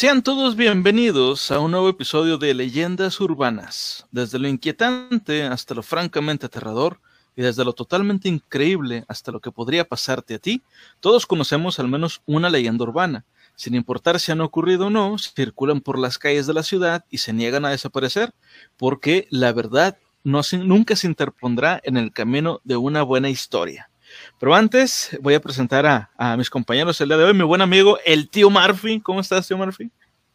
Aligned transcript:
Sean 0.00 0.22
todos 0.22 0.56
bienvenidos 0.56 1.50
a 1.50 1.58
un 1.58 1.72
nuevo 1.72 1.90
episodio 1.90 2.38
de 2.38 2.54
Leyendas 2.54 3.20
Urbanas. 3.20 4.06
Desde 4.10 4.38
lo 4.38 4.48
inquietante 4.48 5.42
hasta 5.42 5.74
lo 5.74 5.82
francamente 5.82 6.46
aterrador 6.46 7.02
y 7.36 7.42
desde 7.42 7.66
lo 7.66 7.74
totalmente 7.74 8.26
increíble 8.26 9.04
hasta 9.08 9.30
lo 9.30 9.40
que 9.40 9.52
podría 9.52 9.86
pasarte 9.86 10.32
a 10.32 10.38
ti, 10.38 10.62
todos 11.00 11.26
conocemos 11.26 11.78
al 11.78 11.88
menos 11.88 12.22
una 12.24 12.48
leyenda 12.48 12.84
urbana. 12.84 13.26
Sin 13.56 13.74
importar 13.74 14.18
si 14.20 14.32
han 14.32 14.40
ocurrido 14.40 14.86
o 14.86 14.90
no, 14.90 15.18
circulan 15.18 15.82
por 15.82 15.98
las 15.98 16.16
calles 16.16 16.46
de 16.46 16.54
la 16.54 16.62
ciudad 16.62 17.04
y 17.10 17.18
se 17.18 17.34
niegan 17.34 17.66
a 17.66 17.70
desaparecer, 17.70 18.32
porque 18.78 19.28
la 19.28 19.52
verdad 19.52 19.98
nunca 20.24 20.96
se 20.96 21.08
interpondrá 21.08 21.78
en 21.84 21.98
el 21.98 22.10
camino 22.10 22.62
de 22.64 22.76
una 22.78 23.02
buena 23.02 23.28
historia. 23.28 23.89
Pero 24.38 24.54
antes 24.54 25.18
voy 25.20 25.34
a 25.34 25.40
presentar 25.40 25.86
a, 25.86 26.36
mis 26.36 26.50
compañeros 26.50 27.00
el 27.00 27.08
día 27.08 27.18
de 27.18 27.24
hoy, 27.24 27.34
mi 27.34 27.44
buen 27.44 27.60
amigo, 27.60 27.98
el 28.04 28.28
tío 28.28 28.50
Murphy. 28.50 29.00
¿Cómo 29.00 29.20
estás, 29.20 29.46
tío 29.46 29.56
Murphy? 29.56 29.90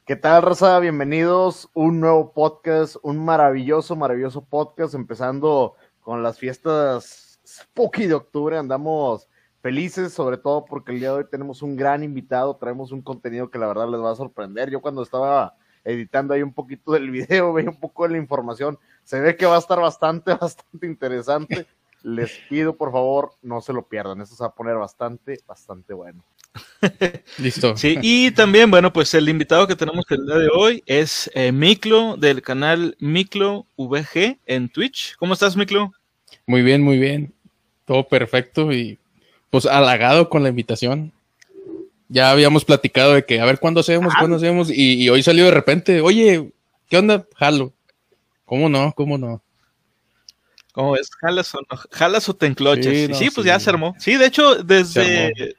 ¿Qué 0.05 0.15
tal, 0.15 0.41
Rosa? 0.43 0.79
Bienvenidos. 0.79 1.70
Un 1.73 1.99
nuevo 1.99 2.31
podcast, 2.31 2.98
un 3.01 3.23
maravilloso, 3.23 3.95
maravilloso 3.95 4.43
podcast, 4.43 4.93
empezando 4.93 5.75
con 6.01 6.21
las 6.21 6.38
fiestas 6.38 7.39
spooky 7.45 8.07
de 8.07 8.13
octubre. 8.13 8.57
Andamos 8.57 9.27
felices, 9.61 10.13
sobre 10.13 10.37
todo 10.37 10.65
porque 10.65 10.91
el 10.91 10.99
día 10.99 11.09
de 11.09 11.17
hoy 11.17 11.26
tenemos 11.29 11.62
un 11.62 11.76
gran 11.76 12.03
invitado, 12.03 12.55
traemos 12.57 12.91
un 12.91 13.01
contenido 13.01 13.49
que 13.49 13.57
la 13.57 13.67
verdad 13.67 13.89
les 13.89 14.01
va 14.01 14.12
a 14.12 14.15
sorprender. 14.15 14.70
Yo 14.70 14.81
cuando 14.81 15.01
estaba 15.01 15.55
editando 15.84 16.34
ahí 16.34 16.43
un 16.43 16.53
poquito 16.53 16.91
del 16.91 17.09
video, 17.12 17.53
veía 17.53 17.70
un 17.70 17.79
poco 17.79 18.03
de 18.03 18.09
la 18.09 18.18
información, 18.18 18.77
se 19.03 19.20
ve 19.20 19.35
que 19.35 19.46
va 19.46 19.55
a 19.55 19.59
estar 19.59 19.79
bastante, 19.79 20.34
bastante 20.40 20.85
interesante 20.85 21.65
les 22.05 22.39
pido 22.48 22.77
por 22.77 22.91
favor 22.91 23.31
no 23.41 23.61
se 23.61 23.73
lo 23.73 23.87
pierdan. 23.87 24.21
Esto 24.21 24.35
se 24.35 24.43
va 24.43 24.49
a 24.49 24.53
poner 24.53 24.75
bastante, 24.75 25.39
bastante 25.48 25.91
bueno. 25.93 26.23
Listo. 27.39 27.75
Sí, 27.75 27.97
y 28.01 28.29
también, 28.31 28.70
bueno, 28.70 28.93
pues 28.93 29.13
el 29.15 29.27
invitado 29.27 29.65
que 29.67 29.75
tenemos 29.75 30.05
el 30.09 30.23
día 30.23 30.35
de 30.35 30.49
hoy 30.55 30.84
es 30.85 31.31
eh, 31.34 31.51
Miklo 31.51 32.15
del 32.15 32.43
canal 32.43 32.95
Miklo 32.99 33.65
VG 33.75 34.37
en 34.45 34.70
Twitch. 34.70 35.15
¿Cómo 35.17 35.34
estás, 35.34 35.57
Miklo? 35.57 35.93
Muy 36.45 36.62
bien, 36.62 36.84
muy 36.84 36.99
bien. 36.99 37.34
Todo 37.85 38.07
perfecto 38.07 38.71
y 38.71 38.99
pues 39.49 39.65
halagado 39.65 40.29
con 40.29 40.43
la 40.43 40.49
invitación. 40.49 41.12
Ya 42.07 42.29
habíamos 42.29 42.65
platicado 42.65 43.15
de 43.15 43.25
que 43.25 43.41
a 43.41 43.45
ver 43.45 43.59
cuándo 43.59 43.79
hacemos, 43.79 44.13
ah. 44.15 44.17
cuándo 44.19 44.37
hacemos, 44.37 44.69
y, 44.69 45.03
y 45.03 45.09
hoy 45.09 45.23
salió 45.23 45.45
de 45.45 45.51
repente, 45.51 46.01
oye, 46.01 46.51
¿qué 46.87 46.99
onda? 46.99 47.25
Jalo. 47.35 47.73
¿Cómo 48.45 48.69
no? 48.69 48.93
¿Cómo 48.95 49.17
no? 49.17 49.41
¿Cómo 50.76 50.98
es? 50.98 51.09
¿Jalas 51.21 51.55
o, 51.55 51.59
no? 51.59 51.77
¿Jalas 51.90 52.27
o 52.27 52.35
te 52.35 52.48
encloches? 52.48 53.18
Sí, 53.18 53.29
pues 53.34 53.48
ya 53.48 53.57
se 53.59 53.70
armó. 53.70 53.95
Sí, 53.98 54.18
de 54.18 54.26
hecho, 54.26 54.55
desde. 54.55 55.55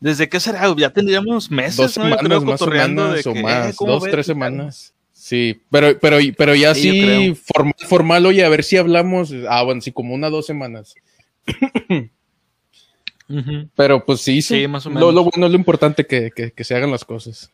¿Desde 0.00 0.28
qué 0.28 0.40
será? 0.40 0.74
Ya 0.76 0.90
tendríamos 0.90 1.50
meses, 1.50 1.76
dos 1.76 1.96
¿no? 1.98 2.04
Semanas, 2.04 2.42
más 2.42 2.62
o 2.62 2.66
menos, 2.66 3.26
o 3.26 3.34
más, 3.34 3.76
dos, 3.76 4.02
tres 4.04 4.26
semanas. 4.26 4.94
Sí, 5.12 5.62
pero, 5.70 5.98
pero, 5.98 6.18
pero 6.36 6.54
ya 6.54 6.74
sí, 6.74 7.34
formal, 7.34 7.74
formal, 7.86 8.26
oye, 8.26 8.44
a 8.44 8.48
ver 8.48 8.64
si 8.64 8.76
hablamos. 8.76 9.32
Ah, 9.48 9.62
bueno, 9.62 9.80
sí, 9.80 9.92
como 9.92 10.14
una 10.14 10.30
dos 10.30 10.46
semanas. 10.46 10.94
Pero 13.76 14.04
pues 14.04 14.20
sí, 14.20 14.42
sí, 14.42 14.66
más 14.66 14.86
o 14.86 14.90
menos. 14.90 15.02
Lo, 15.02 15.12
lo 15.12 15.24
bueno, 15.24 15.48
lo 15.48 15.56
importante 15.56 16.06
que, 16.06 16.30
que, 16.34 16.52
que 16.52 16.64
se 16.64 16.74
hagan 16.74 16.90
las 16.90 17.04
cosas. 17.04 17.52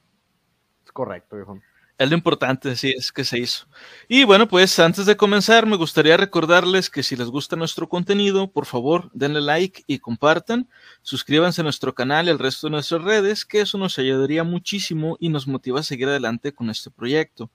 Es 0.85 0.93
correcto, 0.93 1.37
viejo. 1.37 1.61
Es 2.01 2.09
lo 2.09 2.17
importante, 2.17 2.77
sí, 2.77 2.95
es 2.97 3.13
que 3.13 3.25
se 3.25 3.39
hizo. 3.39 3.67
Y 4.09 4.25
bueno, 4.25 4.49
pues 4.49 4.79
antes 4.79 5.05
de 5.05 5.19
comenzar, 5.19 5.67
me 5.67 5.77
gustaría 5.77 6.17
recordarles 6.17 6.89
que 6.89 7.03
si 7.03 7.15
les 7.15 7.29
gusta 7.29 7.57
nuestro 7.57 7.91
contenido, 7.91 8.51
por 8.51 8.65
favor, 8.65 9.11
denle 9.13 9.43
like 9.43 9.85
y 9.87 9.99
compartan. 9.99 10.67
Suscríbanse 11.03 11.61
a 11.61 11.65
nuestro 11.65 11.95
canal 11.95 12.27
y 12.27 12.31
al 12.31 12.39
resto 12.39 12.69
de 12.69 12.71
nuestras 12.71 13.03
redes, 13.03 13.45
que 13.45 13.61
eso 13.61 13.77
nos 13.77 13.99
ayudaría 13.99 14.45
muchísimo 14.45 15.19
y 15.21 15.29
nos 15.29 15.47
motiva 15.47 15.81
a 15.81 15.83
seguir 15.83 16.09
adelante 16.09 16.55
con 16.55 16.71
este 16.71 16.91
proyecto. 16.91 17.51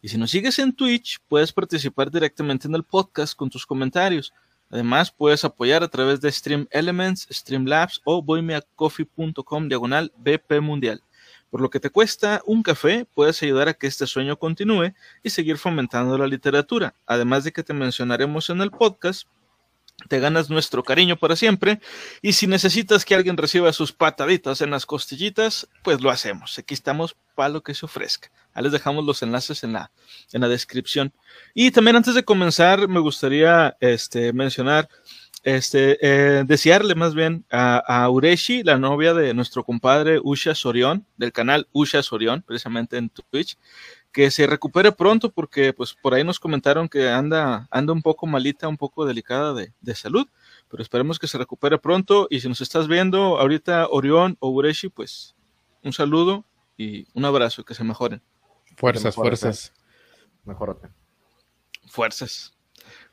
Y 0.00 0.08
si 0.08 0.16
nos 0.16 0.30
sigues 0.30 0.58
en 0.60 0.72
Twitch, 0.72 1.18
puedes 1.28 1.52
participar 1.52 2.10
directamente 2.10 2.68
en 2.68 2.76
el 2.76 2.84
podcast 2.84 3.34
con 3.36 3.50
tus 3.50 3.66
comentarios. 3.66 4.32
Además, 4.70 5.12
puedes 5.12 5.44
apoyar 5.44 5.82
a 5.82 5.88
través 5.88 6.22
de 6.22 6.32
Stream 6.32 6.66
Elements, 6.70 7.28
Streamlabs 7.30 8.00
o 8.04 8.22
boymeacoffee.com 8.22 9.68
diagonal 9.68 10.10
BP 10.16 10.62
Mundial. 10.62 11.02
Por 11.50 11.60
lo 11.60 11.70
que 11.70 11.80
te 11.80 11.90
cuesta 11.90 12.42
un 12.46 12.62
café, 12.62 13.06
puedes 13.12 13.42
ayudar 13.42 13.68
a 13.68 13.74
que 13.74 13.86
este 13.88 14.06
sueño 14.06 14.38
continúe 14.38 14.94
y 15.22 15.30
seguir 15.30 15.58
fomentando 15.58 16.16
la 16.16 16.26
literatura. 16.26 16.94
Además 17.06 17.44
de 17.44 17.52
que 17.52 17.64
te 17.64 17.74
mencionaremos 17.74 18.50
en 18.50 18.60
el 18.60 18.70
podcast, 18.70 19.26
te 20.08 20.18
ganas 20.18 20.50
nuestro 20.50 20.82
cariño 20.82 21.16
para 21.16 21.36
siempre. 21.36 21.80
Y 22.22 22.32
si 22.32 22.46
necesitas 22.46 23.04
que 23.04 23.14
alguien 23.14 23.36
reciba 23.36 23.72
sus 23.72 23.92
pataditas 23.92 24.60
en 24.60 24.70
las 24.70 24.86
costillitas, 24.86 25.68
pues 25.82 26.00
lo 26.00 26.10
hacemos. 26.10 26.58
Aquí 26.58 26.74
estamos 26.74 27.16
para 27.34 27.50
lo 27.50 27.62
que 27.62 27.74
se 27.74 27.86
ofrezca. 27.86 28.30
Ahí 28.52 28.64
les 28.64 28.72
dejamos 28.72 29.04
los 29.04 29.22
enlaces 29.22 29.62
en 29.62 29.72
la, 29.72 29.90
en 30.32 30.40
la 30.40 30.48
descripción. 30.48 31.12
Y 31.54 31.70
también 31.70 31.96
antes 31.96 32.14
de 32.14 32.24
comenzar, 32.24 32.88
me 32.88 33.00
gustaría 33.00 33.76
este, 33.80 34.32
mencionar 34.32 34.88
este, 35.42 35.98
eh, 36.02 36.44
desearle 36.46 36.94
más 36.94 37.14
bien 37.14 37.44
a, 37.50 38.08
Ureshi, 38.10 38.62
la 38.62 38.78
novia 38.78 39.14
de 39.14 39.32
nuestro 39.34 39.64
compadre 39.64 40.20
Usha 40.22 40.54
Sorión, 40.54 41.06
del 41.16 41.32
canal 41.32 41.68
Usha 41.72 42.02
Sorión, 42.02 42.42
precisamente 42.42 42.98
en 42.98 43.10
Twitch, 43.10 43.56
que 44.12 44.30
se 44.30 44.46
recupere 44.46 44.92
pronto 44.92 45.30
porque 45.30 45.72
pues 45.72 45.94
por 45.94 46.14
ahí 46.14 46.24
nos 46.24 46.40
comentaron 46.40 46.88
que 46.88 47.08
anda, 47.08 47.68
anda 47.70 47.92
un 47.92 48.02
poco 48.02 48.26
malita, 48.26 48.68
un 48.68 48.76
poco 48.76 49.06
delicada 49.06 49.54
de, 49.54 49.72
de 49.80 49.94
salud, 49.94 50.26
pero 50.68 50.82
esperemos 50.82 51.18
que 51.18 51.28
se 51.28 51.38
recupere 51.38 51.78
pronto 51.78 52.26
y 52.28 52.40
si 52.40 52.48
nos 52.48 52.60
estás 52.60 52.88
viendo 52.88 53.38
ahorita 53.38 53.88
Orión 53.88 54.36
o 54.40 54.50
Ureshi, 54.50 54.88
pues 54.88 55.34
un 55.82 55.92
saludo 55.92 56.44
y 56.76 57.06
un 57.14 57.24
abrazo, 57.24 57.64
que 57.64 57.74
se 57.74 57.84
mejoren. 57.84 58.22
Fuerzas, 58.76 59.14
fuerzas. 59.14 59.72
Mejorate. 60.44 60.88
Fuerzas. 61.86 62.54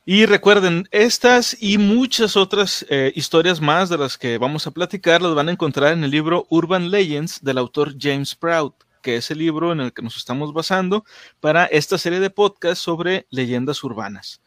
Y 0.09 0.25
recuerden, 0.25 0.87
estas 0.91 1.61
y 1.61 1.77
muchas 1.77 2.37
otras 2.37 2.85
eh, 2.89 3.11
historias 3.13 3.59
más 3.59 3.89
de 3.89 3.97
las 3.97 4.17
que 4.17 4.37
vamos 4.37 4.65
a 4.65 4.71
platicar 4.71 5.21
las 5.21 5.35
van 5.35 5.49
a 5.49 5.51
encontrar 5.51 5.91
en 5.91 6.01
el 6.05 6.11
libro 6.11 6.47
Urban 6.49 6.89
Legends 6.89 7.43
del 7.43 7.57
autor 7.57 7.93
James 7.99 8.33
Proud, 8.33 8.71
que 9.01 9.17
es 9.17 9.29
el 9.31 9.39
libro 9.39 9.73
en 9.73 9.81
el 9.81 9.91
que 9.91 10.01
nos 10.01 10.15
estamos 10.15 10.53
basando 10.53 11.03
para 11.41 11.65
esta 11.65 11.97
serie 11.97 12.21
de 12.21 12.29
podcasts 12.29 12.81
sobre 12.81 13.27
leyendas 13.31 13.83
urbanas. 13.83 14.39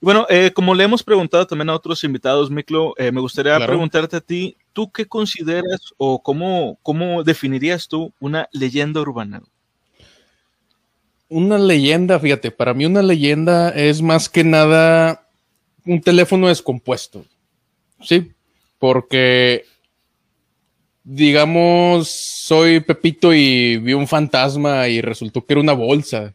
bueno, 0.00 0.26
eh, 0.28 0.50
como 0.52 0.74
le 0.74 0.82
hemos 0.82 1.04
preguntado 1.04 1.46
también 1.46 1.70
a 1.70 1.76
otros 1.76 2.02
invitados, 2.02 2.50
Miklo, 2.50 2.94
eh, 2.96 3.12
me 3.12 3.20
gustaría 3.20 3.64
preguntarte 3.64 4.16
a 4.16 4.20
ti, 4.20 4.56
¿tú 4.72 4.90
qué 4.90 5.06
consideras 5.06 5.94
o 5.98 6.20
cómo, 6.20 6.80
cómo 6.82 7.22
definirías 7.22 7.86
tú 7.86 8.12
una 8.18 8.48
leyenda 8.50 9.02
urbana? 9.02 9.40
Una 11.28 11.58
leyenda, 11.58 12.18
fíjate, 12.18 12.50
para 12.50 12.74
mí 12.74 12.86
una 12.86 13.02
leyenda 13.02 13.70
es 13.70 14.02
más 14.02 14.28
que 14.28 14.44
nada 14.44 15.28
un 15.84 16.00
teléfono 16.00 16.48
descompuesto. 16.48 17.24
Sí, 18.00 18.32
porque 18.78 19.64
digamos, 21.10 22.08
soy 22.08 22.80
Pepito 22.80 23.32
y 23.32 23.78
vi 23.78 23.94
un 23.94 24.06
fantasma 24.06 24.88
y 24.88 25.00
resultó 25.00 25.44
que 25.44 25.54
era 25.54 25.62
una 25.62 25.72
bolsa. 25.72 26.34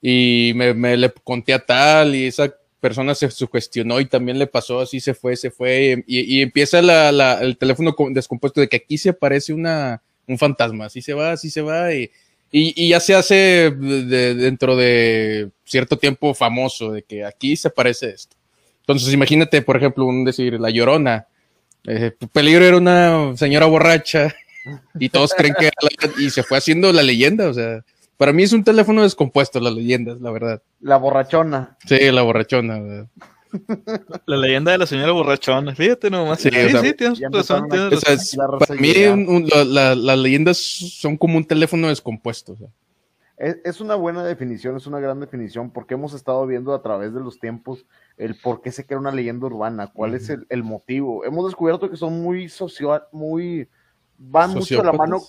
Y 0.00 0.52
me, 0.54 0.96
le 0.96 1.12
conté 1.24 1.52
a 1.52 1.58
tal 1.58 2.14
y 2.14 2.26
esa 2.26 2.54
persona 2.78 3.16
se 3.16 3.28
sugestionó 3.32 3.98
y 3.98 4.06
también 4.06 4.38
le 4.38 4.46
pasó 4.46 4.78
así, 4.78 5.00
se 5.00 5.12
fue, 5.12 5.34
se 5.34 5.50
fue. 5.50 6.04
Y, 6.06 6.40
empieza 6.40 6.78
el 6.78 7.58
teléfono 7.58 7.96
descompuesto 8.10 8.60
de 8.60 8.68
que 8.68 8.76
aquí 8.76 8.96
se 8.96 9.08
aparece 9.08 9.52
una, 9.52 10.02
un 10.28 10.38
fantasma, 10.38 10.86
así 10.86 11.02
se 11.02 11.12
va, 11.12 11.32
así 11.32 11.50
se 11.50 11.62
va. 11.62 11.92
Y, 11.92 12.08
y, 12.50 12.88
ya 12.88 13.00
se 13.00 13.14
hace 13.14 13.70
dentro 13.70 14.76
de 14.76 15.50
cierto 15.64 15.98
tiempo 15.98 16.32
famoso 16.34 16.92
de 16.92 17.02
que 17.02 17.24
aquí 17.24 17.56
se 17.56 17.70
parece 17.70 18.10
esto. 18.10 18.36
Entonces, 18.80 19.12
imagínate, 19.12 19.62
por 19.62 19.76
ejemplo, 19.76 20.04
un 20.04 20.24
decir, 20.24 20.60
La 20.60 20.70
Llorona. 20.70 21.26
Eh, 21.84 22.12
Peligro 22.32 22.64
era 22.64 22.76
una 22.76 23.36
señora 23.36 23.66
borracha 23.66 24.34
y 24.98 25.08
todos 25.08 25.34
creen 25.34 25.54
que 25.58 25.70
y 26.18 26.30
se 26.30 26.42
fue 26.42 26.58
haciendo 26.58 26.92
la 26.92 27.02
leyenda. 27.02 27.48
O 27.48 27.54
sea, 27.54 27.84
para 28.16 28.32
mí 28.32 28.44
es 28.44 28.52
un 28.52 28.64
teléfono 28.64 29.02
descompuesto, 29.02 29.60
las 29.60 29.74
leyendas, 29.74 30.20
la 30.20 30.30
verdad. 30.30 30.62
La 30.80 30.96
borrachona. 30.96 31.76
Sí, 31.86 31.98
la 32.10 32.22
borrachona. 32.22 33.08
La 34.26 34.36
leyenda 34.36 34.72
de 34.72 34.78
la 34.78 34.86
señora 34.86 35.12
borrachona. 35.12 35.74
Fíjate 35.74 36.10
nomás. 36.10 36.40
Sí, 36.40 36.50
sí, 36.50 36.94
tienes 36.94 37.20
razón. 37.30 37.68
para 37.68 38.80
mí, 38.80 38.92
las 39.44 40.18
leyendas 40.18 40.58
son 40.58 41.16
como 41.16 41.36
un 41.36 41.44
teléfono 41.44 41.88
descompuesto. 41.88 42.56
Es, 43.36 43.80
una 43.82 43.96
buena 43.96 44.24
definición, 44.24 44.76
es 44.76 44.86
una 44.86 44.98
gran 44.98 45.20
definición, 45.20 45.70
porque 45.70 45.94
hemos 45.94 46.14
estado 46.14 46.46
viendo 46.46 46.72
a 46.72 46.80
través 46.80 47.12
de 47.12 47.20
los 47.20 47.38
tiempos 47.38 47.84
el 48.16 48.34
por 48.40 48.62
qué 48.62 48.72
se 48.72 48.86
crea 48.86 48.98
una 48.98 49.12
leyenda 49.12 49.46
urbana, 49.46 49.92
cuál 49.92 50.14
es 50.14 50.30
el, 50.30 50.62
motivo. 50.62 51.24
Hemos 51.24 51.44
descubierto 51.46 51.90
que 51.90 51.96
son 51.96 52.22
muy 52.22 52.48
social, 52.48 53.04
muy. 53.12 53.68
van 54.16 54.54
mucho 54.54 54.80
a 54.80 54.84
la 54.84 54.92
mano. 54.92 55.20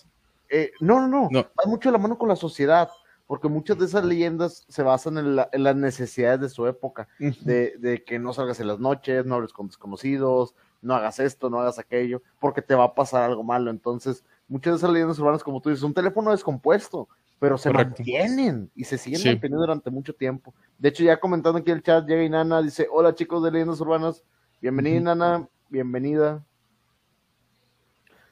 Eh, 0.50 0.72
no, 0.80 1.02
no, 1.02 1.08
no, 1.08 1.28
no, 1.30 1.48
van 1.56 1.70
mucho 1.70 1.90
a 1.90 1.92
la 1.92 1.98
mano 1.98 2.18
con 2.18 2.30
la 2.30 2.38
sociedad 2.38 2.90
porque 3.28 3.50
muchas 3.50 3.78
de 3.78 3.86
esas 3.86 4.06
leyendas 4.06 4.66
se 4.70 4.82
basan 4.84 5.18
en, 5.18 5.36
las 5.36 5.76
necesidades 5.76 6.40
de 6.40 6.50
su 6.50 6.66
época, 6.66 7.10
de, 7.20 8.04
que 8.08 8.20
no 8.20 8.32
salgas 8.34 8.60
en 8.62 8.68
las 8.68 8.80
noches, 8.80 9.26
no 9.26 9.36
hables 9.36 9.52
con 9.52 9.68
desconocidos, 9.68 10.56
no 10.82 10.96
hagas 10.96 11.20
esto, 11.20 11.50
no 11.50 11.60
hagas 11.60 11.78
aquello, 11.78 12.22
porque 12.40 12.62
te 12.62 12.74
va 12.74 12.86
a 12.86 12.96
pasar 12.96 13.24
algo 13.24 13.44
malo. 13.44 13.70
Entonces, 13.70 14.24
muchas 14.48 14.74
de 14.74 14.78
esas 14.78 14.92
leyendas 14.92 15.20
urbanas, 15.20 15.44
como 15.44 15.62
tú 15.62 15.70
dices, 15.70 15.84
un 15.84 15.94
teléfono 15.94 16.32
descompuesto, 16.32 17.10
pero 17.38 17.58
se 17.58 17.70
Correcto. 17.70 17.96
mantienen 17.98 18.72
y 18.74 18.86
se 18.86 18.98
siguen 18.98 19.20
Sí. 19.20 19.28
manteniendo 19.28 19.60
durante 19.60 19.90
mucho 19.92 20.16
tiempo. 20.16 20.54
De 20.78 20.90
hecho, 20.90 21.04
ya 21.04 21.20
comentando 21.20 21.60
aquí 21.60 21.72
el 21.72 21.84
chat, 21.84 22.08
llega 22.08 22.24
Inana, 22.24 22.62
dice, 22.62 22.88
hola 22.90 23.14
chicos 23.14 23.44
de 23.44 23.52
leyendas 23.52 23.82
urbanas, 23.82 24.24
bienvenida. 24.62 24.96
Inana, 24.96 25.48
bienvenida. 25.70 26.44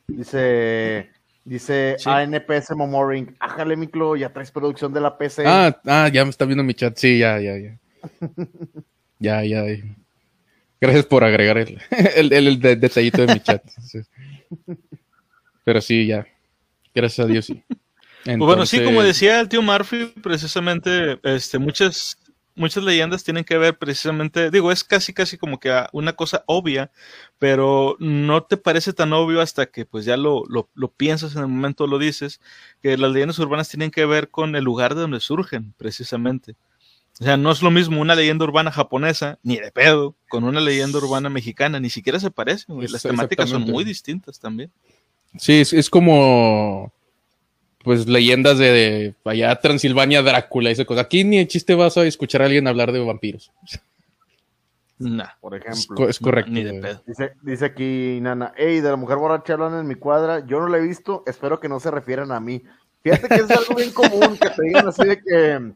Dice, 0.08 1.12
dice 1.46 1.96
Sí. 2.00 2.10
ANPS 2.10 2.72
Momoring, 2.76 3.36
ájale 3.40 3.78
Miclo, 3.78 4.16
ya 4.18 4.34
traes 4.34 4.52
producción 4.52 4.92
de 4.92 5.00
la 5.02 5.18
PC. 5.18 5.44
Ah, 5.48 5.80
ah, 5.86 6.10
ya 6.12 6.26
me 6.26 6.32
está 6.32 6.44
viendo 6.46 6.64
mi 6.64 6.74
chat. 6.74 6.98
Sí, 6.98 7.20
ya, 7.20 7.40
ya, 7.40 7.58
ya. 7.58 7.78
ya, 9.20 9.44
ya. 9.44 9.64
Gracias 10.82 11.06
por 11.06 11.24
agregar 11.24 11.58
el, 11.58 11.80
el, 12.16 12.34
el- 12.34 12.48
el 12.48 12.60
de- 12.60 12.76
detallito 12.76 13.26
de 13.26 13.34
mi 13.34 13.40
chat. 13.40 13.64
Sí. 13.82 14.00
Pero 15.64 15.80
sí, 15.82 16.06
ya. 16.08 16.28
Gracias 16.94 17.26
a 17.26 17.30
Dios, 17.30 17.46
sí. 17.46 17.64
Pues 18.24 18.38
bueno, 18.38 18.66
sí, 18.66 18.84
como 18.84 19.04
decía 19.04 19.40
el 19.40 19.48
tío 19.50 19.62
Murphy, 19.62 20.12
precisamente, 20.24 21.20
este, 21.24 21.60
muchas, 21.60 22.18
muchas 22.56 22.84
leyendas 22.84 23.24
tienen 23.24 23.44
que 23.44 23.58
ver 23.58 23.78
precisamente, 23.78 24.50
digo, 24.50 24.72
es 24.72 24.84
casi, 24.84 25.14
casi 25.14 25.38
como 25.38 25.60
que 25.60 25.72
una 25.92 26.14
cosa 26.14 26.44
obvia, 26.48 26.92
pero 27.38 27.98
no 28.00 28.44
te 28.44 28.58
parece 28.58 28.94
tan 28.94 29.14
obvio 29.14 29.42
hasta 29.42 29.66
que 29.68 29.86
pues 29.86 30.06
ya 30.06 30.18
lo, 30.18 30.44
lo, 30.48 30.70
lo 30.74 30.92
piensas 30.92 31.36
en 31.36 31.42
el 31.42 31.48
momento, 31.48 31.88
lo 31.88 32.00
dices, 32.00 32.40
que 32.82 32.98
las 32.98 33.12
leyendas 33.12 33.40
urbanas 33.40 33.70
tienen 33.70 33.92
que 33.92 34.06
ver 34.06 34.30
con 34.30 34.56
el 34.56 34.64
lugar 34.64 34.96
de 34.96 35.02
donde 35.02 35.20
surgen, 35.20 35.74
precisamente. 35.78 36.56
O 37.20 37.24
sea, 37.24 37.38
no 37.38 37.52
es 37.52 37.62
lo 37.62 37.72
mismo 37.72 38.02
una 38.02 38.16
leyenda 38.16 38.44
urbana 38.44 38.72
japonesa, 38.72 39.40
ni 39.42 39.58
de 39.58 39.72
pedo, 39.72 40.16
con 40.28 40.44
una 40.44 40.60
leyenda 40.60 40.98
urbana 40.98 41.30
mexicana, 41.30 41.80
ni 41.80 41.90
siquiera 41.90 42.20
se 42.20 42.32
parecen, 42.32 42.78
Las 42.92 43.04
temáticas 43.04 43.50
son 43.50 43.62
muy 43.62 43.84
distintas 43.84 44.40
también. 44.40 44.72
Sí, 45.38 45.62
es, 45.62 45.74
es 45.74 45.90
como 45.90 46.94
pues 47.86 48.06
leyendas 48.08 48.58
de, 48.58 48.72
de 48.72 49.16
allá 49.24 49.56
Transilvania, 49.56 50.22
Drácula 50.22 50.70
y 50.70 50.74
esa 50.74 50.84
cosa. 50.84 51.02
Aquí 51.02 51.24
ni 51.24 51.38
el 51.38 51.48
chiste 51.48 51.74
vas 51.76 51.96
a 51.98 52.04
escuchar 52.04 52.42
a 52.42 52.46
alguien 52.46 52.68
hablar 52.68 52.92
de 52.92 53.00
vampiros. 53.00 53.52
Nah, 54.98 55.28
por 55.42 55.56
Es, 55.56 55.62
ejemplo. 55.66 55.96
co- 55.96 56.10
es 56.10 56.20
correcto. 56.20 56.52
ni 56.52 56.64
de 56.64 56.74
pedo. 56.82 57.04
Dice, 57.06 57.34
dice 57.42 57.66
aquí 57.66 58.20
Nana, 58.22 58.54
hey, 58.58 58.80
de 58.82 58.90
la 58.90 58.96
mujer 58.96 59.18
borracha 59.18 59.54
hablan 59.54 59.80
en 59.80 59.88
mi 59.88 59.96
cuadra, 59.96 60.46
yo 60.46 60.60
no 60.60 60.68
la 60.68 60.78
he 60.78 60.82
visto, 60.82 61.24
espero 61.28 61.60
que 61.60 61.70
no 61.70 61.80
se 61.80 61.92
refieran 61.92 62.32
a 62.32 62.40
mí. 62.40 62.64
Fíjate 63.04 63.28
que 63.28 63.36
es 63.36 63.52
algo 63.52 63.76
bien 63.76 63.92
común 63.92 64.38
que 64.38 64.50
te 64.50 64.64
digan 64.64 64.88
así 64.88 65.06
de 65.06 65.22
que, 65.22 65.74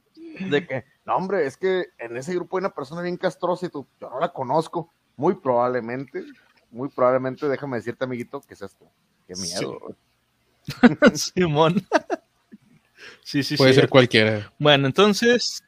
de 0.50 0.67
que, 0.67 0.83
no 1.06 1.15
hombre, 1.15 1.45
es 1.45 1.57
que 1.57 1.85
en 2.00 2.17
ese 2.17 2.33
grupo 2.33 2.57
hay 2.57 2.61
una 2.61 2.73
persona 2.73 3.01
bien 3.01 3.17
castrosa 3.17 3.65
y 3.65 3.69
tú, 3.69 3.85
yo 4.01 4.09
no 4.09 4.19
la 4.19 4.29
conozco. 4.33 4.91
Muy 5.15 5.35
probablemente, 5.35 6.23
muy 6.71 6.88
probablemente, 6.89 7.47
déjame 7.50 7.77
decirte, 7.77 8.06
amiguito, 8.06 8.39
que 8.41 8.53
es 8.53 8.61
esto. 8.61 8.85
Qué 9.27 9.35
miedo. 9.35 9.77
Simón. 11.13 11.86
sí, 13.24 13.44
sí, 13.44 13.57
Puede 13.57 13.74
sí. 13.74 13.80
ser 13.81 13.89
cualquiera. 13.89 14.51
Bueno, 14.60 14.88
entonces 14.88 15.63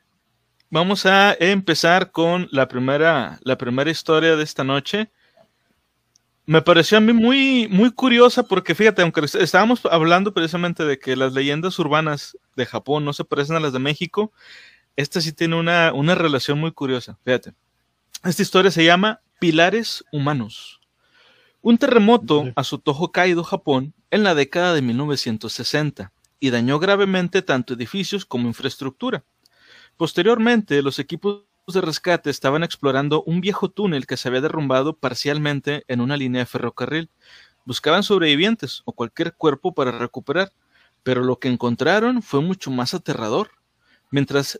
vamos 0.69 1.06
a 1.06 1.33
empezar 1.39 2.12
con 2.12 2.48
la 2.51 2.68
primera, 2.68 3.39
la 3.44 3.57
primera 3.57 3.89
historia 3.92 4.36
de 4.36 4.44
esta 4.44 4.63
noche. 4.63 5.09
Me 6.45 6.62
pareció 6.62 6.98
a 6.98 7.01
mí 7.01 7.13
muy, 7.13 7.68
muy 7.69 7.92
curiosa 7.92 8.44
porque 8.44 8.75
fíjate, 8.75 9.01
aunque 9.03 9.21
est- 9.21 9.36
estábamos 9.36 9.81
hablando 9.89 10.33
precisamente 10.33 10.83
de 10.83 10.98
que 11.00 11.15
las 11.15 11.33
leyendas 11.33 11.77
urbanas 11.80 12.38
de 12.56 12.65
Japón 12.65 13.06
no 13.06 13.13
se 13.13 13.24
parecen 13.24 13.56
a 13.56 13.59
las 13.59 13.74
de 13.74 13.80
México, 13.80 14.33
esta 14.98 15.21
sí 15.21 15.31
tiene 15.31 15.56
una, 15.56 15.94
una 15.94 16.15
relación 16.15 16.59
muy 16.59 16.71
curiosa. 16.71 17.18
Fíjate, 17.24 17.53
esta 18.25 18.42
historia 18.42 18.71
se 18.71 18.83
llama 18.83 19.21
Pilares 19.39 20.03
Humanos. 20.12 20.80
Un 21.63 21.77
terremoto 21.77 22.51
azotó 22.55 22.91
Hokkaido, 22.91 23.43
Japón, 23.43 23.93
en 24.09 24.23
la 24.23 24.33
década 24.33 24.73
de 24.73 24.81
1960 24.81 26.11
y 26.39 26.49
dañó 26.49 26.79
gravemente 26.79 27.43
tanto 27.43 27.75
edificios 27.75 28.25
como 28.25 28.47
infraestructura. 28.47 29.23
Posteriormente, 29.95 30.81
los 30.81 30.97
equipos 30.97 31.43
de 31.67 31.81
rescate 31.81 32.31
estaban 32.31 32.63
explorando 32.63 33.21
un 33.27 33.41
viejo 33.41 33.69
túnel 33.69 34.07
que 34.07 34.17
se 34.17 34.27
había 34.27 34.41
derrumbado 34.41 34.97
parcialmente 34.97 35.83
en 35.87 36.01
una 36.01 36.17
línea 36.17 36.39
de 36.39 36.47
ferrocarril. 36.47 37.11
Buscaban 37.63 38.01
sobrevivientes 38.01 38.81
o 38.85 38.93
cualquier 38.93 39.35
cuerpo 39.35 39.75
para 39.75 39.91
recuperar, 39.91 40.51
pero 41.03 41.23
lo 41.23 41.37
que 41.37 41.47
encontraron 41.47 42.23
fue 42.23 42.41
mucho 42.41 42.71
más 42.71 42.95
aterrador. 42.95 43.51
Mientras, 44.11 44.59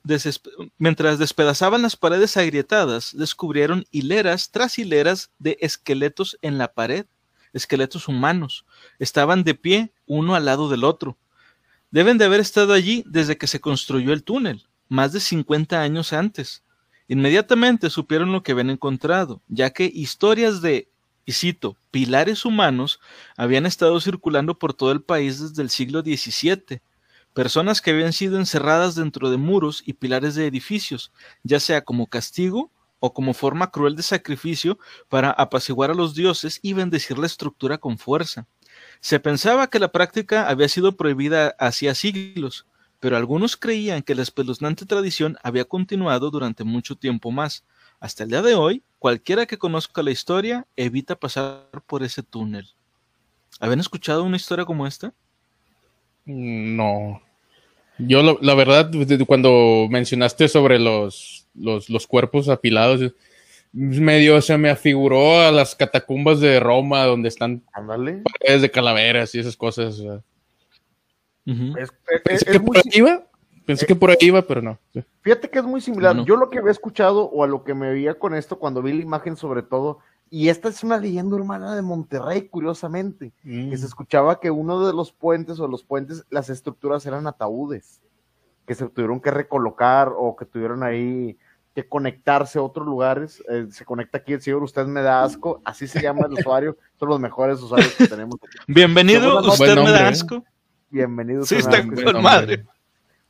despedazaban 1.20 1.82
las 1.82 1.98
paredes 1.98 2.38
agrietadas, 2.38 3.12
descubrieron 3.14 3.86
hileras 3.92 4.50
tras 4.50 4.80
hileras 4.80 5.30
de 5.40 5.58
esqueletos 5.60 6.38
en 6.42 6.58
la 6.58 6.74
pared, 6.74 7.06
esqueletos 7.52 8.08
humanos. 8.08 8.66
Estaban 8.98 9.44
de 9.44 9.54
pie 9.54 9.92
uno 10.06 10.36
al 10.36 10.46
lado 10.46 10.70
del 10.70 10.86
otro. 10.86 11.18
Deben 11.92 12.18
de 12.18 12.24
haber 12.24 12.40
estado 12.40 12.72
allí 12.72 13.04
desde 13.06 13.38
que 13.38 13.48
se 13.48 13.60
construyó 13.60 14.14
el 14.14 14.24
túnel, 14.24 14.68
más 14.88 15.12
de 15.12 15.20
50 15.20 15.82
años 15.82 16.14
antes. 16.14 16.64
Inmediatamente 17.10 17.90
supieron 17.90 18.32
lo 18.32 18.44
que 18.44 18.54
habían 18.54 18.70
encontrado, 18.70 19.42
ya 19.50 19.72
que 19.72 19.92
historias 19.94 20.62
de, 20.62 20.88
y 21.26 21.34
cito, 21.34 21.76
pilares 21.92 22.46
humanos 22.46 23.02
habían 23.36 23.66
estado 23.66 24.00
circulando 24.00 24.58
por 24.58 24.74
todo 24.74 24.94
el 24.94 25.02
país 25.02 25.42
desde 25.42 25.62
el 25.62 25.70
siglo 25.70 26.04
XVII. 26.04 26.82
Personas 27.34 27.82
que 27.82 27.92
habían 27.92 28.12
sido 28.12 28.38
encerradas 28.38 28.96
dentro 28.96 29.30
de 29.30 29.38
muros 29.38 29.84
y 29.86 29.94
pilares 29.94 30.36
de 30.36 30.48
edificios, 30.48 31.14
ya 31.44 31.62
sea 31.62 31.82
como 31.82 32.08
castigo 32.08 32.72
o 33.00 33.14
como 33.14 33.34
forma 33.34 33.72
cruel 33.72 33.96
de 33.96 34.04
sacrificio 34.04 34.78
para 35.08 35.32
apaciguar 35.32 35.92
a 35.92 35.96
los 35.96 36.14
dioses 36.14 36.60
y 36.62 36.74
bendecir 36.74 37.18
la 37.18 37.28
estructura 37.28 37.78
con 37.78 37.98
fuerza. 37.98 38.48
Se 39.00 39.20
pensaba 39.20 39.68
que 39.68 39.80
la 39.80 39.92
práctica 39.92 40.50
había 40.50 40.68
sido 40.68 40.98
prohibida 40.98 41.56
hacía 41.58 41.96
siglos, 41.96 42.68
pero 43.00 43.16
algunos 43.16 43.56
creían 43.56 44.04
que 44.04 44.14
la 44.14 44.22
espeluznante 44.24 44.86
tradición 44.86 45.38
había 45.42 45.66
continuado 45.66 46.32
durante 46.32 46.66
mucho 46.66 46.96
tiempo 46.96 47.32
más. 47.32 47.64
Hasta 48.00 48.24
el 48.24 48.30
día 48.30 48.42
de 48.42 48.56
hoy, 48.56 48.84
cualquiera 49.00 49.46
que 49.46 49.58
conozca 49.58 50.04
la 50.04 50.12
historia 50.12 50.68
evita 50.76 51.16
pasar 51.16 51.70
por 51.88 52.04
ese 52.04 52.24
túnel. 52.24 52.74
¿Habían 53.60 53.80
escuchado 53.80 54.24
una 54.24 54.38
historia 54.38 54.66
como 54.66 54.86
esta? 54.86 55.14
No. 56.32 57.22
Yo, 57.98 58.24
lo- 58.24 58.40
la 58.42 58.56
verdad, 58.56 58.86
desde 58.86 59.26
cuando 59.26 59.88
mencionaste 59.90 60.48
sobre 60.48 60.80
los, 60.80 61.48
los, 61.54 61.90
los 61.90 62.08
cuerpos 62.08 62.50
apilados, 62.50 63.14
medio 63.74 64.42
se 64.42 64.58
me 64.58 64.70
afiguró 64.70 65.40
a 65.42 65.52
las 65.52 65.76
catacumbas 65.76 66.40
de 66.40 66.60
Roma, 66.60 67.04
donde 67.06 67.30
están 67.30 67.64
Ándale. 67.74 68.22
paredes 68.40 68.62
de 68.64 68.72
calaveras 68.72 69.34
y 69.36 69.40
esas 69.40 69.56
cosas. 69.56 70.00
Es- 71.46 71.54
es- 71.78 71.92
Pensé 72.24 72.46
es 72.46 72.52
que 72.52 72.60
muy 72.60 72.68
por 72.68 72.78
ahí 72.78 72.84
iba. 72.94 73.24
Pensé 73.66 73.86
que 73.86 73.96
por 73.96 74.10
ahí 74.10 74.18
iba, 74.22 74.42
pero 74.42 74.62
no. 74.62 74.80
Fíjate 75.22 75.50
que 75.50 75.60
es 75.60 75.66
muy 75.66 75.82
similar. 75.82 76.16
No. 76.16 76.26
Yo 76.26 76.36
lo 76.36 76.50
que 76.50 76.58
había 76.60 76.72
escuchado 76.72 77.26
o 77.26 77.44
a 77.44 77.48
lo 77.48 77.64
que 77.64 77.74
me 77.76 77.92
veía 77.92 78.16
con 78.16 78.34
esto 78.34 78.58
cuando 78.58 78.82
vi 78.82 78.94
la 78.94 79.02
imagen 79.04 79.38
sobre 79.38 79.62
todo, 79.62 80.00
y 80.34 80.48
esta 80.48 80.70
es 80.70 80.82
una 80.82 80.98
leyenda 80.98 81.36
urbana 81.36 81.76
de 81.76 81.82
Monterrey, 81.82 82.48
curiosamente, 82.48 83.34
que 83.44 83.78
se 83.78 83.86
escuchaba 83.86 84.40
que 84.40 84.50
uno 84.50 84.88
de 84.88 84.94
los 84.94 85.12
puentes 85.12 85.60
o 85.60 85.68
los 85.68 85.84
puentes, 85.84 86.26
las 86.30 86.50
estructuras 86.50 87.06
eran 87.06 87.28
ataúdes, 87.28 88.00
que 88.66 88.74
se 88.74 88.88
tuvieron 88.88 89.20
que 89.20 89.30
recolocar 89.30 90.14
o 90.16 90.38
que 90.38 90.46
tuvieron 90.46 90.84
ahí 90.84 91.38
que 91.76 91.86
conectarse 91.86 92.60
a 92.60 92.62
otros 92.62 92.86
lugares. 92.86 93.44
Eh, 93.50 93.68
se 93.72 93.84
conecta 93.84 94.20
aquí 94.20 94.32
el 94.32 94.42
señor, 94.42 94.64
usted 94.64 94.86
me 94.86 95.02
da 95.02 95.22
asco, 95.22 95.62
así 95.66 95.86
se 95.86 96.02
llama 96.02 96.26
el 96.28 96.32
usuario, 96.40 96.78
son 96.98 97.10
los 97.10 97.20
mejores 97.20 97.62
usaarios 97.62 97.94
que 97.96 98.08
tenemos. 98.08 98.38
Bienvenido, 98.68 99.38
usted 99.46 99.76
me 99.76 99.92
da 99.92 100.00
¿eh? 100.00 100.08
asco. 100.08 100.46
Bienvenidos. 100.90 101.50
Sí, 101.50 101.56
a 101.56 101.60
está 101.60 101.86
con 101.86 102.24
madre. 102.24 102.66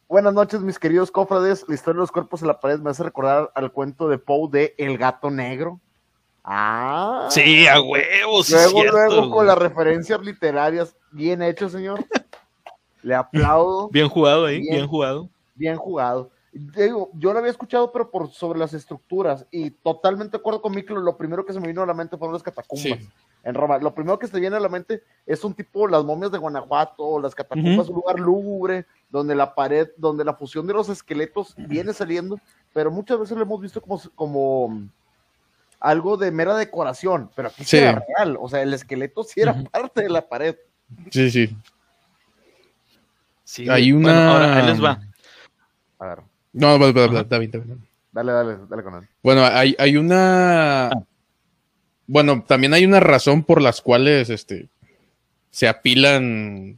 Buenas 0.07 0.35
noches, 0.35 0.61
mis 0.61 0.77
queridos 0.77 1.09
cofrades. 1.09 1.65
La 1.67 1.73
historia 1.73 1.95
de 1.95 2.01
los 2.01 2.11
cuerpos 2.11 2.43
en 2.43 2.47
la 2.49 2.59
pared 2.59 2.79
me 2.79 2.91
hace 2.91 3.01
recordar 3.01 3.51
al 3.55 3.71
cuento 3.71 4.07
de 4.07 4.19
Poe 4.19 4.51
de 4.51 4.75
El 4.77 4.99
gato 4.99 5.31
negro. 5.31 5.81
Ah. 6.43 7.27
Sí, 7.29 7.67
a 7.67 7.79
huevos. 7.81 8.49
Luego, 8.49 8.79
cierto, 8.81 8.91
luego 8.97 9.17
güey. 9.19 9.29
con 9.31 9.47
las 9.47 9.57
referencias 9.57 10.21
literarias. 10.21 10.95
Bien 11.11 11.41
hecho, 11.41 11.69
señor. 11.69 12.03
Le 13.03 13.15
aplaudo. 13.15 13.89
Bien 13.91 14.09
jugado 14.09 14.45
ahí, 14.45 14.59
Bien. 14.61 14.71
bien 14.75 14.87
jugado. 14.87 15.29
Bien 15.55 15.75
jugado. 15.75 16.29
Digo, 16.53 17.09
yo 17.13 17.31
lo 17.31 17.39
había 17.39 17.51
escuchado, 17.51 17.91
pero 17.93 18.11
por 18.11 18.29
sobre 18.29 18.59
las 18.59 18.73
estructuras. 18.73 19.45
Y 19.51 19.69
totalmente 19.71 20.31
de 20.33 20.37
acuerdo 20.41 20.61
con 20.61 20.73
Miklo, 20.75 20.99
lo 20.99 21.15
primero 21.15 21.45
que 21.45 21.53
se 21.53 21.59
me 21.61 21.67
vino 21.67 21.81
a 21.81 21.85
la 21.85 21.93
mente 21.93 22.17
fueron 22.17 22.33
las 22.33 22.43
catacumbas 22.43 22.83
Sí. 22.83 23.09
en 23.43 23.53
Roma. 23.55 23.77
Lo 23.77 23.93
primero 23.93 24.19
que 24.19 24.27
se 24.27 24.37
viene 24.37 24.57
a 24.57 24.59
la 24.59 24.67
mente 24.67 25.01
es 25.25 25.43
un 25.45 25.53
tipo 25.53 25.87
las 25.87 26.03
momias 26.03 26.29
de 26.31 26.37
Guanajuato, 26.39 27.03
o 27.03 27.21
las 27.21 27.33
catacumbas, 27.35 27.87
un 27.87 27.95
lugar 27.95 28.19
lúgubre, 28.19 28.85
donde 29.09 29.33
la 29.33 29.55
pared, 29.55 29.87
donde 29.95 30.25
la 30.25 30.33
fusión 30.33 30.67
de 30.67 30.73
los 30.73 30.89
esqueletos 30.89 31.53
viene 31.55 31.93
saliendo, 31.93 32.37
pero 32.73 32.91
muchas 32.91 33.17
veces 33.19 33.37
lo 33.37 33.43
hemos 33.43 33.61
visto 33.61 33.79
como, 33.79 34.01
como 34.15 34.81
algo 35.81 36.15
de 36.15 36.31
mera 36.31 36.55
decoración, 36.55 37.29
pero 37.35 37.49
aquí 37.49 37.63
sí 37.65 37.77
era 37.77 38.03
real, 38.17 38.37
o 38.39 38.47
sea, 38.47 38.61
el 38.61 38.73
esqueleto 38.73 39.23
sí 39.23 39.41
era 39.41 39.53
parte 39.71 40.03
de 40.03 40.09
la 40.09 40.21
pared. 40.29 40.55
Sí, 41.09 41.29
sí. 41.31 41.57
Sí, 43.43 43.67
Hay 43.69 43.91
bueno, 43.91 44.07
una- 44.09 44.31
ahora 44.31 44.55
ahí 44.57 44.65
les 44.67 44.83
va. 44.83 45.01
A 45.99 46.05
ver, 46.07 46.19
No, 46.53 46.79
va- 46.79 46.91
va- 46.91 46.91
va- 46.91 47.05
Ajá. 47.05 47.21
está 47.21 47.37
bien, 47.37 47.51
está 47.53 47.57
bien. 47.65 47.87
dale, 48.11 48.31
dale, 48.31 48.57
dale 48.69 48.83
con 48.83 48.95
él. 48.95 49.07
Bueno, 49.23 49.43
hay, 49.45 49.75
hay 49.77 49.97
una 49.97 50.89
bueno, 52.07 52.43
también 52.45 52.73
hay 52.73 52.85
una 52.85 52.99
razón 52.99 53.43
por 53.43 53.61
las 53.61 53.81
cuales 53.81 54.29
este, 54.29 54.67
se 55.49 55.67
apilan 55.67 56.75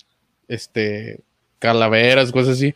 este, 0.47 1.21
calaveras, 1.59 2.31
cosas 2.31 2.53
así. 2.57 2.73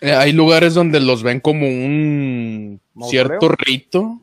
Eh, 0.00 0.12
hay 0.14 0.32
lugares 0.32 0.74
donde 0.74 1.00
los 1.00 1.22
ven 1.22 1.40
como 1.40 1.66
un 1.66 2.80
¿Mausoleo? 2.94 3.10
cierto 3.26 3.48
rito 3.48 4.20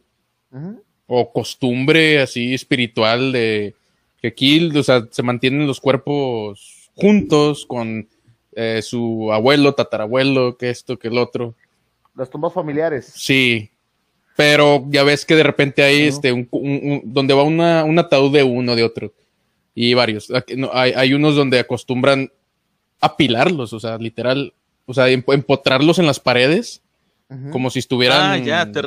Ujú. 0.51 0.83
O 1.07 1.31
costumbre 1.31 2.19
así 2.21 2.53
espiritual 2.53 3.31
de 3.31 3.73
que 4.21 4.27
aquí, 4.29 4.69
o 4.77 4.83
sea, 4.83 5.07
se 5.09 5.23
mantienen 5.23 5.65
los 5.67 5.79
cuerpos 5.79 6.89
juntos 6.95 7.65
con 7.65 8.07
eh, 8.55 8.81
su 8.81 9.31
abuelo, 9.31 9.73
tatarabuelo, 9.73 10.57
que 10.57 10.69
esto, 10.69 10.97
que 10.97 11.07
el 11.09 11.17
otro. 11.17 11.53
Las 12.15 12.29
tumbas 12.29 12.51
familiares. 12.53 13.11
Sí, 13.15 13.69
pero 14.35 14.83
ya 14.89 15.03
ves 15.03 15.23
que 15.25 15.35
de 15.35 15.43
repente 15.43 15.83
hay 15.83 16.01
este, 16.07 16.31
un, 16.31 16.47
un- 16.51 16.79
un- 16.83 17.01
donde 17.05 17.33
va 17.35 17.43
una, 17.43 17.83
un 17.83 17.99
ataúd 17.99 18.33
de 18.33 18.43
uno, 18.43 18.75
de 18.75 18.83
otro, 18.83 19.13
y 19.75 19.93
varios. 19.93 20.31
Aquí 20.33 20.55
no, 20.55 20.71
hay, 20.73 20.91
hay 20.95 21.13
unos 21.13 21.35
donde 21.35 21.59
acostumbran 21.59 22.31
apilarlos, 22.99 23.73
o 23.73 23.79
sea, 23.79 23.97
literal, 23.97 24.53
o 24.87 24.93
sea, 24.93 25.07
emp- 25.09 25.33
empotrarlos 25.33 25.99
en 25.99 26.07
las 26.07 26.19
paredes, 26.19 26.81
como 27.51 27.69
si 27.69 27.79
estuvieran 27.79 28.31
Ah, 28.31 28.37
ya, 28.37 28.71
te, 28.71 28.81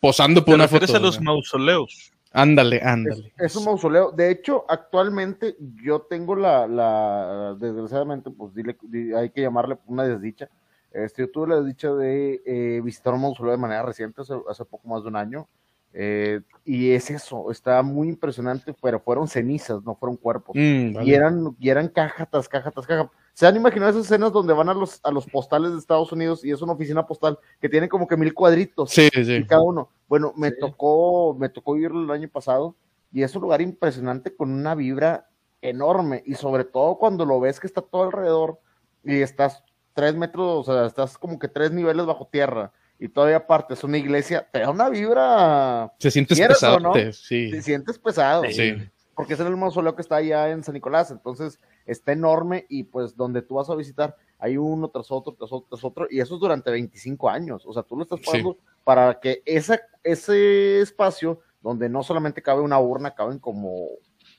posando 0.00 0.40
te 0.40 0.46
por 0.46 0.54
una 0.54 0.66
foto. 0.68 0.96
a 0.96 0.98
los 0.98 1.20
mausoleos. 1.20 2.12
Ándale, 2.32 2.80
ándale. 2.82 3.32
Es 3.38 3.56
un 3.56 3.64
mausoleo. 3.64 4.12
De 4.12 4.30
hecho, 4.30 4.64
actualmente 4.68 5.56
yo 5.82 6.02
tengo 6.02 6.36
la, 6.36 6.66
la 6.68 7.56
desgraciadamente, 7.58 8.30
pues 8.30 8.54
dile, 8.54 8.76
di- 8.82 9.12
hay 9.12 9.30
que 9.30 9.40
llamarle 9.42 9.76
una 9.86 10.04
desdicha. 10.04 10.48
Este, 10.92 11.22
yo 11.22 11.30
tuve 11.30 11.48
la 11.48 11.56
desdicha 11.60 11.92
de 11.92 12.40
eh, 12.46 12.80
visitar 12.84 13.14
un 13.14 13.22
mausoleo 13.22 13.52
de 13.52 13.58
manera 13.58 13.82
reciente, 13.82 14.22
hace, 14.22 14.34
hace 14.48 14.64
poco 14.64 14.88
más 14.88 15.02
de 15.02 15.08
un 15.08 15.16
año. 15.16 15.48
Eh, 15.92 16.40
y 16.64 16.92
es 16.92 17.10
eso, 17.10 17.50
está 17.50 17.82
muy 17.82 18.08
impresionante, 18.08 18.74
pero 18.80 19.00
fueron 19.00 19.26
cenizas, 19.26 19.82
no 19.82 19.96
fueron 19.96 20.16
cuerpos. 20.16 20.54
Mm, 20.56 20.94
vale. 20.94 21.08
Y 21.08 21.14
eran, 21.14 21.56
y 21.58 21.68
eran 21.68 21.88
caja 21.88 22.26
tras 22.26 22.48
caja 22.48 22.70
tras 22.70 22.86
caja. 22.86 23.10
¿Se 23.32 23.46
han 23.46 23.56
imaginado 23.56 23.90
esas 23.90 24.04
escenas 24.04 24.32
donde 24.32 24.52
van 24.52 24.68
a 24.68 24.74
los, 24.74 25.00
a 25.02 25.10
los 25.10 25.26
postales 25.26 25.72
de 25.72 25.78
Estados 25.78 26.12
Unidos 26.12 26.44
y 26.44 26.50
es 26.50 26.62
una 26.62 26.74
oficina 26.74 27.06
postal 27.06 27.38
que 27.60 27.68
tiene 27.68 27.88
como 27.88 28.06
que 28.06 28.16
mil 28.16 28.34
cuadritos? 28.34 28.90
Sí, 28.90 29.08
y 29.12 29.24
sí. 29.24 29.44
cada 29.46 29.62
uno. 29.62 29.90
Bueno, 30.08 30.32
me 30.36 30.50
Sí. 30.50 30.56
tocó, 30.60 31.34
me 31.38 31.48
tocó 31.48 31.74
vivirlo 31.74 32.02
el 32.02 32.10
año 32.10 32.28
pasado 32.28 32.76
y 33.12 33.22
es 33.22 33.34
un 33.34 33.42
lugar 33.42 33.60
impresionante 33.60 34.34
con 34.36 34.50
una 34.52 34.74
vibra 34.74 35.28
enorme 35.62 36.22
y 36.26 36.34
sobre 36.34 36.64
todo 36.64 36.96
cuando 36.98 37.24
lo 37.26 37.40
ves 37.40 37.58
que 37.60 37.66
está 37.66 37.82
todo 37.82 38.04
alrededor 38.04 38.60
y 39.02 39.20
estás 39.22 39.64
tres 39.94 40.14
metros, 40.14 40.68
o 40.68 40.72
sea, 40.72 40.86
estás 40.86 41.18
como 41.18 41.38
que 41.38 41.48
tres 41.48 41.72
niveles 41.72 42.06
bajo 42.06 42.28
tierra 42.30 42.72
y 43.00 43.08
todavía 43.08 43.38
aparte 43.38 43.74
es 43.74 43.82
una 43.82 43.96
iglesia, 43.98 44.46
te 44.52 44.60
da 44.60 44.70
una 44.70 44.88
vibra, 44.90 45.92
Se 45.98 46.10
sientes 46.10 46.38
¿Quieres 46.38 46.58
pesado, 46.58 46.78
no? 46.78 46.92
sí. 47.12 47.50
te 47.50 47.62
sientes 47.62 47.98
pesado, 47.98 48.44
Sí. 48.50 48.74
porque 49.14 49.34
es 49.34 49.40
el 49.40 49.56
mausoleo 49.56 49.96
que 49.96 50.02
está 50.02 50.16
allá 50.16 50.50
en 50.50 50.62
San 50.62 50.74
Nicolás, 50.74 51.10
entonces 51.10 51.58
está 51.86 52.12
enorme 52.12 52.66
y 52.68 52.84
pues 52.84 53.16
donde 53.16 53.42
tú 53.42 53.54
vas 53.56 53.70
a 53.70 53.74
visitar 53.74 54.14
hay 54.38 54.56
uno 54.56 54.88
tras 54.88 55.10
otro, 55.10 55.34
tras 55.34 55.52
otro, 55.52 55.66
tras 55.70 55.84
otro, 55.84 56.06
y 56.10 56.20
eso 56.20 56.34
es 56.34 56.40
durante 56.40 56.70
25 56.70 57.28
años, 57.28 57.64
o 57.66 57.72
sea, 57.72 57.82
tú 57.82 57.96
lo 57.96 58.02
estás 58.04 58.20
Sí. 58.20 58.26
pagando 58.26 58.58
para 58.84 59.18
que 59.20 59.42
esa, 59.44 59.80
ese 60.02 60.80
espacio 60.80 61.40
donde 61.62 61.88
no 61.88 62.02
solamente 62.02 62.42
cabe 62.42 62.60
una 62.62 62.78
urna, 62.80 63.14
caben 63.14 63.38
como, 63.38 63.86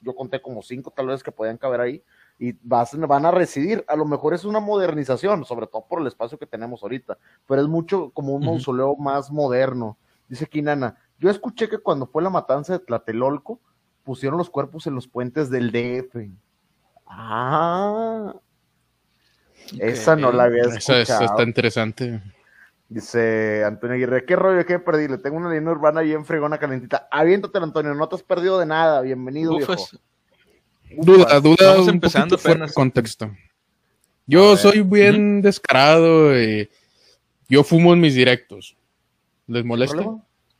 yo 0.01 0.15
conté 0.15 0.41
como 0.41 0.61
cinco 0.63 0.91
tal 0.91 1.07
vez 1.07 1.21
que 1.21 1.31
podían 1.31 1.57
caber 1.57 1.81
ahí, 1.81 2.03
y 2.41 2.57
vas, 2.63 2.97
van 2.97 3.27
a 3.27 3.29
residir, 3.29 3.85
a 3.87 3.95
lo 3.95 4.03
mejor 4.03 4.33
es 4.33 4.45
una 4.45 4.59
modernización, 4.59 5.45
sobre 5.45 5.67
todo 5.67 5.85
por 5.87 6.01
el 6.01 6.07
espacio 6.07 6.39
que 6.39 6.47
tenemos 6.47 6.81
ahorita, 6.81 7.15
pero 7.47 7.61
es 7.61 7.67
mucho 7.67 8.09
como 8.15 8.33
un 8.33 8.43
mausoleo 8.43 8.95
más 8.95 9.29
moderno. 9.29 9.95
Dice 10.27 10.45
aquí 10.45 10.63
Nana, 10.63 10.97
yo 11.19 11.29
escuché 11.29 11.69
que 11.69 11.77
cuando 11.77 12.07
fue 12.07 12.23
la 12.23 12.31
matanza 12.31 12.73
de 12.73 12.79
Tlatelolco, 12.79 13.59
pusieron 14.03 14.39
los 14.39 14.49
cuerpos 14.49 14.87
en 14.87 14.95
los 14.95 15.07
puentes 15.07 15.51
del 15.51 15.71
DF. 15.71 16.31
Ah, 17.05 18.33
esa 19.77 20.15
no 20.15 20.31
la 20.31 20.45
había 20.45 20.63
Eso, 20.63 20.77
eso 20.77 20.93
escuchado. 20.95 21.25
está 21.25 21.43
interesante. 21.43 22.23
Dice 22.89 23.63
Antonio 23.63 23.93
Aguirre, 23.93 24.25
¿qué 24.25 24.35
rollo? 24.35 24.65
¿Qué 24.65 24.79
perdí? 24.79 25.07
Le 25.07 25.19
tengo 25.19 25.37
una 25.37 25.53
línea 25.53 25.71
urbana 25.71 26.01
bien 26.01 26.25
fregona, 26.25 26.57
calentita. 26.57 27.07
Aviéntatela, 27.11 27.65
Antonio, 27.65 27.93
no 27.93 28.09
te 28.09 28.15
has 28.15 28.23
perdido 28.23 28.57
de 28.57 28.65
nada. 28.65 29.01
Bienvenido, 29.01 29.55
viejo. 29.57 29.75
Duda, 30.97 31.39
duda 31.39 31.71
Vamos 31.71 31.87
un 31.87 31.93
empezando 31.95 32.37
fuera 32.37 32.65
de 32.67 32.73
contexto. 32.73 33.31
Yo 34.27 34.55
soy 34.57 34.81
bien 34.81 35.41
descarado 35.41 36.39
y 36.39 36.69
yo 37.49 37.63
fumo 37.63 37.93
en 37.93 37.99
mis 37.99 38.15
directos. 38.15 38.75
¿Les 39.47 39.65
molesta? 39.65 40.03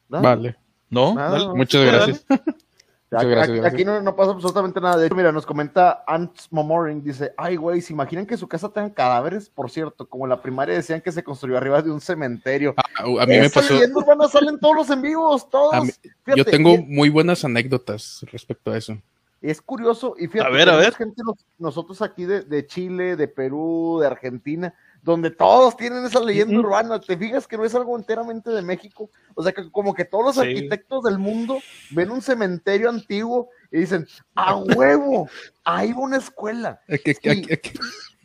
Vale, 0.10 0.58
No, 0.90 1.14
Nada, 1.16 1.32
dale. 1.32 1.46
no. 1.46 1.56
muchas 1.56 1.86
gracias. 1.86 2.26
Muchas 2.30 3.24
Aquí- 3.24 3.30
gracias, 3.30 3.50
aquí, 3.50 3.60
gracias. 3.60 3.74
aquí 3.74 3.86
no, 3.86 4.02
no 4.02 4.16
pasa 4.16 4.32
absolutamente 4.32 4.80
nada. 4.82 4.98
De 4.98 5.06
hecho, 5.08 5.16
mira, 5.16 5.32
nos 5.34 5.46
comenta 5.46 6.04
Ants 6.08 6.48
Momoring, 6.52 7.04
dice, 7.04 7.34
ay, 7.38 7.56
güey, 7.58 7.82
¿se 7.82 7.92
imaginan 7.94 8.26
que 8.26 8.38
su 8.38 8.48
casa 8.48 8.70
tenga 8.70 8.94
cadáveres? 8.94 9.50
Por 9.50 9.70
cierto, 9.70 10.06
como 10.08 10.26
en 10.26 10.30
la 10.30 10.42
primaria 10.42 10.76
decían 10.76 11.02
que 11.02 11.12
se 11.12 11.22
construyó 11.24 11.58
arriba 11.58 11.82
de 11.82 11.92
un 11.92 12.00
cementerio. 12.02 12.74
Ah, 12.78 13.04
a 13.22 13.26
mí 13.26 13.38
me 13.38 13.50
pasó. 13.50 13.74
leyenda 13.74 14.00
urbana 14.00 14.28
salen 14.30 14.60
todos 14.60 14.76
los 14.78 14.90
en 14.90 15.02
vivos, 15.02 15.50
todos. 15.50 15.74
a 15.74 15.82
mí- 15.82 15.92
Fíjate, 16.24 16.38
yo 16.38 16.46
tengo 16.46 16.74
y 16.76 16.82
muy 16.84 17.10
buenas 17.10 17.44
anécdotas 17.46 18.26
respecto 18.32 18.72
a 18.72 18.78
eso. 18.78 18.98
Es 19.42 19.60
curioso, 19.60 20.14
y 20.20 20.28
fíjate, 20.28 20.48
A 20.50 20.54
ver, 20.54 20.70
a 20.70 20.76
ver. 20.78 20.94
gente 20.94 21.24
nos- 21.26 21.44
nosotros 21.58 22.00
aquí 22.04 22.26
de, 22.26 22.42
de 22.44 22.68
Chile, 22.68 23.16
de 23.16 23.28
Perú, 23.28 23.98
de 24.00 24.06
Argentina, 24.06 24.72
donde 25.02 25.32
todos 25.32 25.76
tienen 25.76 26.06
esa 26.06 26.20
leyenda 26.20 26.60
urbana. 26.60 27.00
¿Te 27.02 27.18
fijas 27.18 27.48
que 27.48 27.58
no 27.58 27.66
es 27.66 27.74
algo 27.74 27.98
enteramente 27.98 28.52
de 28.52 28.62
México? 28.62 29.10
O 29.34 29.42
sea, 29.42 29.52
que 29.52 29.72
como 29.72 29.96
que 29.96 30.06
todos 30.06 30.26
los 30.26 30.36
Sí. 30.36 30.42
arquitectos 30.52 31.04
del 31.06 31.18
mundo 31.18 31.58
ven 31.90 32.12
un 32.12 32.22
cementerio 32.22 32.88
antiguo 32.90 33.50
y 33.72 33.80
dicen, 33.80 34.08
¡a 34.36 34.58
huevo! 34.58 35.28
Ahí 35.64 35.92
va 35.92 36.02
una 36.02 36.18
escuela. 36.18 36.80
Aquí- 36.88 37.12
aquí- 37.28 37.74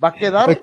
Va 0.02 0.08
a 0.08 0.12
quedar 0.14 0.60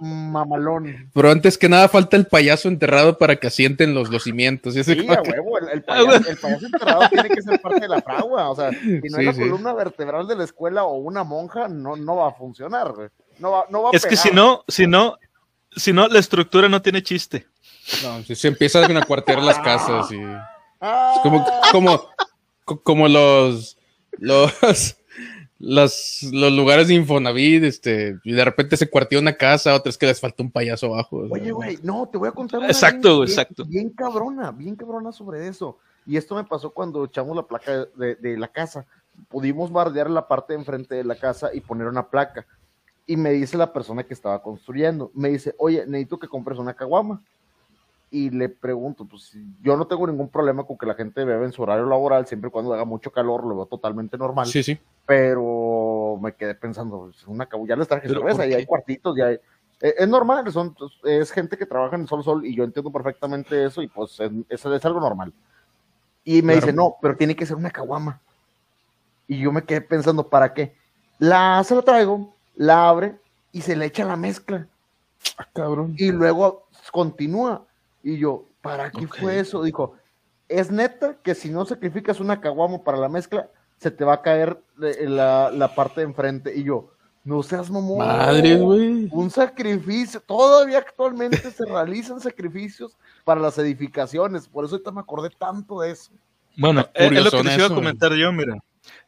mamalón. 0.00 1.10
Pero 1.14 1.30
antes 1.30 1.56
que 1.56 1.68
nada 1.68 1.88
falta 1.88 2.16
el 2.16 2.26
payaso 2.26 2.68
enterrado 2.68 3.16
para 3.18 3.36
que 3.36 3.46
asienten 3.46 3.94
los, 3.94 4.10
los 4.10 4.24
cimientos. 4.24 4.74
Sí, 4.74 4.80
a 5.08 5.22
huevo, 5.22 5.58
el, 5.58 5.82
payaso, 5.84 6.28
el 6.28 6.36
payaso 6.36 6.66
enterrado 6.66 7.08
tiene 7.08 7.28
que 7.30 7.42
ser 7.42 7.58
parte 7.60 7.80
de 7.80 7.88
la 7.88 8.00
fragua, 8.02 8.50
o 8.50 8.54
sea, 8.56 8.72
si 8.72 8.78
no 8.88 9.00
Sí, 9.00 9.20
es 9.20 9.24
la 9.26 9.32
sí. 9.32 9.40
columna 9.40 9.72
vertebral 9.74 10.26
de 10.28 10.36
la 10.36 10.44
escuela 10.44 10.84
o 10.84 10.96
una 10.96 11.24
monja, 11.24 11.68
no, 11.68 11.96
no 11.96 12.16
va 12.16 12.28
a 12.28 12.32
funcionar, 12.32 12.92
güey. 12.92 13.08
no 13.38 13.50
va, 13.52 13.64
no 13.70 13.82
va 13.82 13.90
a 13.90 13.92
Es 13.96 14.04
que 14.04 14.16
si 14.16 14.30
no, 14.30 14.64
si 14.68 14.86
no, 14.86 15.16
si 15.74 15.92
no, 15.92 16.08
la 16.08 16.18
estructura 16.18 16.68
no 16.68 16.82
tiene 16.82 17.02
chiste. 17.02 17.46
No, 18.02 18.22
si 18.24 18.34
se 18.34 18.48
empiezan 18.48 18.96
a 18.96 19.02
cuartear 19.04 19.42
las 19.42 19.58
casas 19.60 20.10
y 20.12 20.20
Ah, 20.80 21.14
es 21.16 21.22
como, 21.22 21.46
como, 21.72 22.08
co- 22.66 22.82
como 22.82 23.08
los, 23.08 23.78
los, 24.18 24.52
los, 25.58 26.22
los 26.32 26.52
lugares 26.52 26.88
de 26.88 26.94
Infonavit, 26.94 27.64
este, 27.64 28.18
y 28.24 28.32
de 28.32 28.44
repente 28.44 28.76
se 28.76 28.90
cuartea 28.90 29.18
una 29.18 29.34
casa, 29.36 29.74
otras 29.74 29.96
que 29.96 30.06
les 30.06 30.20
falta 30.20 30.42
un 30.42 30.50
payaso 30.50 30.86
abajo. 30.94 31.26
Oye, 31.30 31.50
güey, 31.52 31.78
no, 31.82 32.08
te 32.08 32.18
voy 32.18 32.28
a 32.28 32.32
contar 32.32 32.58
una 32.60 32.68
Exacto, 32.68 33.20
bien- 33.20 33.28
exacto. 33.30 33.64
Bien 33.64 33.90
cabrona, 33.90 34.50
bien 34.52 34.76
cabrona 34.76 35.12
sobre 35.12 35.48
eso. 35.48 35.78
Y 36.06 36.16
esto 36.16 36.34
me 36.36 36.44
pasó 36.44 36.70
cuando 36.70 37.04
echamos 37.04 37.34
la 37.34 37.42
placa 37.46 37.86
de, 37.96 38.14
de 38.16 38.36
la 38.36 38.48
casa. 38.48 38.86
Pudimos 39.28 39.72
bardear 39.72 40.10
la 40.10 40.28
parte 40.28 40.52
de 40.52 40.58
enfrente 40.60 40.94
de 40.94 41.04
la 41.04 41.16
casa 41.16 41.50
y 41.54 41.60
poner 41.60 41.86
una 41.88 42.08
placa. 42.08 42.46
Y 43.06 43.16
me 43.16 43.30
dice 43.30 43.56
la 43.56 43.72
persona 43.72 44.02
que 44.04 44.14
estaba 44.14 44.42
construyendo, 44.42 45.10
me 45.14 45.28
dice, 45.30 45.54
oye, 45.58 45.84
necesito 45.86 46.18
que 46.18 46.28
compres 46.28 46.58
una 46.58 46.74
caguama. 46.74 47.22
Y 48.10 48.30
le 48.30 48.48
pregunto, 48.48 49.04
pues 49.04 49.36
yo 49.60 49.76
no 49.76 49.86
tengo 49.86 50.06
ningún 50.06 50.28
problema 50.28 50.64
con 50.64 50.78
que 50.78 50.86
la 50.86 50.94
gente 50.94 51.24
beba 51.24 51.44
en 51.44 51.52
su 51.52 51.62
horario 51.62 51.86
laboral, 51.86 52.26
siempre 52.26 52.48
y 52.48 52.50
cuando 52.52 52.72
haga 52.72 52.84
mucho 52.84 53.10
calor, 53.10 53.44
lo 53.44 53.56
veo 53.56 53.66
totalmente 53.66 54.16
normal 54.16 54.46
Sí, 54.46 54.62
sí. 54.62 54.78
pero 55.04 56.18
me 56.22 56.34
quedé 56.34 56.54
pensando, 56.54 57.00
pues, 57.06 57.26
una 57.26 57.48
ya 57.66 57.76
les 57.76 57.88
traje 57.88 58.06
¿Pero 58.08 58.20
cerveza 58.20 58.46
y 58.46 58.54
hay 58.54 58.64
cuartitos, 58.66 59.16
ya 59.16 59.26
hay- 59.26 59.40
eh, 59.80 59.94
es 59.98 60.08
normal, 60.08 60.50
son, 60.52 60.74
es 61.04 61.30
gente 61.32 61.56
que 61.58 61.66
trabaja 61.66 61.96
en 61.96 62.02
el 62.02 62.08
sol 62.08 62.22
sol 62.24 62.46
y 62.46 62.54
yo 62.54 62.64
entiendo 62.64 62.90
perfectamente 62.90 63.64
eso 63.64 63.82
y 63.82 63.88
pues 63.88 64.18
es, 64.20 64.30
es- 64.48 64.64
es 64.64 64.84
algo 64.84 65.00
normal. 65.00 65.32
Y 66.24 66.42
me 66.42 66.54
Claro. 66.54 66.66
dice, 66.66 66.72
no, 66.72 66.96
pero 67.02 67.16
tiene 67.16 67.36
que 67.36 67.44
ser 67.46 67.56
una 67.56 67.70
caguama. 67.70 68.20
Y 69.28 69.38
yo 69.40 69.52
me 69.52 69.64
quedé 69.64 69.80
pensando, 69.80 70.28
¿para 70.28 70.54
qué? 70.54 70.76
La, 71.18 71.62
se 71.64 71.74
la 71.74 71.82
traigo, 71.82 72.34
la 72.54 72.88
abre 72.88 73.16
y 73.52 73.60
se 73.62 73.74
le 73.76 73.86
echa 73.86 74.04
la 74.04 74.16
mezcla 74.16 74.68
Ah, 75.38 75.46
cabrón. 75.52 75.94
y 75.98 76.10
luego 76.12 76.68
continúa. 76.92 77.66
Y 78.06 78.18
yo, 78.18 78.44
¿para 78.62 78.88
qué 78.92 79.08
fue 79.08 79.40
eso? 79.40 79.64
Dijo, 79.64 79.94
es 80.48 80.70
neta 80.70 81.16
que 81.24 81.34
si 81.34 81.50
no 81.50 81.66
sacrificas 81.66 82.20
una 82.20 82.40
caguama 82.40 82.84
para 82.84 82.98
la 82.98 83.08
mezcla, 83.08 83.50
se 83.78 83.90
te 83.90 84.04
va 84.04 84.14
a 84.14 84.22
caer 84.22 84.62
eh, 84.80 85.08
la, 85.08 85.50
la 85.50 85.74
parte 85.74 86.02
de 86.02 86.06
enfrente. 86.06 86.56
Y 86.56 86.62
yo, 86.62 86.92
no 87.24 87.42
seas 87.42 87.68
mamón. 87.68 87.98
Madre, 87.98 88.58
güey. 88.58 89.08
Un 89.10 89.28
sacrificio. 89.28 90.20
Todavía 90.20 90.78
actualmente 90.78 91.50
se 91.50 91.64
realizan 91.66 92.20
sacrificios 92.20 92.96
para 93.24 93.40
las 93.40 93.58
edificaciones. 93.58 94.46
Por 94.46 94.64
eso 94.64 94.76
ahorita 94.76 94.92
me 94.92 95.00
acordé 95.00 95.30
tanto 95.30 95.80
de 95.80 95.90
eso. 95.90 96.12
Bueno, 96.56 96.82
Está 96.82 97.06
es, 97.06 97.24
lo 97.24 97.30
que 97.32 97.42
les 97.42 97.58
iba 97.58 97.66
a 97.66 97.74
comentar 97.74 98.12
yo, 98.14 98.32
mira. 98.32 98.56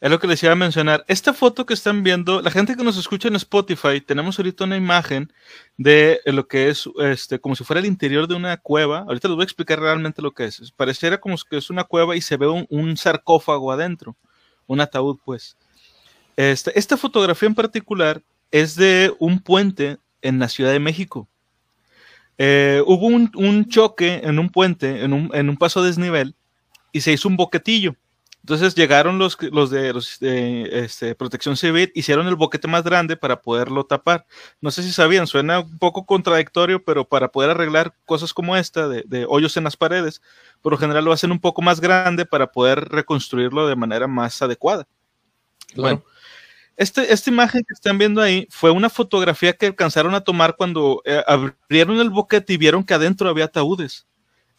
Es 0.00 0.11
lo 0.11 0.20
que 0.20 0.28
les 0.28 0.42
iba 0.42 0.52
a 0.52 0.56
mencionar. 0.56 1.04
Esta 1.08 1.35
foto 1.35 1.66
que 1.66 1.75
están 1.75 2.04
viendo, 2.04 2.40
la 2.40 2.50
gente 2.50 2.76
que 2.76 2.85
nos 2.85 2.97
escucha 2.97 3.28
en 3.28 3.35
Spotify, 3.37 4.00
tenemos 4.00 4.38
ahorita 4.38 4.64
una 4.64 4.76
imagen 4.76 5.32
de 5.76 6.20
lo 6.26 6.47
que 6.47 6.68
es, 6.68 6.88
este, 7.00 7.40
como 7.40 7.56
si 7.56 7.64
fuera 7.64 7.80
el 7.80 7.87
interior 7.87 8.28
de 8.28 8.37
una 8.37 8.56
cueva. 8.58 9.00
Ahorita 9.00 9.28
les 9.28 9.35
voy 9.35 9.42
a 9.42 9.44
explicar 9.44 9.80
realmente 9.80 10.23
lo 10.23 10.32
que 10.32 10.44
es. 10.44 10.73
Pareciera 10.76 11.18
como 11.18 11.37
que 11.50 11.56
es 11.56 11.70
una 11.70 11.85
cueva 11.85 12.14
y 12.14 12.20
se 12.20 12.37
ve 12.37 12.47
un, 12.49 12.97
sarcófago 12.97 13.73
adentro, 13.73 14.16
un 14.66 14.80
ataúd, 14.80 15.18
pues. 15.25 15.56
Este, 16.37 16.78
esta 16.78 16.97
fotografía 16.97 17.49
en 17.49 17.56
particular 17.56 18.23
es 18.52 18.76
de 18.76 19.12
un 19.18 19.40
puente 19.40 19.99
en 20.23 20.38
la 20.38 20.49
Ciudad 20.49 20.70
de 20.70 20.78
México. 20.78 21.28
Eh, 22.38 22.82
hubo 22.87 23.06
un, 23.06 23.68
choque 23.68 24.20
en 24.23 24.38
un 24.38 24.49
puente, 24.49 25.02
en 25.02 25.12
un, 25.12 25.30
en 25.35 25.49
un 25.49 25.56
paso 25.56 25.82
desnivel, 25.82 26.37
y 26.92 27.00
se 27.00 27.12
hizo 27.12 27.28
un 27.28 27.37
boquetillo 27.37 27.97
entonces 28.42 28.75
llegaron 28.75 29.18
los, 29.18 29.37
los 29.52 29.68
de, 29.71 29.92
los 29.92 30.18
este, 30.23 31.14
Protección 31.14 31.57
Civil, 31.57 31.92
hicieron 31.95 32.28
el 32.28 32.37
boquete 32.37 32.66
más 32.66 32.83
grande 32.83 33.16
para 33.16 33.42
poderlo 33.42 33.85
tapar. 33.85 34.26
No 34.61 34.71
sé 34.71 34.83
si 34.83 34.92
sabían, 34.92 35.26
suena 35.26 35.61
un 35.61 35.78
poco 35.78 36.07
contradictorio, 36.07 36.83
pero 36.83 37.07
para 37.07 37.30
poder 37.30 37.50
arreglar 37.50 37.95
cosas 38.07 38.33
como 38.33 38.57
esta, 38.57 38.88
de, 38.88 39.26
hoyos 39.28 39.57
en 39.57 39.64
las 39.64 39.76
paredes, 39.76 40.23
por 40.62 40.73
lo 40.73 40.78
general 40.78 41.04
lo 41.04 41.12
hacen 41.12 41.33
un 41.33 41.40
poco 41.40 41.61
más 41.61 41.80
grande 41.80 42.25
para 42.25 42.50
poder 42.50 42.88
reconstruirlo 42.88 43.66
de 43.68 43.76
manera 43.76 44.07
más 44.07 44.40
adecuada. 44.40 44.87
Bueno, 45.76 46.02
este, 46.76 47.12
esta 47.12 47.28
imagen 47.28 47.62
que 47.66 47.75
están 47.75 47.99
viendo 47.99 48.23
ahí 48.23 48.47
fue 48.50 48.71
una 48.71 48.88
fotografía 48.88 49.52
que 49.52 49.66
alcanzaron 49.66 50.14
a 50.14 50.23
tomar 50.23 50.57
cuando 50.57 51.02
eh, 51.04 51.23
abrieron 51.26 52.00
el 52.00 52.09
boquete 52.09 52.54
y 52.54 52.57
vieron 52.57 52.85
que 52.85 52.95
adentro 52.95 53.28
había 53.28 53.47
ataúdes. 53.47 54.07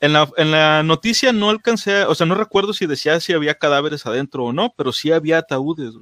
En 0.01 0.13
la, 0.13 0.29
en 0.37 0.51
la, 0.51 0.81
noticia 0.83 1.33
no 1.33 1.49
alcancé, 1.49 2.05
o 2.05 2.15
sea, 2.15 2.25
no 2.25 2.35
recuerdo 2.35 2.73
si 2.73 2.85
decía 2.85 3.19
si 3.19 3.33
había 3.33 3.55
cadáveres 3.55 4.05
adentro 4.05 4.45
o 4.45 4.53
no, 4.53 4.73
pero 4.77 4.93
sí 4.93 5.11
había 5.11 5.39
ataúdes. 5.39 5.93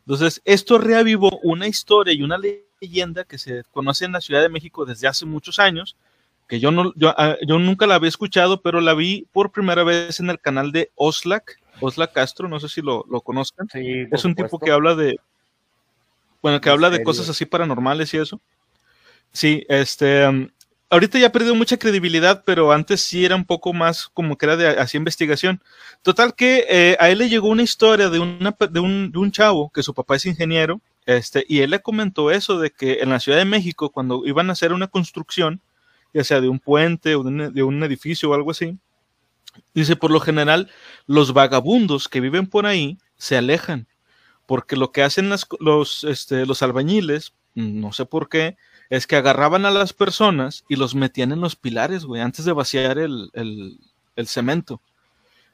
Entonces, 0.00 0.42
esto 0.44 0.78
reavivó 0.78 1.38
una 1.42 1.68
historia 1.68 2.12
y 2.12 2.22
una 2.22 2.38
leyenda 2.38 3.24
que 3.24 3.38
se 3.38 3.62
conoce 3.70 4.06
en 4.06 4.12
la 4.12 4.20
Ciudad 4.20 4.42
de 4.42 4.48
México 4.48 4.84
desde 4.84 5.06
hace 5.06 5.24
muchos 5.24 5.58
años, 5.58 5.96
que 6.48 6.58
yo, 6.58 6.70
no, 6.70 6.92
yo, 6.96 7.14
ah, 7.16 7.36
yo 7.46 7.58
nunca 7.58 7.86
la 7.86 7.96
había 7.96 8.08
escuchado, 8.08 8.62
pero 8.62 8.80
la 8.80 8.94
vi 8.94 9.26
por 9.32 9.52
primera 9.52 9.84
vez 9.84 10.18
en 10.18 10.30
el 10.30 10.40
canal 10.40 10.72
de 10.72 10.90
Oslac, 10.94 11.60
Oslac 11.80 12.12
Castro, 12.12 12.48
no 12.48 12.58
sé 12.58 12.68
si 12.68 12.80
lo, 12.80 13.04
lo 13.08 13.20
conozcan. 13.20 13.68
es 13.74 14.24
un 14.24 14.34
tipo 14.34 14.58
que 14.58 14.72
habla 14.72 14.94
de, 14.94 15.20
bueno, 16.42 16.60
que 16.60 16.70
habla 16.70 16.90
de 16.90 17.02
cosas 17.02 17.28
así 17.28 17.44
paranormales 17.44 18.12
y 18.14 18.18
eso. 18.18 18.40
Sí, 19.32 19.64
este, 19.68 20.26
um, 20.26 20.48
ahorita 20.90 21.18
ya 21.18 21.28
ha 21.28 21.32
perdido 21.32 21.54
mucha 21.54 21.78
credibilidad, 21.78 22.42
pero 22.44 22.72
antes 22.72 23.00
sí 23.00 23.24
era 23.24 23.36
un 23.36 23.44
poco 23.44 23.72
más 23.72 24.08
como 24.08 24.36
que 24.36 24.46
era 24.46 24.56
de 24.56 24.68
hacía 24.80 24.98
investigación. 24.98 25.62
Total 26.02 26.34
que 26.34 26.66
eh, 26.68 26.96
a 27.00 27.10
él 27.10 27.18
le 27.18 27.28
llegó 27.28 27.48
una 27.48 27.62
historia 27.62 28.08
de, 28.08 28.18
un, 28.18 28.38
de 28.70 28.80
un 29.18 29.32
chavo 29.32 29.70
que 29.70 29.82
su 29.82 29.94
papá 29.94 30.16
es 30.16 30.26
ingeniero, 30.26 30.80
este, 31.08 31.44
y 31.48 31.60
él 31.60 31.70
le 31.70 31.80
comentó 31.80 32.30
eso 32.30 32.58
de 32.58 32.70
que 32.70 32.98
en 33.00 33.08
la 33.08 33.18
Ciudad 33.18 33.38
de 33.38 33.46
México, 33.46 33.90
cuando 33.90 34.26
iban 34.26 34.50
a 34.50 34.52
hacer 34.52 34.74
una 34.74 34.88
construcción, 34.88 35.62
ya 36.12 36.22
sea 36.22 36.42
de 36.42 36.48
un 36.48 36.58
puente 36.58 37.14
o 37.14 37.22
de 37.22 37.28
un, 37.28 37.54
de 37.54 37.62
un 37.62 37.82
edificio 37.82 38.28
o 38.28 38.34
algo 38.34 38.50
así, 38.50 38.76
dice, 39.72 39.96
por 39.96 40.10
lo 40.10 40.20
general, 40.20 40.70
los 41.06 41.32
vagabundos 41.32 42.08
que 42.08 42.20
viven 42.20 42.46
por 42.46 42.66
ahí 42.66 42.98
se 43.16 43.38
alejan, 43.38 43.86
porque 44.44 44.76
lo 44.76 44.92
que 44.92 45.02
hacen 45.02 45.30
las, 45.30 45.46
los, 45.60 46.04
este, 46.04 46.44
los 46.44 46.62
albañiles, 46.62 47.32
no 47.54 47.92
sé 47.94 48.04
por 48.04 48.28
qué, 48.28 48.58
es 48.90 49.06
que 49.06 49.16
agarraban 49.16 49.66
a 49.66 49.70
las 49.70 49.92
personas 49.92 50.64
y 50.68 50.76
los 50.76 50.94
metían 50.94 51.32
en 51.32 51.40
los 51.40 51.56
pilares, 51.56 52.04
güey, 52.04 52.22
antes 52.22 52.44
de 52.44 52.52
vaciar 52.52 52.98
el, 52.98 53.30
cemento. 54.26 54.80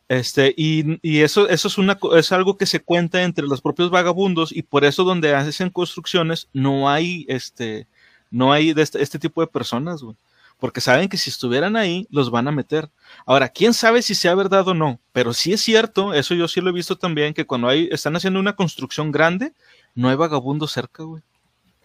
Este, 0.08 0.54
y, 0.56 1.20
eso, 1.20 1.48
eso 1.48 1.68
es, 1.68 1.78
una, 1.78 1.98
es 2.16 2.30
algo 2.32 2.56
que 2.56 2.66
se 2.66 2.80
cuenta 2.80 3.22
entre 3.22 3.46
los 3.46 3.60
propios 3.60 3.90
vagabundos 3.90 4.52
y 4.52 4.62
por 4.62 4.84
eso 4.84 5.02
donde 5.02 5.34
hacen 5.34 5.70
construcciones 5.70 6.48
no 6.52 6.88
hay, 6.90 7.24
este, 7.28 7.86
no 8.30 8.52
hay 8.52 8.72
de 8.74 8.82
este, 8.82 9.02
este 9.02 9.18
tipo 9.18 9.40
de 9.40 9.46
personas, 9.46 10.02
güey. 10.02 10.16
Porque 10.60 10.80
saben 10.80 11.08
que 11.08 11.18
si 11.18 11.30
estuvieran 11.30 11.76
ahí, 11.76 12.06
los 12.10 12.30
van 12.30 12.46
a 12.46 12.52
meter. 12.52 12.88
Ahora, 13.26 13.48
quién 13.48 13.74
sabe 13.74 14.02
si 14.02 14.14
sea 14.14 14.34
verdad 14.36 14.66
o 14.68 14.74
no, 14.74 15.00
pero 15.12 15.34
sí 15.34 15.52
es 15.52 15.60
cierto, 15.60 16.14
eso 16.14 16.34
yo 16.34 16.46
sí 16.46 16.60
lo 16.60 16.70
he 16.70 16.72
visto 16.72 16.96
también, 16.96 17.34
que 17.34 17.44
cuando 17.44 17.68
hay, 17.68 17.88
están 17.90 18.14
haciendo 18.14 18.38
una 18.38 18.54
construcción 18.54 19.10
grande, 19.10 19.52
no 19.94 20.08
hay 20.08 20.16
vagabundos 20.16 20.72
cerca, 20.72 21.02
güey. 21.02 21.22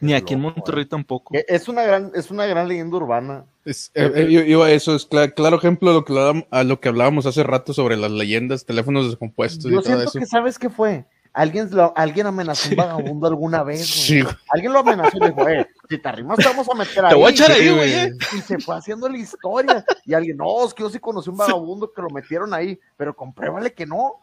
Ni 0.02 0.14
aquí 0.14 0.34
en 0.34 0.42
Monterrey 0.42 0.86
tampoco. 0.86 1.36
E, 1.36 1.46
es 1.48 1.68
una 1.68 1.84
gran, 1.84 2.12
es 2.16 2.32
una 2.32 2.46
gran 2.46 2.68
leyenda 2.68 2.98
urbana. 2.98 3.46
Es, 3.66 3.92
eh, 3.94 4.12
eh, 4.16 4.74
eso 4.74 4.96
es 4.96 5.06
claro 5.06 5.58
ejemplo 5.58 5.90
de 5.90 5.96
lo 5.96 6.06
que, 6.06 6.48
a 6.50 6.64
lo 6.64 6.80
que 6.80 6.90
hablábamos 6.90 7.26
hace 7.26 7.44
rato 7.44 7.74
sobre 7.74 7.98
las 7.98 8.12
leyendas, 8.12 8.66
teléfonos 8.66 9.08
descompuestos. 9.08 9.70
Yo 9.70 9.82
siento 9.82 10.12
que 10.12 10.26
sabes 10.26 10.58
qué 10.58 10.70
fue. 10.70 11.06
Alguien, 11.32 11.70
alguien 11.96 12.26
amenazó 12.26 12.70
a 12.70 12.72
un 12.72 12.78
vagabundo 12.78 13.28
alguna 13.28 13.64
vez. 13.64 13.86
Sí. 13.88 14.24
Alguien 14.50 14.74
lo 14.74 14.80
amenazó 14.80 15.18
y 15.18 15.28
dijo, 15.28 15.48
eh, 15.48 15.68
si 15.88 15.98
te 16.00 16.10
arrimas 16.10 16.38
te 16.38 16.46
vamos 16.46 16.68
a 16.70 16.76
meter 16.76 17.06
ahí. 17.06 17.10
Te 17.10 17.16
voy 17.16 17.26
a 17.26 17.30
echar 17.30 17.52
ahí, 17.52 17.70
güey. 17.70 17.94
Eh". 17.94 18.18
Y 18.36 18.42
se 18.42 18.58
fue 18.60 18.76
haciendo 18.76 19.08
la 19.08 19.18
historia. 19.18 19.86
Y 20.06 20.14
alguien, 20.14 20.38
no, 20.38 20.66
es 20.66 20.74
que 20.74 20.82
yo 20.82 20.90
sí 20.90 20.98
conocí 20.98 21.30
un 21.30 21.38
vagabundo 21.38 21.92
que 21.94 22.02
lo 22.02 22.10
metieron 22.10 22.54
ahí, 22.54 22.80
pero 22.98 23.16
compruébale 23.16 23.74
que 23.74 23.86
no. 23.86 24.16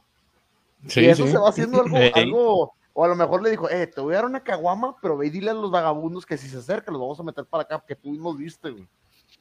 Sí, 0.89 1.03
y 1.03 1.07
eso 1.07 1.27
se 1.27 1.39
va 1.39 1.49
haciendo 1.49 1.81
algo, 1.81 1.97
algo 2.15 2.75
o 2.99 3.05
a 3.05 3.09
lo 3.09 3.15
mejor 3.15 3.43
le 3.43 3.51
dijo, 3.51 3.69
eh, 3.69 3.87
te 3.87 4.01
voy 4.01 4.15
a 4.15 4.17
dar 4.17 4.25
una 4.25 4.43
caguama, 4.43 4.97
pero 5.03 5.19
ve 5.19 5.27
y 5.27 5.31
dile 5.31 5.51
a 5.51 5.55
los 5.55 5.71
vagabundos 5.71 6.25
que 6.25 6.39
si 6.39 6.49
se 6.49 6.57
acercan 6.57 6.95
los 6.95 7.03
vamos 7.03 7.21
a 7.21 7.25
meter 7.25 7.45
para 7.45 7.65
acá, 7.65 7.85
que 7.87 7.95
tú 7.95 8.09
mismo 8.09 8.35
viste, 8.35 8.71
güey. 8.71 8.89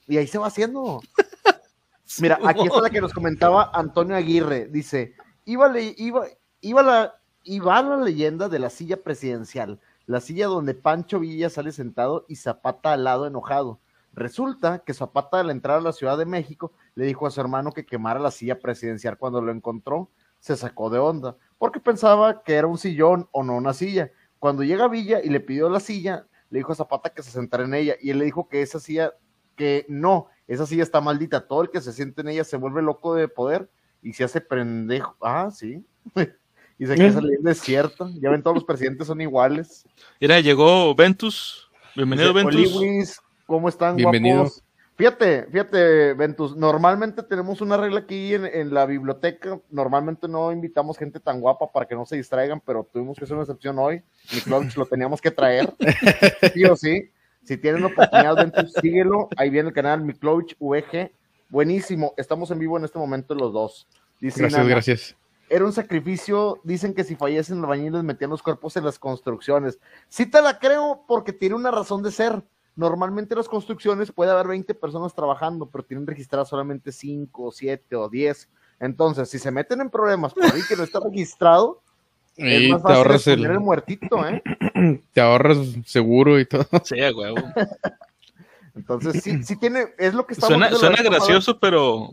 Y 0.10 0.18
ahí 0.18 0.28
se 0.28 0.38
va 0.38 0.48
haciendo. 0.48 1.00
Mira, 2.20 2.38
aquí 2.44 2.66
está 2.66 2.82
la 2.82 2.90
que 2.90 3.00
nos 3.00 3.14
comentaba 3.14 3.72
Antonio 3.74 4.18
Aguirre. 4.18 4.66
Dice, 4.66 5.16
iba, 5.46 5.72
iba, 5.80 6.26
iba, 6.60 6.84
la, 6.84 7.16
iba 7.44 7.82
la 7.82 7.96
leyenda 7.96 8.50
de 8.50 8.60
la 8.60 8.70
silla 8.70 9.02
presidencial, 9.02 9.80
la 10.06 10.20
silla 10.20 10.48
donde 10.48 10.74
Pancho 10.74 11.22
Villa 11.22 11.50
sale 11.50 11.72
sentado 11.72 12.26
y 12.28 12.36
Zapata 12.36 12.92
al 12.92 13.06
lado 13.06 13.26
enojado. 13.26 13.80
Resulta 14.12 14.80
que 14.80 14.94
Zapata 14.94 15.40
al 15.40 15.50
entrar 15.50 15.78
a 15.78 15.82
la 15.82 15.94
Ciudad 15.94 16.18
de 16.18 16.26
México 16.26 16.74
le 16.94 17.06
dijo 17.06 17.26
a 17.26 17.32
su 17.32 17.40
hermano 17.40 17.72
que 17.72 17.86
quemara 17.86 18.20
la 18.20 18.32
silla 18.32 18.60
presidencial. 18.60 19.18
Cuando 19.18 19.42
lo 19.42 19.54
encontró, 19.54 20.10
se 20.42 20.58
sacó 20.58 20.90
de 20.90 21.00
onda 21.00 21.38
porque 21.58 21.80
pensaba 21.80 22.44
que 22.44 22.54
era 22.54 22.68
un 22.68 22.78
sillón 22.78 23.28
o 23.32 23.44
no 23.44 23.56
una 23.56 23.74
silla. 23.74 24.12
Cuando 24.40 24.64
llega 24.64 24.86
a 24.86 24.90
Villa 24.90 25.22
y 25.24 25.30
le 25.30 25.40
pidió 25.40 25.70
la 25.70 25.80
silla, 25.80 26.28
le 26.50 26.60
dijo 26.60 26.72
a 26.72 26.76
Zapata 26.76 27.10
que 27.10 27.24
se 27.24 27.32
sentara 27.32 27.64
en 27.64 27.74
ella 27.74 27.96
y 28.02 28.12
él 28.12 28.20
le 28.20 28.26
dijo 28.26 28.48
que 28.50 28.62
esa 28.62 28.80
silla, 28.80 29.14
que 29.56 29.86
no, 29.88 30.28
esa 30.48 30.66
silla 30.66 30.84
está 30.84 31.02
maldita, 31.02 31.48
todo 31.48 31.62
el 31.62 31.70
que 31.70 31.82
se 31.82 31.94
siente 31.94 32.22
en 32.22 32.30
ella 32.30 32.44
se 32.44 32.58
vuelve 32.58 32.82
loco 32.82 33.16
de 33.16 33.28
poder 33.28 33.70
y 34.02 34.14
se 34.14 34.24
hace 34.24 34.42
pendejo. 34.42 35.16
Ah, 35.22 35.50
sí. 35.52 35.84
y 36.78 36.86
se 36.86 36.96
que 36.96 37.08
esa 37.08 37.22
leyenda 37.22 37.52
es 37.52 37.60
cierta. 37.60 38.10
Ya 38.22 38.30
ven, 38.30 38.44
todos 38.44 38.56
los 38.56 38.66
presidentes 38.66 39.08
son 39.08 39.22
iguales. 39.22 39.86
Mira, 40.20 40.40
llegó 40.40 40.94
Ventus. 40.94 41.72
Bienvenido, 41.96 42.34
Ventus. 42.34 43.22
¿cómo 43.48 43.70
están, 43.70 43.96
Bienvenido. 43.96 44.52
Fíjate, 44.96 45.44
fíjate, 45.52 46.14
Ventus, 46.14 46.56
normalmente 46.56 47.22
tenemos 47.22 47.60
una 47.60 47.76
regla 47.76 48.00
aquí 48.00 48.34
en, 48.34 48.74
la 48.74 48.86
biblioteca, 48.86 49.60
normalmente 49.70 50.26
no 50.30 50.54
invitamos 50.54 50.98
gente 50.98 51.20
tan 51.20 51.42
guapa 51.42 51.70
para 51.70 51.86
que 51.86 51.96
no 51.96 52.06
se 52.06 52.16
distraigan, 52.16 52.62
pero 52.66 52.88
tuvimos 52.94 53.18
que 53.18 53.26
hacer 53.26 53.36
una 53.36 53.44
excepción 53.44 53.78
hoy, 53.78 54.02
mi 54.32 54.70
lo 54.76 54.86
teníamos 54.86 55.20
que 55.20 55.32
traer, 55.32 55.74
sí 56.54 56.64
o 56.64 56.78
sí, 56.78 57.12
si 57.44 57.58
tienen 57.58 57.82
la 57.82 57.88
oportunidad, 57.88 58.38
Ventus, 58.38 58.72
síguelo, 58.82 59.28
ahí 59.36 59.50
viene 59.50 59.68
el 59.68 59.76
canal 59.76 60.00
Miklovich 60.02 60.56
VG, 60.60 61.12
buenísimo, 61.50 62.14
estamos 62.16 62.50
en 62.52 62.60
vivo 62.60 62.78
en 62.78 62.86
este 62.86 62.98
momento 62.98 63.36
los 63.36 63.52
dos. 63.52 63.88
gracias, 64.22 64.68
gracias. 64.68 65.16
Era 65.50 65.66
un 65.66 65.74
sacrificio, 65.74 66.62
dicen 66.64 66.94
que 66.94 67.04
si 67.04 67.16
fallecen 67.16 67.60
los 67.62 67.70
bañiles 67.70 68.02
metían 68.02 68.32
los 68.32 68.42
cuerpos 68.42 68.78
en 68.78 68.86
las 68.86 68.98
construcciones. 68.98 69.78
Sí 70.10 70.26
te 70.26 70.42
la 70.42 70.58
creo 70.58 71.04
porque 71.08 71.34
tiene 71.34 71.54
una 71.54 71.70
razón 71.70 72.02
de 72.02 72.12
ser 72.12 72.42
Normalmente 72.76 73.36
las 73.36 73.48
construcciones 73.48 74.12
puede 74.12 74.32
haber 74.32 74.48
20 74.48 74.74
personas 74.76 75.14
trabajando, 75.14 75.66
pero 75.66 75.86
tienen 75.86 76.06
registradas 76.06 76.50
solamente 76.50 76.92
5, 76.92 77.52
7 77.52 77.96
o 77.96 78.10
10. 78.10 78.50
Entonces, 78.82 79.30
si 79.30 79.40
se 79.40 79.52
meten 79.52 79.80
en 79.82 79.90
problemas 79.90 80.34
por 80.34 80.44
ahí 80.46 80.62
que 80.68 80.76
no 80.76 80.84
está 80.84 81.00
registrado, 81.00 81.82
es 82.36 82.70
más 82.70 82.84
te 82.84 82.94
ahorras 82.94 83.28
el... 83.28 83.60
muertito, 83.60 84.28
¿eh? 84.28 84.44
Te 85.14 85.22
ahorras 85.22 85.58
seguro 85.86 86.40
y 86.40 86.46
todo. 86.46 86.68
Sí, 86.84 86.96
huevo. 87.00 87.38
Entonces, 88.76 89.24
sí, 89.24 89.42
sí 89.44 89.56
tiene, 89.56 89.86
es 89.98 90.14
lo 90.14 90.28
que 90.28 90.34
estamos 90.34 90.58
Suena, 90.58 90.76
suena 90.76 91.02
gracioso, 91.02 91.58
pero, 91.60 92.12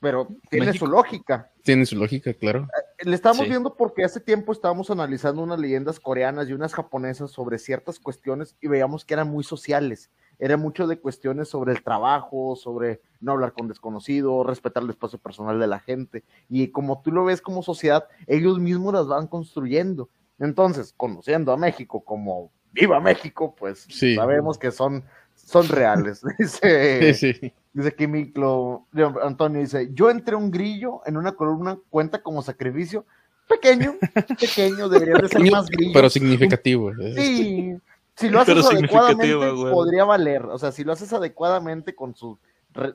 pero 0.00 0.28
tiene 0.50 0.72
su 0.72 0.86
lógica. 0.86 1.50
Tiene 1.62 1.86
su 1.86 1.96
lógica, 1.96 2.32
claro. 2.34 2.68
Eh, 2.98 3.08
le 3.08 3.14
estamos 3.14 3.48
viendo 3.48 3.74
porque 3.74 4.04
hace 4.04 4.20
tiempo 4.20 4.52
estábamos 4.52 4.90
analizando 4.90 5.42
unas 5.42 5.58
leyendas 5.58 6.00
coreanas 6.00 6.48
y 6.48 6.52
unas 6.52 6.74
japonesas 6.74 7.30
sobre 7.30 7.58
ciertas 7.58 7.98
cuestiones 7.98 8.56
y 8.60 8.68
veíamos 8.68 9.04
que 9.04 9.14
eran 9.14 9.28
muy 9.28 9.44
sociales. 9.44 10.10
Era 10.38 10.56
mucho 10.56 10.86
de 10.86 10.98
cuestiones 10.98 11.48
sobre 11.48 11.72
el 11.72 11.82
trabajo, 11.82 12.56
sobre 12.56 13.00
no 13.20 13.32
hablar 13.32 13.52
con 13.52 13.68
desconocidos, 13.68 14.46
respetar 14.46 14.82
el 14.82 14.90
espacio 14.90 15.18
personal 15.18 15.58
de 15.58 15.66
la 15.66 15.80
gente. 15.80 16.24
Y 16.48 16.68
como 16.68 17.00
tú 17.00 17.10
lo 17.10 17.24
ves 17.24 17.40
como 17.40 17.62
sociedad, 17.62 18.06
ellos 18.26 18.58
mismos 18.58 18.92
las 18.92 19.06
van 19.06 19.26
construyendo. 19.28 20.10
Entonces, 20.38 20.92
conociendo 20.94 21.52
a 21.52 21.56
México 21.56 22.04
como 22.04 22.50
viva 22.72 23.00
México, 23.00 23.54
pues 23.58 23.86
sabemos 23.90 24.58
que 24.58 24.70
son, 24.70 25.04
son 25.34 25.66
reales. 25.68 26.20
sí, 26.38 27.14
sí. 27.14 27.54
Dice 27.76 27.94
Kimiklo, 27.94 28.86
Antonio 29.22 29.60
dice, 29.60 29.90
yo 29.92 30.08
entré 30.08 30.34
un 30.34 30.50
grillo 30.50 31.02
en 31.04 31.18
una 31.18 31.32
columna, 31.32 31.78
cuenta 31.90 32.22
como 32.22 32.40
sacrificio. 32.40 33.04
pequeño, 33.46 33.96
pequeño, 34.40 34.88
debería 34.88 35.16
de 35.16 35.28
ser 35.28 35.50
más 35.50 35.68
brillo. 35.68 35.92
Pero 35.92 36.08
significativo. 36.08 36.90
Sí, 37.14 37.76
si 38.16 38.30
lo 38.30 38.40
haces 38.40 38.64
adecuadamente, 38.64 39.36
podría 39.70 40.04
valer. 40.04 40.46
O 40.46 40.58
sea, 40.58 40.72
si 40.72 40.84
lo 40.84 40.92
haces 40.92 41.12
adecuadamente 41.12 41.94
con 41.94 42.16
su 42.16 42.38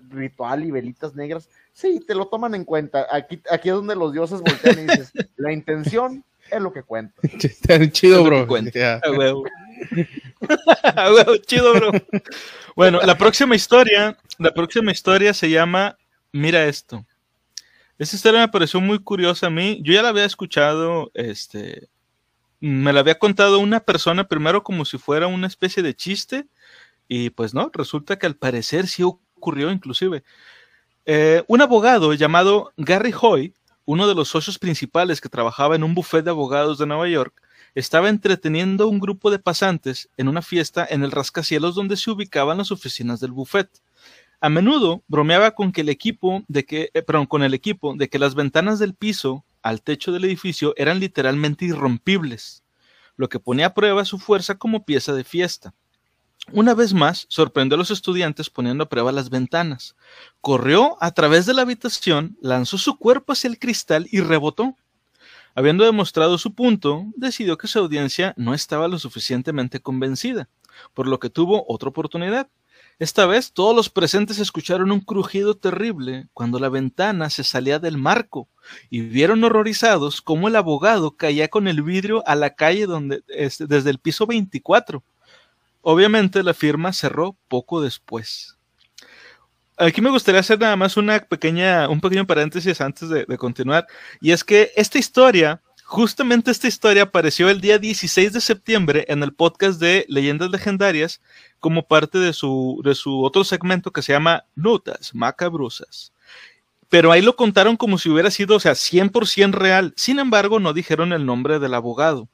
ritual 0.10 0.66
y 0.66 0.72
velitas 0.72 1.14
negras, 1.14 1.48
sí, 1.74 2.04
te 2.08 2.16
lo 2.16 2.26
toman 2.26 2.56
en 2.56 2.66
cuenta. 2.66 3.06
Aquí, 3.12 3.40
aquí 3.52 3.70
es 3.70 3.76
donde 3.76 3.96
los 3.96 4.12
dioses 4.14 4.42
voltean 4.42 4.80
y 4.80 4.88
dices, 4.88 5.14
la 5.38 5.54
intención 5.54 6.26
es 6.50 6.60
lo 6.60 6.74
que 6.74 6.82
cuenta. 6.82 7.22
Chido, 7.92 8.24
bro. 8.24 8.48
bro. 11.76 11.92
Bueno, 12.76 13.00
la 13.02 13.18
próxima 13.18 13.56
historia, 13.56 14.18
la 14.38 14.54
próxima 14.54 14.92
historia 14.92 15.34
se 15.34 15.50
llama 15.50 15.98
Mira 16.32 16.66
esto. 16.66 17.06
Esta 17.98 18.16
historia 18.16 18.40
me 18.40 18.48
pareció 18.48 18.82
muy 18.82 19.00
curiosa 19.00 19.48
a 19.48 19.52
mí. 19.52 19.80
Yo 19.84 19.94
ya 19.94 20.02
la 20.02 20.10
había 20.10 20.26
escuchado, 20.26 21.12
este, 21.14 21.90
me 22.60 22.94
la 22.94 23.02
había 23.02 23.20
contado 23.20 23.60
una 23.60 23.80
persona 23.80 24.28
primero 24.28 24.64
como 24.64 24.86
si 24.86 24.98
fuera 24.98 25.28
una 25.28 25.48
especie 25.48 25.84
de 25.84 25.96
chiste 25.96 26.48
y 27.08 27.32
pues 27.32 27.54
no, 27.54 27.70
resulta 27.74 28.18
que 28.18 28.26
al 28.26 28.36
parecer 28.36 28.88
sí 28.88 29.04
ocurrió 29.04 29.70
inclusive. 29.70 30.24
Eh, 31.06 31.44
un 31.48 31.62
abogado 31.62 32.14
llamado 32.14 32.72
Gary 32.78 33.14
Hoy, 33.20 33.54
uno 33.86 34.08
de 34.08 34.16
los 34.16 34.30
socios 34.30 34.58
principales 34.58 35.20
que 35.20 35.28
trabajaba 35.28 35.76
en 35.76 35.84
un 35.84 35.94
buffet 35.94 36.24
de 36.24 36.30
abogados 36.30 36.78
de 36.78 36.86
Nueva 36.86 37.10
York, 37.10 37.42
estaba 37.76 38.10
entreteniendo 38.10 38.84
a 38.84 38.88
un 38.88 39.00
grupo 39.00 39.32
de 39.32 39.40
pasantes 39.40 40.10
en 40.18 40.28
una 40.28 40.42
fiesta 40.42 40.86
en 40.90 41.04
el 41.04 41.12
rascacielos 41.12 41.76
donde 41.76 41.98
se 41.98 42.12
ubicaban 42.12 42.58
las 42.58 42.72
oficinas 42.72 43.20
del 43.20 43.32
buffet. 43.32 43.70
A 44.40 44.50
menudo 44.50 45.04
bromeaba 45.08 45.52
con 45.52 45.72
que 45.72 45.82
el 45.82 45.90
equipo 45.90 46.44
de 46.48 46.66
que, 46.66 46.90
eh, 46.94 47.02
perdón, 47.04 47.28
con 47.28 47.44
el 47.44 47.54
equipo 47.54 47.94
de 47.96 48.10
que 48.10 48.20
las 48.20 48.36
ventanas 48.36 48.80
del 48.80 48.96
piso 48.96 49.46
al 49.62 49.82
techo 49.82 50.12
del 50.12 50.26
edificio 50.26 50.74
eran 50.78 51.00
literalmente 51.00 51.66
irrompibles, 51.66 52.64
lo 53.18 53.30
que 53.30 53.40
ponía 53.40 53.68
a 53.68 53.74
prueba 53.74 54.04
su 54.04 54.18
fuerza 54.18 54.56
como 54.56 54.84
pieza 54.84 55.14
de 55.14 55.24
fiesta. 55.24 55.74
Una 56.52 56.74
vez 56.74 56.94
más, 56.94 57.28
sorprendió 57.30 57.76
a 57.76 57.78
los 57.78 57.92
estudiantes 57.92 58.50
poniendo 58.50 58.84
a 58.84 58.90
prueba 58.90 59.12
las 59.12 59.30
ventanas. 59.30 59.96
Corrió 60.42 60.98
a 61.00 61.12
través 61.12 61.46
de 61.46 61.54
la 61.54 61.62
habitación, 61.62 62.36
lanzó 62.42 62.78
su 62.78 62.98
cuerpo 62.98 63.34
hacia 63.34 63.48
el 63.48 63.60
cristal 63.60 64.08
y 64.12 64.22
rebotó. 64.22 64.76
Habiendo 65.54 65.84
demostrado 65.84 66.38
su 66.38 66.54
punto, 66.54 67.06
decidió 67.16 67.58
que 67.58 67.68
su 67.68 67.80
audiencia 67.80 68.34
no 68.38 68.54
estaba 68.54 68.88
lo 68.88 68.98
suficientemente 69.00 69.82
convencida, 69.82 70.48
por 70.94 71.08
lo 71.08 71.20
que 71.20 71.30
tuvo 71.30 71.66
otra 71.68 71.90
oportunidad. 71.90 72.50
Esta 73.00 73.26
vez 73.26 73.52
todos 73.52 73.76
los 73.76 73.90
presentes 73.90 74.40
escucharon 74.40 74.92
un 74.92 75.00
crujido 75.00 75.58
terrible 75.58 76.28
cuando 76.34 76.60
la 76.60 76.70
ventana 76.70 77.30
se 77.30 77.44
salía 77.44 77.80
del 77.80 77.98
marco 77.98 78.48
y 78.90 79.02
vieron 79.02 79.44
horrorizados 79.44 80.22
cómo 80.22 80.48
el 80.48 80.56
abogado 80.56 81.18
caía 81.18 81.48
con 81.48 81.68
el 81.68 81.82
vidrio 81.82 82.24
a 82.28 82.36
la 82.36 82.54
calle 82.54 82.86
donde, 82.86 83.24
este, 83.28 83.66
desde 83.66 83.90
el 83.90 83.98
piso 83.98 84.28
24. 84.28 85.04
Obviamente 85.82 86.44
la 86.44 86.54
firma 86.54 86.94
cerró 86.94 87.36
poco 87.48 87.82
después. 87.82 88.58
Aquí 89.82 90.02
me 90.02 90.12
gustaría 90.12 90.42
hacer 90.42 90.60
nada 90.60 90.76
más 90.76 90.96
una 90.96 91.20
pequeña, 91.20 91.90
un 91.90 92.00
pequeño 92.00 92.28
paréntesis 92.28 92.80
antes 92.82 93.10
de 93.10 93.38
continuar, 93.38 93.88
y 94.20 94.32
es 94.32 94.44
que 94.44 94.72
esta 94.76 95.00
historia 95.00 95.62
Justamente 95.92 96.52
esta 96.52 96.70
historia 96.70 97.04
apareció 97.04 97.50
el 97.50 97.60
día 97.60 97.78
16 97.78 98.32
de 98.32 98.40
septiembre 98.40 99.04
en 99.10 99.24
el 99.24 99.34
podcast 99.34 99.78
de 99.78 100.06
Leyendas 100.08 100.50
Legendarias 100.50 101.20
como 101.60 101.86
parte 101.86 102.18
de 102.18 102.32
su, 102.32 102.80
de 102.86 102.96
su 102.96 103.22
otro 103.22 103.44
segmento 103.44 103.92
que 103.92 104.02
se 104.02 104.14
llama 104.14 104.46
Notas 104.56 105.14
Macabrosas. 105.14 106.14
Pero 106.88 107.12
ahí 107.12 107.22
lo 107.22 107.36
contaron 107.36 107.76
como 107.76 107.98
si 107.98 108.10
hubiera 108.10 108.32
sido, 108.32 108.56
o 108.56 108.60
sea, 108.62 108.72
100% 108.72 109.52
real. 109.52 109.94
Sin 109.98 110.20
embargo, 110.20 110.62
no 110.62 110.72
dijeron 110.72 111.12
el 111.12 111.26
nombre 111.26 111.60
del 111.60 111.74
abogado. 111.74 112.30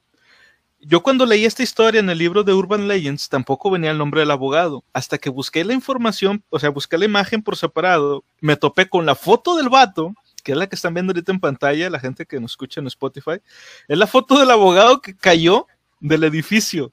Yo 0.80 1.02
cuando 1.02 1.26
leí 1.26 1.44
esta 1.44 1.62
historia 1.62 2.00
en 2.00 2.08
el 2.08 2.18
libro 2.18 2.44
de 2.44 2.54
Urban 2.54 2.86
Legends 2.86 3.28
tampoco 3.28 3.70
venía 3.70 3.90
el 3.90 3.98
nombre 3.98 4.20
del 4.20 4.30
abogado. 4.30 4.84
Hasta 4.92 5.18
que 5.18 5.30
busqué 5.30 5.64
la 5.64 5.74
información, 5.74 6.42
o 6.50 6.58
sea, 6.58 6.70
busqué 6.70 6.96
la 6.98 7.04
imagen 7.04 7.42
por 7.42 7.56
separado, 7.56 8.22
me 8.40 8.56
topé 8.56 8.88
con 8.88 9.04
la 9.04 9.14
foto 9.14 9.56
del 9.56 9.68
vato 9.68 10.14
que 10.48 10.52
es 10.52 10.58
la 10.58 10.66
que 10.66 10.76
están 10.76 10.94
viendo 10.94 11.10
ahorita 11.10 11.30
en 11.30 11.40
pantalla, 11.40 11.90
la 11.90 12.00
gente 12.00 12.24
que 12.24 12.40
nos 12.40 12.52
escucha 12.52 12.80
en 12.80 12.86
Spotify, 12.86 13.40
es 13.86 13.98
la 13.98 14.06
foto 14.06 14.38
del 14.38 14.50
abogado 14.50 15.02
que 15.02 15.14
cayó 15.14 15.66
del 16.00 16.24
edificio. 16.24 16.90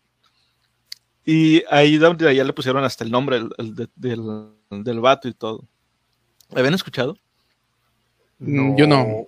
Y 1.23 1.63
ahí 1.69 1.97
ya 1.97 2.43
le 2.43 2.51
pusieron 2.51 2.83
hasta 2.83 3.05
el 3.05 3.11
nombre 3.11 3.39
del, 3.57 3.89
del, 3.95 4.99
vato 4.99 5.29
y 5.29 5.33
todo. 5.33 5.63
¿Habían 6.53 6.73
escuchado? 6.73 7.17
Mm, 8.39 8.75
yo 8.75 8.87
no. 8.87 9.25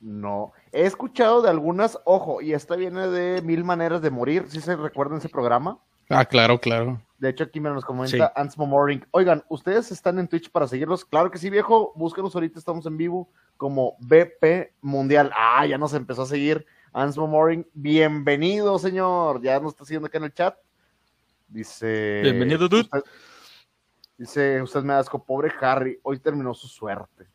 No. 0.00 0.52
He 0.72 0.86
escuchado 0.86 1.42
de 1.42 1.50
algunas, 1.50 1.98
ojo, 2.04 2.40
y 2.40 2.52
esta 2.52 2.76
viene 2.76 3.08
de 3.08 3.42
Mil 3.42 3.64
Maneras 3.64 4.02
de 4.02 4.10
Morir, 4.10 4.44
si 4.48 4.60
se 4.60 4.76
recuerdan 4.76 5.18
ese 5.18 5.28
programa. 5.28 5.78
Ah, 6.10 6.24
claro, 6.24 6.58
claro. 6.58 7.02
De 7.18 7.28
hecho, 7.28 7.44
aquí 7.44 7.60
me 7.60 7.70
nos 7.70 7.84
comenta 7.84 8.32
Ansmo 8.36 8.66
Moring. 8.66 9.04
Oigan, 9.10 9.44
¿ustedes 9.48 9.90
están 9.90 10.18
en 10.18 10.28
Twitch 10.28 10.50
para 10.50 10.68
seguirlos? 10.68 11.04
Claro 11.04 11.30
que 11.30 11.38
sí, 11.38 11.50
viejo. 11.50 11.92
Búsquenos 11.96 12.34
ahorita, 12.34 12.58
estamos 12.58 12.86
en 12.86 12.96
vivo 12.96 13.28
como 13.56 13.96
BP 14.00 14.72
Mundial. 14.80 15.30
Ah, 15.36 15.66
ya 15.66 15.76
nos 15.76 15.92
empezó 15.94 16.22
a 16.22 16.26
seguir 16.26 16.64
Ansmo 16.92 17.26
Moring. 17.26 17.66
Bienvenido, 17.74 18.78
señor. 18.78 19.42
Ya 19.42 19.58
nos 19.60 19.72
está 19.72 19.84
siguiendo 19.84 20.06
acá 20.06 20.18
en 20.18 20.24
el 20.24 20.32
chat. 20.32 20.56
Dice. 21.48 22.20
Bienvenido, 22.22 22.68
dude. 22.68 22.88
dice, 24.16 24.62
usted 24.62 24.82
me 24.82 24.94
asco, 24.94 25.22
pobre 25.22 25.52
Harry. 25.60 25.98
Hoy 26.02 26.18
terminó 26.18 26.54
su 26.54 26.68
suerte. 26.68 27.26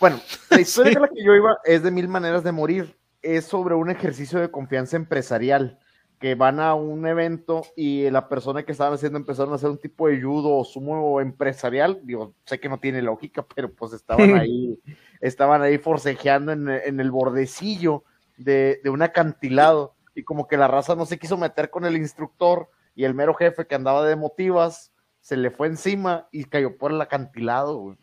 Bueno, 0.00 0.20
la 0.50 0.60
historia 0.60 0.94
de 0.94 1.00
la 1.00 1.08
que 1.08 1.24
yo 1.24 1.34
iba 1.34 1.58
es 1.64 1.82
de 1.82 1.90
mil 1.90 2.08
maneras 2.08 2.44
de 2.44 2.52
morir. 2.52 2.96
Es 3.20 3.46
sobre 3.46 3.74
un 3.74 3.90
ejercicio 3.90 4.38
de 4.38 4.50
confianza 4.50 4.96
empresarial 4.96 5.78
que 6.18 6.34
van 6.34 6.58
a 6.60 6.74
un 6.74 7.06
evento 7.06 7.62
y 7.76 8.10
la 8.10 8.28
persona 8.28 8.64
que 8.64 8.72
estaban 8.72 8.94
haciendo 8.94 9.18
empezaron 9.18 9.52
a 9.52 9.56
hacer 9.56 9.70
un 9.70 9.78
tipo 9.78 10.08
de 10.08 10.20
judo 10.20 10.56
o 10.56 10.64
sumo 10.64 11.20
empresarial, 11.20 12.00
digo, 12.02 12.34
sé 12.44 12.58
que 12.58 12.68
no 12.68 12.78
tiene 12.78 13.02
lógica, 13.02 13.46
pero 13.54 13.72
pues 13.72 13.92
estaban 13.92 14.34
ahí, 14.38 14.80
estaban 15.20 15.62
ahí 15.62 15.78
forcejeando 15.78 16.52
en, 16.52 17.00
el 17.00 17.10
bordecillo 17.10 18.04
de, 18.36 18.80
un 18.86 19.02
acantilado 19.02 19.94
y 20.14 20.24
como 20.24 20.48
que 20.48 20.56
la 20.56 20.66
raza 20.66 20.96
no 20.96 21.06
se 21.06 21.18
quiso 21.18 21.36
meter 21.36 21.70
con 21.70 21.84
el 21.84 21.96
instructor 21.96 22.68
y 22.96 23.04
el 23.04 23.14
mero 23.14 23.34
jefe 23.34 23.66
que 23.66 23.76
andaba 23.76 24.04
de 24.04 24.16
motivas 24.16 24.92
se 25.20 25.36
le 25.36 25.50
fue 25.50 25.68
encima 25.68 26.28
y 26.32 26.44
cayó 26.44 26.76
por 26.76 26.90
el 26.90 27.00
acantilado, 27.00 27.96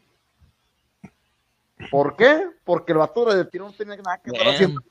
¿Por 1.91 2.15
qué? 2.15 2.47
Porque 2.63 2.93
el 2.93 2.99
vato 2.99 3.25
de 3.25 3.45
tiro 3.45 3.65
no 3.65 3.73
tenía 3.73 3.95
nada 3.97 4.19
que 4.23 4.31
estar 4.31 4.47
haciendo 4.47 4.81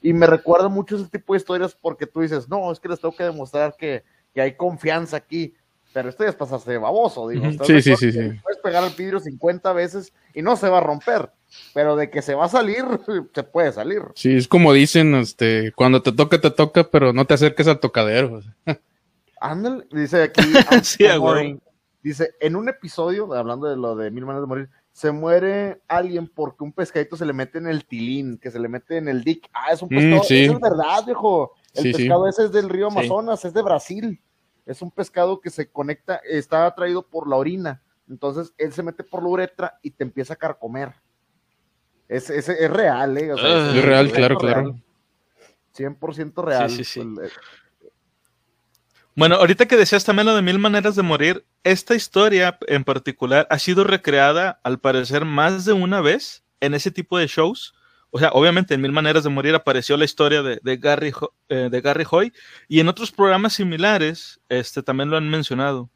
y 0.00 0.12
me 0.12 0.26
recuerda 0.26 0.68
mucho 0.68 0.96
ese 0.96 1.08
tipo 1.08 1.32
de 1.32 1.38
historias 1.38 1.76
porque 1.80 2.06
tú 2.06 2.20
dices, 2.20 2.48
no, 2.48 2.70
es 2.72 2.80
que 2.80 2.88
les 2.88 3.00
tengo 3.00 3.14
que 3.14 3.24
demostrar 3.24 3.74
que, 3.76 4.04
hay 4.36 4.54
confianza 4.54 5.16
aquí. 5.16 5.54
Pero 5.94 6.10
esto 6.10 6.24
ya 6.24 6.28
es 6.28 6.36
pasarse 6.36 6.70
de 6.70 6.76
baboso, 6.76 7.26
digo. 7.28 7.50
Sí, 7.64 7.80
sí, 7.80 7.96
sí, 7.96 8.12
sí. 8.12 8.18
Puedes 8.42 8.60
pegar 8.62 8.84
al 8.84 8.90
vidrio 8.90 9.18
50 9.18 9.72
veces 9.72 10.12
y 10.34 10.42
no 10.42 10.54
se 10.56 10.68
va 10.68 10.78
a 10.78 10.82
romper. 10.82 11.30
Pero 11.72 11.96
de 11.96 12.10
que 12.10 12.20
se 12.20 12.34
va 12.34 12.44
a 12.44 12.48
salir, 12.50 12.84
se 13.34 13.42
puede 13.42 13.72
salir. 13.72 14.02
Sí, 14.14 14.36
es 14.36 14.46
como 14.46 14.74
dicen, 14.74 15.14
este, 15.14 15.72
cuando 15.72 16.02
te 16.02 16.12
toca, 16.12 16.38
te 16.38 16.50
toca, 16.50 16.84
pero 16.84 17.14
no 17.14 17.24
te 17.24 17.32
acerques 17.32 17.66
al 17.66 17.80
tocadero. 17.80 18.42
Ándale, 19.40 19.86
dice 19.90 20.24
aquí. 20.24 20.42
dice, 22.02 22.34
en 22.40 22.56
un 22.56 22.68
episodio, 22.68 23.32
hablando 23.32 23.66
de 23.68 23.76
lo 23.76 23.96
de 23.96 24.10
Mil 24.10 24.26
Maneras 24.26 24.42
de 24.42 24.48
Morir, 24.48 24.68
se 24.96 25.12
muere 25.12 25.82
alguien 25.88 26.26
porque 26.26 26.64
un 26.64 26.72
pescadito 26.72 27.18
se 27.18 27.26
le 27.26 27.34
mete 27.34 27.58
en 27.58 27.66
el 27.66 27.84
tilín, 27.84 28.38
que 28.38 28.50
se 28.50 28.58
le 28.58 28.66
mete 28.66 28.96
en 28.96 29.08
el 29.08 29.22
dick. 29.22 29.46
Ah, 29.52 29.70
es 29.70 29.82
un 29.82 29.88
mm, 29.88 29.94
pescado, 29.94 30.22
eso 30.22 30.54
es 30.54 30.60
verdad, 30.60 31.04
viejo. 31.04 31.52
El 31.74 31.92
pescado 31.92 32.26
ese 32.26 32.44
es 32.44 32.52
del 32.52 32.70
río 32.70 32.86
Amazonas, 32.86 33.44
es 33.44 33.52
de 33.52 33.60
Brasil. 33.60 34.18
Es 34.64 34.80
un 34.80 34.90
pescado 34.90 35.38
que 35.38 35.50
se 35.50 35.70
conecta, 35.70 36.22
está 36.26 36.64
atraído 36.64 37.06
por 37.06 37.28
la 37.28 37.36
orina. 37.36 37.82
Entonces 38.08 38.54
él 38.56 38.72
se 38.72 38.82
mete 38.82 39.04
por 39.04 39.22
la 39.22 39.28
uretra 39.28 39.78
y 39.82 39.90
te 39.90 40.02
empieza 40.02 40.32
a 40.32 40.36
carcomer. 40.36 40.94
Es, 42.08 42.30
es, 42.30 42.48
es 42.48 42.70
real, 42.70 43.18
¿eh? 43.18 43.34
Es, 43.34 43.84
real, 43.84 44.10
claro, 44.10 44.38
claro. 44.38 44.76
100% 45.76 46.42
real. 46.42 46.70
Sí, 46.70 46.84
sí, 46.84 47.02
sí. 47.02 47.14
Bueno, 49.16 49.36
ahorita 49.36 49.64
que 49.66 49.78
decías 49.78 50.04
también 50.04 50.26
lo 50.26 50.36
de 50.36 50.42
mil 50.42 50.58
maneras 50.58 50.94
de 50.94 51.02
morir, 51.02 51.46
esta 51.64 51.94
historia 51.94 52.58
en 52.66 52.84
particular 52.84 53.46
ha 53.48 53.58
sido 53.58 53.82
recreada, 53.82 54.60
al 54.62 54.78
parecer, 54.78 55.24
más 55.24 55.64
de 55.64 55.72
una 55.72 56.02
vez 56.02 56.44
en 56.60 56.74
ese 56.74 56.90
tipo 56.90 57.16
de 57.16 57.26
shows. 57.26 57.74
O 58.10 58.18
sea, 58.18 58.28
obviamente 58.32 58.74
en 58.74 58.82
Mil 58.82 58.92
Maneras 58.92 59.24
de 59.24 59.30
Morir 59.30 59.54
apareció 59.54 59.96
la 59.96 60.04
historia 60.04 60.42
de, 60.42 60.76
Gary, 60.76 61.12
eh, 61.48 61.68
de 61.70 61.80
Gary 61.80 62.04
Hoy 62.10 62.32
y 62.68 62.80
en 62.80 62.88
otros 62.88 63.10
programas 63.10 63.54
similares 63.54 64.38
este, 64.50 64.82
también 64.82 65.08
lo 65.08 65.16
han 65.16 65.28
mencionado. 65.28 65.88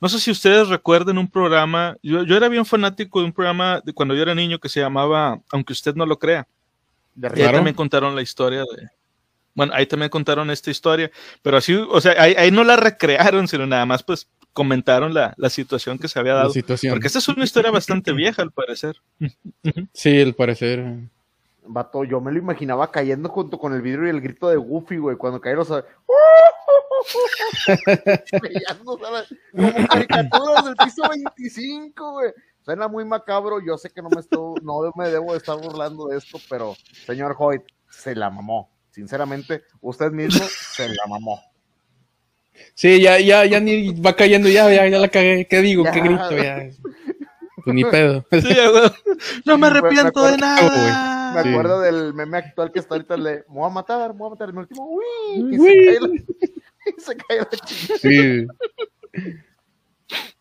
No 0.00 0.08
sé 0.08 0.20
si 0.20 0.30
ustedes 0.30 0.68
recuerden 0.68 1.18
un 1.18 1.28
programa, 1.28 1.96
yo, 2.02 2.22
yo 2.22 2.36
era 2.36 2.48
bien 2.48 2.64
fanático 2.64 3.18
de 3.18 3.26
un 3.26 3.32
programa 3.32 3.82
de 3.84 3.92
cuando 3.92 4.14
yo 4.14 4.22
era 4.22 4.34
niño 4.34 4.60
que 4.60 4.68
se 4.68 4.80
llamaba 4.80 5.40
Aunque 5.50 5.72
usted 5.72 5.94
no 5.96 6.06
lo 6.06 6.18
crea. 6.20 6.46
De 7.16 7.30
y 7.36 7.42
ahí 7.42 7.52
también 7.52 7.74
contaron 7.74 8.14
la 8.14 8.22
historia 8.22 8.60
de, 8.60 8.88
bueno, 9.60 9.74
ahí 9.74 9.84
también 9.84 10.08
contaron 10.08 10.50
esta 10.50 10.70
historia, 10.70 11.10
pero 11.42 11.58
así, 11.58 11.74
o 11.74 12.00
sea, 12.00 12.14
ahí, 12.18 12.50
no 12.50 12.64
la 12.64 12.76
recrearon, 12.76 13.46
sino 13.46 13.66
nada 13.66 13.84
más 13.84 14.02
pues 14.02 14.26
comentaron 14.54 15.12
la, 15.12 15.34
situación 15.50 15.98
que 15.98 16.08
se 16.08 16.18
había 16.18 16.32
dado. 16.32 16.50
Porque 16.50 17.06
esta 17.06 17.18
es 17.18 17.28
una 17.28 17.44
historia 17.44 17.70
bastante 17.70 18.14
vieja, 18.14 18.40
al 18.40 18.52
parecer. 18.52 18.96
Sí, 19.92 20.18
al 20.18 20.32
parecer. 20.32 20.82
Vato, 21.66 22.04
yo 22.04 22.22
me 22.22 22.32
lo 22.32 22.38
imaginaba 22.38 22.90
cayendo 22.90 23.28
junto 23.28 23.58
con 23.58 23.74
el 23.74 23.82
vidrio 23.82 24.06
y 24.06 24.08
el 24.08 24.22
grito 24.22 24.48
de 24.48 24.56
Goofy, 24.56 24.96
güey, 24.96 25.16
cuando 25.18 25.42
cayeron 25.42 25.66
los... 25.68 25.84
como 28.78 28.98
caricaturas 29.88 30.64
del 30.64 30.76
piso 30.76 31.02
25, 31.06 32.12
güey. 32.12 32.32
Suena 32.62 32.88
muy 32.88 33.04
macabro, 33.04 33.60
yo 33.60 33.76
sé 33.76 33.90
que 33.90 34.00
no 34.00 34.08
me, 34.08 34.22
estoy, 34.22 34.54
no 34.62 34.90
me 34.96 35.10
debo 35.10 35.32
de 35.32 35.38
estar 35.38 35.58
burlando 35.58 36.06
de 36.06 36.16
esto, 36.16 36.38
pero 36.48 36.74
señor 37.04 37.36
Hoyt, 37.38 37.62
se 37.90 38.14
la 38.14 38.30
mamó. 38.30 38.70
Sinceramente, 38.90 39.62
usted 39.80 40.10
mismo 40.10 40.44
se 40.48 40.88
la 40.88 41.06
mamó. 41.08 41.40
Sí, 42.74 43.00
ya, 43.00 43.18
ya, 43.18 43.44
ya 43.44 43.60
ni 43.60 43.92
va 44.00 44.14
cayendo, 44.14 44.48
ya, 44.48 44.70
ya, 44.70 44.86
ya 44.86 44.98
la 44.98 45.08
cagué. 45.08 45.46
¿Qué 45.48 45.60
digo? 45.60 45.84
¿Qué 45.84 46.00
grito? 46.00 46.30
Ya. 46.36 46.70
Pues 47.64 47.74
ni 47.74 47.84
pedo. 47.84 48.24
Sí, 48.30 48.56
no 49.44 49.58
me 49.58 49.66
arrepiento 49.66 50.24
de 50.24 50.36
nada. 50.36 51.32
Me 51.34 51.50
acuerdo 51.50 51.80
del 51.80 52.14
meme 52.14 52.38
actual 52.38 52.72
que 52.72 52.80
está 52.80 52.94
ahorita 52.94 53.16
le 53.16 53.44
me 53.48 53.54
voy 53.54 53.66
a 53.66 53.72
matar, 53.72 54.12
me 54.12 54.18
voy 54.18 54.28
a 54.28 54.30
matar. 54.30 54.48
El 54.48 54.58
último, 54.58 54.88
uy, 54.90 55.54
y 55.54 55.58
se 55.58 55.86
cae 55.86 56.00
la, 56.00 56.08
y 56.16 57.00
se 57.00 57.16
cae 57.16 57.38
la 57.38 57.50
chica. 57.64 57.94
Sí. 57.98 58.46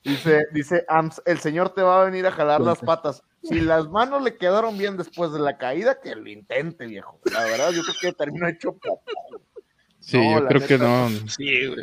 Dice, 0.04 0.48
dice 0.52 0.86
Ams, 0.88 1.22
el 1.26 1.40
señor 1.40 1.70
te 1.74 1.82
va 1.82 2.02
a 2.02 2.06
venir 2.06 2.26
a 2.26 2.32
jalar 2.32 2.62
las 2.62 2.80
patas. 2.80 3.22
Si 3.44 3.62
las 3.62 3.90
manos 3.90 4.22
le 4.22 4.36
quedaron 4.38 4.78
bien 4.78 4.98
después 4.98 5.32
de 5.32 5.40
la 5.40 5.58
caída, 5.58 6.00
que 6.02 6.16
lo 6.16 6.30
intente, 6.30 6.86
viejo. 6.86 7.20
La 7.32 7.44
verdad, 7.46 7.72
yo 7.72 7.82
creo 7.84 7.96
que 8.02 8.18
terminó 8.18 8.48
hecho 8.48 8.74
poco. 8.74 9.04
Sí, 10.00 10.18
yo 10.18 10.48
creo 10.48 10.68
que 10.68 10.78
no. 10.78 11.10
Sí, 11.28 11.74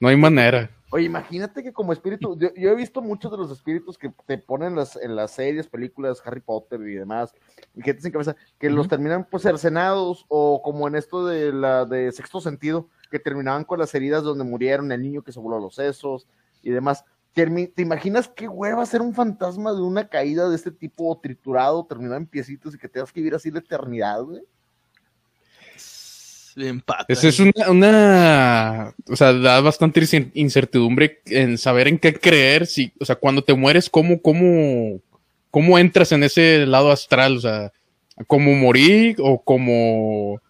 no 0.00 0.08
hay 0.08 0.16
manera. 0.16 0.70
Oye, 0.92 1.04
imagínate 1.04 1.62
que 1.62 1.72
como 1.72 1.92
espíritu, 1.92 2.36
yo, 2.36 2.50
he 2.56 2.74
visto 2.74 3.00
muchos 3.00 3.30
de 3.30 3.38
los 3.38 3.52
espíritus 3.52 3.96
que 3.96 4.12
te 4.26 4.38
ponen 4.38 4.74
las, 4.74 4.96
en 4.96 5.14
las 5.14 5.30
series, 5.30 5.68
películas, 5.68 6.20
Harry 6.24 6.40
Potter 6.40 6.80
y 6.80 6.94
demás, 6.94 7.32
y 7.76 7.82
que 7.82 7.92
te 7.92 7.98
dicen 7.98 8.10
cabeza, 8.10 8.34
que 8.58 8.70
los 8.70 8.88
terminan 8.88 9.24
pues 9.30 9.44
cercenados, 9.44 10.24
o 10.28 10.62
como 10.62 10.88
en 10.88 10.96
esto 10.96 11.24
de 11.26 11.52
la 11.52 11.84
de 11.84 12.10
sexto 12.10 12.40
sentido, 12.40 12.88
que 13.08 13.20
terminaban 13.20 13.64
con 13.64 13.78
las 13.78 13.94
heridas 13.94 14.24
donde 14.24 14.42
murieron, 14.42 14.90
el 14.90 15.02
niño 15.02 15.22
que 15.22 15.30
se 15.30 15.38
voló 15.38 15.60
los 15.60 15.76
sesos 15.76 16.26
y 16.60 16.70
demás. 16.70 17.04
¿Te 17.32 17.82
imaginas 17.82 18.28
qué 18.28 18.48
hueva 18.48 18.84
ser 18.86 19.02
un 19.02 19.14
fantasma 19.14 19.72
de 19.72 19.80
una 19.80 20.08
caída 20.08 20.48
de 20.48 20.56
este 20.56 20.72
tipo 20.72 21.18
triturado, 21.22 21.86
terminado 21.86 22.16
en 22.16 22.26
piecitos 22.26 22.74
y 22.74 22.78
que 22.78 22.88
tengas 22.88 23.12
que 23.12 23.20
vivir 23.20 23.34
así 23.34 23.50
la 23.50 23.60
eternidad, 23.60 24.22
güey? 24.22 24.42
Esa 27.08 27.28
es 27.28 27.38
una, 27.40 28.94
o 29.08 29.16
sea, 29.16 29.32
da 29.32 29.60
bastante 29.60 30.00
incertidumbre 30.34 31.20
en 31.26 31.56
saber 31.56 31.88
en 31.88 31.98
qué 31.98 32.14
creer, 32.14 32.66
si, 32.66 32.92
o 32.98 33.04
sea, 33.04 33.16
cuando 33.16 33.42
te 33.42 33.54
mueres, 33.54 33.88
cómo, 33.88 34.20
cómo, 34.20 35.00
cómo 35.50 35.78
entras 35.78 36.12
en 36.12 36.24
ese 36.24 36.66
lado 36.66 36.90
astral, 36.90 37.36
o 37.36 37.40
sea, 37.40 37.72
cómo 38.26 38.52
morí 38.54 39.14
o 39.18 39.40
como, 39.42 40.40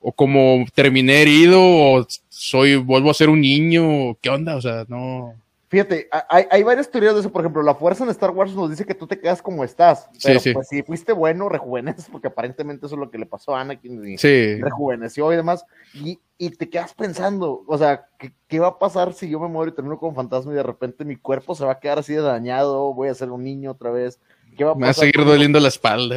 o 0.00 0.12
como 0.12 0.66
terminé 0.74 1.22
herido 1.22 1.60
o 1.60 2.06
soy, 2.28 2.76
vuelvo 2.76 3.10
a 3.10 3.14
ser 3.14 3.30
un 3.30 3.40
niño, 3.40 4.16
¿qué 4.20 4.30
onda? 4.30 4.56
O 4.56 4.60
sea, 4.60 4.84
no. 4.88 5.34
Fíjate, 5.68 6.08
hay, 6.30 6.46
hay, 6.50 6.62
varias 6.62 6.90
teorías 6.90 7.12
de 7.12 7.20
eso. 7.20 7.30
Por 7.30 7.42
ejemplo, 7.42 7.62
la 7.62 7.74
fuerza 7.74 8.02
en 8.02 8.10
Star 8.10 8.30
Wars 8.30 8.54
nos 8.54 8.70
dice 8.70 8.86
que 8.86 8.94
tú 8.94 9.06
te 9.06 9.20
quedas 9.20 9.42
como 9.42 9.64
estás. 9.64 10.08
Pero 10.22 10.40
pues 10.54 10.68
si 10.68 10.82
fuiste 10.82 11.12
bueno, 11.12 11.48
rejuveneces, 11.50 12.08
porque 12.12 12.28
aparentemente 12.28 12.86
eso 12.86 12.94
es 12.94 12.98
lo 12.98 13.10
que 13.10 13.18
le 13.18 13.26
pasó 13.26 13.54
a 13.54 13.60
Anakin. 13.60 14.02
Y 14.08 14.16
Rejuveneció 14.62 15.30
y 15.30 15.36
demás. 15.36 15.66
Y, 15.92 16.18
y, 16.38 16.50
te 16.50 16.70
quedas 16.70 16.94
pensando, 16.94 17.64
o 17.66 17.76
sea, 17.76 18.08
¿qué, 18.18 18.32
¿qué, 18.46 18.60
va 18.60 18.68
a 18.68 18.78
pasar 18.78 19.12
si 19.12 19.28
yo 19.28 19.38
me 19.40 19.48
muero 19.48 19.70
y 19.70 19.74
termino 19.74 19.98
como 19.98 20.14
fantasma 20.14 20.52
y 20.52 20.56
de 20.56 20.62
repente 20.62 21.04
mi 21.04 21.16
cuerpo 21.16 21.54
se 21.54 21.66
va 21.66 21.72
a 21.72 21.80
quedar 21.80 21.98
así 21.98 22.14
de 22.14 22.22
dañado? 22.22 22.94
Voy 22.94 23.08
a 23.08 23.14
ser 23.14 23.30
un 23.30 23.44
niño 23.44 23.72
otra 23.72 23.90
vez. 23.90 24.18
¿Qué 24.58 24.64
va 24.64 24.72
a, 24.72 24.74
pasar? 24.74 24.80
me 24.80 24.86
va 24.86 24.90
a 24.90 24.94
seguir 24.94 25.24
doliendo 25.24 25.60
la 25.60 25.68
espalda. 25.68 26.16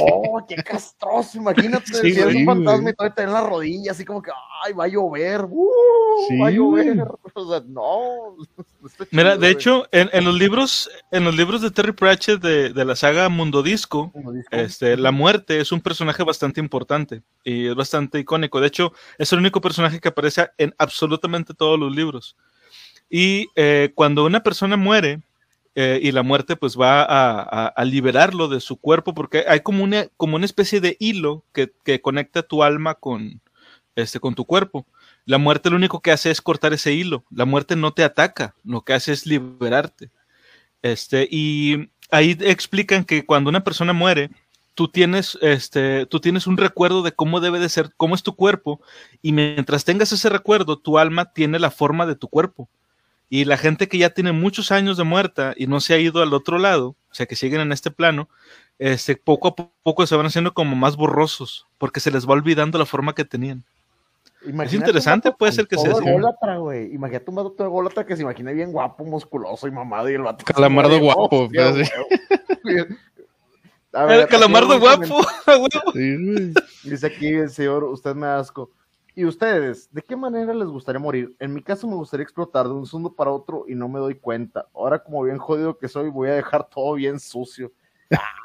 oh, 0.00 0.44
qué 0.48 0.56
castroso. 0.56 1.36
Imagínate 1.36 1.92
si 1.92 2.08
es 2.08 2.34
un 2.34 2.46
fantasma 2.46 2.90
y 2.90 2.94
todavía 2.94 3.14
te 3.14 3.22
en 3.22 3.32
la 3.34 3.42
rodilla, 3.42 3.92
así 3.92 4.02
como 4.02 4.22
que, 4.22 4.30
ay, 4.64 4.72
va 4.72 4.84
a 4.84 4.88
llover. 4.88 5.44
Uh, 5.44 6.42
va 6.42 6.48
a 6.48 6.50
llover. 6.50 6.96
O 7.38 7.50
sea, 7.50 7.62
no. 7.66 8.34
Mira, 9.10 9.36
de 9.36 9.50
hecho, 9.50 9.86
en, 9.92 10.24
los 10.24 10.34
libros, 10.34 10.90
en 11.10 11.24
los 11.24 11.36
libros 11.36 11.60
de 11.60 11.70
Terry 11.70 11.92
Pratchett 11.92 12.40
de, 12.40 12.84
la 12.86 12.96
saga 12.96 13.28
Mundo 13.28 13.62
Disco, 13.62 14.10
este, 14.50 14.96
la 14.96 15.10
muerte 15.10 15.60
es 15.60 15.70
un 15.70 15.82
personaje 15.82 16.22
bastante 16.24 16.60
importante 16.60 17.20
y 17.44 17.66
es 17.66 17.74
bastante 17.74 18.18
icónico. 18.18 18.58
De 18.58 18.68
hecho, 18.68 18.94
es 19.18 19.30
el 19.34 19.40
único 19.40 19.60
personaje 19.60 20.00
que 20.00 20.08
aparece 20.08 20.48
en 20.56 20.74
absolutamente 20.78 21.52
todos 21.52 21.78
los 21.78 21.94
libros. 21.94 22.36
Y 23.10 23.48
eh, 23.54 23.92
cuando 23.94 24.24
una 24.24 24.42
persona 24.42 24.78
muere, 24.78 25.20
eh, 25.78 26.00
y 26.02 26.10
la 26.10 26.22
muerte 26.22 26.56
pues 26.56 26.76
va 26.78 27.04
a, 27.06 27.84
liberarlo 27.84 28.48
de 28.48 28.60
su 28.60 28.78
cuerpo 28.78 29.12
porque 29.12 29.44
hay 29.46 29.60
como 29.60 29.84
una, 29.84 30.08
como 30.16 30.36
una 30.36 30.46
especie 30.46 30.80
de 30.80 30.96
hilo 30.98 31.44
que, 31.52 31.70
que, 31.84 32.00
conecta 32.00 32.42
tu 32.42 32.62
alma 32.62 32.94
con, 32.94 33.42
este, 33.94 34.18
con 34.18 34.34
tu 34.34 34.46
cuerpo. 34.46 34.86
La 35.26 35.36
muerte 35.36 35.68
lo 35.68 35.76
único 35.76 36.00
que 36.00 36.12
hace 36.12 36.30
es 36.30 36.40
cortar 36.40 36.72
ese 36.72 36.94
hilo. 36.94 37.24
La 37.30 37.44
muerte 37.44 37.76
no 37.76 37.92
te 37.92 38.04
ataca, 38.04 38.54
lo 38.64 38.84
que 38.84 38.94
hace 38.94 39.12
es 39.12 39.26
liberarte. 39.26 40.10
Este, 40.80 41.28
y 41.30 41.90
ahí 42.10 42.38
explican 42.40 43.04
que 43.04 43.26
cuando 43.26 43.50
una 43.50 43.62
persona 43.62 43.92
muere, 43.92 44.30
tú 44.74 44.88
tienes, 44.88 45.38
este, 45.42 46.06
tú 46.06 46.20
tienes 46.20 46.46
un 46.46 46.56
recuerdo 46.56 47.02
de 47.02 47.12
cómo 47.12 47.40
debe 47.40 47.58
de 47.58 47.68
ser, 47.68 47.92
cómo 47.98 48.14
es 48.14 48.22
tu 48.22 48.34
cuerpo, 48.34 48.80
y 49.20 49.32
mientras 49.32 49.84
tengas 49.84 50.12
ese 50.12 50.30
recuerdo, 50.30 50.78
tu 50.78 50.98
alma 50.98 51.32
tiene 51.32 51.58
la 51.58 51.70
forma 51.70 52.06
de 52.06 52.16
tu 52.16 52.28
cuerpo. 52.28 52.70
Y 53.28 53.44
la 53.44 53.56
gente 53.56 53.88
que 53.88 53.98
ya 53.98 54.10
tiene 54.10 54.32
muchos 54.32 54.70
años 54.70 54.96
de 54.96 55.04
muerta 55.04 55.54
y 55.56 55.66
no 55.66 55.80
se 55.80 55.94
ha 55.94 55.98
ido 55.98 56.22
al 56.22 56.32
otro 56.32 56.58
lado, 56.58 56.96
o 57.10 57.14
sea, 57.14 57.26
que 57.26 57.36
siguen 57.36 57.60
en 57.60 57.72
este 57.72 57.90
plano, 57.90 58.28
este, 58.78 59.16
poco 59.16 59.48
a 59.48 59.54
poco 59.82 60.06
se 60.06 60.16
van 60.16 60.26
haciendo 60.26 60.54
como 60.54 60.76
más 60.76 60.96
borrosos, 60.96 61.66
porque 61.78 62.00
se 62.00 62.10
les 62.10 62.28
va 62.28 62.34
olvidando 62.34 62.78
la 62.78 62.86
forma 62.86 63.14
que 63.14 63.24
tenían 63.24 63.64
es 64.64 64.74
interesante, 64.74 65.32
puede 65.32 65.52
ser 65.52 65.66
que 65.66 65.76
sea 65.76 65.92
así. 65.92 66.04
güey. 66.58 66.94
Imagínate 66.94 67.30
un 67.30 67.36
vato 67.36 67.70
golatra 67.70 68.04
que 68.06 68.16
se 68.16 68.22
imagina 68.22 68.52
bien 68.52 68.72
guapo, 68.72 69.04
musculoso 69.04 69.66
y 69.66 69.70
mamado 69.70 70.10
y 70.10 70.14
el 70.14 70.22
vato. 70.22 70.44
Calamardo 70.44 70.98
guapo. 71.00 71.48
Pues, 71.48 71.90
el 73.92 74.28
calamardo 74.28 74.78
guapo. 74.78 75.20
Dice 76.84 77.06
aquí 77.06 77.28
el 77.28 77.50
señor, 77.50 77.84
usted 77.84 78.14
me 78.14 78.26
asco. 78.26 78.70
¿Y 79.18 79.24
ustedes, 79.24 79.88
de 79.90 80.02
qué 80.02 80.14
manera 80.14 80.52
les 80.52 80.68
gustaría 80.68 81.00
morir? 81.00 81.34
En 81.38 81.54
mi 81.54 81.62
caso 81.62 81.88
me 81.88 81.94
gustaría 81.94 82.22
explotar 82.22 82.66
de 82.66 82.74
un 82.74 82.84
segundo 82.84 83.14
para 83.14 83.30
otro 83.30 83.64
y 83.66 83.74
no 83.74 83.88
me 83.88 83.98
doy 83.98 84.16
cuenta. 84.16 84.66
Ahora, 84.74 85.02
como 85.02 85.22
bien 85.22 85.38
jodido 85.38 85.78
que 85.78 85.88
soy, 85.88 86.10
voy 86.10 86.28
a 86.28 86.34
dejar 86.34 86.68
todo 86.68 86.92
bien 86.92 87.18
sucio. 87.18 87.72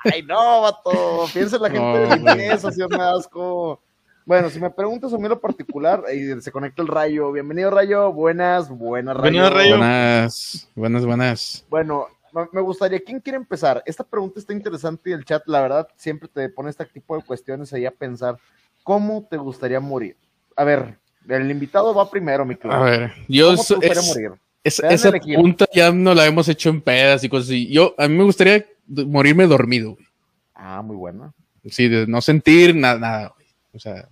Ay, 0.05 0.23
no, 0.23 0.61
vato. 0.61 1.25
Piensa 1.33 1.57
en 1.57 1.61
la 1.61 1.69
gente 1.69 1.99
de 1.99 2.15
limpieza, 2.15 2.71
señor 2.71 2.89
me 2.89 3.03
asco. 3.03 3.81
Bueno, 4.25 4.49
si 4.49 4.61
me 4.61 4.69
preguntas 4.69 5.13
a 5.13 5.17
mí 5.17 5.27
lo 5.27 5.41
particular, 5.41 6.05
ahí 6.07 6.39
se 6.39 6.53
conecta 6.53 6.81
el 6.81 6.87
rayo. 6.87 7.33
Bienvenido, 7.33 7.69
rayo. 7.69 8.13
Buenas, 8.13 8.69
buenas, 8.69 9.17
rayo. 9.17 9.41
Buenas, 9.41 10.69
buenas, 10.73 11.05
buenas. 11.05 11.65
Bueno, 11.69 12.07
me 12.53 12.61
gustaría, 12.61 13.01
¿quién 13.01 13.19
quiere 13.19 13.35
empezar? 13.35 13.83
Esta 13.85 14.05
pregunta 14.05 14.39
está 14.39 14.53
interesante 14.53 15.09
y 15.09 15.13
el 15.13 15.25
chat, 15.25 15.43
la 15.47 15.59
verdad, 15.59 15.89
siempre 15.97 16.29
te 16.29 16.47
pone 16.47 16.69
este 16.69 16.85
tipo 16.85 17.17
de 17.17 17.23
cuestiones 17.23 17.73
ahí 17.73 17.85
a 17.85 17.91
pensar. 17.91 18.37
¿Cómo 18.83 19.27
te 19.29 19.35
gustaría 19.35 19.81
morir? 19.81 20.15
A 20.55 20.63
ver, 20.63 20.97
el 21.27 21.51
invitado 21.51 21.93
va 21.93 22.09
primero, 22.09 22.45
mi 22.45 22.57
A 22.63 22.79
ver, 22.79 23.13
yo. 23.27 23.55
¿Cómo 23.55 23.79
morir? 24.07 24.31
esa 24.63 25.11
pregunta 25.11 25.65
ya 25.73 25.91
no 25.91 26.13
la 26.13 26.27
hemos 26.27 26.47
hecho 26.47 26.69
en 26.69 26.81
pedas 26.81 27.23
y 27.23 27.29
cosas 27.29 27.47
así. 27.47 27.67
Yo, 27.71 27.95
a 27.97 28.07
mí 28.07 28.15
me 28.15 28.23
gustaría 28.23 28.65
morirme 28.87 29.47
dormido. 29.47 29.97
Ah, 30.53 30.81
muy 30.83 30.95
buena. 30.95 31.33
Sí, 31.65 31.87
de 31.87 32.05
no 32.07 32.21
sentir 32.21 32.75
nada, 32.75 32.99
nada. 32.99 33.33
O 33.73 33.79
sea, 33.79 34.07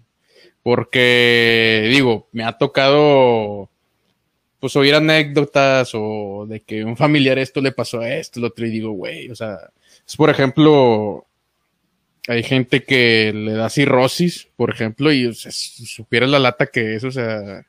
porque 0.64 1.88
digo, 1.92 2.28
me 2.32 2.44
ha 2.44 2.54
tocado 2.54 3.70
pues 4.60 4.76
oír 4.76 4.94
anécdotas 4.96 5.92
o 5.94 6.46
de 6.48 6.60
que 6.62 6.84
un 6.84 6.98
familiar 6.98 7.38
esto 7.38 7.62
le 7.62 7.72
pasó 7.72 8.02
a 8.02 8.14
esto, 8.14 8.40
lo 8.40 8.48
otro, 8.48 8.68
y 8.68 8.72
digo, 8.72 8.92
güey, 8.92 9.30
o 9.30 9.36
sea, 9.36 9.58
es 10.06 10.18
por 10.18 10.30
ejemplo, 10.30 11.26
hay 12.30 12.44
gente 12.44 12.84
que 12.84 13.32
le 13.34 13.54
da 13.54 13.70
cirrosis, 13.70 14.48
por 14.56 14.70
ejemplo, 14.70 15.12
y 15.12 15.26
o 15.26 15.34
supiera 15.34 16.28
la 16.28 16.38
lata 16.38 16.68
que 16.68 16.96
es, 16.96 17.04
o 17.04 17.10
sea, 17.10 17.66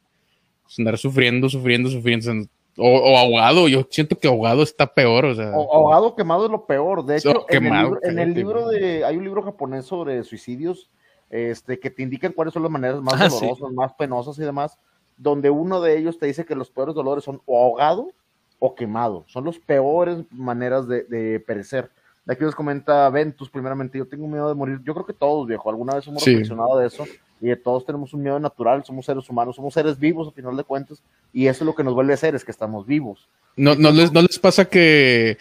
andar 0.78 0.98
sufriendo, 0.98 1.48
sufriendo, 1.48 1.88
sufriendo, 1.88 2.46
o, 2.76 3.16
ahogado, 3.16 3.68
yo 3.68 3.86
siento 3.90 4.18
que 4.18 4.28
ahogado 4.28 4.62
está 4.62 4.92
peor, 4.92 5.24
o 5.24 5.34
sea. 5.34 5.54
ahogado 5.54 6.14
quemado 6.14 6.44
es 6.44 6.50
lo 6.50 6.66
peor, 6.66 7.06
de 7.06 7.16
hecho, 7.16 7.46
en, 7.48 7.66
el 7.66 7.72
libro, 7.72 7.98
en 8.02 8.18
el 8.18 8.34
libro 8.34 8.68
de, 8.68 9.02
hay 9.02 9.16
un 9.16 9.24
libro 9.24 9.42
japonés 9.42 9.86
sobre 9.86 10.22
suicidios, 10.24 10.90
este, 11.30 11.80
que 11.80 11.88
te 11.88 12.02
indican 12.02 12.32
cuáles 12.32 12.52
son 12.52 12.62
las 12.62 12.72
maneras 12.72 13.00
más 13.00 13.14
ah, 13.18 13.28
dolorosas, 13.28 13.72
más 13.72 13.94
penosas 13.94 14.38
y 14.38 14.42
demás, 14.42 14.78
donde 15.16 15.48
uno 15.48 15.80
de 15.80 15.96
ellos 15.96 16.18
te 16.18 16.26
dice 16.26 16.44
que 16.44 16.54
los 16.54 16.70
peores 16.70 16.94
dolores 16.94 17.24
son 17.24 17.40
o 17.46 17.64
ahogado 17.64 18.12
o 18.58 18.74
quemado, 18.74 19.24
son 19.26 19.46
las 19.46 19.58
peores 19.58 20.18
maneras 20.30 20.86
de, 20.86 21.42
perecer. 21.46 21.90
De 22.24 22.34
aquí 22.34 22.44
nos 22.44 22.54
comenta 22.54 23.08
Ventus, 23.10 23.48
primeramente, 23.50 23.96
yo 23.98 24.06
tengo 24.06 24.28
miedo 24.28 24.48
de 24.48 24.54
morir, 24.54 24.80
yo 24.84 24.92
creo 24.94 25.06
que 25.06 25.12
todos, 25.14 25.46
viejo, 25.48 25.68
alguna 25.70 25.94
vez 25.94 26.06
hemos 26.06 26.22
reflexionado 26.34 26.78
de 26.78 26.86
eso, 26.86 27.06
y 27.40 27.46
de 27.46 27.56
todos 27.56 27.86
tenemos 27.86 28.12
un 28.12 28.22
miedo 28.22 28.38
natural, 28.38 28.84
somos 28.84 29.06
seres 29.06 29.28
humanos, 29.30 29.56
somos 29.56 29.72
seres 29.72 29.98
vivos 29.98 30.28
a 30.28 30.32
final 30.32 30.56
de 30.56 30.62
cuentas, 30.64 31.02
y 31.32 31.46
eso 31.46 31.64
es 31.64 31.66
lo 31.66 31.74
que 31.74 31.82
nos 31.82 31.94
vuelve 31.94 32.12
a 32.12 32.18
ser, 32.18 32.34
es 32.34 32.44
que 32.44 32.50
estamos 32.50 32.86
vivos. 32.86 33.26
No, 33.56 33.74
no, 33.74 33.90
les, 33.90 34.12
no 34.12 34.20
les 34.22 34.38
pasa 34.38 34.66
que 34.66 35.38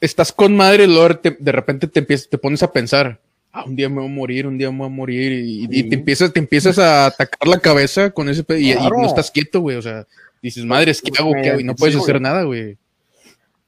estás 0.00 0.32
con 0.32 0.56
madre 0.56 0.84
y 0.84 0.86
luego 0.86 1.18
de 1.22 1.52
repente 1.52 1.86
te, 1.86 1.98
empiezas, 2.00 2.28
te 2.28 2.38
pones 2.38 2.62
a 2.62 2.72
pensar, 2.72 3.20
ah, 3.52 3.64
un 3.66 3.74
día 3.76 3.88
me 3.88 3.96
voy 3.96 4.06
a 4.06 4.14
morir, 4.14 4.46
un 4.46 4.56
día 4.56 4.70
me 4.70 4.78
voy 4.78 4.86
a 4.86 4.90
morir, 4.90 5.32
y, 5.32 5.64
y 5.68 5.82
te, 5.88 5.96
empiezas, 5.96 6.32
te 6.32 6.38
empiezas 6.38 6.78
a 6.78 7.06
atacar 7.06 7.48
la 7.48 7.58
cabeza 7.58 8.10
con 8.10 8.28
ese 8.28 8.44
pe- 8.44 8.60
y, 8.60 8.70
y 8.72 8.74
no 8.76 9.06
estás 9.06 9.30
quieto, 9.30 9.60
güey, 9.60 9.76
o 9.76 9.82
sea, 9.82 10.06
dices, 10.40 10.64
madres, 10.64 11.02
¿qué 11.02 11.10
hago? 11.18 11.32
¿Qué 11.42 11.50
hago? 11.50 11.60
Y 11.60 11.64
no 11.64 11.72
Sí, 11.72 11.78
puedes 11.80 11.96
hacer 11.96 12.20
nada, 12.20 12.44
güey. 12.44 12.78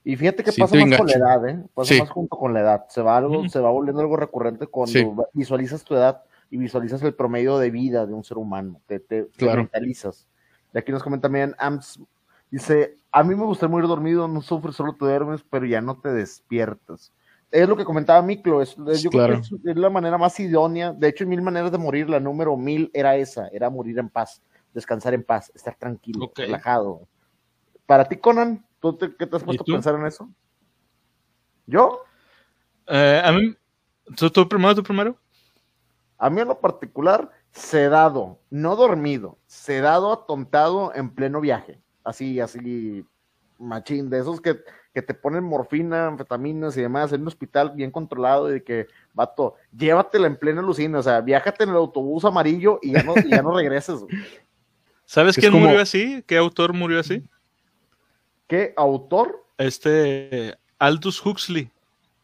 Y 0.05 0.17
fíjate 0.17 0.43
que 0.43 0.51
Sí, 0.53 0.61
pasa 0.61 0.75
más 0.77 0.97
con 0.99 1.07
la 1.07 1.13
edad, 1.15 1.49
¿eh? 1.49 1.63
Pasa 1.75 1.95
Sí. 1.95 2.01
más 2.01 2.11
junto 2.11 2.37
con 2.37 2.53
la 2.53 2.61
edad. 2.61 2.85
Se 2.89 3.03
va, 3.03 3.17
algo, 3.17 3.49
se 3.49 3.61
va 3.61 3.71
volviendo 3.71 4.01
algo 4.01 4.17
recurrente 4.17 4.67
cuando 4.67 4.93
Sí. 4.93 5.07
visualizas 5.33 5.85
tu 5.85 5.95
edad 5.95 6.23
y 6.51 6.57
visualizas 6.57 7.01
el 7.03 7.15
promedio 7.15 7.59
de 7.59 7.71
vida 7.71 8.05
de 8.07 8.13
un 8.13 8.25
ser 8.25 8.37
humano. 8.39 8.81
Te, 8.87 8.99
te, 8.99 9.25
te 9.25 9.31
Claro. 9.39 9.59
mentalizas. 9.63 10.27
Y 10.75 10.79
aquí 10.79 10.91
nos 10.91 11.03
comenta 11.03 11.23
también 11.29 11.55
Ams. 11.59 12.01
Dice, 12.51 12.97
a 13.13 13.23
mí 13.23 13.35
me 13.35 13.45
gusta 13.45 13.69
morir 13.69 13.89
dormido, 13.89 14.27
no 14.29 14.43
sufres, 14.43 14.75
solo 14.75 14.95
te 14.95 15.05
duermes, 15.05 15.45
pero 15.49 15.65
ya 15.67 15.81
no 15.81 15.99
te 16.01 16.13
despiertas. 16.13 17.13
Es 17.51 17.69
lo 17.69 17.77
que 17.77 17.85
comentaba 17.85 18.21
Miklo, 18.23 18.61
es, 18.61 18.77
es- 18.89 19.03
yo 19.03 19.11
Claro. 19.11 19.35
creo 19.35 19.41
que 19.41 19.69
es, 19.71 19.77
es 19.77 19.77
la 19.81 19.89
manera 19.91 20.19
más 20.19 20.39
idónea. 20.41 20.93
De 20.93 21.09
hecho, 21.09 21.25
en 21.25 21.31
mil 21.31 21.43
maneras 21.43 21.71
de 21.71 21.79
morir, 21.79 22.11
la 22.11 22.19
número 22.19 22.57
mil 22.57 22.91
era 22.93 23.17
esa, 23.17 23.49
era 23.49 23.71
morir 23.71 23.99
en 23.99 24.09
paz, 24.09 24.43
descansar 24.75 25.15
en 25.15 25.23
paz, 25.23 25.53
estar 25.55 25.77
tranquilo, 25.77 26.33
relajado. 26.35 27.07
Para 27.87 28.07
ti, 28.07 28.17
Conan, 28.17 28.65
¿tú 28.83 28.95
te, 28.99 29.15
¿qué 29.17 29.27
te 29.27 29.37
has 29.37 29.43
¿Y 29.43 29.47
puesto 29.47 29.63
a 29.63 29.67
pensar 29.67 29.95
en 29.95 30.05
eso? 30.07 30.29
¿Yo? 31.67 32.01
Eh, 32.89 33.23
a 33.25 33.33
mí, 33.33 33.55
¿tú, 34.17 34.29
tú 34.29 34.47
primero, 34.49 34.75
tú 34.75 34.83
primero? 34.83 35.17
A 36.19 36.29
mí 36.29 36.41
en 36.41 36.49
lo 36.49 36.61
particular, 36.61 37.31
sedado, 37.53 38.41
no 38.51 38.77
dormido, 38.77 39.39
sedado, 39.47 40.13
atontado 40.13 40.93
en 40.95 41.11
pleno 41.11 41.41
viaje. 41.41 41.81
Así, 42.05 42.41
así, 42.41 43.05
machín, 43.59 44.11
de 44.11 44.19
esos 44.21 44.41
que, 44.41 44.61
que 44.93 45.03
te 45.03 45.15
ponen 45.15 45.45
morfina, 45.45 46.09
anfetaminas 46.09 46.77
y 46.77 46.83
demás 46.83 47.13
en 47.13 47.23
un 47.23 47.29
hospital 47.29 47.71
bien 47.75 47.91
controlado 47.93 48.51
y 48.51 48.55
de 48.55 48.65
que, 48.65 48.87
vato, 49.15 49.55
llévatela 49.77 50.27
en 50.27 50.37
plena 50.37 50.63
lucina, 50.63 50.99
o 50.99 51.03
sea, 51.03 51.21
viájate 51.21 51.65
en 51.65 51.71
el 51.71 51.77
autobús 51.77 52.25
amarillo 52.25 52.79
y 52.83 52.93
ya 52.93 53.03
no, 53.05 53.15
y 53.25 53.31
ya 53.31 53.43
no 53.43 53.53
regreses. 53.57 54.01
¿Sabes 55.05 55.37
Es 55.37 55.41
quién 55.43 55.53
como- 55.53 55.67
murió 55.67 55.81
así? 55.81 56.23
¿Qué 56.27 56.37
autor 56.37 56.73
murió 56.73 56.99
así? 57.01 57.23
¿Qué 58.53 58.75
autor? 58.77 59.47
Este 59.57 60.55
Aldous 60.79 61.25
Huxley, 61.25 61.71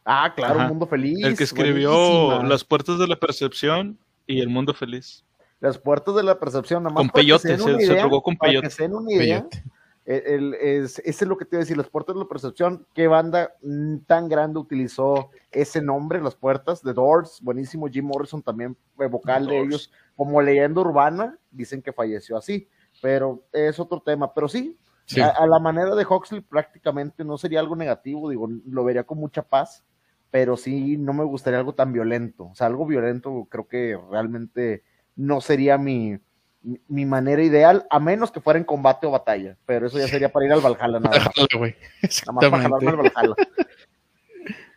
Ah, 0.05 0.31
claro, 0.35 0.53
Ajá. 0.59 0.63
Un 0.65 0.69
Mundo 0.69 0.85
Feliz. 0.85 1.25
el 1.25 1.35
que 1.35 1.43
escribió 1.43 1.89
buenísima. 1.91 2.43
Las 2.47 2.63
Puertas 2.63 2.99
de 2.99 3.07
la 3.07 3.15
Percepción 3.15 3.97
y 4.27 4.39
El 4.39 4.49
Mundo 4.49 4.75
Feliz. 4.75 5.25
Las 5.59 5.79
puertas 5.79 6.13
de 6.13 6.21
la 6.21 6.39
percepción, 6.39 6.83
nada 6.83 6.93
más 6.93 7.01
Con 7.01 7.07
para 7.09 7.21
que 7.21 7.25
peyote, 7.25 7.57
se- 7.57 7.83
idea, 7.83 8.01
drogó 8.03 8.21
con 8.21 8.37
para 8.37 8.51
peyote. 8.51 8.67
que 8.67 8.71
se 8.75 8.83
den 8.83 8.93
una 8.93 9.11
idea, 9.11 9.39
Peyote. 9.49 9.63
el- 10.05 10.23
el- 10.25 10.53
es, 10.53 10.99
ese 10.99 11.25
es 11.25 11.27
lo 11.27 11.35
que 11.35 11.45
te 11.45 11.55
iba 11.55 11.61
a 11.61 11.65
decir, 11.65 11.77
las 11.77 11.89
puertas 11.89 12.13
de 12.15 12.19
la 12.21 12.27
percepción, 12.27 12.85
qué 12.93 13.07
banda 13.07 13.55
mm, 13.63 13.97
tan 14.05 14.29
grande 14.29 14.59
utilizó 14.59 15.31
ese 15.51 15.81
nombre, 15.81 16.21
las 16.21 16.35
puertas, 16.35 16.79
The 16.83 16.93
Doors, 16.93 17.39
buenísimo, 17.41 17.87
Jim 17.87 18.05
Morrison 18.05 18.43
también, 18.43 18.77
eh, 18.99 19.07
vocal 19.07 19.47
The 19.47 19.51
de 19.53 19.57
Doors. 19.57 19.67
ellos, 19.67 19.91
como 20.15 20.39
leyenda 20.43 20.79
urbana, 20.81 21.35
dicen 21.49 21.81
que 21.81 21.91
falleció 21.91 22.37
así, 22.37 22.67
pero 23.01 23.41
es 23.51 23.79
otro 23.79 23.99
tema, 23.99 24.31
pero 24.31 24.47
sí, 24.47 24.77
Sí. 25.09 25.21
a, 25.21 25.29
a 25.29 25.47
la 25.47 25.57
manera 25.57 25.95
de 25.95 26.05
Huxley 26.05 26.41
prácticamente 26.41 27.23
no 27.23 27.37
sería 27.37 27.59
algo 27.59 27.75
negativo, 27.75 28.29
digo, 28.29 28.47
lo 28.65 28.83
vería 28.83 29.03
con 29.03 29.17
mucha 29.17 29.41
paz, 29.41 29.83
pero 30.31 30.55
sí 30.55 30.97
no 30.97 31.13
me 31.13 31.23
gustaría 31.23 31.59
algo 31.59 31.73
tan 31.73 31.91
violento. 31.91 32.49
O 32.51 32.55
sea, 32.55 32.67
algo 32.67 32.85
violento 32.85 33.47
creo 33.49 33.67
que 33.67 33.99
realmente 34.11 34.83
no 35.15 35.41
sería 35.41 35.77
mi, 35.77 36.19
mi, 36.87 37.05
manera 37.05 37.41
ideal, 37.41 37.87
a 37.89 37.99
menos 37.99 38.31
que 38.31 38.41
fuera 38.41 38.59
en 38.59 38.65
combate 38.65 39.07
o 39.07 39.11
batalla, 39.11 39.57
pero 39.65 39.87
eso 39.87 39.97
ya 39.97 40.07
sería 40.07 40.29
para 40.29 40.45
ir 40.45 40.53
al 40.53 40.61
Valhalla 40.61 40.99
nada 40.99 41.19
más. 41.19 41.33
Nada 42.27 42.49
para 42.51 42.63
jalarme 42.63 42.89
al 42.89 43.05
Exactamente. 43.07 43.11
Valhalla. 43.15 43.35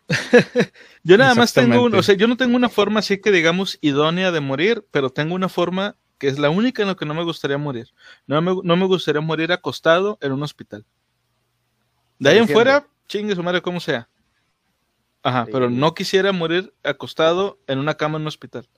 Yo 1.04 1.16
nada 1.16 1.34
más 1.34 1.52
tengo, 1.52 1.82
un, 1.84 1.94
o 1.94 2.02
sea, 2.02 2.14
yo 2.14 2.28
no 2.28 2.36
tengo 2.36 2.54
una 2.54 2.68
forma 2.68 3.00
así 3.00 3.18
que 3.18 3.30
digamos 3.30 3.78
idónea 3.80 4.30
de 4.30 4.40
morir, 4.40 4.86
pero 4.90 5.10
tengo 5.10 5.34
una 5.34 5.48
forma 5.48 5.96
que 6.22 6.28
es 6.28 6.38
la 6.38 6.50
única 6.50 6.82
en 6.82 6.86
la 6.88 6.94
que 6.94 7.04
no 7.04 7.14
me 7.14 7.24
gustaría 7.24 7.58
morir. 7.58 7.88
No 8.28 8.40
me, 8.40 8.54
no 8.62 8.76
me 8.76 8.86
gustaría 8.86 9.20
morir 9.20 9.50
acostado 9.50 10.18
en 10.20 10.30
un 10.30 10.44
hospital. 10.44 10.84
De 12.20 12.30
ahí 12.30 12.36
en 12.36 12.42
Entiendo. 12.42 12.62
fuera, 12.62 12.86
chingue 13.08 13.34
su 13.34 13.42
madre 13.42 13.60
como 13.60 13.80
sea. 13.80 14.08
Ajá, 15.24 15.46
Sí. 15.46 15.50
pero 15.52 15.68
no 15.68 15.94
quisiera 15.94 16.30
morir 16.30 16.72
acostado 16.84 17.58
en 17.66 17.80
una 17.80 17.94
cama 17.96 18.18
en 18.18 18.22
un 18.22 18.28
hospital. 18.28 18.68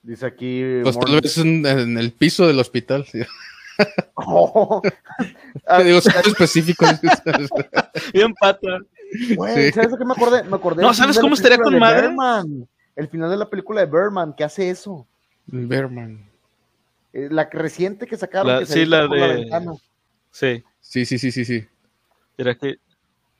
Dice 0.00 0.24
aquí. 0.24 0.62
Pues 0.82 0.98
tal 0.98 1.20
vez 1.20 1.36
en, 1.36 1.66
en 1.66 1.98
el 1.98 2.10
piso 2.10 2.46
del 2.46 2.58
hospital. 2.58 3.04
sí. 3.04 3.20
Oh. 4.14 4.80
Te 5.76 5.84
digo, 5.84 5.98
específico. 5.98 6.86
Bien 8.14 8.32
pata. 8.40 8.78
güey, 9.36 9.66
Sí. 9.66 9.72
¿Sabes 9.72 9.92
de 9.92 9.98
qué 9.98 10.04
me 10.06 10.12
acordé? 10.14 10.42
Me 10.44 10.56
acordé 10.56 10.80
No, 10.82 10.94
¿sabes 10.94 11.18
cómo 11.18 11.34
estaría 11.34 11.58
con 11.58 11.78
madre? 11.78 12.08
El 12.96 13.08
final 13.08 13.28
de 13.28 13.36
la 13.36 13.50
película 13.50 13.82
de 13.82 13.86
Birdman, 13.92 14.32
que 14.34 14.44
hace 14.44 14.70
eso. 14.70 15.06
Berman. 15.46 16.28
Eh, 17.12 17.28
La 17.30 17.48
reciente 17.50 18.06
que 18.06 18.16
sacaron. 18.16 18.52
La- 18.52 18.58
que 18.60 18.66
se 18.66 18.72
sí, 18.74 18.86
la 18.86 19.06
la 19.06 19.14
de- 19.28 19.34
ventana. 19.34 19.72
Sí. 20.30 20.64
Sí, 20.80 21.04
sí, 21.06 21.18
sí, 21.18 21.32
sí, 21.32 21.44
sí. 21.44 21.66
Era 22.36 22.54
que, 22.54 22.76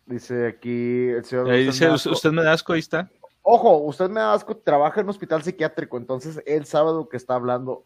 Dice 0.06 0.46
aquí 0.46 1.08
el 1.08 1.24
señor. 1.24 1.50
ahí 1.50 1.66
Usted 1.68 1.72
dice, 1.72 1.84
me 1.84 1.88
da 1.88 1.94
usted, 1.94 2.10
asco". 2.10 2.14
usted 2.16 2.30
me 2.32 2.42
da 2.42 2.52
asco, 2.52 2.72
ahí 2.74 2.80
está. 2.80 3.10
Ojo, 3.42 3.78
usted 3.78 4.08
me 4.10 4.20
da 4.20 4.34
asco, 4.34 4.56
trabaja 4.56 5.00
en 5.00 5.06
un 5.06 5.10
hospital 5.10 5.42
psiquiátrico, 5.42 5.96
entonces 5.96 6.42
él 6.46 6.66
sabe 6.66 6.92
lo 6.92 7.08
que 7.08 7.16
está 7.16 7.34
hablando 7.34 7.84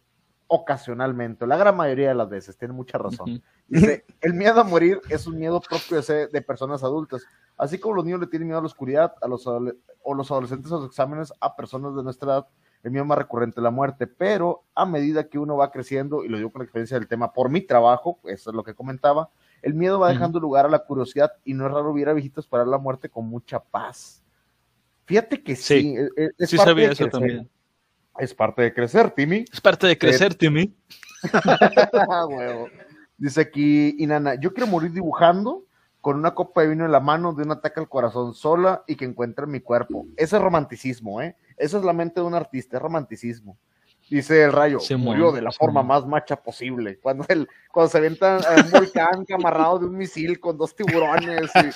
ocasionalmente, 0.48 1.46
la 1.46 1.57
gran 1.57 1.76
mayoría 1.76 2.09
de 2.09 2.14
las 2.14 2.28
veces, 2.28 2.57
tiene 2.57 2.74
mucha 2.74 2.98
razón. 2.98 3.42
Dice, 3.68 4.04
el 4.20 4.35
miedo 4.35 4.61
a 4.61 4.64
morir 4.64 5.00
es 5.11 5.26
un 5.26 5.38
miedo 5.38 5.61
propio 5.61 6.00
de, 6.02 6.42
personas 6.42 6.83
adultas, 6.83 7.22
así 7.57 7.78
como 7.78 7.96
los 7.96 8.04
niños 8.04 8.20
le 8.20 8.26
tienen 8.26 8.48
miedo 8.48 8.59
a 8.59 8.62
la 8.62 8.66
oscuridad, 8.66 9.14
a 9.20 9.28
los 9.28 9.46
o 9.46 10.14
los 10.14 10.31
adolescentes 10.31 10.72
a 10.72 10.76
los 10.76 10.87
exámenes, 10.87 11.33
a 11.40 11.54
personas 11.54 11.94
de 11.94 12.02
nuestra 12.02 12.33
edad, 12.33 12.46
el 12.82 12.90
miedo 12.90 13.04
más 13.04 13.18
recurrente 13.18 13.60
es 13.60 13.62
la 13.64 13.70
muerte, 13.70 14.06
pero 14.06 14.64
a 14.74 14.86
medida 14.86 15.28
que 15.28 15.38
uno 15.38 15.56
va 15.56 15.70
creciendo, 15.70 16.24
y 16.24 16.28
lo 16.28 16.36
digo 16.36 16.50
con 16.52 16.60
la 16.60 16.64
experiencia 16.64 16.98
del 16.98 17.08
tema 17.08 17.32
por 17.32 17.50
mi 17.50 17.60
trabajo, 17.60 18.18
eso 18.24 18.50
es 18.50 18.56
lo 18.56 18.62
que 18.64 18.74
comentaba, 18.74 19.30
el 19.62 19.74
miedo 19.74 19.98
va 19.98 20.10
dejando 20.10 20.38
lugar 20.38 20.66
a 20.66 20.68
la 20.68 20.78
curiosidad 20.84 21.32
y 21.44 21.54
no 21.54 21.66
es 21.66 21.72
raro 21.72 21.92
ver 21.92 22.08
a 22.08 22.12
viejitos 22.12 22.44
esperar 22.44 22.66
la 22.68 22.78
muerte 22.78 23.08
con 23.08 23.26
mucha 23.28 23.58
paz. 23.58 24.22
Fíjate 25.06 25.42
que 25.42 25.56
sí, 25.56 25.80
Sí. 25.80 25.94
es- 26.16 26.32
es, 26.38 26.50
Sí 26.50 26.56
parte 26.56 26.70
sabía 26.70 26.86
de 26.86 26.92
eso 26.92 27.04
crecer. 27.04 27.10
también. 27.20 27.50
Es 28.18 28.34
parte 28.34 28.62
de 28.62 28.74
crecer, 28.74 29.10
Timmy. 29.12 29.44
Es 29.52 29.60
parte 29.60 29.86
de 29.86 29.96
crecer, 29.98 30.34
Timmy. 30.34 30.74
Dice 33.16 33.40
aquí 33.40 33.96
Inana, 33.98 34.34
yo 34.36 34.52
quiero 34.54 34.66
morir 34.68 34.92
dibujando 34.92 35.64
con 36.00 36.16
una 36.16 36.34
copa 36.34 36.62
de 36.62 36.68
vino 36.68 36.84
en 36.84 36.92
la 36.92 37.00
mano 37.00 37.32
de 37.32 37.42
un 37.42 37.50
ataque 37.50 37.80
al 37.80 37.88
corazón 37.88 38.32
sola 38.34 38.84
y 38.86 38.94
que 38.94 39.04
encuentre 39.04 39.46
mi 39.46 39.60
cuerpo. 39.60 40.06
Ese 40.16 40.36
es 40.36 40.42
romanticismo, 40.42 41.20
¿eh? 41.20 41.36
Esa 41.59 41.79
es 41.79 41.85
la 41.85 41.92
mente 41.92 42.21
de 42.21 42.27
un 42.27 42.35
artista, 42.35 42.77
es 42.77 42.83
romanticismo. 42.83 43.59
Dice 44.11 44.42
el 44.44 44.53
rayo, 44.53 44.81
Simón, 44.81 45.05
murió 45.18 45.33
de 45.33 45.42
la 45.42 45.53
forma 45.53 45.83
más 45.83 46.07
macha 46.07 46.35
posible. 46.37 46.99
Cuando, 46.99 47.27
el, 47.29 47.47
cuando 47.71 47.90
se 47.90 47.99
avienta 47.99 48.37
a 48.38 48.64
un 48.64 48.71
volcán 48.71 49.27
amarrado 49.35 49.81
de 49.81 49.87
un 49.87 49.99
misil 49.99 50.40
con 50.40 50.57
dos 50.57 50.75
tiburones. 50.75 51.51
Y, 51.57 51.68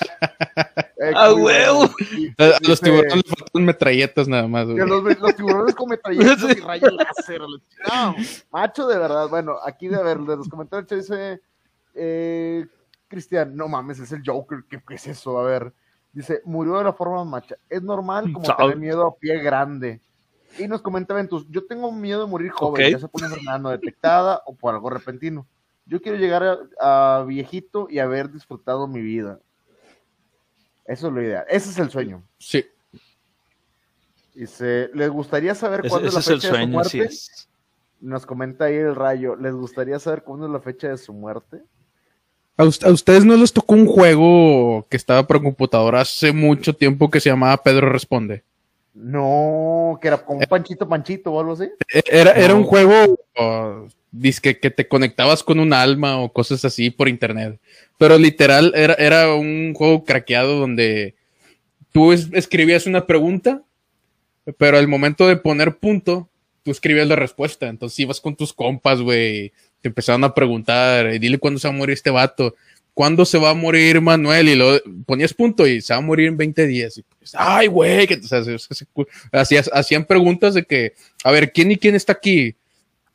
Eh, 1.03 1.11
¡Ah, 1.15 1.31
huevo! 1.33 1.89
Y- 2.17 2.29
A, 2.41 2.57
los 2.61 2.79
dice- 2.81 2.83
tiburones 2.85 3.15
le 3.17 3.21
faltan 3.37 3.65
metralletas 3.65 4.27
nada 4.27 4.47
más. 4.47 4.65
los, 4.65 5.19
los 5.19 5.35
tiburones 5.35 5.75
con 5.75 5.89
metralletas 5.89 6.57
y 6.57 6.59
rayos 6.61 6.91
láser. 6.93 7.41
No, 7.41 8.15
macho 8.51 8.87
de 8.87 8.97
verdad. 8.97 9.27
Bueno, 9.29 9.57
aquí 9.63 9.87
de 9.87 10.01
ver, 10.01 10.17
de 10.19 10.37
los 10.37 10.47
comentarios 10.49 10.89
dice 10.89 11.39
eh, 11.93 12.65
Cristian, 13.07 13.55
no 13.55 13.67
mames, 13.67 13.99
es 13.99 14.11
el 14.11 14.23
Joker. 14.25 14.63
¿Qué, 14.67 14.81
qué 14.87 14.95
es 14.95 15.05
eso? 15.07 15.37
A 15.39 15.43
ver, 15.43 15.71
dice, 16.13 16.41
murió 16.45 16.77
de 16.77 16.85
la 16.85 16.93
forma 16.93 17.25
macha. 17.25 17.57
Es 17.69 17.81
normal 17.81 18.31
como 18.31 18.45
Chao. 18.45 18.57
tener 18.57 18.77
miedo 18.77 19.05
a 19.05 19.15
pie 19.15 19.39
grande. 19.39 19.99
Y 20.57 20.67
nos 20.67 20.81
comenta 20.81 21.13
Ventus, 21.13 21.47
yo 21.49 21.65
tengo 21.65 21.91
miedo 21.91 22.25
de 22.25 22.29
morir 22.29 22.51
joven, 22.51 22.91
ya 22.91 22.99
se 22.99 23.07
pone 23.07 23.27
no 23.59 23.69
detectada 23.69 24.41
o 24.45 24.53
por 24.53 24.73
algo 24.73 24.89
repentino. 24.89 25.47
Yo 25.85 25.99
quiero 25.99 26.17
llegar 26.17 26.69
a, 26.79 27.17
a 27.17 27.23
viejito 27.23 27.87
y 27.89 27.99
haber 27.99 28.31
disfrutado 28.31 28.87
mi 28.87 29.01
vida. 29.01 29.39
Eso 30.85 31.07
es 31.07 31.13
lo 31.13 31.21
ideal. 31.21 31.45
Ese 31.49 31.71
es 31.71 31.79
el 31.79 31.89
sueño. 31.89 32.23
Sí. 32.37 32.65
Dice, 34.33 34.89
¿les 34.93 35.09
gustaría 35.09 35.55
saber 35.55 35.87
cuándo 35.87 36.07
es 36.07 36.13
la 36.13 36.19
es 36.19 36.27
el 36.27 36.35
fecha 36.35 36.47
de 36.47 36.53
su 36.53 36.57
sueño, 36.57 36.79
así 36.79 36.97
muerte? 36.97 37.13
es. 37.13 37.49
Nos 38.01 38.25
comenta 38.25 38.65
ahí 38.65 38.75
el 38.75 38.95
rayo, 38.95 39.35
¿les 39.35 39.53
gustaría 39.53 39.97
saber 39.99 40.23
cuándo 40.23 40.45
es 40.45 40.51
la 40.51 40.59
fecha 40.59 40.89
de 40.89 40.97
su 40.97 41.13
muerte? 41.13 41.63
¿A, 42.57 42.63
us- 42.65 42.83
a 42.83 42.91
ustedes 42.91 43.25
no 43.25 43.35
les 43.35 43.51
tocó 43.53 43.73
un 43.75 43.87
juego 43.87 44.85
que 44.89 44.97
estaba 44.97 45.25
por 45.25 45.41
computadora 45.41 46.01
hace 46.01 46.31
mucho 46.31 46.73
tiempo 46.75 47.09
que 47.09 47.19
se 47.19 47.29
llamaba 47.29 47.61
Pedro 47.63 47.89
Responde? 47.91 48.43
No, 48.93 49.97
que 50.01 50.07
era 50.07 50.23
como 50.23 50.39
un 50.39 50.45
panchito 50.45 50.87
panchito 50.87 51.31
o 51.33 51.39
algo 51.39 51.53
así. 51.53 51.63
E- 51.93 52.03
Era, 52.11 52.31
era 52.33 52.49
No. 52.49 52.57
un 52.59 52.63
juego 52.63 52.93
uh, 53.39 53.87
dizque 54.11 54.59
que 54.59 54.69
te 54.69 54.87
conectabas 54.87 55.41
con 55.41 55.59
un 55.59 55.73
alma 55.73 56.19
o 56.21 56.31
cosas 56.31 56.63
así 56.63 56.91
por 56.91 57.09
internet. 57.09 57.59
Pero 57.97 58.17
literal 58.19 58.71
era, 58.75 58.93
era 58.95 59.33
un 59.33 59.73
juego 59.73 60.03
craqueado 60.05 60.59
donde 60.59 61.15
tú 61.91 62.11
es- 62.13 62.29
escribías 62.33 62.85
una 62.85 63.07
pregunta, 63.07 63.63
pero 64.57 64.77
al 64.77 64.87
momento 64.87 65.27
de 65.27 65.37
poner 65.37 65.77
punto, 65.77 66.29
tú 66.61 66.69
escribías 66.69 67.07
la 67.07 67.15
respuesta. 67.15 67.67
Entonces 67.67 67.99
ibas 67.99 68.21
con 68.21 68.35
tus 68.35 68.53
compas, 68.53 69.01
güey, 69.01 69.53
te 69.83 69.89
empezaron 69.89 70.23
a 70.23 70.33
preguntar, 70.33 71.05
"Eh, 71.07 71.19
dile 71.19 71.37
cuándo 71.37 71.59
se 71.59 71.67
va 71.67 71.73
a 71.73 71.77
morir 71.77 71.93
este 71.93 72.09
vato, 72.09 72.55
cuándo 72.95 73.25
se 73.25 73.37
va 73.37 73.49
a 73.49 73.53
morir 73.53 73.99
Manuel, 74.01 74.47
y 74.49 74.55
lo 74.55 74.79
ponías 75.05 75.33
punto 75.33 75.67
y 75.67 75.81
se 75.81 75.93
va 75.93 75.97
a 75.97 76.01
morir 76.01 76.29
en 76.29 76.37
20 76.37 76.65
días. 76.65 76.97
Y 76.97 77.03
Ay, 77.33 77.67
güey, 77.67 78.07
que 78.07 78.15
o 78.15 78.23
sea, 78.23 78.43
se- 78.43 78.57
se- 78.57 78.73
se- 78.73 78.87
hacías- 79.31 79.69
hacían 79.73 80.05
preguntas 80.05 80.53
de 80.53 80.63
que, 80.63 80.93
a 81.23 81.31
ver, 81.31 81.51
¿quién 81.51 81.71
y 81.71 81.77
quién 81.77 81.95
está 81.95 82.13
aquí? 82.13 82.55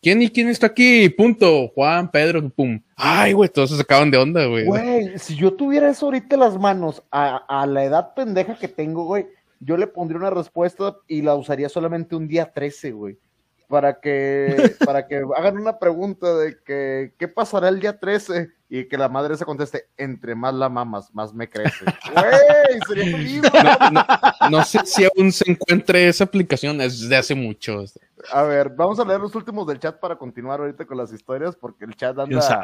¿Quién 0.03 0.21
y 0.23 0.29
quién 0.31 0.49
está 0.49 0.67
aquí? 0.67 1.09
Punto. 1.09 1.69
Juan, 1.75 2.11
Pedro, 2.11 2.49
pum. 2.51 2.81
Ay, 2.97 3.33
güey, 3.33 3.49
todos 3.49 3.71
se 3.71 3.77
sacaban 3.79 4.11
de 4.11 4.19
onda, 4.19 4.45
güey. 4.47 4.65
Güey, 4.65 5.19
si 5.19 5.35
yo 5.35 5.55
tuviera 5.55 5.91
eso 5.91 6.07
ahorita 6.07 6.37
en 6.37 6.41
las 6.41 6.57
manos, 6.59 7.03
a, 7.11 7.39
a 7.49 7.67
la 7.67 7.85
edad 7.85 8.15
pendeja 8.15 8.57
que 8.59 8.69
tengo, 8.69 9.05
güey, 9.07 9.27
yo 9.61 9.77
le 9.77 9.89
pondría 9.89 10.19
una 10.21 10.31
respuesta 10.31 10.97
y 11.09 11.23
la 11.23 11.35
usaría 11.35 11.69
solamente 11.69 12.15
un 12.15 12.29
día 12.29 12.53
13, 12.53 12.93
güey. 12.93 13.17
Para 13.69 14.01
que, 14.01 14.75
para 14.85 15.07
que 15.07 15.23
hagan 15.37 15.59
una 15.59 15.79
pregunta 15.79 16.35
de 16.37 16.57
que, 16.65 17.13
¿qué 17.19 17.29
pasará 17.29 17.69
el 17.69 17.81
día 17.81 17.99
13? 18.01 18.51
Y 18.71 18.87
que 18.87 18.99
la 18.99 19.09
madre 19.09 19.37
se 19.37 19.45
conteste, 19.45 19.87
entre 19.97 20.35
más 20.35 20.53
la 20.55 20.69
mamas, 20.69 21.15
más 21.15 21.33
me 21.33 21.49
crece. 21.49 21.85
Güey, 22.15 22.81
sería 22.87 23.05
feliz. 23.17 23.43
No, 23.43 23.91
no- 23.91 24.51
no 24.51 24.65
sé 24.65 24.81
si 24.85 25.05
aún 25.05 25.33
se 25.33 25.51
encuentre 25.51 26.09
esa 26.09 26.25
aplicación, 26.25 26.81
es 26.81 27.09
de 27.09 27.17
hace 27.17 27.35
mucho. 27.35 27.85
A 28.33 28.43
ver, 28.43 28.71
vamos 28.71 28.99
a 29.01 29.05
leer 29.05 29.21
los 29.21 29.35
últimos 29.35 29.67
del 29.67 29.79
chat 29.79 29.99
para 29.99 30.17
continuar 30.17 30.61
ahorita 30.61 30.85
con 30.87 30.97
las 30.99 31.13
historias, 31.13 31.55
porque 31.57 31.85
el 31.85 31.95
chat 31.95 32.15
¿Quién 32.17 32.39
anda, 32.39 32.61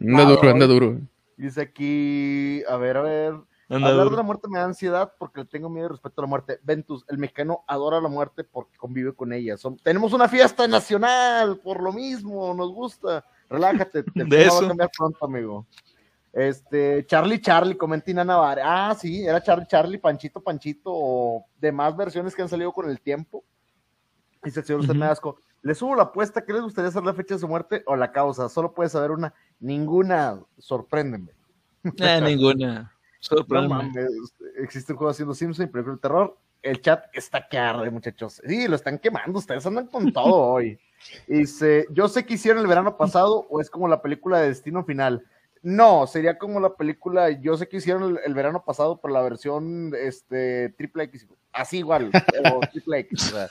Anda 0.00 0.24
duro, 0.24 0.50
anda 0.50 0.66
duro. 0.66 0.98
Dice 1.36 1.60
aquí, 1.62 2.62
a 2.68 2.76
ver, 2.76 2.96
a 2.96 3.02
ver. 3.02 3.34
Hablar 3.68 4.10
de 4.10 4.16
la 4.16 4.22
muerte 4.22 4.48
me 4.48 4.58
da 4.58 4.66
ansiedad 4.66 5.12
porque 5.18 5.40
le 5.40 5.46
tengo 5.46 5.68
miedo 5.70 5.86
y 5.86 5.90
respeto 5.90 6.20
a 6.20 6.24
la 6.24 6.28
muerte. 6.28 6.60
Ventus, 6.62 7.04
el 7.08 7.18
mexicano 7.18 7.64
adora 7.66 8.00
la 8.00 8.08
muerte 8.08 8.44
porque 8.44 8.76
convive 8.76 9.14
con 9.14 9.32
ella. 9.32 9.56
Son- 9.56 9.76
tenemos 9.78 10.12
una 10.12 10.28
fiesta 10.28 10.68
nacional, 10.68 11.58
por 11.58 11.82
lo 11.82 11.92
mismo, 11.92 12.52
nos 12.54 12.72
gusta. 12.72 13.24
Relájate, 13.48 14.04
el 14.14 14.28
De 14.28 14.36
va 14.36 14.42
eso. 14.42 14.64
a 14.64 14.68
cambiar 14.68 14.90
pronto, 14.96 15.24
amigo. 15.24 15.66
Este, 16.32 17.06
Charlie 17.06 17.40
Charlie, 17.40 17.76
comentina 17.76 18.24
Navarre. 18.24 18.60
Ah, 18.64 18.94
sí, 18.98 19.24
era 19.24 19.40
Charlie 19.42 19.66
Charlie, 19.66 19.98
Panchito 19.98 20.40
Panchito, 20.40 20.90
o 20.92 21.46
demás 21.60 21.96
versiones 21.96 22.34
que 22.34 22.42
han 22.42 22.48
salido 22.48 22.72
con 22.72 22.90
el 22.90 23.00
tiempo. 23.00 23.44
Dice 24.42 24.60
el 24.60 24.66
señor 24.66 24.98
da 24.98 25.10
asco. 25.12 25.38
Le 25.62 25.74
subo 25.74 25.94
la 25.94 26.02
apuesta, 26.02 26.44
¿qué 26.44 26.52
les 26.52 26.60
gustaría 26.60 26.88
hacer 26.88 27.02
la 27.04 27.14
fecha 27.14 27.34
de 27.34 27.40
su 27.40 27.48
muerte 27.48 27.82
o 27.86 27.96
la 27.96 28.12
causa? 28.12 28.50
Solo 28.50 28.74
puede 28.74 28.90
saber 28.90 29.10
una, 29.12 29.32
ninguna, 29.60 30.38
sorpréndeme. 30.58 31.30
Eh, 31.84 32.20
ninguna. 32.20 32.90
No 33.30 33.38
Sorpréndeme. 33.38 33.74
mames, 33.74 34.34
existe 34.56 34.92
un 34.92 34.98
juego 34.98 35.10
haciendo 35.10 35.34
Simpson 35.34 35.66
y 35.66 35.68
película 35.68 35.96
de 35.96 36.00
terror. 36.00 36.36
El 36.62 36.80
chat 36.80 37.04
está 37.12 37.46
que 37.46 37.58
arde, 37.58 37.90
muchachos. 37.90 38.40
Sí, 38.46 38.68
lo 38.68 38.76
están 38.76 38.98
quemando, 38.98 39.38
ustedes 39.38 39.66
andan 39.66 39.86
con 39.86 40.12
todo 40.12 40.34
hoy. 40.52 40.78
Dice, 41.26 41.86
yo 41.90 42.08
sé 42.08 42.24
que 42.24 42.34
hicieron 42.34 42.62
el 42.62 42.66
verano 42.66 42.96
pasado 42.96 43.46
o 43.50 43.60
es 43.60 43.68
como 43.68 43.88
la 43.88 44.00
película 44.00 44.38
de 44.40 44.48
Destino 44.48 44.84
Final. 44.84 45.24
No, 45.62 46.06
sería 46.06 46.36
como 46.36 46.60
la 46.60 46.74
película, 46.74 47.30
yo 47.30 47.56
sé 47.56 47.68
que 47.68 47.78
hicieron 47.78 48.02
el, 48.02 48.20
el 48.24 48.34
verano 48.34 48.64
pasado, 48.64 49.00
pero 49.00 49.14
la 49.14 49.22
versión 49.22 49.92
este 49.96 50.68
triple 50.76 51.04
X, 51.04 51.26
así 51.52 51.78
igual, 51.78 52.10
o 52.52 52.60
triple 52.72 52.98
X. 53.00 53.32
o 53.32 53.36
sea. 53.36 53.48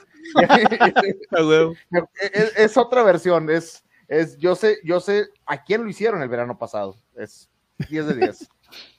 Es, 2.31 2.53
es 2.55 2.77
otra 2.77 3.03
versión, 3.03 3.49
es, 3.49 3.83
es, 4.07 4.37
yo 4.37 4.55
sé, 4.55 4.77
yo 4.83 4.99
sé 4.99 5.27
a 5.45 5.63
quién 5.63 5.83
lo 5.83 5.89
hicieron 5.89 6.21
el 6.21 6.29
verano 6.29 6.57
pasado. 6.57 6.95
Es 7.15 7.49
10 7.89 8.07
de 8.07 8.15
10. 8.15 8.49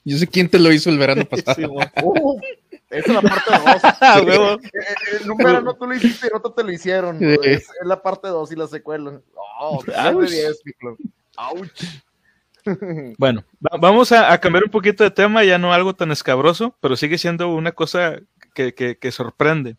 Yo 0.03 0.17
sé 0.17 0.27
quién 0.27 0.49
te 0.49 0.59
lo 0.59 0.71
hizo 0.71 0.89
el 0.89 0.97
verano 0.97 1.25
pasado. 1.29 1.55
Sí. 1.55 1.65
Uh, 2.03 2.39
esa 2.89 3.07
es 3.07 3.13
la 3.13 3.21
parte 3.21 3.51
2. 3.51 3.83
A 4.01 4.21
huevo. 4.21 4.59
Eh, 4.61 5.19
En 5.23 5.31
un 5.31 5.37
verano 5.37 5.75
tú 5.75 5.87
lo 5.87 5.95
hiciste 5.95 6.27
y 6.27 6.29
en 6.29 6.35
otro 6.37 6.51
te 6.53 6.63
lo 6.63 6.71
hicieron. 6.71 7.19
Sí. 7.19 7.25
Es, 7.43 7.63
es 7.63 7.69
la 7.85 8.01
parte 8.01 8.27
2 8.27 8.51
y 8.51 8.55
la 8.55 8.67
secuela. 8.67 9.19
Oh, 9.59 9.83
10 9.83 9.95
de 9.97 10.09
Ouch. 10.13 10.29
10, 10.29 10.61
Miklo. 10.65 10.97
Ouch. 11.37 11.83
Bueno, 13.17 13.43
va- 13.63 13.77
vamos 13.77 14.11
a, 14.11 14.31
a 14.33 14.39
cambiar 14.39 14.63
un 14.63 14.71
poquito 14.71 15.03
de 15.03 15.11
tema, 15.11 15.43
ya 15.43 15.57
no 15.59 15.71
algo 15.73 15.93
tan 15.93 16.11
escabroso, 16.11 16.75
pero 16.81 16.95
sigue 16.95 17.17
siendo 17.17 17.53
una 17.53 17.71
cosa 17.73 18.19
que, 18.55 18.73
que- 18.73 18.97
que 18.97 19.11
sorprende. 19.11 19.77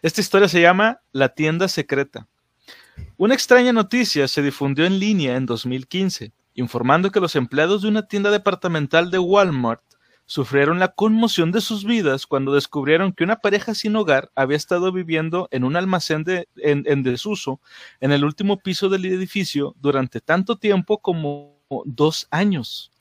Esta 0.00 0.20
historia 0.22 0.48
se 0.48 0.60
llama 0.60 1.00
La 1.12 1.30
tienda 1.34 1.68
secreta. 1.68 2.26
Una 3.16 3.34
extraña 3.34 3.72
noticia 3.72 4.28
se 4.28 4.42
difundió 4.42 4.84
en 4.86 4.98
línea 4.98 5.36
en 5.36 5.44
2015, 5.46 6.32
informando 6.54 7.10
que 7.10 7.20
los 7.20 7.36
empleados 7.36 7.82
de 7.82 7.88
una 7.88 8.06
tienda 8.06 8.30
departamental 8.30 9.10
de 9.10 9.18
Walmart 9.18 9.82
sufrieron 10.24 10.78
la 10.78 10.88
conmoción 10.94 11.50
de 11.52 11.60
sus 11.60 11.84
vidas 11.84 12.26
cuando 12.26 12.54
descubrieron 12.54 13.12
que 13.12 13.24
una 13.24 13.36
pareja 13.36 13.74
sin 13.74 13.96
hogar 13.96 14.30
había 14.34 14.56
estado 14.56 14.92
viviendo 14.92 15.48
en 15.50 15.64
un 15.64 15.76
almacén 15.76 16.24
en- 16.56 16.84
en 16.86 17.02
desuso 17.02 17.60
en 18.00 18.12
el 18.12 18.24
último 18.24 18.58
piso 18.58 18.88
del 18.88 19.04
edificio 19.04 19.74
durante 19.80 20.20
tanto 20.20 20.56
tiempo 20.56 20.98
como 20.98 21.58
dos 21.84 22.28
años. 22.30 22.92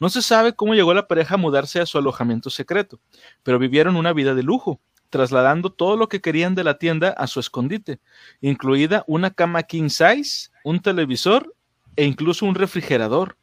No 0.00 0.08
se 0.08 0.22
sabe 0.22 0.54
cómo 0.54 0.74
llegó 0.74 0.94
la 0.94 1.06
pareja 1.06 1.34
a 1.34 1.38
mudarse 1.38 1.80
a 1.80 1.86
su 1.86 1.98
alojamiento 1.98 2.50
secreto, 2.50 2.98
pero 3.42 3.58
vivieron 3.58 3.94
una 3.94 4.12
vida 4.12 4.34
de 4.34 4.42
lujo, 4.42 4.80
trasladando 5.10 5.70
todo 5.70 5.96
lo 5.96 6.08
que 6.08 6.20
querían 6.20 6.54
de 6.54 6.64
la 6.64 6.78
tienda 6.78 7.10
a 7.10 7.26
su 7.26 7.38
escondite, 7.38 8.00
incluida 8.40 9.04
una 9.06 9.30
cama 9.30 9.62
king 9.62 9.90
size, 9.90 10.50
un 10.64 10.80
televisor 10.80 11.54
e 11.96 12.04
incluso 12.04 12.46
un 12.46 12.54
refrigerador. 12.54 13.36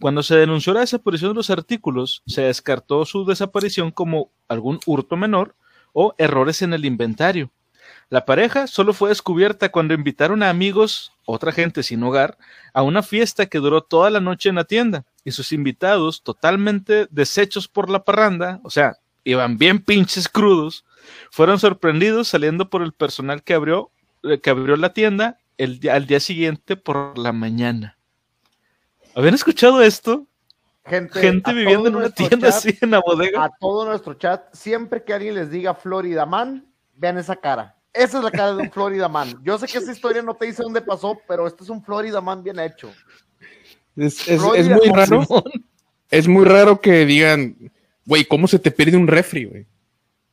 Cuando 0.00 0.22
se 0.22 0.36
denunció 0.36 0.72
la 0.72 0.80
desaparición 0.80 1.30
de 1.30 1.36
los 1.36 1.50
artículos, 1.50 2.22
se 2.26 2.42
descartó 2.42 3.04
su 3.04 3.24
desaparición 3.24 3.90
como 3.90 4.32
algún 4.48 4.80
hurto 4.86 5.16
menor 5.16 5.54
o 5.92 6.14
errores 6.18 6.62
en 6.62 6.74
el 6.74 6.84
inventario. 6.84 7.50
La 8.10 8.24
pareja 8.24 8.66
solo 8.66 8.92
fue 8.92 9.10
descubierta 9.10 9.70
cuando 9.70 9.94
invitaron 9.94 10.42
a 10.42 10.50
amigos, 10.50 11.12
otra 11.24 11.52
gente 11.52 11.82
sin 11.82 12.02
hogar, 12.02 12.36
a 12.72 12.82
una 12.82 13.02
fiesta 13.02 13.46
que 13.46 13.58
duró 13.58 13.82
toda 13.82 14.10
la 14.10 14.20
noche 14.20 14.48
en 14.48 14.56
la 14.56 14.64
tienda, 14.64 15.04
y 15.24 15.30
sus 15.30 15.52
invitados, 15.52 16.22
totalmente 16.22 17.06
deshechos 17.10 17.68
por 17.68 17.90
la 17.90 18.04
parranda, 18.04 18.60
o 18.62 18.70
sea, 18.70 18.98
iban 19.24 19.56
bien 19.58 19.80
pinches 19.80 20.28
crudos, 20.28 20.84
fueron 21.30 21.58
sorprendidos 21.58 22.28
saliendo 22.28 22.68
por 22.68 22.82
el 22.82 22.92
personal 22.92 23.42
que 23.42 23.54
abrió, 23.54 23.90
eh, 24.22 24.40
que 24.40 24.50
abrió 24.50 24.76
la 24.76 24.92
tienda 24.92 25.38
el 25.58 25.78
día- 25.80 25.94
al 25.94 26.06
día 26.06 26.20
siguiente 26.20 26.76
por 26.76 27.16
la 27.18 27.32
mañana. 27.32 27.96
¿Habían 29.14 29.34
escuchado 29.34 29.82
esto? 29.82 30.26
Gente, 30.86 31.54
viviendo 31.54 31.88
en 31.88 31.96
una 31.96 32.10
tienda 32.10 32.48
chat, 32.50 32.56
así 32.58 32.76
en 32.82 32.90
la 32.90 33.00
bodega. 33.00 33.44
A 33.44 33.50
todo 33.58 33.86
nuestro 33.86 34.14
chat, 34.14 34.42
siempre 34.52 35.02
que 35.02 35.14
alguien 35.14 35.34
les 35.34 35.50
diga 35.50 35.74
Florida 35.74 36.26
Man, 36.26 36.66
vean 36.94 37.16
esa 37.16 37.36
cara. 37.36 37.76
Esa 37.92 38.18
es 38.18 38.24
la 38.24 38.30
cara 38.30 38.54
de 38.54 38.62
un 38.64 38.70
Florida 38.70 39.08
Man. 39.08 39.34
Yo 39.42 39.56
sé 39.56 39.66
que 39.66 39.78
esa 39.78 39.92
historia 39.92 40.20
no 40.20 40.34
te 40.34 40.46
dice 40.46 40.62
dónde 40.62 40.82
pasó, 40.82 41.18
pero 41.28 41.46
este 41.46 41.62
es 41.64 41.70
un 41.70 41.82
Florida 41.82 42.20
Man 42.20 42.42
bien 42.42 42.58
hecho. 42.58 42.90
Es, 43.96 44.20
es- 44.22 44.28
es 44.28 44.40
Florida, 44.40 44.76
muy 44.76 44.88
raro. 44.88 45.22
Simón. 45.24 45.42
Es 46.10 46.28
muy 46.28 46.44
raro 46.44 46.80
que 46.80 47.06
digan, 47.06 47.56
güey, 48.04 48.24
¿cómo 48.24 48.46
se 48.46 48.58
te 48.58 48.70
pierde 48.70 48.96
un 48.96 49.06
refri, 49.06 49.44
güey? 49.46 49.66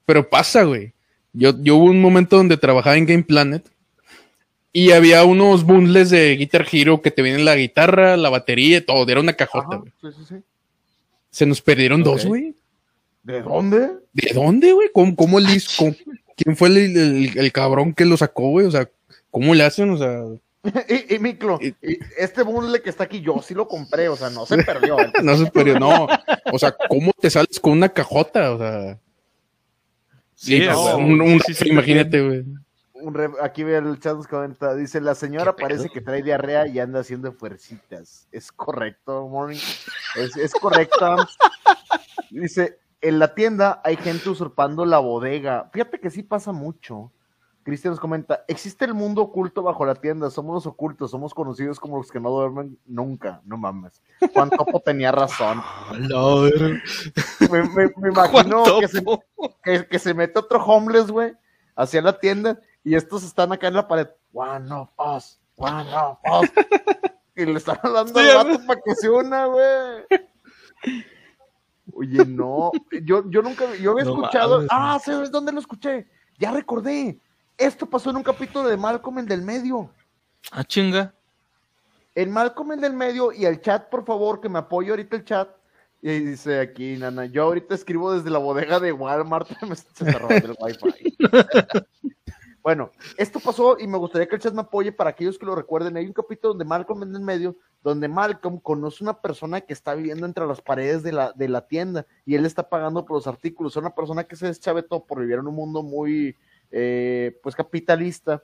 Pero 0.06 0.28
pasa, 0.30 0.64
güey. 0.64 0.94
Yo, 1.34 1.54
yo 1.62 1.78
hubo 1.78 1.86
un 1.86 2.02
momento 2.02 2.36
donde 2.36 2.58
trabajaba 2.58 2.98
en 2.98 3.06
Game 3.06 3.24
Planet 3.24 3.72
y 4.74 4.92
había 4.92 5.24
unos 5.26 5.64
bundles 5.66 6.10
de 6.10 6.36
Guitar 6.36 6.66
Hero 6.72 7.02
que 7.02 7.12
te 7.12 7.22
vienen 7.22 7.46
la 7.46 7.56
guitarra, 7.56 8.16
la 8.18 8.30
batería, 8.30 8.86
todo. 8.86 9.10
Era 9.10 9.20
una 9.20 9.34
cajota, 9.34 9.68
Ajá, 9.70 9.78
güey. 9.78 9.92
sí, 10.02 10.08
sí, 10.20 10.26
sí. 10.30 10.36
Se 11.30 11.46
nos 11.46 11.62
perdieron 11.62 12.04
dos, 12.04 12.26
güey. 12.26 12.54
¿De 13.24 13.42
dónde? 13.42 13.90
¿De 14.14 14.32
dónde, 14.34 14.74
güey? 14.74 14.90
¿Cómo, 14.94 15.16
cómo 15.16 15.40
le 15.40 15.54
hizo? 15.54 15.72
¿Cómo- 15.78 15.96
¿Quién 16.36 16.56
fue 16.58 16.70
el, 16.70 16.78
el- 16.78 17.38
el 17.38 17.52
cabrón 17.52 17.94
que 17.94 18.06
lo 18.06 18.18
sacó, 18.18 18.50
güey? 18.50 18.66
O 18.66 18.72
sea, 18.72 18.90
¿cómo 19.30 19.54
le 19.54 19.64
hacen? 19.64 19.90
O 19.92 19.98
sea, 19.98 20.24
y, 20.90 21.16
y 21.16 21.20
Miklo, 21.20 21.60
Y- 21.62 21.68
y 21.88 21.98
este 22.18 22.42
bundle 22.44 22.82
que 22.82 22.90
está 22.90 23.04
aquí, 23.04 23.22
yo 23.22 23.42
sí 23.46 23.54
lo 23.54 23.68
compré, 23.68 24.10
o 24.10 24.16
sea, 24.16 24.30
no 24.30 24.46
se 24.46 24.58
perdió. 24.64 24.98
no 25.24 25.38
se 25.38 25.46
perdió, 25.52 25.78
no. 25.80 26.08
O 26.52 26.58
sea, 26.60 26.76
¿cómo 26.90 27.12
te 27.20 27.30
sales 27.30 27.60
con 27.60 27.74
una 27.74 27.90
cajota? 27.90 28.52
O 28.54 28.58
sea, 28.58 28.98
Sí, 30.36 30.60
no, 30.62 30.98
un, 30.98 31.22
un 31.22 31.40
Sí, 31.42 31.48
sí, 31.48 31.52
refri, 31.54 31.66
sí, 31.66 31.70
imagínate, 31.72 32.22
güey. 32.28 32.44
Aquí 33.42 33.64
ve 33.64 33.78
el 33.78 34.00
chat 34.00 34.16
nos 34.16 34.28
comenta, 34.28 34.76
dice, 34.76 35.02
la 35.02 35.16
señora 35.16 35.56
parece 35.56 35.90
que 35.90 36.02
trae 36.02 36.22
diarrea 36.24 36.68
y 36.68 36.80
anda 36.80 37.00
haciendo 37.02 37.32
fuercitas. 37.34 38.28
Es 38.32 38.52
correcto, 38.52 39.28
Morning. 39.28 39.58
Es, 40.16 40.36
es 40.38 40.54
correcto. 40.54 41.16
Dice, 42.30 42.80
en 43.02 43.20
la 43.20 43.34
tienda 43.34 43.82
hay 43.84 43.98
gente 43.98 44.30
usurpando 44.30 44.86
la 44.86 45.00
bodega. 45.00 45.70
Fíjate 45.74 46.00
que 46.00 46.10
sí 46.10 46.24
pasa 46.24 46.52
mucho. 46.52 47.12
Cristian 47.64 47.92
nos 47.92 48.00
comenta, 48.00 48.44
existe 48.48 48.86
el 48.86 48.96
mundo 48.96 49.22
oculto 49.22 49.62
bajo 49.62 49.86
la 49.86 49.94
tienda, 49.94 50.32
somos 50.32 50.56
los 50.56 50.66
ocultos, 50.66 51.12
somos 51.12 51.32
conocidos 51.32 51.80
como 51.80 51.98
los 51.98 52.12
que 52.12 52.20
no 52.20 52.32
duermen 52.32 52.80
nunca, 52.88 53.40
no 53.46 53.56
mames. 53.56 54.02
Juan 54.34 54.50
Topo 54.50 54.80
tenía 54.80 55.12
razón. 55.12 55.62
Me, 57.52 57.62
me- 57.64 57.92
me 57.98 58.12
Juan 58.16 58.48
imagino 58.48 58.64
que 58.80 58.88
se, 58.88 59.04
que, 59.64 59.88
que 59.88 60.00
se 60.00 60.14
mete 60.16 60.40
otro 60.40 60.64
homeless, 60.64 61.12
güey, 61.12 61.34
hacia 61.76 62.02
la 62.02 62.18
tienda 62.20 62.60
y 62.84 62.96
estos 62.96 63.24
están 63.24 63.52
acá 63.52 63.68
en 63.68 63.76
la 63.76 63.88
pared. 63.88 64.08
One 64.34 64.72
of 64.72 64.90
us, 64.98 65.40
one 65.56 65.94
of 65.94 66.18
us. 66.24 66.50
Y 67.34 67.46
le 67.46 67.54
están 67.54 67.80
hablando 67.82 68.20
Sí, 68.20 68.30
al 68.30 68.66
para 68.66 68.82
que 68.82 68.94
se 68.96 69.10
una, 69.10 69.46
güey. 69.46 70.04
Oye, 71.94 72.26
no, 72.26 72.72
yo, 73.04 73.30
yo 73.30 73.42
nunca, 73.42 73.66
yo 73.76 73.92
había 73.92 74.04
No 74.04 74.12
escuchado, 74.12 74.56
mames, 74.58 74.70
ah, 74.72 75.00
¿sabes 75.04 75.32
dónde 75.32 75.52
lo 75.52 75.60
escuché? 75.60 76.08
Ya 76.38 76.52
recordé, 76.52 77.20
esto 77.58 77.86
pasó 77.86 78.10
en 78.10 78.18
un 78.18 78.24
capítulo 78.24 78.68
de 78.68 78.78
Malcolm 78.78 79.20
el 79.20 79.28
del 79.28 79.42
medio. 79.42 79.92
Ah, 80.52 80.64
chinga. 80.64 81.14
En 82.16 82.32
Malcolm 82.32 82.74
el 82.74 82.82
del 82.82 82.94
medio 82.94 83.32
y 83.32 83.46
el 83.46 83.62
chat, 83.62 83.90
por 83.90 84.06
favor, 84.06 84.42
que 84.42 84.50
me 84.50 84.60
apoye 84.60 84.90
ahorita 84.90 85.16
el 85.16 85.24
chat, 85.24 85.50
Y 86.02 86.10
ahí 86.10 86.20
dice 86.20 86.60
aquí, 86.60 86.98
Nana, 86.98 87.26
yo 87.26 87.44
ahorita 87.44 87.76
escribo 87.76 88.14
desde 88.14 88.30
la 88.30 88.40
bodega 88.40 88.80
de 88.80 88.92
Walmart, 88.92 89.50
me 89.62 89.76
se 89.76 89.88
está 89.88 90.20
robando 90.20 90.48
el 90.52 90.58
wifi. 90.60 91.18
bueno, 92.64 92.92
esto 93.18 93.40
pasó 93.40 93.78
y 93.80 93.88
me 93.88 93.98
gustaría 93.98 94.28
que 94.28 94.36
el 94.36 94.42
chat 94.42 94.54
me 94.54 94.62
apoye 94.62 94.92
para 94.92 95.10
aquellos 95.10 95.40
que 95.40 95.46
lo 95.46 95.56
recuerden. 95.56 95.98
Hay 95.98 96.06
un 96.06 96.14
capítulo 96.14 96.50
donde 96.50 96.66
Malcolm 96.66 97.04
en 97.04 97.16
el 97.16 97.22
medio, 97.22 97.56
donde 97.84 98.08
Malcolm 98.08 98.60
conoce 98.60 99.04
una 99.04 99.20
persona 99.20 99.62
que 99.62 99.74
está 99.74 99.96
viviendo 99.96 100.26
entre 100.26 100.46
las 100.46 100.62
paredes 100.62 101.02
de 101.02 101.12
la, 101.12 101.32
de 101.34 101.50
la 101.50 101.68
tienda 101.68 102.06
y 102.26 102.36
él 102.36 102.46
está 102.46 102.70
pagando 102.70 103.04
por 103.04 103.18
los 103.18 103.28
artículos. 103.28 103.74
Es 103.74 103.78
una 103.78 103.96
persona 103.96 104.26
que 104.26 104.36
se 104.36 104.48
deschavetó 104.48 105.04
por 105.04 105.22
vivir 105.22 105.40
en 105.40 105.48
un 105.48 105.56
mundo 105.56 105.82
muy, 105.82 106.36
eh, 106.72 107.40
pues, 107.42 107.56
capitalista 107.56 108.44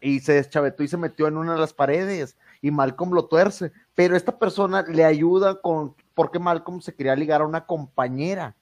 y 0.00 0.20
se 0.20 0.34
deschavetó 0.34 0.82
y 0.82 0.88
se 0.88 0.96
metió 0.96 1.26
en 1.26 1.36
una 1.36 1.54
de 1.54 1.60
las 1.60 1.72
paredes 1.72 2.36
y 2.62 2.70
Malcolm 2.70 3.12
lo 3.12 3.26
tuerce, 3.26 3.72
pero 3.94 4.16
esta 4.16 4.38
persona 4.38 4.82
le 4.82 5.04
ayuda 5.04 5.60
con 5.60 5.94
porque 6.14 6.38
Malcolm 6.38 6.80
se 6.80 6.94
quería 6.94 7.16
ligar 7.16 7.40
a 7.40 7.46
una 7.46 7.66
compañera 7.66 8.56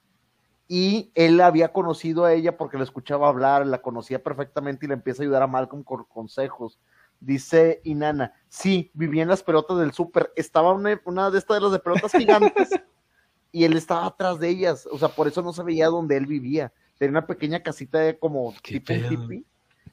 y 0.69 1.11
él 1.15 1.41
había 1.41 1.73
conocido 1.73 2.27
a 2.27 2.35
ella 2.35 2.59
porque 2.59 2.77
la 2.77 2.85
escuchaba 2.85 3.29
hablar, 3.29 3.67
la 3.67 3.81
conocía 3.81 4.23
perfectamente 4.23 4.85
y 4.85 4.89
le 4.89 4.95
empieza 4.95 5.23
a 5.23 5.25
ayudar 5.25 5.43
a 5.43 5.47
Malcolm 5.47 5.83
con 5.83 6.05
consejos. 6.05 6.79
Dice 7.21 7.81
Inana, 7.85 8.35
sí, 8.49 8.91
vivía 8.93 9.23
en 9.23 9.31
las 9.31 9.43
pelotas 9.43 9.79
del 9.79 9.93
súper, 9.93 10.31
estaba 10.37 10.73
una, 10.73 11.01
una, 11.07 11.31
de 11.31 11.39
estas 11.39 11.57
de 11.57 11.63
las 11.63 11.73
de 11.73 11.79
pelotas 11.79 12.13
gigantes 12.13 12.69
y 13.51 13.65
él 13.65 13.77
estaba 13.79 14.07
atrás 14.07 14.39
de 14.39 14.51
ellas, 14.51 14.87
o 14.93 14.99
sea, 14.99 15.09
por 15.09 15.27
eso 15.27 15.41
no 15.41 15.55
se 15.55 15.63
veía 15.63 15.87
dónde 15.87 16.19
él 16.19 16.27
vivía. 16.27 16.71
Tenía 16.99 17.13
una 17.13 17.27
pequeña 17.27 17.63
casita 17.63 17.99
de 18.01 18.19
como 18.19 18.53
tipo 18.63 18.93
tipi. 19.09 19.45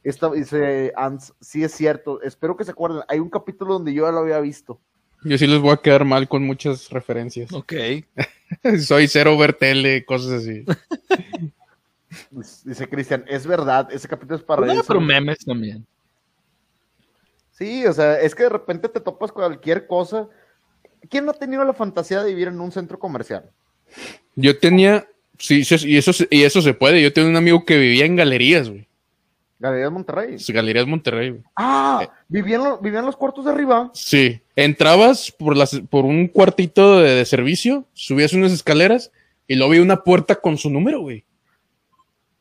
Esta, 0.04 0.30
dice 0.30 0.94
sí 1.40 1.64
es 1.64 1.72
cierto, 1.72 2.22
espero 2.22 2.58
que 2.58 2.66
se 2.66 2.72
acuerden, 2.72 3.02
hay 3.08 3.20
un 3.20 3.30
capítulo 3.30 3.76
donde 3.76 3.94
yo 3.94 4.06
ya 4.06 4.12
lo 4.12 4.20
había 4.20 4.40
visto. 4.40 4.80
Yo 5.26 5.38
sí 5.40 5.48
les 5.48 5.60
voy 5.60 5.72
a 5.72 5.78
quedar 5.78 6.06
mal 6.06 6.28
con 6.28 6.46
muchas 6.46 6.90
referencias. 6.92 7.52
Ok. 7.52 7.74
Soy 8.80 9.08
cero 9.08 9.38
vertele, 9.38 10.06
cosas 10.06 10.44
así. 10.44 10.64
Dice 12.64 12.88
Cristian, 12.88 13.26
es 13.28 13.46
verdad, 13.46 13.90
ese 13.92 14.08
capítulo 14.08 14.38
es 14.38 14.44
para 14.44 14.66
No, 14.66 14.84
pero 14.84 15.02
memes 15.02 15.40
también. 15.40 15.86
Sí, 17.52 17.86
o 17.86 17.94
sea, 17.94 18.20
es 18.20 18.36
que 18.36 18.44
de 18.44 18.50
repente 18.50 18.88
te 18.88 19.00
topas 19.00 19.32
cualquier 19.32 19.88
cosa. 19.88 20.28
¿Quién 21.10 21.26
no 21.26 21.32
ha 21.32 21.36
tenido 21.36 21.64
la 21.64 21.74
fantasía 21.74 22.22
de 22.22 22.30
vivir 22.30 22.50
en 22.50 22.60
un 22.60 22.72
centro 22.72 23.00
comercial? 23.00 23.50
Yo 24.36 24.58
tenía, 24.60 25.08
sí, 25.40 25.64
sí, 25.64 25.76
y 25.88 25.98
eso, 25.98 26.12
y 26.30 26.44
eso 26.44 26.62
se 26.62 26.74
puede. 26.74 27.02
Yo 27.02 27.14
tenía 27.14 27.30
un 27.30 27.36
amigo 27.36 27.66
que 27.66 27.78
vivía 27.78 28.06
en 28.06 28.16
galerías, 28.16 28.70
güey. 28.70 28.85
Galerías 29.60 29.92
Monterrey. 29.92 30.30
Pues, 30.32 30.50
Galerías 30.50 30.86
Monterrey, 30.88 31.30
güey. 31.32 31.44
Ah, 31.56 32.08
vivían, 32.28 32.64
lo- 32.64 32.78
vivían 32.80 33.06
los 33.06 33.16
cuartos 33.16 33.46
de 33.46 33.52
arriba. 33.52 33.90
Sí. 33.94 34.42
Entrabas 34.56 35.32
por, 35.32 35.56
las, 35.56 35.80
por 35.90 36.06
un 36.06 36.28
cuartito 36.28 37.00
de, 37.00 37.12
de 37.16 37.26
servicio, 37.26 37.86
subías 37.94 38.34
unas 38.34 38.52
escaleras 38.52 39.12
y 39.48 39.56
luego 39.56 39.72
vi 39.74 39.80
una 39.80 40.04
puerta 40.04 40.36
con 40.36 40.58
su 40.58 40.70
número, 40.70 41.02
güey. 41.02 41.24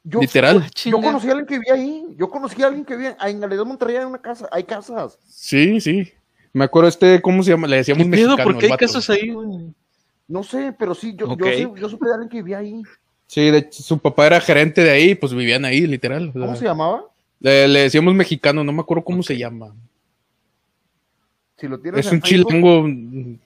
Yo, 0.03 0.21
Literal. 0.21 0.69
Yo 0.85 1.01
conocí 1.01 1.29
a 1.29 1.31
alguien 1.31 1.47
que 1.47 1.59
vivía 1.59 1.75
ahí. 1.75 2.05
Yo 2.19 2.29
conocí 2.29 2.62
a 2.62 2.67
alguien 2.67 2.85
que 2.85 2.95
vivía 2.95 3.17
en 3.27 3.41
Galerías 3.41 3.67
Monterrey. 3.67 3.97
Hay 3.97 4.05
una 4.05 4.19
casa, 4.21 4.49
hay 4.53 4.65
casas. 4.65 5.19
Sí, 5.27 5.81
sí. 5.81 6.12
Me 6.53 6.65
acuerdo 6.65 6.89
este, 6.89 7.23
¿cómo 7.23 7.43
se 7.43 7.51
llama? 7.53 7.67
Le 7.67 7.77
decíamos 7.77 8.05
¿Qué 8.05 8.09
mexicano. 8.11 8.37
¿Por 8.45 8.59
qué 8.59 8.67
hay 8.67 8.71
vato. 8.71 8.87
casas 8.87 9.09
ahí, 9.11 9.31
güey? 9.31 9.73
No 10.29 10.43
sé, 10.43 10.75
pero 10.79 10.95
sí, 10.95 11.15
yo, 11.17 11.29
Ok. 11.31 11.43
yo, 11.59 11.77
yo 11.77 11.89
supe 11.89 12.07
de 12.07 12.12
alguien 12.15 12.29
que 12.29 12.37
vivía 12.39 12.59
ahí. 12.59 12.83
Sí, 13.35 13.51
de 13.51 13.59
hecho, 13.59 13.82
su 13.82 13.99
papá 13.99 14.26
era 14.28 14.41
gerente 14.41 14.80
de 14.85 14.91
ahí, 14.91 15.16
pues 15.16 15.35
vivían 15.35 15.64
ahí, 15.64 15.89
literal. 15.89 16.28
O 16.28 16.32
sea, 16.32 16.41
¿Cómo 16.43 16.55
se 16.55 16.64
llamaba? 16.66 17.03
Le, 17.41 17.66
le 17.66 17.80
decíamos 17.80 18.14
mexicano, 18.14 18.62
no 18.62 18.72
me 18.72 18.80
acuerdo 18.80 19.03
cómo 19.03 19.24
se 19.24 19.37
llama. 19.37 19.74
Si 21.57 21.66
lo 21.66 21.80
tienes 21.80 22.07
Es 22.07 22.12
en 22.12 22.18
un 22.18 22.22
Facebook, 22.22 22.49
chilango. 22.53 23.39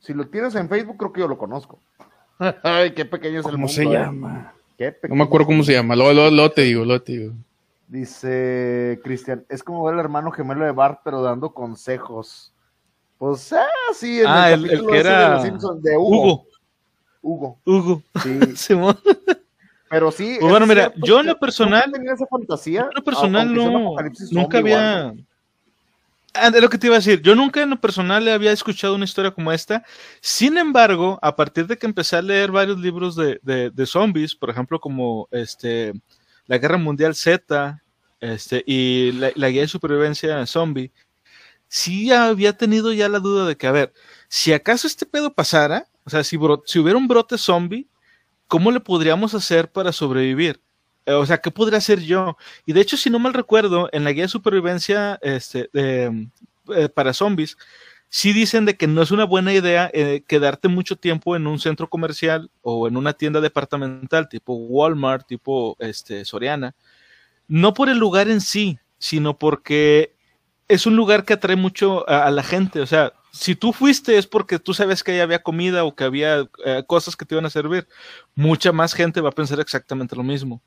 Si 0.00 0.14
lo 0.14 0.26
tienes 0.28 0.54
en 0.54 0.66
Facebook, 0.70 0.96
creo 0.96 1.12
que 1.12 1.20
yo 1.20 1.28
lo 1.28 1.36
conozco. 1.36 1.78
Ay, 2.62 2.92
qué 2.92 3.04
pequeño 3.04 3.40
es 3.40 3.44
el 3.44 3.52
¿Cómo 3.52 3.66
mundo. 3.66 3.72
se 3.74 3.82
eh. 3.82 3.90
llama? 3.90 4.54
Qué 4.78 4.96
No 5.10 5.14
me 5.16 5.24
acuerdo 5.24 5.46
cómo 5.46 5.62
se 5.62 5.72
llama. 5.74 5.94
Luego, 5.94 6.14
luego- 6.14 6.30
luego 6.30 6.50
te 6.52 6.62
digo, 6.62 6.84
luego 6.86 7.02
te 7.02 7.12
digo. 7.12 7.34
Dice 7.86 8.98
Cristian, 9.04 9.44
es 9.50 9.62
como 9.62 9.84
ver 9.84 9.92
al 9.94 10.00
hermano 10.00 10.30
gemelo 10.30 10.64
de 10.64 10.72
Bart, 10.72 11.00
pero 11.04 11.20
dando 11.20 11.52
consejos. 11.52 12.54
Pues, 13.18 13.52
ah, 13.52 13.66
sí, 13.94 14.20
en 14.20 14.26
Ah, 14.26 14.52
el- 14.52 14.64
el 14.70 14.86
que 14.86 14.86
ese 14.86 14.92
de 14.92 14.98
era 15.00 15.34
los 15.34 15.42
Simpsons, 15.42 15.82
de 15.82 15.96
Hugo. 15.98 16.22
Hugo. 16.22 16.46
Hugo, 17.28 17.58
Hugo. 17.64 18.02
sí. 18.22 18.38
Simón. 18.56 18.98
Pero 19.90 20.10
sí. 20.10 20.36
Pues 20.40 20.50
bueno, 20.50 20.64
es 20.64 20.68
mira, 20.68 20.82
cierto 20.90 21.06
yo 21.06 21.20
en 21.20 21.26
lo 21.26 21.38
personal- 21.38 21.90
tenía 21.92 22.12
esa 22.12 22.26
fantasía. 22.26 22.80
En 22.82 22.94
lo 22.94 23.02
personal 23.04 23.54
no, 23.54 23.94
nunca 24.30 24.58
había... 24.58 25.12
Ah, 26.34 26.50
de 26.50 26.60
lo 26.60 26.68
que 26.68 26.78
te 26.78 26.86
iba 26.86 26.94
a 26.96 26.98
decir, 27.00 27.20
yo 27.22 27.34
nunca 27.34 27.62
en 27.62 27.70
lo 27.70 27.80
personal 27.80 28.28
había 28.28 28.52
escuchado 28.52 28.94
una 28.94 29.06
historia 29.06 29.30
como 29.32 29.50
esta. 29.50 29.82
Sin 30.20 30.56
embargo, 30.58 31.18
a 31.22 31.34
partir 31.34 31.66
de 31.66 31.76
que 31.76 31.86
empecé 31.86 32.16
a 32.16 32.22
leer 32.22 32.50
varios 32.52 32.78
libros 32.78 33.16
de, 33.16 33.40
de- 33.42 33.70
de 33.70 33.86
zombies, 33.86 34.34
por 34.34 34.50
ejemplo, 34.50 34.78
como 34.78 35.26
este, 35.32 35.94
La 36.46 36.58
Guerra 36.58 36.76
Mundial 36.78 37.14
Z 37.14 37.82
este, 38.20 38.62
y 38.66 39.12
la, 39.12 39.30
la 39.34 39.48
Guía 39.48 39.62
de 39.62 39.68
Supervivencia 39.68 40.46
Zombie, 40.46 40.92
sí 41.66 42.12
había 42.12 42.52
tenido 42.56 42.92
ya 42.92 43.08
la 43.08 43.18
duda 43.20 43.46
de 43.46 43.56
que, 43.56 43.66
a 43.66 43.72
ver, 43.72 43.92
si 44.28 44.52
acaso 44.52 44.86
este 44.86 45.06
pedo 45.06 45.32
pasara, 45.32 45.86
o 46.08 46.10
sea, 46.10 46.24
si, 46.24 46.36
bro- 46.38 46.62
si 46.66 46.78
hubiera 46.78 46.98
un 46.98 47.06
brote 47.06 47.36
zombie, 47.38 47.86
¿cómo 48.48 48.70
le 48.72 48.80
podríamos 48.80 49.34
hacer 49.34 49.70
para 49.70 49.92
sobrevivir? 49.92 50.60
Eh, 51.06 51.12
O 51.12 51.26
sea, 51.26 51.38
¿qué 51.38 51.50
podría 51.50 51.78
hacer 51.78 52.00
yo? 52.00 52.36
Y 52.66 52.72
de 52.72 52.80
hecho, 52.80 52.96
si 52.96 53.10
no 53.10 53.18
mal 53.18 53.34
recuerdo, 53.34 53.88
en 53.92 54.04
la 54.04 54.12
guía 54.12 54.24
de 54.24 54.28
supervivencia 54.28 55.18
este, 55.22 55.68
eh, 55.74 56.88
para 56.94 57.12
zombies, 57.12 57.56
sí 58.08 58.32
dicen 58.32 58.64
de 58.64 58.74
que 58.78 58.86
no 58.86 59.02
es 59.02 59.10
una 59.10 59.24
buena 59.24 59.52
idea 59.52 59.90
eh, 59.92 60.22
quedarte 60.26 60.68
mucho 60.68 60.96
tiempo 60.96 61.36
en 61.36 61.46
un 61.46 61.58
centro 61.58 61.90
comercial 61.90 62.50
o 62.62 62.88
en 62.88 62.96
una 62.96 63.12
tienda 63.12 63.40
departamental 63.42 64.28
tipo 64.30 64.54
Walmart, 64.54 65.26
tipo 65.26 65.76
este, 65.78 66.24
Soriana, 66.24 66.74
no 67.48 67.74
por 67.74 67.88
el 67.90 67.98
lugar 67.98 68.28
en 68.28 68.40
sí, 68.40 68.78
sino 68.98 69.38
porque 69.38 70.14
es 70.68 70.86
un 70.86 70.96
lugar 70.96 71.24
que 71.24 71.34
atrae 71.34 71.56
mucho 71.56 72.08
a, 72.08 72.24
a 72.26 72.30
la 72.30 72.42
gente. 72.42 72.80
O 72.80 72.86
sea, 72.86 73.12
si 73.38 73.54
tú 73.54 73.72
fuiste 73.72 74.18
es 74.18 74.26
porque 74.26 74.58
tú 74.58 74.74
sabes 74.74 75.04
que 75.04 75.12
ahí 75.12 75.20
había 75.20 75.42
comida 75.42 75.84
o 75.84 75.94
que 75.94 76.02
había 76.02 76.48
eh, 76.64 76.82
cosas 76.86 77.14
que 77.14 77.24
te 77.24 77.34
iban 77.36 77.46
a 77.46 77.50
servir. 77.50 77.86
Mucha 78.34 78.72
más 78.72 78.94
gente 78.94 79.20
va 79.20 79.28
a 79.28 79.32
pensar 79.32 79.60
exactamente 79.60 80.16
lo 80.16 80.24
mismo. 80.24 80.60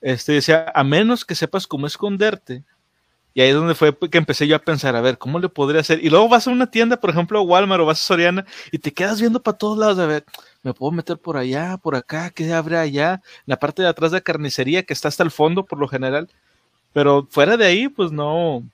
Este 0.00 0.32
decía, 0.32 0.70
a 0.74 0.82
menos 0.82 1.24
que 1.24 1.36
sepas 1.36 1.66
cómo 1.66 1.86
esconderte. 1.86 2.64
Y 3.34 3.40
ahí 3.40 3.50
es 3.50 3.54
donde 3.54 3.76
fue 3.76 3.96
que 3.96 4.18
empecé 4.18 4.48
yo 4.48 4.56
a 4.56 4.58
pensar, 4.58 4.96
a 4.96 5.00
ver, 5.00 5.16
¿cómo 5.16 5.38
le 5.38 5.48
podría 5.48 5.80
hacer? 5.80 6.04
Y 6.04 6.10
luego 6.10 6.28
vas 6.28 6.48
a 6.48 6.50
una 6.50 6.68
tienda, 6.68 6.98
por 6.98 7.10
ejemplo, 7.10 7.38
a 7.38 7.42
Walmart 7.42 7.82
o 7.82 7.86
vas 7.86 8.00
a 8.00 8.04
Soriana 8.04 8.44
y 8.72 8.78
te 8.78 8.92
quedas 8.92 9.20
viendo 9.20 9.40
para 9.40 9.56
todos 9.56 9.78
lados, 9.78 9.98
a 10.00 10.06
ver, 10.06 10.24
me 10.64 10.74
puedo 10.74 10.90
meter 10.90 11.18
por 11.18 11.36
allá, 11.36 11.76
por 11.76 11.94
acá, 11.94 12.30
¿qué 12.30 12.52
habrá 12.52 12.80
allá? 12.80 13.22
La 13.46 13.58
parte 13.60 13.82
de 13.82 13.88
atrás 13.88 14.10
de 14.10 14.16
la 14.16 14.22
carnicería 14.22 14.82
que 14.82 14.92
está 14.92 15.06
hasta 15.06 15.22
el 15.22 15.30
fondo 15.30 15.64
por 15.64 15.78
lo 15.78 15.86
general. 15.86 16.28
Pero 16.92 17.28
fuera 17.30 17.56
de 17.56 17.66
ahí, 17.66 17.88
pues 17.88 18.10
no 18.10 18.64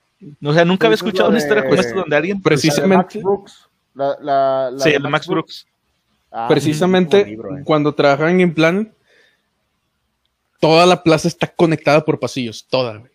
o 0.43 0.53
sea, 0.53 0.65
nunca 0.65 0.87
había 0.87 0.95
escuchado 0.97 1.29
una 1.29 1.39
historia 1.39 1.63
como 1.65 1.75
de- 1.75 1.81
esta 1.81 1.95
donde 1.95 2.17
alguien... 2.17 2.41
Precisamente, 2.43 3.19
Brooks. 3.21 3.69
La, 3.95 4.17
la, 4.21 4.71
la 4.73 4.79
sí, 4.85 4.91
de 4.93 4.99
Max 4.99 5.27
Brooks. 5.27 5.67
Ah, 6.33 6.47
precisamente 6.49 7.25
libro, 7.25 7.57
eh. 7.57 7.63
cuando 7.65 7.95
trabajaba 7.95 8.31
en 8.31 8.53
Planet, 8.55 8.93
toda 10.61 10.85
la 10.87 11.03
plaza 11.03 11.29
está 11.29 11.47
conectada 11.47 12.05
por 12.05 12.19
pasillos. 12.19 12.67
Toda, 12.69 12.99
güey. 12.99 13.13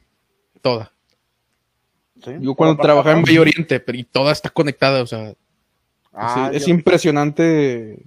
Toda. 0.61 0.91
Sí. 2.23 2.31
Yo 2.39 2.53
cuando 2.55 2.81
trabajaba 2.81 3.17
en 3.17 3.23
Bello 3.23 3.41
Oriente, 3.41 3.79
pero 3.79 3.97
y 3.97 4.03
toda 4.03 4.31
está 4.31 4.49
conectada, 4.49 5.01
o 5.01 5.07
sea, 5.07 5.33
Ah, 6.11 6.49
es, 6.53 6.67
impresionante 6.67 7.99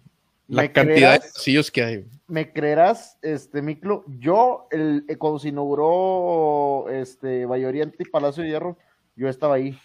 la 0.49 0.63
¿Me 0.63 0.73
cantidad 0.73 1.13
de 1.15 1.21
pasillos 1.21 1.71
que 1.71 1.83
hay. 1.85 2.05
me 2.27 2.53
creerás, 2.53 3.17
este, 3.23 3.63
Miclo, 3.63 4.05
yo, 4.19 4.67
el, 4.71 5.05
eh, 5.09 5.17
cuando 5.17 5.39
se 5.39 5.49
inauguró, 5.49 6.91
este, 6.91 7.47
Valle 7.47 7.67
Oriente 7.67 7.99
y 8.01 8.11
Palacio 8.11 8.43
de 8.43 8.49
Hierro, 8.51 8.77
yo 9.17 9.29
estaba 9.29 9.55
ahí. 9.55 9.79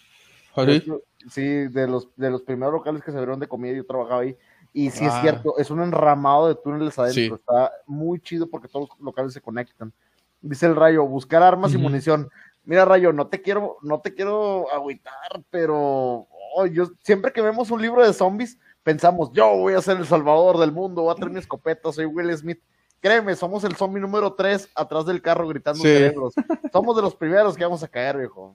¿Ah, 0.56 0.64
sí? 0.66 0.82
Sí, 1.30 1.42
de 1.68 1.86
los, 1.86 2.08
de 2.16 2.30
los 2.30 2.42
primeros 2.42 2.72
locales 2.74 3.02
que 3.02 3.10
se 3.10 3.16
abrieron 3.18 3.40
de 3.40 3.48
comida, 3.48 3.72
yo 3.74 3.84
trabajaba 3.86 4.20
ahí. 4.22 4.36
Y 4.72 4.90
sí 4.90 5.04
es 5.04 5.12
Ah. 5.12 5.20
cierto, 5.22 5.58
es 5.58 5.70
un 5.70 5.80
enramado 5.80 6.48
de 6.48 6.54
túneles 6.54 6.98
adentro. 6.98 7.14
Sí. 7.22 7.32
Está 7.34 7.72
muy 7.86 8.20
chido 8.20 8.48
porque 8.48 8.68
todos 8.68 8.88
los 8.88 9.00
locales 9.00 9.32
se 9.32 9.40
conectan. 9.40 9.92
Dice 10.40 10.66
el 10.66 10.76
Rayo, 10.76 11.04
buscar 11.06 11.42
armas 11.42 11.74
y 11.74 11.78
munición. 11.78 12.28
Mira, 12.64 12.84
Rayo, 12.84 13.12
no 13.12 13.26
te 13.26 13.40
quiero, 13.42 13.78
no 13.82 14.00
te 14.00 14.14
quiero 14.14 14.70
agüitar, 14.72 15.42
pero 15.50 16.26
oh, 16.54 16.66
yo 16.66 16.84
siempre 17.02 17.32
que 17.32 17.40
vemos 17.40 17.70
un 17.70 17.80
libro 17.82 18.06
de 18.06 18.12
zombies, 18.12 18.58
pensamos, 18.82 19.32
yo 19.32 19.56
voy 19.56 19.74
a 19.74 19.80
ser 19.82 19.96
el 19.96 20.06
salvador 20.06 20.58
del 20.58 20.70
mundo, 20.72 21.02
voy 21.02 21.12
a 21.12 21.14
traer 21.16 21.32
mi 21.32 21.38
escopeta, 21.40 21.90
soy 21.92 22.04
Will 22.04 22.36
Smith. 22.36 22.60
Créeme, 23.00 23.34
somos 23.36 23.64
el 23.64 23.74
zombie 23.74 24.00
número 24.00 24.32
3 24.34 24.68
atrás 24.74 25.06
del 25.06 25.22
carro 25.22 25.48
gritando 25.48 25.80
Sí. 25.82 25.88
cerebros. 25.88 26.34
Somos 26.72 26.94
de 26.96 27.02
los 27.02 27.14
primeros 27.16 27.56
que 27.56 27.64
vamos 27.64 27.82
a 27.82 27.88
caer, 27.88 28.18
viejo. 28.18 28.54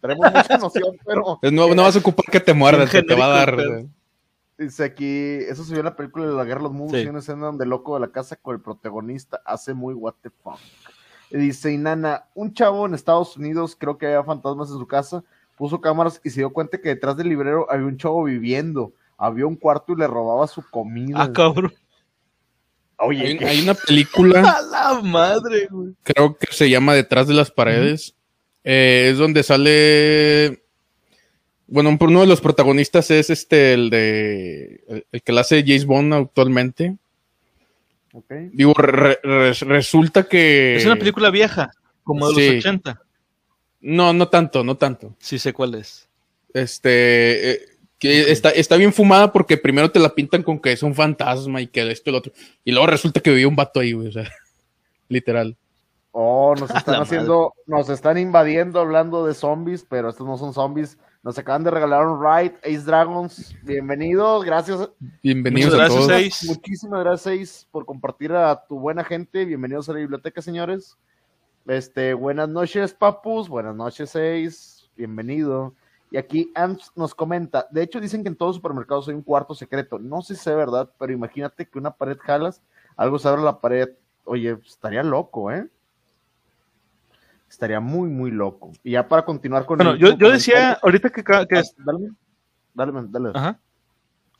Tenemos 0.00 0.32
mucha 0.32 0.58
noción, 0.58 0.96
pero 1.06 1.38
no, 1.42 1.74
no 1.74 1.82
vas 1.82 1.96
a 1.96 1.98
ocupar 1.98 2.24
que 2.30 2.40
te 2.40 2.54
muerdan, 2.54 2.88
Bien 2.90 2.90
se 2.90 3.02
te 3.02 3.14
va 3.14 3.26
a 3.26 3.28
dar. 3.28 3.56
Dice 4.56 4.84
aquí, 4.84 5.36
eso 5.48 5.62
se 5.64 5.70
vio 5.72 5.80
en 5.80 5.84
la 5.86 5.94
película 5.96 6.26
de 6.26 6.32
la 6.34 6.44
guerra 6.44 6.58
de 6.58 6.64
los 6.64 6.72
mundos, 6.72 6.92
Sí. 6.96 6.98
hay 7.02 7.06
una 7.08 7.20
escena 7.20 7.46
donde 7.46 7.64
el 7.64 7.70
loco 7.70 7.94
de 7.94 8.00
la 8.00 8.08
casa 8.12 8.36
con 8.36 8.54
el 8.56 8.60
protagonista 8.60 9.40
hace 9.44 9.72
muy 9.74 9.94
what 9.94 10.14
the 10.22 10.30
fuck. 10.30 10.58
Y 11.30 11.36
dice 11.36 11.72
Inana, 11.72 12.24
un 12.34 12.52
chavo 12.54 12.86
en 12.86 12.94
Estados 12.94 13.36
Unidos, 13.36 13.76
creo 13.78 13.98
que 13.98 14.06
había 14.06 14.24
fantasmas 14.24 14.70
en 14.70 14.78
su 14.78 14.86
casa, 14.86 15.22
puso 15.56 15.80
cámaras 15.80 16.20
y 16.24 16.30
se 16.30 16.40
dio 16.40 16.50
cuenta 16.50 16.80
que 16.80 16.88
detrás 16.88 17.16
del 17.16 17.28
librero 17.28 17.66
había 17.70 17.86
un 17.86 17.96
chavo 17.98 18.24
viviendo. 18.24 18.92
había 19.16 19.46
un 19.46 19.56
cuarto 19.56 19.92
y 19.92 19.96
le 19.96 20.06
robaba 20.06 20.46
su 20.46 20.62
comida. 20.70 21.16
Ah, 21.22 21.32
cabrón. 21.32 21.72
Oye, 23.00 23.26
Hay, 23.28 23.38
¿qué? 23.38 23.46
hay 23.46 23.62
una 23.62 23.74
película, 23.74 24.40
A 24.58 24.62
la 24.62 25.00
madre, 25.02 25.68
güey. 25.70 25.94
creo 26.02 26.36
que 26.36 26.46
se 26.52 26.68
llama 26.70 26.94
Detrás 26.94 27.28
de 27.28 27.34
las 27.34 27.50
paredes. 27.50 28.14
Eh, 28.70 29.08
es 29.12 29.18
donde 29.18 29.42
sale. 29.42 30.62
Bueno, 31.66 31.88
un- 31.88 31.98
uno 32.00 32.20
de 32.20 32.26
los 32.26 32.40
protagonistas 32.42 33.10
es 33.10 33.30
este, 33.30 33.72
el 33.72 33.88
de. 33.88 34.84
El, 34.88 35.06
el 35.10 35.22
que 35.22 35.32
la 35.32 35.40
hace 35.40 35.62
James 35.66 35.86
Bond 35.86 36.12
actualmente. 36.12 36.96
Digo, 38.52 38.74
re- 38.74 39.18
re- 39.22 39.52
resulta 39.52 40.24
que. 40.24 40.76
Es 40.76 40.84
una 40.84 40.96
película 40.96 41.30
vieja, 41.30 41.70
como 42.04 42.28
de 42.30 42.34
Sí. 42.34 42.46
los 42.56 42.64
80. 42.64 43.02
No, 43.80 44.12
no 44.12 44.28
tanto, 44.28 44.64
no 44.64 44.76
tanto. 44.76 45.14
Sí 45.18 45.38
sé 45.38 45.52
cuál 45.52 45.74
es. 45.76 46.08
Este. 46.52 47.50
eh, 47.52 47.60
que 47.98 48.30
está, 48.30 48.50
está 48.50 48.76
bien 48.76 48.92
fumada 48.92 49.32
porque 49.32 49.56
primero 49.56 49.90
te 49.90 49.98
la 49.98 50.14
pintan 50.14 50.42
con 50.44 50.60
que 50.60 50.70
es 50.72 50.82
un 50.84 50.94
fantasma 50.94 51.60
y 51.60 51.66
que 51.66 51.90
esto 51.90 52.10
y 52.10 52.12
lo 52.12 52.18
otro. 52.18 52.32
Y 52.64 52.70
luego 52.72 52.86
resulta 52.86 53.20
que 53.20 53.30
vivía 53.30 53.48
un 53.48 53.56
vato 53.56 53.80
ahí, 53.80 53.92
güey. 53.92 54.08
O 54.08 54.12
sea, 54.12 54.30
literal. 55.08 55.56
Oh, 56.20 56.56
nos 56.58 56.68
están 56.74 57.00
haciendo, 57.00 57.54
nos 57.66 57.88
están 57.88 58.18
invadiendo 58.18 58.80
hablando 58.80 59.24
de 59.24 59.34
zombies, 59.34 59.86
pero 59.88 60.08
estos 60.08 60.26
no 60.26 60.36
son 60.36 60.52
zombies. 60.52 60.98
Nos 61.22 61.38
acaban 61.38 61.62
de 61.62 61.70
regalar 61.70 62.04
un 62.04 62.20
ride, 62.20 62.56
Ace 62.64 62.84
Dragons. 62.84 63.54
Bienvenidos, 63.62 64.44
gracias. 64.44 64.90
Bienvenidos 65.22 65.74
Muchas 65.74 65.78
a 65.78 65.94
gracias, 65.94 66.08
todos. 66.08 66.26
Ace. 66.26 66.46
Muchísimas 66.48 67.00
gracias, 67.04 67.40
Ace, 67.40 67.66
por 67.70 67.86
compartir 67.86 68.32
a 68.32 68.64
tu 68.66 68.80
buena 68.80 69.04
gente. 69.04 69.44
Bienvenidos 69.44 69.88
a 69.88 69.92
la 69.92 70.00
biblioteca, 70.00 70.42
señores. 70.42 70.98
Este, 71.68 72.14
buenas 72.14 72.48
noches, 72.48 72.94
papus. 72.94 73.48
Buenas 73.48 73.76
noches, 73.76 74.16
Ace. 74.16 74.88
Bienvenido. 74.96 75.72
Y 76.10 76.16
aquí 76.16 76.50
Ants 76.56 76.90
nos 76.96 77.14
comenta, 77.14 77.68
de 77.70 77.84
hecho 77.84 78.00
dicen 78.00 78.24
que 78.24 78.28
en 78.30 78.34
todos 78.34 78.48
los 78.48 78.56
supermercados 78.56 79.06
hay 79.06 79.14
un 79.14 79.22
cuarto 79.22 79.54
secreto. 79.54 80.00
No 80.00 80.22
sé 80.22 80.34
si 80.34 80.42
sea 80.42 80.56
verdad, 80.56 80.90
pero 80.98 81.12
imagínate 81.12 81.68
que 81.68 81.78
una 81.78 81.92
pared 81.92 82.18
jalas, 82.20 82.60
algo 82.96 83.20
se 83.20 83.28
abre 83.28 83.42
la 83.42 83.60
pared. 83.60 83.90
Oye, 84.24 84.58
estaría 84.66 85.04
loco, 85.04 85.52
¿eh? 85.52 85.68
Estaría 87.48 87.80
muy, 87.80 88.08
muy 88.08 88.30
loco. 88.30 88.72
Y 88.84 88.92
ya 88.92 89.08
para 89.08 89.24
continuar 89.24 89.64
con 89.64 89.78
Bueno, 89.78 89.92
el 89.92 89.98
yo, 89.98 90.16
yo 90.16 90.30
decía 90.30 90.78
ahorita 90.82 91.10
que, 91.10 91.22
Ah, 91.26 91.46
Dale, 92.74 92.92
dale, 92.92 93.08
dale. 93.10 93.30
Ajá. 93.34 93.58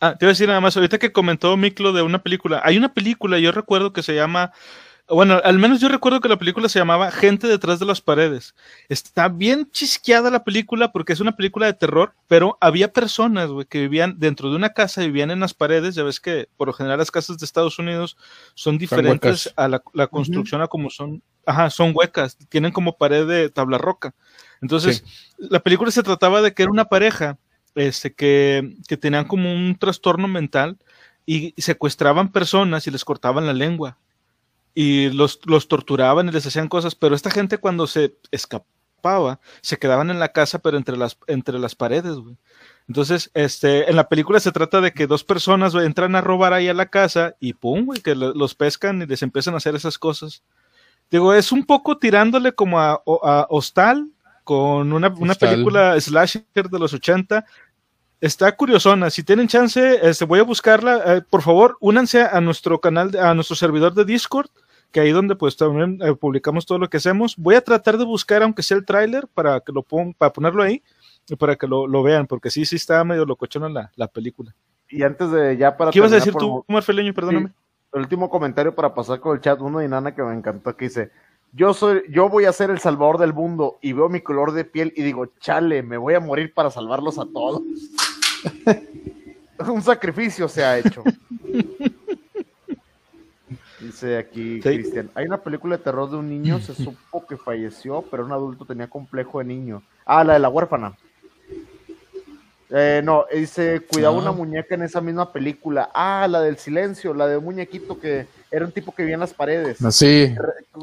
Ah, 0.00 0.16
te 0.16 0.24
iba 0.24 0.30
a 0.30 0.32
decir 0.32 0.46
nada 0.46 0.60
más, 0.60 0.76
ahorita 0.76 0.98
que 0.98 1.12
comentó 1.12 1.56
Miklo 1.56 1.92
de 1.92 2.02
una 2.02 2.22
película, 2.22 2.60
hay 2.64 2.76
una 2.76 2.94
película, 2.94 3.38
yo 3.40 3.50
recuerdo 3.50 3.92
que 3.92 4.04
se 4.04 4.14
llama, 4.14 4.52
bueno, 5.08 5.40
al 5.42 5.58
menos 5.58 5.80
yo 5.80 5.88
recuerdo 5.88 6.20
que 6.20 6.28
la 6.28 6.38
película 6.38 6.68
se 6.68 6.78
llamaba 6.78 7.10
Gente 7.10 7.48
detrás 7.48 7.80
de 7.80 7.86
las 7.86 8.00
paredes. 8.00 8.54
Está 8.88 9.28
bien 9.28 9.68
chisqueada 9.72 10.30
la 10.30 10.44
película 10.44 10.92
porque 10.92 11.14
es 11.14 11.20
una 11.20 11.34
película 11.34 11.66
de 11.66 11.72
terror, 11.72 12.14
pero 12.28 12.56
había 12.60 12.92
personas, 12.92 13.50
güey, 13.50 13.66
que 13.66 13.80
vivían 13.80 14.20
dentro 14.20 14.50
de 14.50 14.56
una 14.56 14.72
casa, 14.72 15.00
vivían 15.00 15.32
en 15.32 15.40
las 15.40 15.54
paredes, 15.54 15.96
ya 15.96 16.04
ves 16.04 16.20
que 16.20 16.48
por 16.56 16.68
lo 16.68 16.74
general 16.74 16.98
las 16.98 17.10
casas 17.10 17.38
de 17.38 17.44
Estados 17.44 17.80
Unidos 17.80 18.16
son 18.54 18.78
diferentes 18.78 19.52
a 19.56 19.66
la, 19.66 19.82
la 19.94 20.06
construcción 20.06 20.62
a 20.62 20.68
como 20.68 20.90
son, 20.90 21.22
ajá, 21.48 21.70
son 21.70 21.92
huecas, 21.94 22.36
tienen 22.48 22.72
como 22.72 22.96
pared 22.96 23.26
de 23.26 23.48
tabla 23.50 23.78
roca. 23.78 24.14
Entonces, 24.60 25.02
la 25.38 25.60
película 25.60 25.90
se 25.90 26.02
trataba 26.02 26.42
de 26.42 26.52
que 26.52 26.62
era 26.64 26.72
una 26.72 26.86
pareja 26.86 27.38
este, 27.74 28.12
que, 28.12 28.76
que 28.88 28.96
tenían 28.96 29.24
como 29.26 29.52
un 29.52 29.76
trastorno 29.78 30.28
mental 30.28 30.76
y 31.26 31.54
secuestraban 31.60 32.30
personas 32.32 32.86
y 32.86 32.90
les 32.90 33.04
cortaban 33.04 33.46
la 33.46 33.52
lengua 33.52 33.98
y 34.74 35.10
los, 35.10 35.40
los 35.46 35.68
torturaban 35.68 36.28
y 36.28 36.32
les 36.32 36.46
hacían 36.46 36.68
cosas, 36.68 36.94
pero 36.94 37.14
esta 37.14 37.30
gente 37.30 37.58
cuando 37.58 37.86
se 37.86 38.14
escapaba 38.30 39.40
se 39.60 39.78
quedaban 39.78 40.10
en 40.10 40.18
la 40.18 40.28
casa 40.32 40.58
pero 40.58 40.76
entre 40.76 40.96
las, 40.96 41.18
entre 41.26 41.58
las 41.58 41.74
paredes, 41.74 42.14
güey. 42.16 42.36
Entonces, 42.88 43.30
este, 43.34 43.90
en 43.90 43.96
la 43.96 44.08
película 44.08 44.40
se 44.40 44.50
trata 44.50 44.80
de 44.80 44.92
que 44.92 45.06
dos 45.06 45.22
personas 45.22 45.74
entran 45.74 46.16
a 46.16 46.20
robar 46.22 46.52
ahí 46.54 46.68
a 46.68 46.74
la 46.74 46.86
casa 46.86 47.34
y 47.38 47.52
pum, 47.52 47.84
güey, 47.84 48.00
que 48.00 48.14
lo- 48.14 48.32
los 48.34 48.54
pescan 48.54 49.02
y 49.02 49.06
les 49.06 49.22
empiezan 49.22 49.54
a 49.54 49.58
hacer 49.58 49.74
esas 49.76 49.98
cosas. 49.98 50.42
Digo, 51.10 51.32
es 51.34 51.52
un 51.52 51.64
poco 51.64 51.96
tirándole 51.98 52.52
como 52.52 52.78
a, 52.78 53.00
a 53.22 53.46
Hostal 53.48 54.08
con 54.44 54.92
una, 54.92 55.08
una 55.08 55.34
película 55.34 56.00
slasher 56.00 56.44
de 56.70 56.78
los 56.78 56.92
80. 56.92 57.44
Está 58.20 58.54
curiosona. 58.56 59.10
Si 59.10 59.22
tienen 59.22 59.46
chance, 59.48 59.98
este, 60.02 60.24
voy 60.24 60.40
a 60.40 60.42
buscarla. 60.44 61.02
Eh, 61.16 61.22
por 61.28 61.42
favor, 61.42 61.76
únanse 61.80 62.22
a 62.22 62.40
nuestro 62.40 62.80
canal, 62.80 63.10
de- 63.12 63.20
a 63.20 63.32
nuestro 63.34 63.54
servidor 63.54 63.94
de 63.94 64.04
Discord, 64.04 64.48
que 64.90 65.00
ahí 65.00 65.12
donde 65.12 65.36
pues 65.36 65.56
también 65.56 65.98
eh, 66.02 66.14
publicamos 66.14 66.66
todo 66.66 66.78
lo 66.78 66.88
que 66.90 66.96
hacemos. 66.96 67.36
Voy 67.36 67.54
a 67.54 67.60
tratar 67.60 67.96
de 67.96 68.04
buscar, 68.04 68.42
aunque 68.42 68.62
sea 68.62 68.76
el 68.76 68.84
tráiler, 68.84 69.28
para 69.28 69.60
que 69.60 69.70
lo 69.72 69.82
pon- 69.82 70.14
para 70.14 70.32
ponerlo 70.32 70.62
ahí 70.62 70.82
y 71.28 71.36
para 71.36 71.54
que 71.56 71.66
lo, 71.68 71.86
lo 71.86 72.02
vean, 72.02 72.26
porque 72.26 72.50
sí, 72.50 72.64
sí 72.64 72.76
está 72.76 73.04
medio 73.04 73.24
locochona 73.24 73.68
la, 73.68 73.92
la 73.96 74.08
película. 74.08 74.54
Y 74.90 75.02
antes 75.02 75.30
de 75.30 75.56
ya 75.56 75.76
para 75.76 75.90
¿Qué 75.90 75.98
ibas 75.98 76.10
a 76.12 76.16
decir 76.16 76.32
por 76.32 76.40
tú, 76.42 76.64
Marfeleño? 76.68 77.12
Perdóname. 77.14 77.48
Sí, 77.48 77.54
el 77.92 78.00
último 78.00 78.28
comentario 78.30 78.74
para 78.74 78.94
pasar 78.94 79.20
con 79.20 79.34
el 79.36 79.42
chat, 79.42 79.60
uno 79.60 79.78
de 79.78 79.88
Nana 79.88 80.14
que 80.14 80.22
me 80.22 80.34
encantó, 80.34 80.76
que 80.76 80.86
dice, 80.86 81.10
yo 81.52 81.72
soy, 81.72 82.02
yo 82.10 82.28
voy 82.28 82.44
a 82.44 82.52
ser 82.52 82.70
el 82.70 82.78
salvador 82.78 83.18
del 83.18 83.32
mundo 83.32 83.78
y 83.80 83.92
veo 83.92 84.08
mi 84.08 84.20
color 84.20 84.52
de 84.52 84.64
piel 84.64 84.92
y 84.96 85.02
digo, 85.02 85.26
chale, 85.40 85.82
me 85.82 85.96
voy 85.96 86.14
a 86.14 86.20
morir 86.20 86.52
para 86.52 86.70
salvarlos 86.70 87.18
a 87.18 87.26
todos. 87.26 87.62
Un 89.66 89.82
sacrificio 89.82 90.48
se 90.48 90.64
ha 90.64 90.78
hecho. 90.78 91.02
Dice 93.80 94.18
aquí 94.18 94.56
Sí. 94.56 94.68
Cristian, 94.68 95.10
hay 95.14 95.26
una 95.26 95.38
película 95.38 95.76
de 95.76 95.82
terror 95.84 96.10
de 96.10 96.16
un 96.16 96.28
niño, 96.28 96.58
se 96.58 96.74
supo 96.74 97.24
que 97.26 97.36
falleció, 97.36 98.02
pero 98.10 98.24
un 98.24 98.32
adulto 98.32 98.64
tenía 98.64 98.88
complejo 98.88 99.38
de 99.38 99.44
niño. 99.44 99.82
Ah, 100.04 100.24
la 100.24 100.32
de 100.32 100.40
la 100.40 100.48
huérfana. 100.48 100.96
Eh, 102.70 103.00
no, 103.02 103.24
dice, 103.32 103.80
cuidaba 103.90 104.16
Ah. 104.16 104.20
una 104.20 104.32
muñeca 104.32 104.74
en 104.74 104.82
esa 104.82 105.00
misma 105.00 105.32
película. 105.32 105.90
Ah, 105.94 106.26
la 106.28 106.40
del 106.42 106.58
silencio, 106.58 107.14
la 107.14 107.26
de 107.26 107.36
un 107.38 107.44
muñequito 107.44 107.98
que 107.98 108.26
era 108.50 108.64
un 108.64 108.72
tipo 108.72 108.92
que 108.94 109.02
vivía 109.02 109.14
en 109.14 109.20
las 109.20 109.32
paredes. 109.34 109.82
Así, 109.84 110.34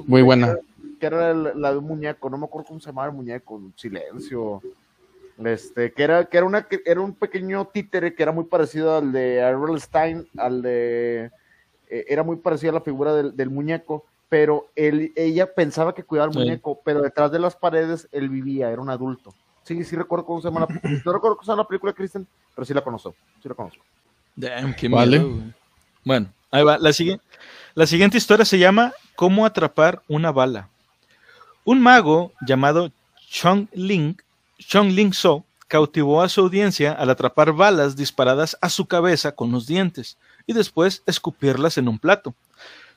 muy 0.07 0.21
buena. 0.23 0.57
Que 0.99 1.05
era 1.07 1.33
la 1.33 1.71
de 1.71 1.77
un 1.77 1.85
muñeco, 1.85 2.29
no 2.29 2.37
me 2.37 2.45
acuerdo 2.45 2.69
cómo 2.69 2.79
se 2.79 2.87
llamaba 2.87 3.07
el 3.09 3.13
muñeco, 3.13 3.61
silencio. 3.75 4.61
Este, 5.43 5.91
que 5.91 6.03
era, 6.03 6.25
que 6.25 6.37
era 6.37 6.45
una, 6.45 6.63
que 6.63 6.81
era 6.85 7.01
un 7.01 7.13
pequeño 7.13 7.65
títere 7.65 8.15
que 8.15 8.23
era 8.23 8.31
muy 8.31 8.45
parecido 8.45 8.95
al 8.95 9.11
de 9.11 9.43
Ariel 9.43 9.81
Stein, 9.81 10.25
al 10.37 10.61
de 10.61 11.29
eh, 11.89 12.05
era 12.07 12.23
muy 12.23 12.37
parecido 12.37 12.71
a 12.71 12.75
la 12.75 12.81
figura 12.81 13.13
del, 13.13 13.35
del 13.35 13.49
muñeco, 13.49 14.05
pero 14.29 14.67
él, 14.77 15.11
ella 15.15 15.53
pensaba 15.53 15.93
que 15.93 16.03
cuidaba 16.03 16.27
al 16.29 16.33
Sí. 16.33 16.39
muñeco, 16.39 16.79
pero 16.85 17.01
detrás 17.01 17.31
de 17.33 17.39
las 17.39 17.55
paredes 17.55 18.07
él 18.13 18.29
vivía, 18.29 18.71
era 18.71 18.81
un 18.81 18.89
adulto. 18.89 19.33
Sí, 19.65 19.83
sí 19.83 19.95
recuerdo 19.95 20.25
cómo 20.25 20.41
se 20.41 20.47
llama 20.47 20.61
la, 20.61 20.67
no 21.05 21.13
recuerdo 21.13 21.37
cómo 21.37 21.43
se 21.43 21.51
llama 21.51 21.63
la 21.63 21.67
película, 21.67 21.93
Kristen, 21.93 22.27
pero 22.53 22.65
sí 22.65 22.73
la 22.73 22.83
conozco, 22.83 23.15
sí 23.41 23.49
la 23.49 23.55
conozco. 23.55 23.83
Damn, 24.35 24.75
qué 24.75 24.87
Vale. 24.87 25.19
miedo. 25.19 25.53
Bueno, 26.03 26.29
ahí 26.51 26.63
va. 26.63 26.77
La, 26.77 26.93
siguiente 26.93 27.23
la 27.73 27.87
siguiente 27.87 28.17
historia 28.17 28.45
se 28.45 28.59
llama 28.59 28.93
¿Cómo 29.15 29.45
atrapar 29.45 30.03
una 30.07 30.31
bala? 30.31 30.69
Un 31.63 31.81
mago 31.81 32.31
llamado 32.45 32.91
Chong 33.27 33.67
Ling, 33.73 34.15
Chong 34.59 34.91
Ling 34.91 35.13
So, 35.13 35.43
cautivó 35.67 36.21
a 36.21 36.29
su 36.29 36.41
audiencia 36.41 36.91
al 36.91 37.09
atrapar 37.09 37.51
balas 37.51 37.95
disparadas 37.95 38.55
a 38.61 38.69
su 38.69 38.85
cabeza 38.85 39.31
con 39.31 39.51
los 39.51 39.65
dientes 39.65 40.17
y 40.45 40.53
después 40.53 41.01
escupirlas 41.07 41.79
en 41.79 41.87
un 41.87 41.97
plato. 41.97 42.35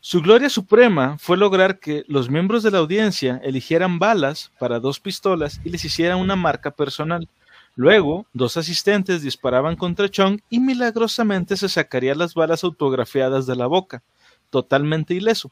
Su 0.00 0.22
gloria 0.22 0.48
suprema 0.48 1.18
fue 1.18 1.36
lograr 1.36 1.80
que 1.80 2.04
los 2.06 2.30
miembros 2.30 2.62
de 2.62 2.70
la 2.70 2.78
audiencia 2.78 3.40
eligieran 3.42 3.98
balas 3.98 4.52
para 4.60 4.78
dos 4.78 5.00
pistolas 5.00 5.60
y 5.64 5.70
les 5.70 5.84
hicieran 5.84 6.18
una 6.18 6.36
marca 6.36 6.70
personal. 6.70 7.28
Luego, 7.74 8.24
dos 8.32 8.56
asistentes 8.56 9.22
disparaban 9.22 9.74
contra 9.74 10.08
Chong 10.08 10.40
y 10.50 10.60
milagrosamente 10.60 11.56
se 11.56 11.68
sacaría 11.68 12.14
las 12.14 12.34
balas 12.34 12.62
autografiadas 12.62 13.46
de 13.46 13.56
la 13.56 13.66
boca, 13.66 14.02
totalmente 14.50 15.14
ileso, 15.14 15.50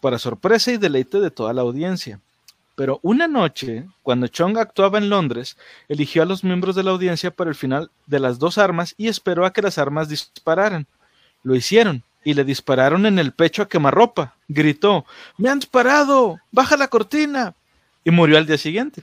para 0.00 0.20
sorpresa 0.20 0.70
y 0.70 0.76
deleite 0.76 1.18
de 1.18 1.32
toda 1.32 1.52
la 1.52 1.62
audiencia. 1.62 2.20
Pero 2.76 3.00
una 3.02 3.26
noche, 3.26 3.86
cuando 4.02 4.28
Chong 4.28 4.56
actuaba 4.56 4.98
en 4.98 5.10
Londres, 5.10 5.56
eligió 5.88 6.22
a 6.22 6.26
los 6.26 6.44
miembros 6.44 6.76
de 6.76 6.84
la 6.84 6.92
audiencia 6.92 7.32
para 7.32 7.50
el 7.50 7.56
final 7.56 7.90
de 8.06 8.20
las 8.20 8.38
dos 8.38 8.56
armas 8.56 8.94
y 8.96 9.08
esperó 9.08 9.44
a 9.44 9.52
que 9.52 9.62
las 9.62 9.78
armas 9.78 10.08
dispararan. 10.08 10.86
Lo 11.42 11.54
hicieron 11.54 12.02
y 12.24 12.34
le 12.34 12.44
dispararon 12.44 13.06
en 13.06 13.18
el 13.18 13.32
pecho 13.32 13.62
a 13.62 13.68
quemarropa. 13.68 14.34
Gritó, 14.48 15.04
¡Me 15.38 15.50
han 15.50 15.60
disparado! 15.60 16.38
¡Baja 16.50 16.76
la 16.76 16.88
cortina! 16.88 17.54
Y 18.04 18.10
murió 18.10 18.38
al 18.38 18.46
día 18.46 18.58
siguiente. 18.58 19.02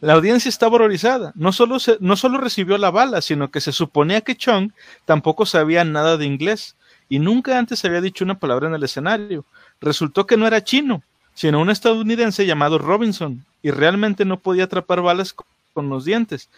La 0.00 0.14
audiencia 0.14 0.48
estaba 0.48 0.76
horrorizada. 0.76 1.32
No 1.34 1.52
solo, 1.52 1.76
no 2.00 2.16
solo 2.16 2.38
recibió 2.38 2.78
la 2.78 2.90
bala, 2.90 3.20
sino 3.20 3.50
que 3.50 3.60
se 3.60 3.72
suponía 3.72 4.20
que 4.22 4.36
Chong 4.36 4.72
tampoco 5.04 5.46
sabía 5.46 5.84
nada 5.84 6.16
de 6.16 6.24
inglés 6.26 6.76
y 7.08 7.18
nunca 7.18 7.58
antes 7.58 7.84
había 7.84 8.00
dicho 8.00 8.24
una 8.24 8.38
palabra 8.38 8.68
en 8.68 8.74
el 8.74 8.82
escenario. 8.82 9.44
Resultó 9.80 10.26
que 10.26 10.36
no 10.36 10.46
era 10.46 10.64
chino, 10.64 11.02
sino 11.34 11.60
un 11.60 11.70
estadounidense 11.70 12.46
llamado 12.46 12.78
Robinson, 12.78 13.44
y 13.62 13.70
realmente 13.70 14.24
no 14.24 14.38
podía 14.40 14.64
atrapar 14.64 15.02
balas 15.02 15.32
co- 15.34 15.46
con 15.74 15.88
los 15.88 16.04
dientes. 16.04 16.48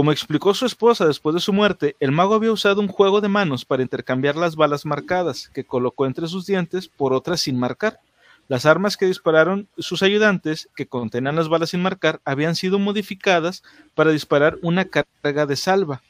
Como 0.00 0.12
explicó 0.12 0.54
su 0.54 0.64
esposa 0.64 1.06
después 1.06 1.34
de 1.34 1.42
su 1.42 1.52
muerte, 1.52 1.94
el 2.00 2.10
mago 2.10 2.34
había 2.34 2.52
usado 2.52 2.80
un 2.80 2.88
juego 2.88 3.20
de 3.20 3.28
manos 3.28 3.66
para 3.66 3.82
intercambiar 3.82 4.34
las 4.34 4.56
balas 4.56 4.86
marcadas, 4.86 5.50
que 5.52 5.66
colocó 5.66 6.06
entre 6.06 6.26
sus 6.26 6.46
dientes 6.46 6.88
por 6.88 7.12
otras 7.12 7.42
sin 7.42 7.58
marcar. 7.58 8.00
Las 8.48 8.64
armas 8.64 8.96
que 8.96 9.04
dispararon 9.04 9.68
sus 9.76 10.02
ayudantes, 10.02 10.70
que 10.74 10.86
contenían 10.86 11.36
las 11.36 11.50
balas 11.50 11.68
sin 11.68 11.82
marcar, 11.82 12.22
habían 12.24 12.56
sido 12.56 12.78
modificadas 12.78 13.62
para 13.94 14.10
disparar 14.10 14.56
una 14.62 14.86
carga 14.86 15.44
de 15.44 15.56
salva. 15.56 16.00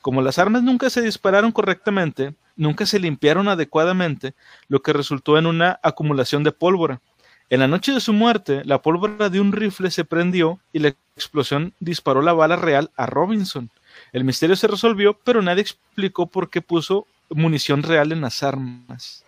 Como 0.00 0.22
las 0.22 0.38
armas 0.38 0.62
nunca 0.62 0.88
se 0.88 1.02
dispararon 1.02 1.52
correctamente, 1.52 2.34
nunca 2.56 2.86
se 2.86 2.98
limpiaron 2.98 3.48
adecuadamente, 3.48 4.34
lo 4.68 4.80
que 4.80 4.94
resultó 4.94 5.36
en 5.36 5.44
una 5.44 5.78
acumulación 5.82 6.44
de 6.44 6.52
pólvora. 6.52 7.02
En 7.50 7.60
la 7.60 7.68
noche 7.68 7.92
de 7.92 8.00
su 8.00 8.12
muerte, 8.12 8.62
la 8.64 8.80
pólvora 8.80 9.28
de 9.28 9.40
un 9.40 9.52
rifle 9.52 9.90
se 9.90 10.04
prendió 10.04 10.58
y 10.72 10.78
la 10.78 10.94
explosión 11.16 11.74
disparó 11.78 12.22
la 12.22 12.32
bala 12.32 12.56
real 12.56 12.90
a 12.96 13.06
Robinson. 13.06 13.70
El 14.12 14.24
misterio 14.24 14.56
se 14.56 14.66
resolvió, 14.66 15.18
pero 15.24 15.42
nadie 15.42 15.62
explicó 15.62 16.26
por 16.26 16.50
qué 16.50 16.62
puso 16.62 17.06
munición 17.30 17.82
real 17.82 18.12
en 18.12 18.22
las 18.22 18.42
armas. 18.42 19.24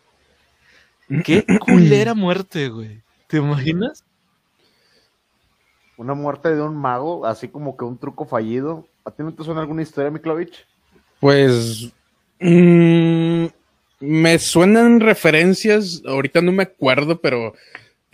Qué 1.24 1.44
culera 1.60 2.14
muerte, 2.14 2.68
güey. 2.68 3.02
¿Te 3.26 3.36
imaginas? 3.36 4.04
Una 5.96 6.14
muerte 6.14 6.54
de 6.54 6.62
un 6.62 6.76
mago, 6.76 7.26
así 7.26 7.48
como 7.48 7.76
que 7.76 7.84
un 7.84 7.98
truco 7.98 8.24
fallido. 8.26 8.86
¿A 9.04 9.10
ti 9.10 9.22
no 9.22 9.32
te 9.32 9.44
suena 9.44 9.60
alguna 9.60 9.82
historia, 9.82 10.10
Miklovich? 10.10 10.66
Pues. 11.20 11.92
mmm, 12.40 13.46
me 14.00 14.38
suenan 14.38 15.00
referencias, 15.00 16.02
ahorita 16.06 16.42
no 16.42 16.52
me 16.52 16.64
acuerdo, 16.64 17.20
pero 17.20 17.54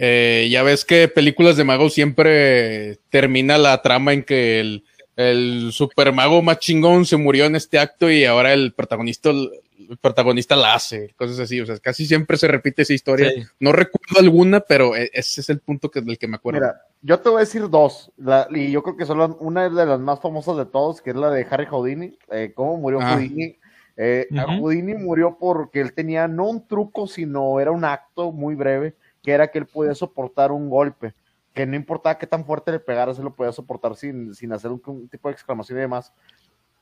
eh, 0.04 0.48
ya 0.50 0.64
ves 0.64 0.84
que 0.84 1.06
películas 1.06 1.56
de 1.56 1.62
magos 1.62 1.94
siempre 1.94 2.96
termina 3.08 3.56
la 3.56 3.80
trama 3.82 4.12
en 4.12 4.24
que 4.24 4.58
el, 4.58 4.84
el 5.14 5.70
super 5.72 6.12
mago 6.12 6.42
más 6.42 6.58
chingón 6.58 7.04
se 7.06 7.16
murió 7.16 7.44
en 7.44 7.54
este 7.54 7.78
acto 7.78 8.10
y 8.10 8.24
ahora 8.24 8.52
el 8.52 8.72
protagonista, 8.72 9.30
el 9.30 9.52
protagonista 10.00 10.56
la 10.56 10.74
hace, 10.74 11.14
cosas 11.16 11.38
así. 11.38 11.60
O 11.60 11.66
sea, 11.66 11.78
casi 11.78 12.06
siempre 12.06 12.36
se 12.36 12.48
repite 12.48 12.82
esa 12.82 12.94
historia. 12.94 13.30
Sí. 13.30 13.42
No 13.60 13.70
recuerdo 13.70 14.18
alguna, 14.18 14.58
pero 14.60 14.96
e- 14.96 15.10
ese 15.12 15.40
es 15.40 15.50
el 15.50 15.60
punto 15.60 15.88
que, 15.88 16.00
del 16.00 16.18
que 16.18 16.26
me 16.26 16.34
acuerdo. 16.36 16.60
Mira, 16.60 16.80
yo 17.02 17.20
te 17.20 17.28
voy 17.28 17.36
a 17.36 17.44
decir 17.44 17.68
dos, 17.70 18.10
la- 18.16 18.48
y 18.50 18.72
yo 18.72 18.82
creo 18.82 18.96
que 18.96 19.06
son 19.06 19.36
una 19.38 19.68
de 19.68 19.86
las 19.86 20.00
más 20.00 20.20
famosas 20.20 20.56
de 20.56 20.66
todos, 20.66 21.00
que 21.00 21.10
es 21.10 21.16
la 21.16 21.30
de 21.30 21.46
Harry 21.48 21.66
Houdini. 21.66 22.18
Eh, 22.32 22.50
¿Cómo 22.54 22.76
murió 22.76 22.98
Ah. 23.00 23.12
Houdini? 23.14 23.56
Eh. 23.96 24.26
Houdini 24.58 24.94
murió 24.94 25.36
porque 25.38 25.80
él 25.80 25.92
tenía 25.92 26.26
no 26.26 26.48
un 26.48 26.66
truco, 26.66 27.06
sino 27.06 27.60
era 27.60 27.70
un 27.70 27.84
acto 27.84 28.32
muy 28.32 28.54
breve, 28.54 28.94
que 29.22 29.32
era 29.32 29.48
que 29.50 29.58
él 29.58 29.66
podía 29.66 29.94
soportar 29.94 30.52
un 30.52 30.68
golpe, 30.68 31.14
que 31.54 31.66
no 31.66 31.76
importaba 31.76 32.18
qué 32.18 32.26
tan 32.26 32.44
fuerte 32.44 32.72
le 32.72 32.80
pegara, 32.80 33.14
se 33.14 33.22
lo 33.22 33.34
podía 33.34 33.52
soportar 33.52 33.94
sin, 33.96 34.34
sin 34.34 34.52
hacer 34.52 34.70
un, 34.70 34.82
un 34.86 35.08
tipo 35.08 35.28
de 35.28 35.34
exclamación 35.34 35.78
y 35.78 35.82
demás. 35.82 36.12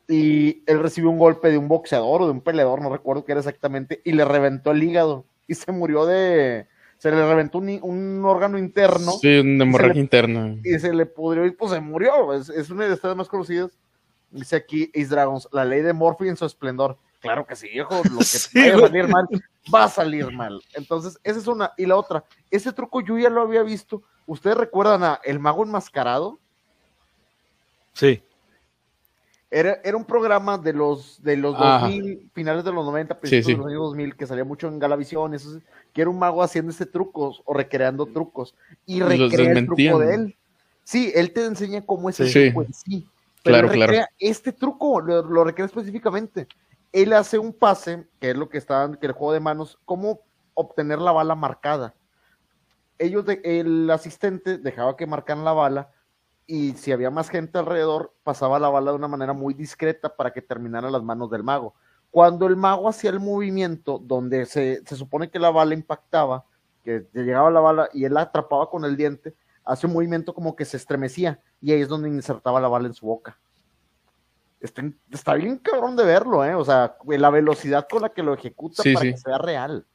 Y 0.09 0.63
él 0.67 0.81
recibió 0.81 1.11
un 1.11 1.19
golpe 1.19 1.51
de 1.51 1.59
un 1.59 1.69
boxeador 1.69 2.23
o 2.23 2.27
de 2.27 2.33
un 2.33 2.41
peleador, 2.41 2.83
no 2.83 2.91
recuerdo 2.91 3.25
qué 3.25 3.33
era 3.33 3.41
exactamente, 3.41 4.01
y 4.05 4.13
le 4.13 4.25
reventó 4.25 4.73
el 4.73 4.83
hígado 4.83 5.25
y 5.47 5.55
se 5.55 5.71
murió 5.73 6.07
de... 6.07 6.67
Se 6.99 7.11
le 7.11 7.27
reventó 7.27 7.59
un, 7.59 7.79
un 7.83 8.23
órgano 8.27 8.59
interno 8.59 9.13
Sí, 9.13 9.39
una 9.39 9.65
hemorragia 9.65 10.01
interna. 10.03 10.57
y 10.63 10.79
se 10.79 10.93
le 10.93 11.07
pudrió 11.07 11.47
y 11.47 11.51
pues 11.51 11.73
se 11.73 11.81
murió. 11.81 12.35
Es, 12.35 12.51
es 12.51 12.69
una 12.69 12.83
de 12.85 12.91
las 12.91 12.99
historias 12.99 13.17
más 13.17 13.29
conocidas. 13.29 13.71
Dice 14.31 14.57
aquí 14.57 14.91
Ace 14.95 15.07
Dragons, 15.07 15.49
la 15.51 15.65
ley 15.65 15.81
de 15.81 15.95
Morphy 15.95 16.29
en 16.29 16.37
su 16.37 16.45
esplendor. 16.45 16.99
Claro 17.21 17.47
que 17.47 17.57
sí, 17.57 17.69
viejo, 17.69 18.03
lo 18.13 18.19
que 18.19 18.25
Sí, 18.25 18.71
güey. 18.71 18.81
salir 18.81 19.09
mal, 19.09 19.27
va 19.73 19.85
a 19.85 19.89
salir 19.89 20.31
mal. 20.33 20.63
Entonces, 20.75 21.19
esa 21.23 21.39
es 21.39 21.47
una. 21.47 21.73
Y 21.77 21.87
la 21.87 21.97
otra, 21.97 22.25
ese 22.51 22.73
truco 22.73 23.01
yo 23.01 23.19
ya 23.19 23.31
lo 23.31 23.43
había 23.43 23.63
visto. 23.63 24.03
¿Ustedes 24.27 24.57
recuerdan 24.57 25.03
a 25.05 25.21
El 25.25 25.39
Mago 25.41 25.65
Enmascarado? 25.65 26.39
Sí. 27.93 28.23
Era, 29.51 29.81
era 29.83 29.97
un 29.97 30.05
programa 30.05 30.57
de 30.59 30.73
los, 30.73 31.21
de 31.23 31.37
los 31.37 31.57
Ajá. 31.57 31.87
2000, 31.89 32.31
finales 32.33 32.63
de 32.65 32.73
los 32.73 32.85
90, 32.87 33.19
principios 33.19 33.47
sí. 33.47 33.53
de 33.53 33.59
los 33.59 33.67
años 33.67 33.81
2000, 33.81 34.17
que 34.17 34.27
salía 34.27 34.45
mucho 34.45 34.69
en 34.69 34.79
Galavisión, 34.79 35.35
eso 35.35 35.61
que 35.93 36.03
era 36.03 36.11
un 36.11 36.21
mago 36.21 36.41
haciendo 36.45 36.71
ese 36.71 36.87
trucos 36.87 37.43
o 37.45 37.53
recreando 37.53 38.07
trucos. 38.07 38.55
Y 38.87 39.01
recrea 39.01 39.51
el 39.53 39.67
truco 39.67 39.99
de 39.99 40.15
él. 40.15 40.37
Sí, 40.85 41.11
él 41.17 41.33
te 41.33 41.45
enseña 41.45 41.85
cómo 41.85 42.09
es 42.11 42.21
el 42.21 42.29
Sí. 42.29 42.47
truco 42.47 42.63
en 42.63 42.73
sí. 42.73 43.09
Pero 43.43 43.55
Claro, 43.57 43.67
él 43.69 43.73
claro. 43.75 43.91
recrea 43.91 44.09
este 44.21 44.53
truco, 44.53 45.01
lo, 45.01 45.23
lo 45.23 45.43
recrea 45.45 45.67
específicamente. 45.67 46.47
Él 46.93 47.13
hace 47.13 47.39
un 47.39 47.53
pase, 47.53 48.09
que 48.21 48.31
es 48.31 48.37
lo 48.37 48.49
que 48.49 48.59
está 48.59 48.91
que 49.01 49.07
el 49.07 49.13
juego 49.13 49.33
de 49.33 49.41
manos, 49.41 49.79
cómo 49.85 50.21
obtener 50.55 50.99
la 50.99 51.13
bala 51.13 51.35
marcada. 51.35 51.95
Ellos, 52.99 53.25
de- 53.25 53.41
el 53.45 53.91
asistente 53.91 54.59
dejaba 54.59 54.97
que 54.97 55.07
marcaran 55.07 55.45
la 55.45 55.53
bala 55.53 55.91
y 56.47 56.73
si 56.73 56.93
había 56.93 57.11
más 57.11 57.31
gente 57.31 57.59
alrededor, 57.59 58.13
pasaba 58.25 58.59
la 58.59 58.69
bala 58.69 58.91
de 58.91 58.97
una 58.97 59.09
manera 59.09 59.33
muy 59.33 59.55
discreta 59.55 60.15
para 60.17 60.33
que 60.33 60.43
terminara 60.43 60.91
las 60.91 61.03
manos 61.03 61.31
del 61.31 61.45
mago. 61.45 61.75
Cuando 62.11 62.47
el 62.47 62.57
mago 62.57 62.89
hacía 62.89 63.11
el 63.11 63.21
movimiento 63.21 63.99
donde 64.03 64.45
se, 64.47 64.83
se 64.85 64.97
supone 64.97 65.31
que 65.31 65.39
la 65.39 65.51
bala 65.51 65.75
impactaba, 65.75 66.45
que 66.83 67.07
le 67.13 67.23
llegaba 67.25 67.51
la 67.51 67.61
bala 67.61 67.89
y 67.93 68.05
él 68.05 68.15
la 68.15 68.23
atrapaba 68.23 68.69
con 68.69 68.85
el 68.85 68.97
diente, 68.97 69.35
hace 69.65 69.87
un 69.87 69.93
movimiento 69.93 70.35
como 70.35 70.57
que 70.57 70.65
se 70.65 70.77
estremecía 70.77 71.41
y 71.61 71.73
ahí 71.73 71.83
es 71.83 71.89
donde 71.89 72.09
insertaba 72.09 72.61
la 72.61 72.69
bala 72.69 72.89
en 72.89 72.95
su 72.95 73.07
boca. 73.07 73.39
Está, 74.61 74.83
está 75.11 75.35
bien 75.35 75.57
cabrón 75.59 75.97
de 75.97 76.05
verlo, 76.05 76.45
¿eh? 76.45 76.55
O 76.55 76.65
sea, 76.65 76.97
la 77.07 77.31
velocidad 77.31 77.87
con 77.91 78.03
la 78.03 78.11
que 78.11 78.23
lo 78.23 78.35
ejecuta 78.35 78.83
Sí, 78.83 78.93
para 78.93 79.07
sí. 79.07 79.13
que 79.13 79.19
sea 79.19 79.39
real. 79.39 79.87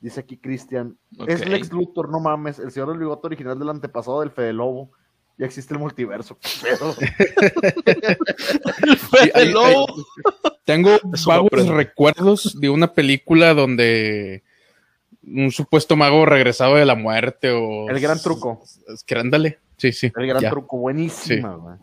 Dice 0.00 0.20
aquí 0.20 0.36
Cristian. 0.36 0.96
Es 1.26 1.46
Lex 1.48 1.72
Luthor, 1.72 2.10
no 2.10 2.20
mames. 2.20 2.58
El 2.58 2.70
señor 2.70 2.90
del 2.90 2.98
bigote 2.98 3.26
original 3.26 3.58
del 3.58 3.70
antepasado 3.70 4.20
del 4.20 4.30
Fede 4.30 4.52
Lobo. 4.52 4.90
Ya 5.38 5.46
existe 5.46 5.74
el 5.74 5.80
multiverso. 5.80 6.38
qué 6.40 6.48
pedo. 6.62 6.94
Sí, 9.20 9.30
hay- 9.34 9.52
Lobo. 9.52 9.86
Tengo 10.64 10.98
vagos 11.26 11.66
recuerdos 11.68 12.60
de 12.60 12.68
una 12.70 12.92
película 12.92 13.54
donde 13.54 14.42
un 15.22 15.50
supuesto 15.50 15.96
mago 15.96 16.24
regresado 16.26 16.76
de 16.76 16.84
la 16.84 16.94
muerte 16.94 17.50
o... 17.50 17.88
El 17.88 18.00
gran 18.00 18.20
truco. 18.20 18.62
Es 18.92 19.02
que 19.04 19.14
ándale. 19.16 19.58
Sí, 19.76 19.92
sí. 19.92 20.12
El 20.16 20.26
gran 20.26 20.42
ya. 20.42 20.50
truco, 20.50 20.78
buenísima, 20.78 21.54
güey. 21.54 21.76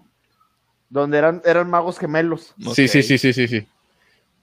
Donde 0.94 1.18
eran, 1.18 1.41
eran 1.44 1.70
magos 1.72 1.98
gemelos. 1.98 2.54
Sí, 2.76 2.88
sí, 2.88 3.02
sí, 3.02 3.18
sí, 3.18 3.34
sí, 3.34 3.48
sí. 3.48 3.68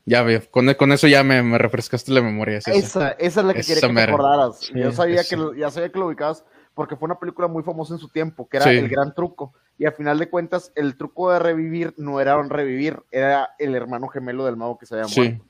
Ya 0.04 0.22
veo. 0.24 0.42
Con, 0.50 0.74
con 0.74 0.90
eso 0.90 1.06
ya 1.06 1.22
me, 1.22 1.40
me 1.44 1.58
refrescaste 1.58 2.10
la 2.10 2.22
memoria. 2.22 2.58
es 2.58 2.66
esa. 2.66 2.76
Esa, 2.76 3.10
esa 3.12 3.40
es 3.40 3.46
la 3.46 3.54
que 3.54 3.60
Esa 3.60 3.74
quería 3.74 3.88
que 3.88 3.94
te 3.94 4.02
acordaras. 4.12 4.58
Sí, 4.58 4.72
yo 4.74 4.90
sabía 4.90 5.22
que 5.22 5.36
lo, 5.36 5.54
ya 5.54 5.70
sabía 5.70 5.90
que 5.92 5.98
lo 6.00 6.06
ubicabas 6.08 6.44
porque 6.74 6.96
fue 6.96 7.06
una 7.06 7.20
película 7.20 7.46
muy 7.46 7.62
famosa 7.62 7.94
en 7.94 8.00
su 8.00 8.08
tiempo, 8.08 8.48
que 8.48 8.56
era 8.56 8.66
Sí. 8.66 8.70
El 8.78 8.88
Gran 8.88 9.14
Truco. 9.14 9.52
Y 9.78 9.86
al 9.86 9.92
final 9.92 10.18
de 10.18 10.28
cuentas, 10.28 10.72
el 10.74 10.96
truco 10.96 11.30
de 11.30 11.38
revivir 11.38 11.94
no 11.98 12.20
era 12.20 12.36
un 12.36 12.50
revivir, 12.50 12.98
era 13.12 13.50
el 13.60 13.74
hermano 13.76 14.08
gemelo 14.08 14.44
del 14.44 14.56
mago 14.56 14.76
que 14.76 14.86
se 14.86 14.94
había 14.96 15.06
Sí. 15.06 15.20
muerto. 15.20 15.44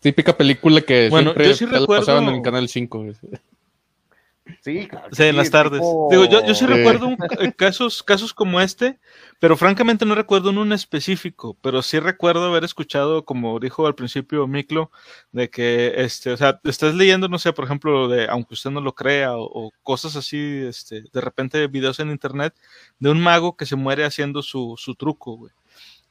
Típica 0.00 0.34
película 0.36 0.80
que 0.80 1.08
Bueno, 1.10 1.32
siempre 1.32 1.48
yo 1.48 1.54
sí 1.54 1.66
recuerdo- 1.66 2.00
pasaban 2.06 2.24
en 2.24 2.34
el 2.36 2.42
canal 2.42 2.68
5. 2.68 3.04
Sí, 4.60 4.86
claro. 4.88 5.08
Sí, 5.12 5.22
en 5.24 5.36
las 5.36 5.50
tardes. 5.50 5.80
tipo- 5.80 6.08
Digo, 6.10 6.24
yo, 6.26 6.44
yo 6.46 6.54
sí 6.54 6.66
Sí. 6.66 6.66
recuerdo 6.66 7.06
un- 7.08 7.16
eh, 7.40 7.52
casos, 7.56 8.02
casos 8.02 8.34
como 8.34 8.60
este, 8.60 8.98
pero 9.40 9.56
francamente 9.56 10.04
no 10.04 10.14
recuerdo 10.14 10.50
en 10.50 10.58
un 10.58 10.72
específico, 10.72 11.56
pero 11.62 11.82
sí 11.82 11.98
recuerdo 11.98 12.44
haber 12.46 12.64
escuchado, 12.64 13.24
como 13.24 13.58
dijo 13.60 13.86
al 13.86 13.94
principio 13.94 14.46
Miklo, 14.46 14.90
de 15.32 15.48
que, 15.50 15.94
este, 15.96 16.30
o 16.32 16.36
sea, 16.36 16.60
estás 16.64 16.94
leyendo, 16.94 17.28
no 17.28 17.38
sé, 17.38 17.52
por 17.52 17.64
ejemplo, 17.64 18.08
de, 18.08 18.26
aunque 18.28 18.54
usted 18.54 18.70
no 18.70 18.80
lo 18.80 18.94
crea, 18.94 19.36
o, 19.36 19.44
o 19.44 19.70
cosas 19.82 20.14
así, 20.16 20.38
este, 20.66 21.02
de 21.12 21.20
repente 21.20 21.66
videos 21.68 21.98
en 22.00 22.10
internet, 22.10 22.54
de 22.98 23.10
un 23.10 23.20
mago 23.20 23.56
que 23.56 23.66
se 23.66 23.76
muere 23.76 24.04
haciendo 24.04 24.42
su, 24.42 24.74
su 24.76 24.94
truco, 24.94 25.36
güey. 25.36 25.52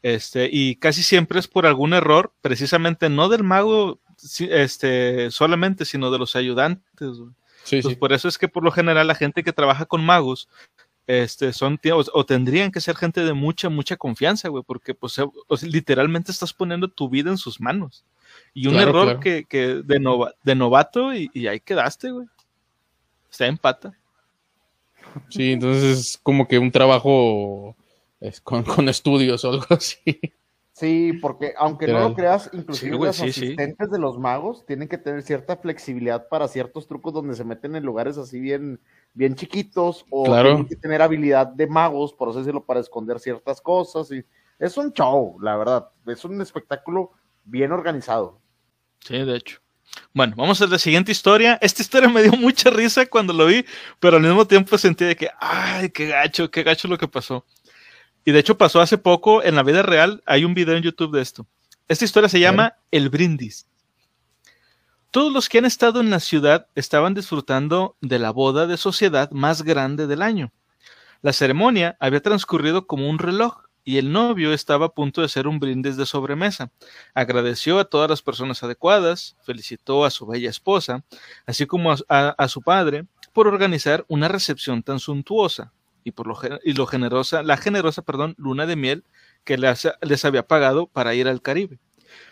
Este, 0.04 0.50
y 0.52 0.78
casi 0.78 1.04
siempre 1.04 1.39
es 1.39 1.48
por 1.48 1.68
algún 1.68 1.94
error, 1.94 2.34
precisamente 2.42 3.08
no 3.10 3.30
del 3.30 3.44
mago 3.44 4.00
este, 4.39 5.32
solamente, 5.32 5.86
sino 5.86 6.12
de 6.12 6.20
los 6.20 6.36
ayudantes, 6.36 7.10
güey. 7.18 7.32
Sí, 7.64 7.82
Pues 7.82 7.93
sí. 7.93 7.99
por 7.99 8.12
eso 8.14 8.28
es 8.28 8.38
que 8.38 8.47
por 8.47 8.64
lo 8.64 8.72
general 8.72 9.07
la 9.07 9.16
gente 9.16 9.43
que 9.43 9.53
trabaja 9.53 9.86
con 9.86 10.03
magos 10.03 10.49
este, 11.07 11.51
son 11.51 11.78
tíos, 11.78 12.09
o 12.14 12.26
tendrían 12.26 12.72
que 12.72 12.80
ser 12.80 12.95
gente 12.95 13.24
de 13.26 13.34
mucha, 13.34 13.70
mucha 13.70 13.97
confianza, 13.97 14.47
güey, 14.49 14.64
porque 14.66 14.93
pues 14.93 15.18
o- 15.20 15.34
o 15.47 15.57
sea, 15.57 15.68
literalmente 15.68 16.32
estás 16.32 16.53
poniendo 16.53 16.88
tu 16.88 17.09
vida 17.09 17.30
en 17.30 17.38
sus 17.38 17.59
manos. 17.59 18.05
Y 18.53 18.68
un 18.68 18.74
Claro, 18.76 18.89
error 18.89 19.03
claro. 19.05 19.20
Que, 19.20 19.43
que 19.45 19.68
de, 19.84 19.99
nova- 19.99 20.34
de 20.43 20.55
novato 20.55 21.14
y, 21.14 21.30
y 21.34 21.47
ahí 21.47 21.59
quedaste, 21.59 22.12
güey. 22.12 22.28
Está 23.30 23.47
en 23.47 23.57
pata. 23.57 23.93
Sí, 25.30 25.51
entonces 25.53 25.97
es 25.99 26.20
como 26.22 26.47
que 26.47 26.59
un 26.59 26.72
trabajo 26.72 27.76
es, 28.22 28.39
con, 28.39 28.64
con 28.64 28.88
estudios 28.88 29.43
o 29.43 29.49
algo 29.51 29.66
así. 29.72 29.99
Sí, 30.82 31.14
porque 31.22 31.54
aunque 31.60 31.86
no 31.86 32.00
lo 32.00 32.16
creas, 32.16 32.50
inclusive 32.54 32.94
Sí, 32.94 32.98
güey, 32.98 33.10
los 33.10 33.16
sí, 33.16 33.32
sí. 33.32 33.44
asistentes 33.46 33.92
de 33.92 34.00
los 34.00 34.18
magos 34.18 34.66
tienen 34.66 34.88
que 34.88 34.98
tener 34.98 35.22
cierta 35.22 35.56
flexibilidad 35.56 36.28
para 36.28 36.48
ciertos 36.48 36.88
trucos 36.88 37.14
donde 37.14 37.36
se 37.36 37.44
meten 37.44 37.76
en 37.76 37.84
lugares 37.84 38.18
así 38.18 38.40
bien, 38.40 38.80
bien 39.14 39.36
chiquitos 39.36 40.08
o 40.10 40.24
Claro. 40.26 40.50
tienen 40.50 40.68
que 40.68 40.76
tener 40.76 41.04
habilidad 41.04 41.46
de 41.46 41.68
magos, 41.68 42.14
por 42.14 42.30
así 42.30 42.40
decirlo, 42.40 42.66
para 42.66 42.80
esconder 42.80 43.20
ciertas 43.20 43.62
cosas. 43.62 44.12
Y 44.12 44.26
es 44.58 44.76
un 44.76 44.92
show, 44.92 45.38
la 45.40 45.56
verdad. 45.56 45.88
Es 46.08 46.26
un 46.26 46.42
espectáculo 46.42 47.12
bien 47.46 47.72
organizado. 47.72 48.40
Sí, 49.02 49.20
de 49.24 49.36
hecho. 49.36 49.60
Bueno, 50.16 50.34
vamos 50.36 50.60
a 50.64 50.66
la 50.66 50.80
siguiente 50.80 51.12
historia. 51.12 51.60
Esta 51.62 51.84
historia 51.84 52.10
me 52.10 52.24
dio 52.24 52.32
mucha 52.32 52.72
risa 52.72 53.06
cuando 53.06 53.34
lo 53.34 53.46
vi, 53.46 53.64
pero 54.00 54.18
al 54.18 54.24
mismo 54.24 54.48
tiempo 54.48 54.80
sentí 54.80 55.06
de 55.06 55.16
que, 55.16 55.30
ay, 55.40 55.92
qué 55.92 56.08
gacho, 56.08 56.50
qué 56.50 56.64
gacho 56.64 56.88
lo 56.88 56.98
que 56.98 57.08
pasó. 57.08 57.46
Y 58.26 58.32
de 58.32 58.40
hecho 58.40 58.58
pasó 58.58 58.82
hace 58.82 58.98
poco 58.98 59.44
en 59.44 59.56
la 59.56 59.64
vida 59.64 59.82
real. 59.82 60.22
Hay 60.26 60.46
un 60.46 60.54
video 60.54 60.76
en 60.76 60.84
YouTube 60.84 61.16
de 61.16 61.22
esto. 61.22 61.46
Esta 61.88 62.06
historia 62.06 62.30
se 62.30 62.40
llama 62.40 62.76
El 62.92 63.10
Brindis. 63.10 63.66
Todos 65.12 65.34
los 65.34 65.50
que 65.50 65.58
han 65.58 65.66
estado 65.66 66.00
en 66.00 66.10
la 66.10 66.20
ciudad 66.20 66.68
estaban 66.76 67.14
disfrutando 67.14 67.96
de 68.00 68.20
la 68.20 68.32
boda 68.32 68.66
de 68.68 68.78
sociedad 68.78 69.30
más 69.32 69.64
grande 69.64 70.08
del 70.08 70.22
año. 70.22 70.52
La 71.22 71.34
ceremonia 71.34 71.98
había 72.00 72.22
transcurrido 72.22 72.88
como 72.88 73.10
un 73.10 73.20
reloj. 73.20 73.64
y 73.84 73.98
el 73.98 74.12
novio 74.12 74.54
estaba 74.54 74.86
a 74.86 74.90
punto 74.94 75.22
de 75.22 75.26
hacer 75.26 75.48
un 75.48 75.58
brindis 75.60 75.98
de 75.98 76.06
sobremesa. 76.06 76.70
Agradeció 77.16 77.80
a 77.80 77.86
todas 77.86 78.08
las 78.12 78.22
personas 78.22 78.62
adecuadas, 78.62 79.36
felicitó 79.42 80.06
a 80.06 80.12
su 80.12 80.28
bella 80.28 80.52
esposa, 80.52 81.04
así 81.48 81.66
como 81.66 81.92
a, 81.92 81.98
a- 82.08 82.36
a 82.38 82.48
su 82.48 82.62
padre, 82.62 83.06
por 83.34 83.48
organizar 83.48 84.06
una 84.08 84.28
recepción 84.28 84.84
tan 84.84 85.00
suntuosa 85.00 85.74
y 86.04 86.12
por 86.12 86.28
lo, 86.28 86.39
y 86.64 86.74
lo 86.74 86.86
generosa, 86.86 87.43
la 87.43 87.58
generosa, 87.58 88.02
perdón, 88.02 88.36
luna 88.38 88.66
de 88.66 88.76
miel 88.76 89.04
que 89.43 89.58
les, 89.58 89.88
les 90.02 90.26
había 90.26 90.47
pagado 90.47 90.88
para 90.88 91.14
ir 91.14 91.28
al 91.28 91.41
Caribe. 91.41 91.80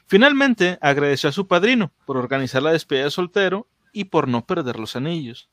Finalmente, 0.07 0.78
agradeció 0.82 1.30
a 1.30 1.34
su 1.34 1.47
padrino 1.47 1.91
por 2.05 2.17
organizar 2.17 2.61
la 2.61 2.72
despedida 2.72 3.05
de 3.05 3.11
soltero 3.11 3.67
y 3.93 4.05
por 4.05 4.28
no 4.28 4.45
perder 4.45 4.80
los 4.80 4.95
anillos. 4.95 5.49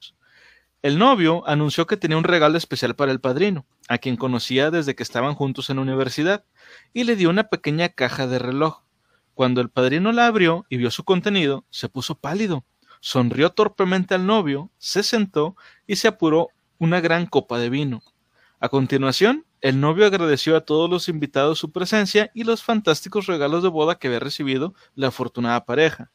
El 0.83 0.99
novio 0.99 1.43
anunció 1.49 1.87
que 1.87 1.97
tenía 1.97 2.19
un 2.19 2.25
regalo 2.25 2.59
especial 2.59 2.95
para 2.95 3.11
el 3.11 3.21
padrino, 3.21 3.67
a 3.89 3.99
quien 3.99 4.17
conocía 4.17 4.71
desde 4.71 4.95
que 4.95 5.03
estaban 5.03 5.35
juntos 5.35 5.69
en 5.69 5.77
la 5.77 5.83
universidad, 5.83 6.45
y 6.93 7.05
le 7.05 7.17
dio 7.17 7.31
una 7.31 7.45
pequeña 7.45 7.89
caja 7.89 8.27
de 8.27 8.39
reloj. 8.39 8.83
Cuando 9.35 9.61
el 9.61 9.71
padrino 9.71 10.13
la 10.13 10.27
abrió 10.27 10.65
y 10.69 10.77
vio 10.77 10.91
su 10.91 11.05
contenido, 11.05 11.65
se 11.71 11.89
puso 11.89 12.19
pálido, 12.19 12.65
sonrió 13.01 13.51
torpemente 13.51 14.15
al 14.15 14.27
novio, 14.27 14.71
se 14.79 15.03
sentó 15.03 15.57
y 15.87 15.97
se 15.97 16.09
apuró 16.09 16.49
una 16.79 17.01
gran 17.01 17.27
copa 17.27 17.59
de 17.59 17.71
vino. 17.71 18.03
A 18.61 18.69
continuación, 18.69 19.45
el 19.61 19.81
novio 19.81 20.07
agradeció 20.07 20.57
a 20.57 20.63
todos 20.63 20.89
los 20.89 21.09
invitados 21.09 21.59
su 21.59 21.73
presencia 21.73 22.31
y 22.35 22.45
los 22.45 22.63
fantásticos 22.63 23.27
regalos 23.27 23.63
de 23.63 23.69
boda 23.69 23.99
que 23.99 24.07
había 24.07 24.21
recibido 24.21 24.75
la 24.95 25.09
afortunada 25.09 25.65
pareja. 25.65 26.11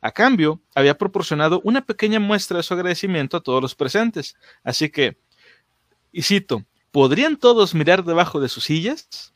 A 0.00 0.12
cambio, 0.12 0.60
había 0.74 0.96
proporcionado 0.96 1.60
una 1.64 1.84
pequeña 1.84 2.20
muestra 2.20 2.58
de 2.58 2.62
su 2.62 2.74
agradecimiento 2.74 3.36
a 3.36 3.42
todos 3.42 3.60
los 3.60 3.74
presentes. 3.74 4.36
Así 4.62 4.90
que, 4.90 5.18
y 6.12 6.22
cito, 6.22 6.64
¿podrían 6.90 7.36
todos 7.36 7.74
mirar 7.74 8.04
debajo 8.04 8.40
de 8.40 8.48
sus 8.48 8.64
sillas? 8.64 9.34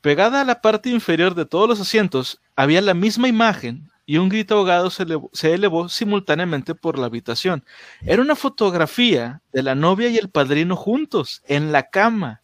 Pegada 0.00 0.40
a 0.40 0.44
la 0.44 0.60
parte 0.60 0.90
inferior 0.90 1.34
de 1.34 1.46
todos 1.46 1.68
los 1.68 1.80
asientos 1.80 2.40
había 2.56 2.82
la 2.82 2.94
misma 2.94 3.28
imagen 3.28 3.90
y 4.06 4.18
un 4.18 4.28
grito 4.28 4.56
ahogado 4.56 4.90
se 4.90 5.04
elevó, 5.04 5.30
se 5.32 5.54
elevó 5.54 5.88
simultáneamente 5.88 6.74
por 6.74 6.98
la 6.98 7.06
habitación. 7.06 7.64
Era 8.04 8.22
una 8.22 8.36
fotografía 8.36 9.40
de 9.52 9.62
la 9.62 9.74
novia 9.74 10.08
y 10.08 10.18
el 10.18 10.28
padrino 10.28 10.76
juntos, 10.76 11.42
en 11.46 11.72
la 11.72 11.88
cama. 11.88 12.40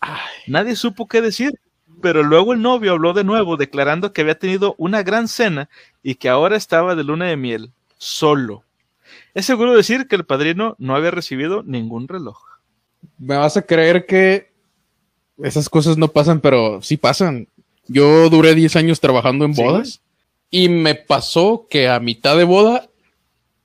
Nadie 0.47 0.75
supo 0.77 1.07
qué 1.07 1.21
decir, 1.21 1.53
pero 2.01 2.23
luego 2.23 2.55
el 2.55 2.63
novio 2.63 2.93
habló 2.93 3.13
de 3.13 3.25
nuevo, 3.25 3.57
declarando 3.57 4.13
que 4.13 4.23
había 4.23 4.39
tenido 4.39 4.75
una 4.79 5.03
gran 5.03 5.29
cena 5.29 5.69
y 6.03 6.15
que 6.15 6.29
ahora 6.29 6.57
estaba 6.57 6.95
de 6.95 7.05
luna 7.05 7.27
de 7.27 7.37
miel, 7.37 7.73
solo. 7.99 8.65
Es 9.35 9.47
seguro 9.47 9.77
decir 9.77 10.09
que 10.09 10.17
el 10.17 10.25
padrino 10.25 10.77
no 10.79 10.97
había 10.97 11.11
recibido 11.11 11.63
ningún 11.63 12.09
reloj. 12.09 12.39
Me 13.19 13.37
vas 13.37 13.57
a 13.57 13.63
creer 13.63 14.07
que 14.07 14.51
esas 15.43 15.69
cosas 15.69 15.99
no 15.99 16.09
pasan, 16.09 16.41
pero 16.41 16.81
sí 16.83 16.97
pasan. 16.97 17.49
Yo 17.87 18.31
duré 18.31 18.55
10 18.55 18.77
años 18.77 19.01
trabajando 19.01 19.45
en 19.45 19.55
Sí. 19.55 20.01
Y 20.51 20.69
me 20.69 20.95
pasó 20.95 21.67
que 21.71 21.89
a 21.89 22.01
mitad 22.01 22.37
de 22.37 22.45
boda 22.45 22.91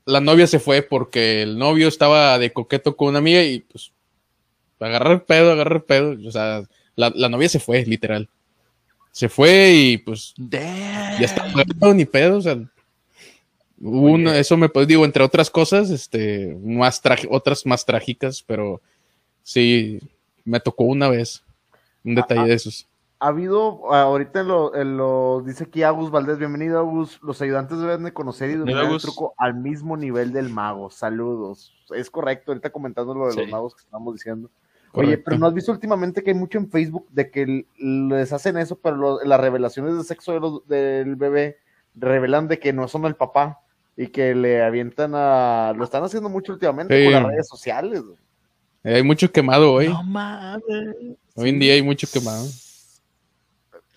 la 0.06 0.22
novia 0.22 0.48
se 0.48 0.60
fue 0.60 0.84
porque 0.84 1.42
el 1.42 1.58
novio 1.58 1.88
estaba 1.88 2.38
de 2.38 2.54
coqueto 2.54 2.96
con 2.96 3.10
una 3.10 3.20
amiga 3.20 3.44
y 3.44 3.60
pues 3.60 3.92
agarrar 4.80 5.14
el 5.14 5.22
pedo, 5.22 5.52
agarrar 5.52 5.78
el 5.78 5.84
pedo. 5.84 6.16
O 6.28 6.32
sea, 6.32 6.64
la, 6.96 7.12
la 7.16 7.30
novia 7.30 7.50
se 7.50 7.60
fue, 7.60 7.84
literal. 7.86 8.30
Se 9.12 9.30
fue 9.30 9.72
y 9.74 9.98
pues 9.98 10.34
ya 10.38 11.18
está, 11.20 11.48
no, 11.80 11.94
ni 11.94 12.06
pedo, 12.06 12.38
o 12.38 12.42
sea, 12.42 12.58
Oye. 13.82 14.40
eso 14.40 14.58
me 14.58 14.70
pues, 14.70 14.88
digo, 14.88 15.06
entre 15.06 15.24
otras 15.24 15.50
cosas, 15.50 15.90
este, 15.90 16.56
más 16.62 17.02
otras 17.30 17.66
más 17.66 17.86
trágicas, 17.86 18.44
pero 18.46 18.82
sí, 19.42 20.00
me 20.44 20.60
tocó 20.60 20.84
una 20.84 21.08
vez 21.08 21.44
un 22.04 22.16
detalle 22.16 22.50
de 22.50 22.54
esos. 22.56 22.88
Ha 23.20 23.28
habido, 23.28 23.94
ah, 23.94 24.02
ahorita 24.04 24.42
en 24.42 24.48
lo, 24.50 24.76
en 24.76 24.98
lo- 24.98 25.42
dice 25.46 25.64
aquí 25.64 25.84
Agus 25.84 26.12
Valdés, 26.12 26.38
bienvenido 26.38 26.80
Agus, 26.80 27.18
los 27.24 27.42
ayudantes 27.42 27.80
deben 27.80 28.04
de 28.04 28.14
conocer 28.14 28.50
y 28.50 28.56
dominar 28.56 28.86
el 28.92 29.00
truco 29.00 29.34
al 29.38 29.54
mismo 29.56 29.96
nivel 29.96 30.34
del 30.34 30.50
mago, 30.50 30.90
saludos. 30.90 31.74
Es 31.96 32.10
correcto, 32.10 32.52
ahorita 32.52 32.72
comentando 32.72 33.14
lo 33.16 33.30
de 33.30 33.36
los 33.36 33.50
magos 33.50 33.74
que 33.76 33.82
estamos 33.84 34.14
diciendo. 34.14 34.50
Oye, 34.92 35.18
pero 35.18 35.38
¿no 35.38 35.48
has 35.48 35.54
visto 35.54 35.72
últimamente 35.72 36.24
que 36.24 36.32
hay 36.32 36.38
mucho 36.38 36.58
en 36.58 36.70
Facebook 36.70 37.08
de 37.10 37.32
que 37.32 37.66
les 37.78 38.34
hacen 38.34 38.58
eso, 38.58 38.78
pero 38.78 38.96
lo- 38.98 39.24
las 39.24 39.40
revelaciones 39.40 39.96
de 39.98 40.04
sexo 40.04 40.34
de 40.34 40.40
los- 40.42 40.68
del 40.68 41.16
bebé 41.16 41.58
revelan 41.96 42.48
de 42.50 42.60
que 42.60 42.74
no 42.74 42.88
son 42.90 43.06
el 43.06 43.16
papá 43.16 43.60
y 43.96 44.08
que 44.08 44.36
le 44.36 44.62
avientan 44.62 45.14
a... 45.16 45.74
Lo 45.76 45.86
están 45.86 46.04
haciendo 46.04 46.28
mucho 46.30 46.52
últimamente 46.52 46.98
Sí. 46.98 47.06
con 47.06 47.14
las 47.24 47.32
redes 47.32 47.48
sociales. 47.48 48.04
hay 48.84 49.04
mucho 49.04 49.32
quemado 49.32 49.72
hoy. 49.74 49.88
No 49.88 50.04
mames. 50.04 50.96
Hoy 51.36 51.50
en 51.50 51.60
día 51.60 51.74
hay 51.74 51.82
mucho 51.82 52.08
quemado. 52.12 52.46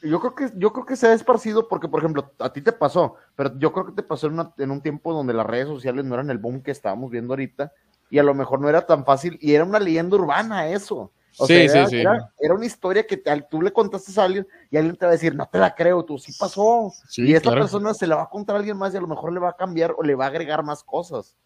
Yo 0.03 0.21
creo 0.21 0.35
que 0.35 0.51
yo 0.57 0.73
creo 0.73 0.87
que 0.87 0.97
se 0.97 1.09
ha 1.09 1.13
esparcido 1.13 1.67
porque, 1.69 1.89
por 1.89 2.01
ejemplo, 2.01 2.33
a 2.39 2.53
ti 2.53 2.63
te 2.63 2.73
pasó, 2.73 3.17
pero 3.35 3.59
yo 3.59 3.73
creo 3.73 3.87
que 3.87 3.93
te 3.93 4.03
pasó 4.03 4.29
en, 4.29 4.35
una- 4.35 4.53
en 4.59 4.71
un 4.71 4.81
tiempo 4.81 5.13
donde 5.13 5.35
las 5.35 5.47
redes 5.47 5.67
sociales 5.67 6.05
no 6.05 6.15
eran 6.15 6.31
el 6.31 6.39
boom 6.39 6.63
que 6.63 6.71
estábamos 6.71 7.11
viendo 7.11 7.33
ahorita 7.33 7.73
y 8.11 8.19
a 8.19 8.23
lo 8.23 8.33
mejor 8.35 8.61
no 8.61 8.69
era 8.69 8.87
tan 8.87 9.05
fácil 9.05 9.37
y 9.41 9.55
era 9.55 9.65
una 9.65 9.81
leyenda 9.81 10.17
urbana 10.17 10.69
eso. 10.69 11.11
O 11.41 11.47
Sí, 11.47 11.69
sea, 11.69 11.69
sí, 11.89 11.97
era, 12.01 12.15
sí. 12.21 12.27
Era, 12.41 12.55
una 12.55 12.67
historia 12.67 13.07
que 13.07 13.17
te- 13.17 13.43
tú 13.51 13.61
le 13.63 13.73
contaste 13.73 14.19
a 14.21 14.25
alguien 14.25 14.47
y 14.71 14.77
alguien 14.77 14.97
te 14.97 15.05
va 15.07 15.11
a 15.11 15.13
decir, 15.15 15.35
no 15.35 15.47
te 15.47 15.59
la 15.59 15.75
creo, 15.75 16.05
tú 16.05 16.19
sí 16.19 16.33
pasó. 16.39 16.93
Sí, 17.09 17.23
y 17.27 17.35
esta 17.35 17.51
claro. 17.51 17.61
persona 17.63 17.93
se 17.95 18.07
la 18.07 18.17
va 18.17 18.23
a 18.23 18.29
contar 18.29 18.57
a 18.57 18.59
alguien 18.61 18.77
más 18.77 18.93
y 18.95 18.97
a 18.97 19.01
lo 19.01 19.07
mejor 19.09 19.33
le 19.33 19.41
va 19.41 19.51
a 19.51 19.57
cambiar 19.57 19.95
o 19.97 20.03
le 20.03 20.15
va 20.15 20.25
a 20.25 20.29
agregar 20.29 20.63
más 20.65 20.83
cosas. 20.83 21.37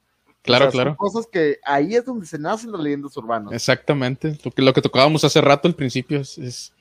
Claro, 0.43 0.69
O 0.69 0.71
sea, 0.71 0.79
son 0.79 0.85
claro. 0.85 0.97
cosas 0.97 1.27
que 1.27 1.59
ahí 1.65 1.95
es 1.95 2.05
donde 2.05 2.27
se 2.27 2.39
nacen 2.39 2.73
las 2.73 2.81
leyendas 2.81 3.17
urbanas. 3.17 3.53
Exactamente. 3.53 4.39
Lo 4.45 4.51
que, 4.51 4.63
lo 4.63 4.73
que 4.73 4.83
tocábamos 4.83 5.25
hace 5.25 5.41
rato 5.41 5.69
al 5.69 5.75
principio 5.75 6.21
es, 6.21 6.37
es- 6.39 6.73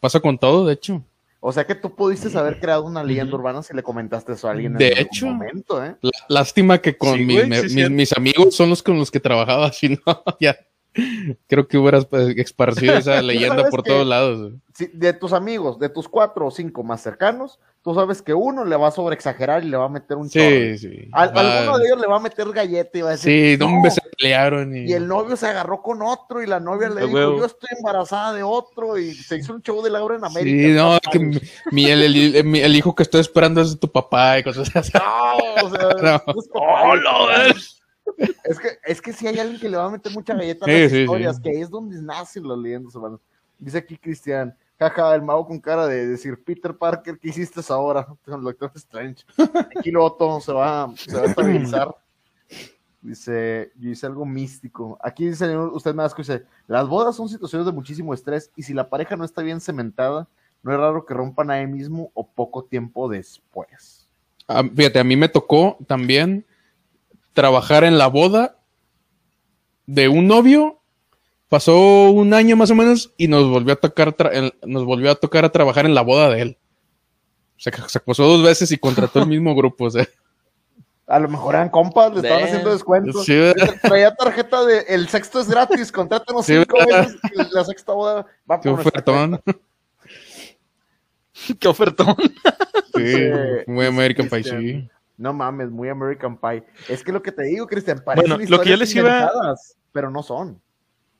pasa 0.00 0.20
con 0.20 0.38
todo, 0.38 0.66
de 0.66 0.74
hecho. 0.74 1.02
O 1.42 1.52
sea 1.52 1.66
que 1.66 1.74
tú 1.74 1.94
pudiste 1.94 2.36
haber 2.38 2.60
creado 2.60 2.84
una 2.84 3.02
leyenda 3.02 3.34
urbana 3.34 3.62
si 3.62 3.74
le 3.74 3.82
comentaste 3.82 4.32
eso 4.34 4.46
a 4.46 4.50
alguien 4.50 4.74
De 4.74 4.88
en 4.88 4.98
algún 4.98 5.06
hecho. 5.10 5.26
momento, 5.26 5.84
¿eh? 5.84 5.96
Lá- 6.02 6.10
Lástima 6.28 6.78
que 6.78 6.96
con 6.98 7.16
Sí, 7.16 7.24
mis, 7.24 7.36
güey, 7.36 7.48
me- 7.48 7.56
sí, 7.56 7.62
mis, 7.62 7.72
cierto. 7.72 7.94
mis 7.94 8.12
amigos 8.12 8.54
son 8.54 8.68
los 8.68 8.82
con 8.82 8.98
los 8.98 9.10
que 9.10 9.20
trabajaba, 9.20 9.72
si 9.72 9.88
no, 9.88 10.22
ya. 10.38 10.56
Creo 11.46 11.68
que 11.68 11.78
hubieras 11.78 12.04
pues, 12.06 12.36
esparcido 12.36 12.94
esa 12.96 13.22
leyenda 13.22 13.56
¿Sabes 13.58 13.70
por 13.70 13.82
todos 13.82 14.06
lados. 14.06 14.52
Si- 14.74 14.90
de 14.92 15.12
tus 15.12 15.32
amigos, 15.32 15.78
de 15.78 15.88
tus 15.88 16.08
cuatro 16.08 16.46
o 16.46 16.50
cinco 16.50 16.82
más 16.82 17.00
cercanos, 17.02 17.58
tú 17.82 17.94
sabes 17.94 18.22
que 18.22 18.34
uno 18.34 18.64
le 18.64 18.76
va 18.76 18.88
a 18.88 18.90
sobreexagerar 18.90 19.64
y 19.64 19.68
le 19.68 19.76
va 19.76 19.86
a 19.86 19.88
meter 19.88 20.16
un 20.16 20.28
chorro. 20.28 20.44
Sí, 20.44 20.78
sí. 20.78 21.08
Al- 21.12 21.36
alguno 21.36 21.78
de 21.78 21.86
ellos 21.86 22.00
le 22.00 22.06
va 22.06 22.16
a 22.16 22.20
meter 22.20 22.50
galleta 22.50 22.98
y 22.98 23.02
va 23.02 23.08
a 23.08 23.12
decir, 23.12 23.56
Sí, 23.58 23.64
"No". 23.64 23.82
no, 23.82 23.90
se 23.90 24.00
pelearon. 24.18 24.74
Y... 24.76 24.90
y 24.90 24.92
el 24.92 25.06
novio 25.06 25.36
se 25.36 25.46
agarró 25.46 25.80
con 25.82 26.02
otro 26.02 26.42
y 26.42 26.46
la 26.46 26.60
novia 26.60 26.88
le 26.88 27.02
dijo, 27.02 27.14
huevo. 27.14 27.38
yo 27.38 27.44
estoy 27.44 27.68
embarazada 27.78 28.32
de 28.32 28.42
otro 28.42 28.98
y 28.98 29.14
se 29.14 29.36
hizo 29.36 29.54
un 29.54 29.62
show 29.62 29.82
de 29.82 29.90
Laura 29.90 30.16
en 30.16 30.24
América. 30.24 30.66
Sí, 30.68 30.72
no, 30.72 30.98
que 31.12 31.40
mi, 31.72 31.86
el, 31.86 32.02
el- 32.34 32.44
mi- 32.44 32.60
el 32.60 32.74
hijo 32.76 32.94
que 32.94 33.02
estoy 33.02 33.20
esperando 33.20 33.60
es 33.60 33.72
de 33.72 33.76
tu 33.78 33.90
papá 33.90 34.38
y 34.38 34.42
cosas 34.44 34.74
así. 34.74 34.92
No, 34.94 35.66
o 35.66 35.70
sea, 35.70 35.88
No. 36.26 36.32
es 36.40 36.48
papá, 36.48 36.82
¡Hola, 36.84 37.48
y- 37.48 37.50
Es 37.52 37.79
que, 38.58 38.78
es 38.84 39.00
que 39.00 39.12
si 39.12 39.26
hay 39.26 39.38
alguien 39.38 39.60
que 39.60 39.68
le 39.68 39.76
va 39.76 39.86
a 39.86 39.90
meter 39.90 40.12
mucha 40.12 40.34
galleta 40.34 40.66
a 40.66 40.68
las 40.68 40.90
sí, 40.90 40.98
historias, 40.98 41.36
sí. 41.36 41.42
que 41.42 41.50
ahí 41.50 41.60
es 41.62 41.70
donde 41.70 42.00
nacen 42.02 42.46
las 42.46 42.58
leyendas 42.58 42.94
urbanas. 42.94 43.20
Dice 43.58 43.78
aquí 43.78 43.96
Cristian, 43.96 44.54
jaja, 44.78 45.14
el 45.14 45.22
mago 45.22 45.46
con 45.46 45.60
cara 45.60 45.86
de 45.86 46.06
decir, 46.06 46.42
Peter 46.42 46.74
Parker, 46.74 47.18
¿qué 47.18 47.28
hiciste 47.28 47.60
ahora? 47.68 48.06
Con 48.24 48.34
el 48.38 48.42
Doctor 48.42 48.72
Strange. 48.74 49.24
Aquí 49.76 49.90
luego 49.90 50.12
todo 50.12 50.40
se 50.40 50.52
va, 50.52 50.92
se 50.96 51.14
va 51.14 51.22
a 51.22 51.26
estabilizar. 51.26 51.94
Dice, 53.02 53.72
yo 53.76 53.90
hice 53.90 54.06
algo 54.06 54.26
místico. 54.26 54.98
Aquí 55.02 55.26
dice, 55.26 55.56
usted 55.56 55.94
me 55.94 56.04
dice, 56.16 56.44
las 56.66 56.86
bodas 56.86 57.16
son 57.16 57.28
situaciones 57.28 57.66
de 57.66 57.72
muchísimo 57.72 58.12
estrés 58.12 58.50
y 58.56 58.62
si 58.62 58.74
la 58.74 58.88
pareja 58.88 59.16
no 59.16 59.24
está 59.24 59.42
bien 59.42 59.60
cementada, 59.60 60.28
no 60.62 60.72
es 60.72 60.78
raro 60.78 61.06
que 61.06 61.14
rompan 61.14 61.50
ahí 61.50 61.66
mismo 61.66 62.10
o 62.14 62.26
poco 62.26 62.64
tiempo 62.64 63.08
después. 63.08 64.06
Ah, 64.46 64.62
fíjate, 64.62 64.98
a 64.98 65.04
mí 65.04 65.16
me 65.16 65.28
tocó 65.28 65.78
también 65.86 66.44
trabajar 67.40 67.84
en 67.84 67.96
la 67.96 68.06
boda 68.08 68.58
de 69.86 70.08
un 70.08 70.26
novio. 70.26 70.78
Pasó 71.48 72.10
un 72.10 72.34
año 72.34 72.54
más 72.54 72.70
o 72.70 72.74
menos 72.74 73.14
y 73.16 73.28
nos 73.28 73.48
volvió 73.48 73.72
a 73.72 73.76
tocar, 73.76 74.14
nos 74.66 74.84
volvió 74.84 75.10
a 75.10 75.14
tocar 75.14 75.46
a 75.46 75.48
trabajar 75.50 75.86
en 75.86 75.94
la 75.94 76.02
boda 76.02 76.28
de 76.28 76.42
él. 76.42 76.58
O 77.56 77.60
sea, 77.62 77.72
que 77.72 77.80
se 77.88 77.96
acosó 77.98 78.24
dos 78.24 78.42
veces 78.42 78.70
y 78.72 78.76
contrató 78.78 79.20
el 79.20 79.26
mismo 79.26 79.54
grupo. 79.54 79.86
O 79.86 79.90
sea, 79.90 80.06
A 81.06 81.18
lo 81.18 81.28
mejor 81.28 81.54
eran 81.54 81.70
compas, 81.70 82.12
le 82.12 82.20
estaban 82.20 82.44
haciendo 82.44 82.70
descuentos. 82.72 83.24
Sí. 83.24 83.34
Traía 83.82 84.14
tarjeta 84.14 84.64
de 84.66 84.80
el 84.88 85.08
sexto 85.08 85.40
es 85.40 85.48
gratis, 85.48 85.90
contrátanos 85.90 86.44
Sí, 86.44 86.56
cinco 86.58 86.76
¿verdad? 86.78 87.06
veces 87.06 87.20
y 87.50 87.54
la 87.54 87.64
sexta 87.64 87.92
boda 87.94 88.26
va 88.48 88.60
qué 88.60 88.70
por 88.70 88.80
ofertón. 88.80 89.40
Qué 91.58 91.68
ofertón. 91.68 92.16
Sí, 92.94 93.12
Sí, 93.14 93.30
muy 93.66 93.86
American 93.86 94.28
Pie, 94.28 94.42
Cristian. 94.42 94.60
sí. 94.60 94.90
No 95.20 95.32
mames, 95.34 95.70
muy 95.70 95.88
American 95.90 96.38
Pie. 96.38 96.64
Es 96.88 97.04
que 97.04 97.12
lo 97.12 97.22
que 97.22 97.30
te 97.30 97.42
digo, 97.44 97.66
Cristian, 97.66 98.02
parecen 98.04 98.30
Bueno, 98.30 98.44
lo 98.48 98.60
que 98.62 98.70
yo 98.70 98.76
les 98.76 98.94
iba- 98.94 99.30
pero 99.92 100.10
no 100.10 100.22
son. 100.22 100.60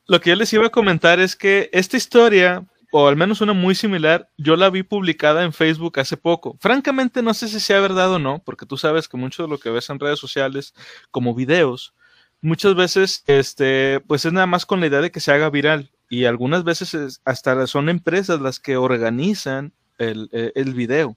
Lo 0.06 0.20
que 0.20 0.30
yo 0.30 0.36
les 0.36 0.52
iba 0.52 0.66
a 0.66 0.70
comentar 0.70 1.20
es 1.20 1.36
que 1.36 1.68
esta 1.72 1.96
historia, 1.98 2.64
o 2.90 3.06
al 3.06 3.16
menos 3.16 3.40
una 3.42 3.52
muy 3.52 3.74
similar, 3.74 4.28
yo 4.38 4.56
la 4.56 4.70
vi 4.70 4.82
publicada 4.82 5.44
en 5.44 5.52
Facebook 5.52 6.00
hace 6.00 6.16
poco. 6.16 6.56
Francamente 6.60 7.22
no 7.22 7.34
sé 7.34 7.46
si 7.48 7.60
sea 7.60 7.78
verdad 7.80 8.10
o 8.12 8.18
no, 8.18 8.42
porque 8.44 8.64
tú 8.66 8.76
sabes 8.78 9.06
que 9.06 9.18
mucho 9.18 9.42
de 9.42 9.48
lo 9.50 9.58
que 9.58 9.68
ves 9.70 9.90
en 9.90 10.00
redes 10.00 10.18
sociales 10.18 10.74
como 11.10 11.34
videos, 11.34 11.94
muchas 12.40 12.74
veces 12.74 13.22
este, 13.26 14.00
pues 14.06 14.24
es 14.24 14.32
nada 14.32 14.46
más 14.46 14.64
con 14.64 14.80
la 14.80 14.86
idea 14.86 15.02
de 15.02 15.10
que 15.12 15.20
se 15.20 15.30
haga 15.32 15.50
viral. 15.50 15.90
y 16.08 16.24
algunas 16.24 16.64
veces 16.64 17.20
hasta 17.24 17.66
son 17.68 17.88
empresas 17.88 18.40
las 18.40 18.58
que 18.58 18.76
organizan 18.76 19.72
el, 19.98 20.28
eh, 20.32 20.50
el 20.56 20.74
video 20.74 21.16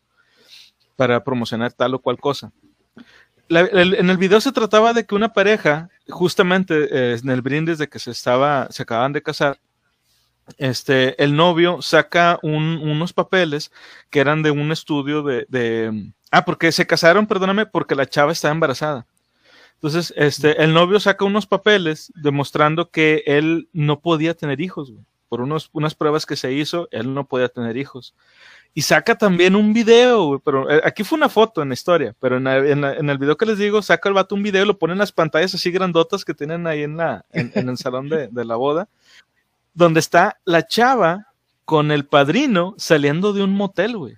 para 0.96 1.24
promocionar 1.24 1.74
tal 1.74 1.96
o 1.96 2.00
cual 2.00 2.20
cosa. 2.20 2.52
En 3.50 4.10
el 4.10 4.18
video 4.18 4.42
se 4.42 4.52
trataba 4.52 4.94
de 4.94 5.06
que 5.06 5.16
una 5.16 5.34
pareja, 5.34 5.90
justamente 6.10 6.88
eh, 6.92 7.20
en 7.22 7.30
el 7.30 7.42
brindis 7.42 7.78
de 7.78 7.88
que 7.88 8.00
se 8.00 8.12
estaba, 8.12 8.68
se 8.72 8.84
acaban 8.84 9.14
de 9.14 9.22
casar, 9.22 9.60
este, 10.58 11.22
el 11.24 11.36
novio 11.36 11.82
saca 11.82 12.40
unos 12.44 13.14
papeles 13.14 13.72
que 14.10 14.20
eran 14.20 14.44
de 14.44 14.52
un 14.52 14.72
estudio 14.72 15.24
de, 15.24 15.46
de, 15.50 16.12
ah, 16.32 16.46
porque 16.46 16.72
se 16.72 16.86
casaron, 16.86 17.28
perdóname, 17.28 17.66
porque 17.66 17.96
la 17.96 18.06
chava 18.06 18.32
estaba 18.32 18.54
embarazada. 18.54 19.06
Entonces, 19.76 20.14
este, 20.16 20.64
el 20.64 20.74
novio 20.74 21.00
saca 21.00 21.26
unos 21.26 21.46
papeles 21.46 22.12
demostrando 22.16 22.90
que 22.90 23.24
él 23.26 23.70
no 23.74 24.00
podía 24.00 24.34
tener 24.34 24.62
hijos, 24.62 24.94
Por 25.28 25.42
unos, 25.42 25.70
unas 25.74 25.96
pruebas 25.96 26.26
que 26.26 26.36
se 26.36 26.54
hizo, 26.54 26.88
él 26.92 27.14
no 27.14 27.26
podía 27.26 27.50
tener 27.50 27.76
hijos. 27.78 28.16
Y 28.76 28.82
saca 28.82 29.16
también 29.16 29.56
un 29.56 29.72
video, 29.72 30.42
pero 30.44 30.70
eh, 30.70 30.82
aquí 30.84 31.04
fue 31.04 31.18
una 31.18 31.30
foto 31.30 31.62
en 31.62 31.70
la 31.70 31.76
historia, 31.76 32.16
pero 32.20 32.38
en, 32.38 32.48
el 33.10 33.18
video 33.20 33.38
que 33.38 33.46
les 33.46 33.60
digo, 33.60 33.84
saca 33.84 34.10
el 34.10 34.16
vato 34.16 34.34
un 34.34 34.42
video, 34.42 34.66
lo 34.66 34.80
pone 34.80 34.94
en 34.94 35.00
las 35.00 35.12
pantallas 35.12 35.54
así 35.54 35.70
grandotas 35.70 36.26
que 36.26 36.34
tienen 36.34 36.66
ahí 36.66 36.82
en, 36.82 36.98
la, 36.98 37.24
en, 37.32 37.70
el 37.70 37.78
salón 37.78 38.10
de, 38.10 38.30
de, 38.30 38.46
la 38.46 38.56
boda, 38.56 38.90
donde 39.76 40.00
está 40.00 40.40
la 40.44 40.66
chava 40.66 41.28
con 41.66 41.92
el 41.92 42.06
padrino 42.06 42.74
saliendo 42.78 43.32
de 43.32 43.44
un 43.44 43.52
motel, 43.52 43.96
güey. 43.96 44.18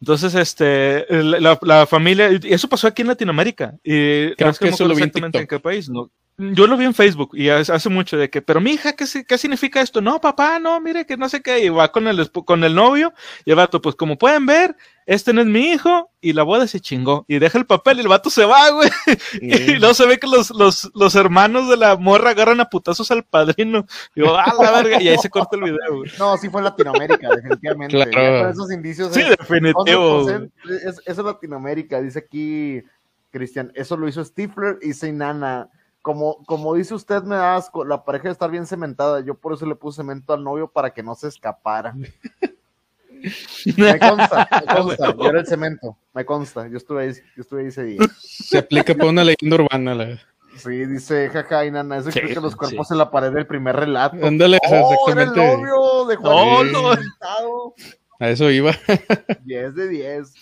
Entonces, 0.00 0.34
este, 0.34 1.06
la, 1.10 1.58
la, 1.60 1.86
familia, 1.86 2.30
y 2.30 2.52
eso 2.52 2.68
pasó 2.68 2.86
aquí 2.86 3.02
en 3.02 3.08
Latinoamérica. 3.08 3.74
Y 3.82 4.32
Creo 4.34 4.54
que, 4.54 4.68
eso 4.68 4.86
lo 4.86 4.94
vi 4.94 5.02
en, 5.02 5.12
en 5.32 5.46
qué 5.46 5.58
país, 5.58 5.88
¿no? 5.88 6.10
Yo 6.38 6.68
lo 6.68 6.76
vi 6.76 6.84
en 6.84 6.94
Facebook 6.94 7.30
y 7.34 7.48
hace 7.48 7.88
mucho 7.88 8.16
de 8.16 8.30
que, 8.30 8.40
pero 8.40 8.60
mi 8.60 8.70
hija, 8.70 8.92
¿qué, 8.92 9.04
¿qué, 9.26 9.38
significa 9.38 9.80
esto? 9.80 10.00
No, 10.00 10.20
papá, 10.20 10.60
no, 10.60 10.80
mire 10.80 11.04
que 11.04 11.16
no 11.16 11.28
sé 11.28 11.42
qué, 11.42 11.64
y 11.64 11.68
va 11.68 11.90
con 11.90 12.06
el, 12.06 12.30
con 12.30 12.62
el 12.62 12.76
novio 12.76 13.12
y 13.44 13.50
el 13.50 13.56
vato, 13.56 13.82
pues 13.82 13.96
como 13.96 14.16
pueden 14.16 14.46
ver, 14.46 14.76
este 15.04 15.32
no 15.32 15.40
es 15.40 15.48
mi 15.48 15.72
hijo 15.72 16.12
y 16.20 16.34
la 16.34 16.44
boda 16.44 16.68
se 16.68 16.78
chingó 16.78 17.24
y 17.26 17.40
deja 17.40 17.58
el 17.58 17.66
papel 17.66 17.96
y 17.96 18.02
el 18.02 18.08
vato 18.08 18.30
se 18.30 18.44
va, 18.44 18.70
güey. 18.70 18.88
Y 19.42 19.76
luego 19.76 19.94
se 19.94 20.06
ve 20.06 20.18
que 20.18 20.28
los, 20.28 20.50
los, 20.50 20.88
los, 20.94 21.14
hermanos 21.16 21.68
de 21.68 21.76
la 21.76 21.96
morra 21.96 22.30
agarran 22.30 22.60
a 22.60 22.68
putazos 22.68 23.10
al 23.10 23.24
padrino. 23.24 23.86
Y 24.14 24.20
digo, 24.20 24.36
ah, 24.36 24.54
la 24.60 24.70
verga, 24.70 25.02
y 25.02 25.08
ahí 25.08 25.18
se 25.18 25.30
corta 25.30 25.56
el 25.56 25.62
video, 25.62 25.96
güey. 25.96 26.10
No, 26.18 26.36
sí 26.36 26.48
fue 26.50 26.60
en 26.60 26.66
Latinoamérica, 26.66 27.30
definitivamente. 27.34 27.96
Claro. 27.96 28.50
esos 28.50 28.70
indicios. 28.70 29.12
Sí, 29.12 29.22
definitivo. 29.22 30.30
Es, 30.30 30.44
eso 30.84 31.00
es 31.04 31.18
Latinoamérica, 31.18 32.00
dice 32.00 32.20
aquí 32.20 32.82
Cristian. 33.30 33.72
Eso 33.74 33.96
lo 33.96 34.06
hizo 34.06 34.24
Stifler 34.24 34.78
y 34.82 34.92
Seinana 34.92 35.68
como, 36.02 36.44
como 36.44 36.74
dice 36.74 36.94
usted, 36.94 37.22
me 37.22 37.36
da 37.36 37.56
asco, 37.56 37.84
la 37.84 38.04
pareja 38.04 38.24
debe 38.24 38.32
estar 38.32 38.50
bien 38.50 38.66
cementada. 38.66 39.20
Yo 39.20 39.34
por 39.34 39.52
eso 39.52 39.66
le 39.66 39.74
puse 39.74 39.96
cemento 39.98 40.32
al 40.32 40.44
novio 40.44 40.68
para 40.68 40.90
que 40.90 41.02
no 41.02 41.14
se 41.14 41.28
escapara. 41.28 41.94
me 43.76 43.98
consta, 43.98 44.48
me 44.50 44.74
consta. 44.74 45.16
Yo 45.16 45.28
era 45.28 45.40
el 45.40 45.46
cemento, 45.46 45.96
me 46.14 46.24
consta. 46.24 46.68
Yo 46.68 46.76
estuve 46.76 47.02
ahí, 47.04 47.12
yo 47.36 47.42
estuve 47.42 47.62
ahí 47.62 47.66
ese 47.68 47.84
día. 47.84 47.98
Se 48.18 48.58
aplica 48.58 48.94
para 48.94 49.10
una 49.10 49.24
leyenda 49.24 49.56
urbana. 49.56 49.94
La... 49.94 50.18
Sí, 50.56 50.86
dice 50.86 51.28
jaja 51.30 51.66
y 51.66 51.70
nana, 51.70 51.98
eso 51.98 52.08
explica 52.08 52.40
los 52.40 52.56
cuerpos 52.56 52.90
en 52.90 52.98
la 52.98 53.10
pared 53.10 53.32
del 53.32 53.46
primer 53.46 53.76
relato. 53.76 54.24
Ándale, 54.26 54.58
oh, 54.68 54.92
exactamente. 54.92 55.40
Era 55.40 55.52
el 55.52 55.60
novio 55.60 56.06
de 56.06 56.16
Juan 56.16 56.72
no, 56.72 56.94
no. 56.94 57.74
A 58.20 58.30
eso 58.30 58.50
iba. 58.50 58.72
10 59.44 59.74
de 59.76 59.88
10. 59.88 60.32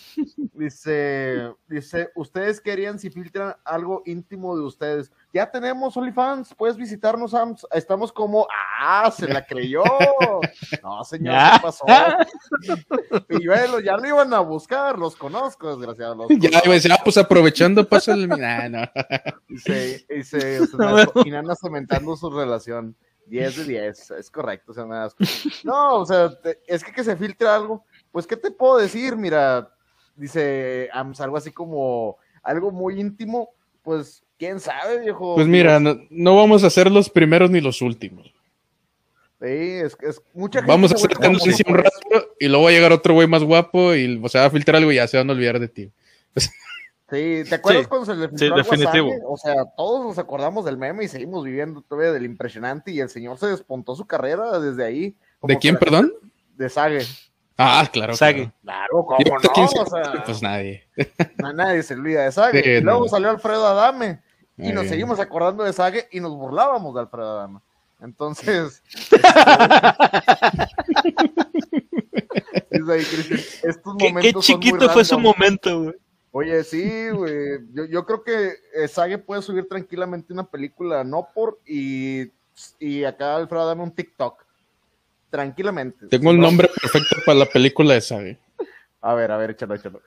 Dice, 0.53 1.53
dice, 1.67 2.09
ustedes 2.15 2.59
querían 2.59 2.97
si 2.97 3.11
filtran 3.11 3.55
algo 3.63 4.01
íntimo 4.07 4.57
de 4.57 4.63
ustedes. 4.63 5.11
Ya 5.31 5.51
tenemos 5.51 5.95
OnlyFans, 5.95 6.55
puedes 6.55 6.75
visitarnos, 6.75 7.35
Estamos 7.71 8.11
como, 8.11 8.47
ah, 8.79 9.11
se 9.15 9.27
la 9.27 9.45
creyó. 9.45 9.83
No, 10.81 11.03
señor, 11.03 11.35
¿qué 11.53 11.59
pasó? 11.61 11.85
Pilluelo, 13.27 13.79
ya 13.79 13.95
lo 13.97 14.07
iban 14.07 14.33
a 14.33 14.39
buscar, 14.39 14.97
los 14.97 15.15
conozco, 15.15 15.75
desgraciado. 15.75 16.15
Los 16.15 16.29
ya 16.39 16.49
iba 16.49 16.71
a 16.71 16.75
decir, 16.75 16.91
ah, 16.91 17.01
pues 17.03 17.17
aprovechando, 17.17 17.87
pásale. 17.87 18.25
Nah, 18.25 18.69
no. 18.69 18.81
Dice, 19.47 20.03
dice, 20.09 20.61
y 21.25 21.29
Nana 21.29 21.55
cementando 21.55 22.15
su 22.15 22.31
relación. 22.31 22.95
10 23.27 23.57
de 23.57 23.63
10, 23.63 24.11
es 24.11 24.31
correcto. 24.31 24.71
O 24.71 24.75
sea, 24.75 24.85
nada, 24.85 25.09
no, 25.63 25.99
o 25.99 26.05
sea, 26.05 26.31
es 26.65 26.83
que 26.83 26.91
que 26.91 27.03
se 27.03 27.15
filtre 27.15 27.47
algo, 27.47 27.83
pues, 28.11 28.25
¿qué 28.25 28.37
te 28.37 28.51
puedo 28.51 28.77
decir? 28.77 29.15
Mira, 29.15 29.71
dice 30.15 30.89
Ams, 30.93 31.21
algo 31.21 31.37
así 31.37 31.51
como 31.51 32.17
algo 32.43 32.71
muy 32.71 32.99
íntimo, 32.99 33.49
pues, 33.83 34.23
quién 34.37 34.59
sabe, 34.59 34.99
viejo. 34.99 35.35
Pues 35.35 35.47
mira, 35.47 35.79
no, 35.79 36.35
vamos 36.35 36.63
a 36.63 36.69
ser 36.69 36.91
los 36.91 37.09
primeros 37.09 37.49
ni 37.49 37.61
los 37.61 37.81
últimos. 37.81 38.33
Sí, 39.39 39.45
es, 39.45 39.95
es 40.01 40.21
mucha 40.33 40.59
gente. 40.59 40.71
Vamos 40.71 40.91
a 40.91 40.95
hacer 40.95 41.15
tendencia 41.15 41.65
un 41.67 41.77
rato 41.77 42.33
y 42.39 42.47
luego 42.47 42.63
va 42.63 42.69
a 42.69 42.73
llegar 42.73 42.91
otro 42.91 43.13
güey 43.13 43.27
más 43.27 43.43
guapo 43.43 43.93
y 43.93 44.19
o 44.23 44.29
sea, 44.29 44.41
va 44.41 44.47
a 44.47 44.51
filtrar 44.51 44.77
algo 44.77 44.91
y 44.91 44.95
ya 44.95 45.07
se 45.07 45.17
van 45.17 45.29
a 45.29 45.33
olvidar 45.33 45.59
de 45.59 45.67
ti. 45.67 45.91
Sí, 47.09 47.43
¿te 47.47 47.55
acuerdas 47.55 47.87
cuando 47.87 48.05
se 48.05 48.15
le 48.15 48.27
filtró 48.27 48.49
sí, 48.49 48.69
definitivo. 48.69 49.13
O 49.25 49.37
sea, 49.37 49.65
todos 49.77 50.05
nos 50.05 50.17
acordamos 50.17 50.65
del 50.65 50.77
meme 50.77 51.05
y 51.05 51.07
seguimos 51.07 51.45
viviendo 51.45 51.81
todavía 51.81 52.11
del 52.11 52.25
impresionante 52.25 52.91
y 52.91 52.99
el 52.99 53.09
señor 53.09 53.37
se 53.37 53.47
despuntó 53.47 53.95
su 53.95 54.05
carrera 54.05 54.59
desde 54.59 54.83
ahí. 54.83 55.15
¿De 55.41 55.57
quién, 55.57 55.77
perdón? 55.77 56.11
De 56.57 56.69
Sage. 56.69 57.07
Ah, 57.57 57.87
claro. 57.91 58.13
Sage. 58.13 58.51
Claro, 58.61 59.05
¿cómo 59.05 59.39
no? 59.39 59.65
O 59.81 59.85
sea, 59.85 60.21
pues 60.25 60.41
nadie. 60.41 60.83
nadie 61.55 61.81
se 61.81 61.93
olvida 61.93 62.23
de 62.23 62.31
Sage. 62.33 62.81
luego 62.81 63.07
salió 63.07 63.29
Alfredo 63.29 63.65
Adame 63.65 64.19
y 64.57 64.73
nos 64.73 64.87
seguimos 64.87 65.19
acordando 65.21 65.63
de 65.63 65.71
Sage 65.71 66.09
y 66.11 66.19
nos 66.19 66.35
burlábamos 66.35 66.93
de 66.93 66.99
Alfredo 66.99 67.39
Adame. 67.39 67.59
Entonces. 68.01 68.83
estos 73.63 73.95
momentos 73.95 74.21
qué, 74.21 74.33
qué 74.33 74.33
chiquito 74.39 74.89
fue 74.89 75.05
su 75.05 75.17
momento, 75.17 75.83
güey. 75.83 75.95
Oye, 76.37 76.63
sí, 76.63 77.09
güey. 77.09 77.61
Yo, 77.73 77.85
yo, 77.85 78.05
creo 78.05 78.23
que 78.23 78.53
eh, 78.75 78.87
Sage 78.87 79.17
puede 79.17 79.41
subir 79.41 79.67
tranquilamente 79.67 80.31
una 80.31 80.43
película, 80.43 81.03
no 81.03 81.29
por 81.33 81.57
y, 81.65 82.31
y 82.79 83.03
acá 83.05 83.37
Alfredo 83.37 83.65
dame 83.65 83.81
un 83.81 83.91
TikTok. 83.91 84.45
Tranquilamente. 85.31 86.05
Tengo 86.09 86.29
el 86.29 86.39
nombre 86.39 86.69
perfecto 86.79 87.15
para 87.25 87.39
la 87.39 87.47
película 87.47 87.95
de 87.95 88.01
Sage. 88.01 88.37
A 89.01 89.15
ver, 89.15 89.31
a 89.31 89.37
ver, 89.37 89.49
échalo, 89.49 89.73
échalo. 89.73 89.99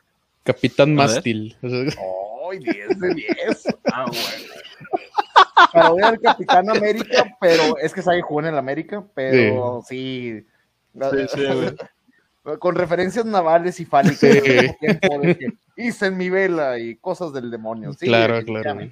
Capitán 0.45 0.95
Mástil. 0.95 1.57
¡Ay, 1.63 2.59
10 2.61 3.01
de 3.01 3.15
10! 3.15 3.65
Ah, 3.93 4.05
bueno. 4.05 4.55
Para 5.73 5.93
ver 5.95 6.05
al 6.05 6.21
Capitán 6.21 6.71
América, 6.71 7.37
pero 7.41 7.77
es 7.79 7.93
que 7.93 8.03
Sage 8.03 8.23
jugó 8.23 8.39
en 8.39 8.47
el 8.47 8.59
América, 8.59 9.05
pero 9.17 9.83
sí. 9.85 10.47
Sí, 10.95 11.27
sí, 11.35 11.43
con 12.59 12.75
referencias 12.75 13.25
navales 13.25 13.81
y 13.81 13.85
fálicas. 13.85 14.19
Sí. 14.19 14.39
hice 15.77 16.07
en 16.07 16.17
mi 16.17 16.31
vela 16.31 16.79
y 16.79 16.97
cosas 16.97 17.33
del 17.33 17.51
demonio. 17.51 17.93
Sí, 17.93 18.07
claro, 18.07 18.45
claro. 18.45 18.91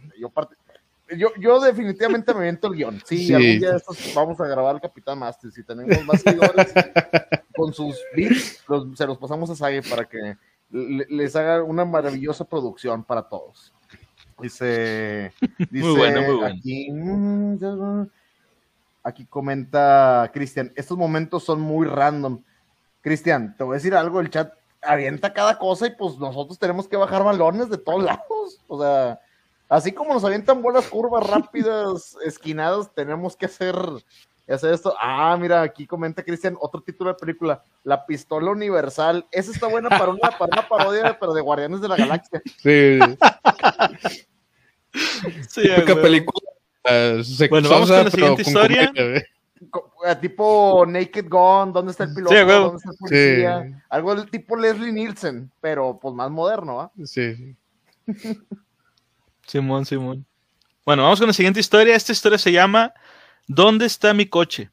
Yo, 1.17 1.29
yo, 1.41 1.59
definitivamente 1.59 2.35
me 2.35 2.43
viento 2.43 2.69
el 2.69 2.75
guion. 2.75 3.01
Sí, 3.07 3.33
algún 3.33 3.59
día 3.59 3.71
de 3.71 3.77
estos 3.79 4.13
vamos 4.15 4.39
a 4.41 4.47
grabar 4.47 4.75
el 4.75 4.81
Capitán 4.81 5.19
Master. 5.19 5.51
Si 5.51 5.63
tenemos 5.63 6.05
más 6.05 6.21
seguidores 6.21 6.73
con 7.57 7.73
sus 7.73 7.97
beats, 8.15 8.63
se 8.95 9.07
los 9.07 9.17
pasamos 9.17 9.49
a 9.49 9.57
Sage 9.57 9.83
para 9.89 10.05
que 10.05 10.37
les 10.71 11.35
haga 11.35 11.63
una 11.63 11.87
maravillosa 11.87 12.45
producción 12.45 13.03
para 13.05 13.23
todos. 13.23 13.73
Dice, 14.41 15.33
dice 15.71 15.87
muy 15.87 15.97
bueno, 15.97 16.23
muy 16.23 16.37
bueno. 16.37 16.57
Aquí, 16.59 16.91
mm, 16.93 18.03
aquí 19.03 19.27
comenta 19.27 20.31
Cristian, 20.33 20.71
estos 20.77 20.97
momentos 20.99 21.43
son 21.43 21.61
muy 21.61 21.87
random 21.87 22.43
Cristian, 23.01 23.57
te 23.57 23.65
voy 23.65 23.75
a 23.75 23.79
decir 23.79 23.95
algo, 23.95 24.21
el 24.21 24.31
chat 24.31 24.53
avienta 24.83 25.33
cada 25.33 25.59
cosa 25.59 25.87
y 25.87 25.91
pues 25.91 26.19
nosotros 26.19 26.59
tenemos 26.59 26.89
que 26.89 26.97
bajar 26.97 27.25
balones 27.25 27.69
de 27.69 27.79
todos 27.79 28.03
lados. 28.03 28.61
O 28.67 28.81
sea, 28.81 29.21
así 29.69 29.93
como 29.93 30.15
nos 30.15 30.25
avientan 30.25 30.63
bolas 30.63 30.87
curvas 30.87 31.27
rápidas, 31.27 32.17
esquinadas, 32.25 32.93
tenemos 32.95 33.37
que 33.37 33.47
hacer, 33.47 33.77
hacer 34.49 34.73
esto. 34.73 34.95
Ah, 35.01 35.37
mira, 35.39 35.63
aquí 35.63 35.87
comenta 35.87 36.23
Cristian 36.23 36.57
otro 36.61 36.81
título 36.81 37.11
de 37.11 37.17
película, 37.17 37.63
La 37.85 38.05
Pistola 38.07 38.51
Universal. 38.51 39.27
Esa 39.31 39.51
está 39.51 39.67
buena 39.67 39.89
para 39.89 40.11
una, 40.11 40.31
para 40.31 40.53
una 40.53 40.69
parodia, 40.69 41.17
pero 41.19 41.33
de 41.33 41.41
Guardianes 41.41 41.81
de 41.81 41.89
la 41.89 41.97
Galaxia. 41.97 42.43
Sí. 44.91 45.63
sí, 45.63 45.69
película. 45.85 46.41
bueno, 47.51 47.69
vamos 47.69 47.91
con 47.91 48.05
la 48.05 48.11
siguiente 48.11 48.43
historia. 48.43 48.91
Eh, 48.95 49.23
tipo 50.21 50.85
Naked 50.87 51.29
Gun, 51.29 51.73
¿dónde 51.73 51.93
está 51.93 52.05
el 52.05 52.15
piloto? 52.15 52.35
¿Dónde 52.35 52.77
está 52.77 52.91
el 52.91 52.97
policía? 52.99 53.85
Algo 53.89 54.15
del 54.15 54.31
tipo 54.31 54.57
Leslie 54.57 54.93
Nielsen, 54.93 55.51
pero 55.61 55.99
pues 56.01 56.15
más 56.15 56.31
moderno, 56.31 56.81
¿ah? 56.81 56.93
Sí. 57.05 57.57
Simón, 59.47 59.87
Simón. 59.87 60.27
Bueno, 60.85 61.03
vamos 61.03 61.19
con 61.19 61.29
la 61.29 61.35
siguiente 61.35 61.61
historia. 61.61 61.95
Esta 61.95 62.13
historia 62.13 62.39
se 62.39 62.53
llama 62.53 62.93
¿Dónde 63.47 63.87
está 63.87 64.15
mi 64.15 64.27
coche? 64.27 64.71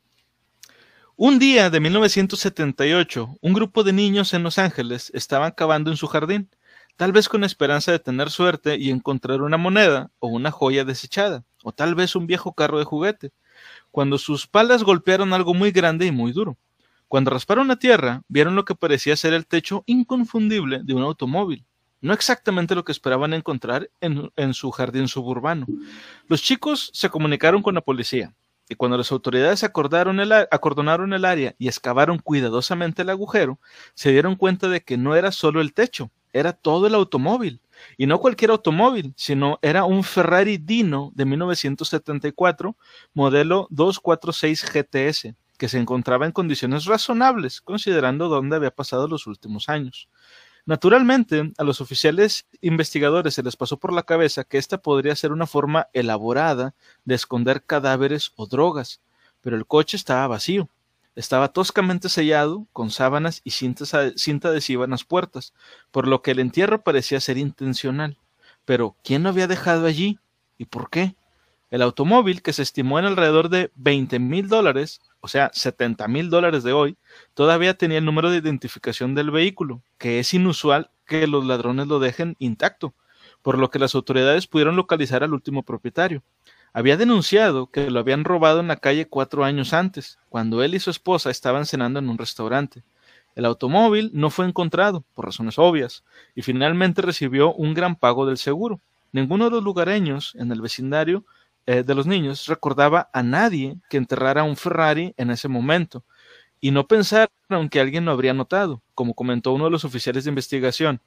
Un 1.17 1.39
día 1.39 1.69
de 1.69 1.79
1978, 1.79 3.37
un 3.39 3.53
grupo 3.53 3.83
de 3.83 3.93
niños 3.93 4.33
en 4.33 4.43
Los 4.43 4.57
Ángeles 4.57 5.11
estaban 5.13 5.51
cavando 5.51 5.89
en 5.89 5.95
su 5.95 6.07
jardín, 6.07 6.49
tal 6.97 7.13
vez 7.13 7.29
con 7.29 7.45
esperanza 7.45 7.93
de 7.93 7.99
tener 7.99 8.29
suerte 8.29 8.75
y 8.75 8.89
encontrar 8.89 9.41
una 9.41 9.55
moneda 9.55 10.11
o 10.19 10.27
una 10.27 10.51
joya 10.51 10.83
desechada, 10.83 11.45
o 11.63 11.71
tal 11.71 11.95
vez 11.95 12.17
un 12.17 12.27
viejo 12.27 12.53
carro 12.53 12.79
de 12.79 12.83
juguete 12.83 13.31
cuando 13.95 14.17
sus 14.17 14.45
palas 14.45 14.83
golpearon 14.83 15.31
algo 15.31 15.53
muy 15.53 15.71
grande 15.71 16.05
y 16.05 16.11
muy 16.11 16.33
duro. 16.33 16.57
Cuando 17.07 17.31
rasparon 17.31 17.69
la 17.69 17.77
tierra, 17.77 18.23
vieron 18.27 18.53
lo 18.53 18.65
que 18.65 18.75
parecía 18.75 19.15
ser 19.15 19.31
el 19.31 19.47
techo 19.47 19.85
inconfundible 19.85 20.81
de 20.83 20.93
un 20.93 21.01
automóvil, 21.01 21.65
no 22.01 22.11
exactamente 22.11 22.75
lo 22.75 22.83
que 22.83 22.91
esperaban 22.91 23.33
encontrar 23.33 23.89
en, 24.01 24.29
en 24.35 24.53
su 24.53 24.69
jardín 24.71 25.07
suburbano. 25.07 25.65
Los 26.27 26.43
chicos 26.43 26.91
se 26.93 27.09
comunicaron 27.09 27.63
con 27.63 27.73
la 27.73 27.79
policía, 27.79 28.33
y 28.67 28.75
cuando 28.75 28.97
las 28.97 29.13
autoridades 29.13 29.63
acordaron 29.63 30.19
acordonaron 30.51 31.13
el 31.13 31.23
área 31.23 31.55
y 31.57 31.69
excavaron 31.69 32.19
cuidadosamente 32.19 33.03
el 33.03 33.11
agujero, 33.11 33.61
se 33.93 34.11
dieron 34.11 34.35
cuenta 34.35 34.67
de 34.67 34.81
que 34.81 34.97
no 34.97 35.15
era 35.15 35.31
solo 35.31 35.61
el 35.61 35.73
techo, 35.73 36.11
era 36.33 36.51
todo 36.51 36.87
el 36.87 36.95
automóvil. 36.95 37.61
Y 37.97 38.07
no 38.07 38.19
cualquier 38.19 38.51
automóvil, 38.51 39.13
sino 39.15 39.59
era 39.61 39.85
un 39.85 40.03
Ferrari 40.03 40.57
Dino 40.57 41.11
de 41.15 41.25
1974, 41.25 42.75
modelo 43.13 43.67
246 43.71 44.65
GTS, 44.71 45.35
que 45.57 45.69
se 45.69 45.79
encontraba 45.79 46.25
en 46.25 46.31
condiciones 46.31 46.85
razonables, 46.85 47.61
considerando 47.61 48.27
dónde 48.29 48.55
había 48.55 48.71
pasado 48.71 49.07
los 49.07 49.27
últimos 49.27 49.69
años. 49.69 50.09
Naturalmente, 50.65 51.53
a 51.57 51.63
los 51.63 51.79
oficiales 51.79 52.47
investigadores 52.59 53.35
se 53.35 53.43
les 53.43 53.55
pasó 53.55 53.77
por 53.77 53.93
la 53.93 54.03
cabeza 54.03 54.43
que 54.43 54.57
esta 54.57 54.79
podría 54.79 55.15
ser 55.15 55.31
una 55.31 55.45
forma 55.45 55.87
elaborada 55.93 56.73
de 57.03 57.13
esconder 57.13 57.63
cadáveres 57.63 58.31
o 58.35 58.47
drogas, 58.47 58.99
pero 59.41 59.57
el 59.57 59.67
coche 59.67 59.95
estaba 59.95 60.27
vacío. 60.27 60.69
Estaba 61.15 61.47
toscamente 61.49 62.09
sellado 62.09 62.67
con 62.73 62.91
sábanas 62.91 63.41
y 63.43 63.51
cinta 63.51 64.49
adhesiva 64.49 64.83
en 64.83 64.91
las 64.91 65.05
puertas, 65.05 65.53
por 65.91 66.07
lo 66.07 66.21
que 66.21 66.31
el 66.31 66.39
entierro 66.39 66.83
parecía 66.83 67.19
ser 67.21 67.37
intencional. 67.37 68.17
Pero, 68.65 68.97
¿quién 69.03 69.23
lo 69.23 69.29
había 69.29 69.47
dejado 69.47 69.85
allí? 69.85 70.19
¿Y 70.57 70.65
por 70.65 70.89
qué? 70.89 71.15
El 71.71 71.81
automóvil, 71.81 72.41
que 72.41 72.53
se 72.53 72.61
estimó 72.61 72.99
en 72.99 73.05
alrededor 73.05 73.49
de 73.49 73.71
20 73.75 74.19
mil 74.19 74.47
dólares, 74.47 75.01
o 75.19 75.27
sea, 75.27 75.51
70 75.53 76.07
mil 76.07 76.29
dólares 76.29 76.63
de 76.63 76.73
hoy, 76.73 76.97
todavía 77.33 77.77
tenía 77.77 77.97
el 77.97 78.05
número 78.05 78.29
de 78.29 78.37
identificación 78.37 79.15
del 79.15 79.31
vehículo, 79.31 79.81
que 79.97 80.19
es 80.19 80.33
inusual 80.33 80.91
que 81.05 81.27
los 81.27 81.45
ladrones 81.45 81.87
lo 81.87 81.99
dejen 81.99 82.35
intacto, 82.39 82.93
por 83.41 83.57
lo 83.57 83.69
que 83.69 83.79
las 83.79 83.95
autoridades 83.95 84.47
pudieron 84.47 84.75
localizar 84.75 85.23
al 85.23 85.33
último 85.33 85.63
propietario. 85.63 86.23
Había 86.77 86.97
denunciado 86.97 87.67
que 87.67 87.89
lo 87.89 88.01
habían 88.01 88.25
robado 88.25 88.59
en 88.59 88.67
la 88.67 88.75
calle 88.75 89.07
cuatro 89.07 89.45
años 89.45 89.71
antes, 89.71 90.19
cuando 90.27 90.61
él 90.61 90.75
y 90.75 90.81
su 90.81 90.89
esposa 90.89 91.29
estaban 91.31 91.65
cenando 91.65 91.99
en 91.99 92.09
un 92.09 92.17
restaurante. 92.17 92.83
El 93.33 93.45
automóvil 93.45 94.11
no 94.13 94.29
fue 94.29 94.45
encontrado, 94.45 95.05
por 95.13 95.23
razones 95.23 95.57
obvias, 95.57 96.03
y 96.35 96.41
finalmente 96.41 97.01
recibió 97.01 97.53
un 97.53 97.73
gran 97.73 97.95
pago 97.95 98.25
del 98.25 98.37
seguro. 98.37 98.81
Ninguno 99.13 99.45
de 99.45 99.51
los 99.51 99.63
lugareños 99.63 100.35
en 100.35 100.51
el 100.51 100.59
vecindario 100.59 101.23
eh, 101.65 101.83
de 101.83 101.95
los 101.95 102.07
niños 102.07 102.45
recordaba 102.47 103.09
a 103.13 103.23
nadie 103.23 103.77
que 103.89 103.95
enterrara 103.95 104.43
un 104.43 104.57
Ferrari 104.57 105.13
en 105.15 105.29
ese 105.29 105.47
momento, 105.47 106.03
y 106.59 106.71
no 106.71 106.87
pensaron 106.87 107.69
que 107.71 107.79
alguien 107.79 108.03
lo 108.03 108.11
habría 108.11 108.33
notado, 108.33 108.81
como 108.93 109.13
comentó 109.13 109.53
uno 109.53 109.63
de 109.63 109.71
los 109.71 109.85
oficiales 109.85 110.25
de 110.25 110.31
investigación. 110.31 110.99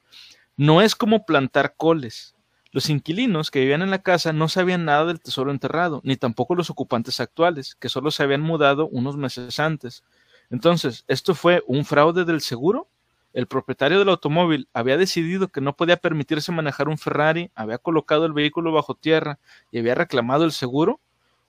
No 0.57 0.81
es 0.81 0.95
como 0.95 1.27
plantar 1.27 1.75
coles. 1.77 2.33
Los 2.71 2.89
inquilinos 2.89 3.49
que 3.49 3.61
vivían 3.61 3.81
en 3.81 3.89
la 3.89 4.03
casa 4.03 4.31
no 4.31 4.47
sabían 4.47 4.85
nada 4.85 5.05
del 5.05 5.19
tesoro 5.19 5.49
enterrado, 5.49 6.01
ni 6.03 6.17
tampoco 6.17 6.53
los 6.53 6.69
ocupantes 6.69 7.19
actuales, 7.19 7.75
que 7.75 7.89
solo 7.89 8.11
se 8.11 8.21
habían 8.21 8.41
mudado 8.41 8.87
unos 8.89 9.17
meses 9.17 9.59
antes. 9.59 10.03
Entonces, 10.51 11.03
¿esto 11.07 11.33
fue 11.33 11.63
un 11.65 11.83
fraude 11.83 12.25
del 12.25 12.41
seguro? 12.41 12.87
El 13.33 13.47
propietario 13.47 13.97
del 13.99 14.09
automóvil 14.09 14.67
había 14.73 14.97
decidido 14.97 15.47
que 15.47 15.61
no 15.61 15.75
podía 15.75 15.97
permitirse 15.97 16.51
manejar 16.51 16.89
un 16.89 16.97
Ferrari, 16.97 17.51
había 17.55 17.79
colocado 17.79 18.25
el 18.25 18.33
vehículo 18.33 18.71
bajo 18.71 18.93
tierra 18.95 19.39
y 19.71 19.79
había 19.79 19.95
reclamado 19.95 20.45
el 20.45 20.51
seguro, 20.51 20.99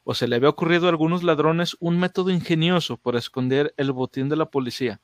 o 0.04 0.14
se 0.14 0.26
le 0.26 0.36
había 0.36 0.48
ocurrido 0.48 0.86
a 0.86 0.90
algunos 0.90 1.22
ladrones 1.22 1.76
un 1.80 1.98
método 1.98 2.30
ingenioso 2.30 2.96
para 2.96 3.18
esconder 3.18 3.74
el 3.76 3.92
botín 3.92 4.30
de 4.30 4.36
la 4.36 4.46
policía. 4.46 5.00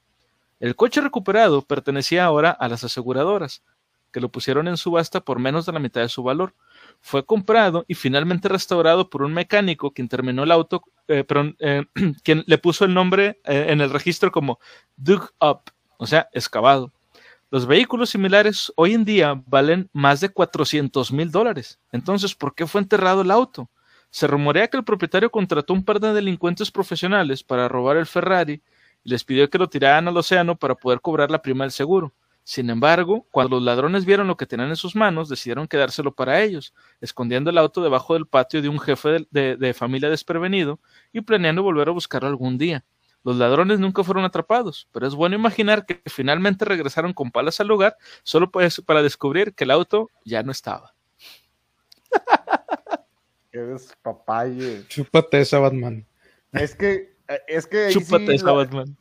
El 0.60 0.76
coche 0.76 1.02
recuperado 1.02 1.60
pertenecía 1.62 2.24
ahora 2.24 2.50
a 2.50 2.68
las 2.68 2.84
aseguradoras, 2.84 3.62
que 4.16 4.20
lo 4.22 4.30
pusieron 4.30 4.66
en 4.66 4.78
subasta 4.78 5.20
por 5.20 5.38
menos 5.38 5.66
de 5.66 5.72
la 5.72 5.78
mitad 5.78 6.00
de 6.00 6.08
su 6.08 6.22
valor. 6.22 6.54
Fue 7.02 7.26
comprado 7.26 7.84
y 7.86 7.92
finalmente 7.92 8.48
restaurado 8.48 9.10
por 9.10 9.20
un 9.20 9.34
mecánico 9.34 9.90
quien 9.90 10.08
terminó 10.08 10.44
el 10.44 10.52
auto, 10.52 10.84
eh, 11.06 11.22
eh, 11.58 11.84
quien 12.24 12.42
le 12.46 12.56
puso 12.56 12.86
el 12.86 12.94
nombre 12.94 13.42
eh, 13.44 13.66
en 13.68 13.82
el 13.82 13.90
registro 13.90 14.32
como 14.32 14.58
Dug 14.96 15.28
Up 15.38 15.70
o 15.98 16.06
sea, 16.06 16.30
excavado. 16.32 16.94
Los 17.50 17.66
vehículos 17.66 18.08
similares 18.08 18.72
hoy 18.76 18.94
en 18.94 19.04
día 19.04 19.42
valen 19.44 19.90
más 19.92 20.22
de 20.22 20.30
400 20.30 21.12
mil 21.12 21.30
dólares. 21.30 21.78
Entonces, 21.92 22.34
¿por 22.34 22.54
qué 22.54 22.66
fue 22.66 22.80
enterrado 22.80 23.20
el 23.20 23.30
auto? 23.30 23.68
Se 24.08 24.26
rumorea 24.26 24.68
que 24.68 24.78
el 24.78 24.84
propietario 24.84 25.30
contrató 25.30 25.74
un 25.74 25.84
par 25.84 26.00
de 26.00 26.14
delincuentes 26.14 26.70
profesionales 26.70 27.42
para 27.42 27.68
robar 27.68 27.98
el 27.98 28.06
Ferrari 28.06 28.62
y 29.04 29.10
les 29.10 29.24
pidió 29.24 29.50
que 29.50 29.58
lo 29.58 29.68
tiraran 29.68 30.08
al 30.08 30.16
océano 30.16 30.56
para 30.56 30.74
poder 30.74 31.02
cobrar 31.02 31.30
la 31.30 31.42
prima 31.42 31.64
del 31.64 31.72
seguro. 31.72 32.14
Sin 32.48 32.70
embargo, 32.70 33.26
cuando 33.32 33.56
los 33.56 33.64
ladrones 33.64 34.04
vieron 34.04 34.28
lo 34.28 34.36
que 34.36 34.46
tenían 34.46 34.68
en 34.68 34.76
sus 34.76 34.94
manos, 34.94 35.28
decidieron 35.28 35.66
quedárselo 35.66 36.14
para 36.14 36.44
ellos, 36.44 36.72
escondiendo 37.00 37.50
el 37.50 37.58
auto 37.58 37.82
debajo 37.82 38.14
del 38.14 38.28
patio 38.28 38.62
de 38.62 38.68
un 38.68 38.78
jefe 38.78 39.26
de, 39.32 39.56
de 39.56 39.74
familia 39.74 40.08
desprevenido 40.08 40.78
y 41.12 41.22
planeando 41.22 41.64
volver 41.64 41.88
a 41.88 41.90
buscarlo 41.90 42.28
algún 42.28 42.56
día. 42.56 42.84
Los 43.24 43.34
ladrones 43.34 43.80
nunca 43.80 44.04
fueron 44.04 44.24
atrapados, 44.24 44.88
pero 44.92 45.08
es 45.08 45.16
bueno 45.16 45.34
imaginar 45.34 45.86
que 45.86 46.00
finalmente 46.06 46.64
regresaron 46.64 47.12
con 47.12 47.32
palas 47.32 47.58
al 47.58 47.66
lugar 47.66 47.96
solo 48.22 48.48
pues, 48.52 48.80
para 48.80 49.02
descubrir 49.02 49.52
que 49.52 49.64
el 49.64 49.72
auto 49.72 50.08
ya 50.24 50.44
no 50.44 50.52
estaba. 50.52 50.94
Qué 53.50 53.76
papaye. 54.02 54.84
Chúpate 54.86 55.40
esa 55.40 55.58
Batman. 55.58 56.06
Es 56.52 56.76
que, 56.76 57.16
es 57.48 57.66
que. 57.66 57.88
Chúpate 57.90 58.36
esa 58.36 58.52
Batman. 58.52 58.96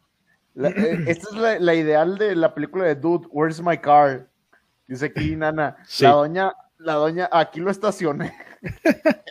Eh, 0.56 1.06
esta 1.08 1.54
es 1.56 1.62
la, 1.62 1.76
ideal 1.76 2.18
de 2.18 2.36
la 2.36 2.54
película 2.54 2.86
de 2.86 2.96
Dude, 2.96 3.28
Where's 3.32 3.62
My 3.62 3.78
Car? 3.78 4.28
Dice 4.88 5.06
aquí, 5.08 5.36
Nana. 5.36 5.76
La 6.00 6.12
doña, 6.12 6.54
la 6.78 6.94
doña, 6.94 7.30
aquí 7.32 7.60
lo 7.60 7.72
estacioné. 7.72 8.34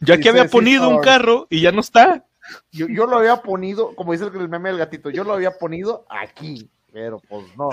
Yo 0.00 0.14
aquí 0.14 0.28
había 0.28 0.48
ponido 0.48 0.88
un 0.88 1.00
carro 1.00 1.46
y 1.48 1.60
ya 1.60 1.72
no 1.72 1.80
está. 1.80 2.24
Yo, 2.72 2.88
yo 2.88 3.06
lo 3.06 3.18
había 3.18 3.36
ponido, 3.36 3.94
como 3.94 4.12
dice 4.12 4.24
el 4.24 4.48
meme 4.48 4.70
del 4.70 4.78
gatito, 4.78 5.10
yo 5.10 5.22
lo 5.22 5.34
había 5.34 5.52
ponido 5.56 6.04
aquí, 6.08 6.68
pero 6.92 7.20
pues 7.28 7.46
no. 7.56 7.68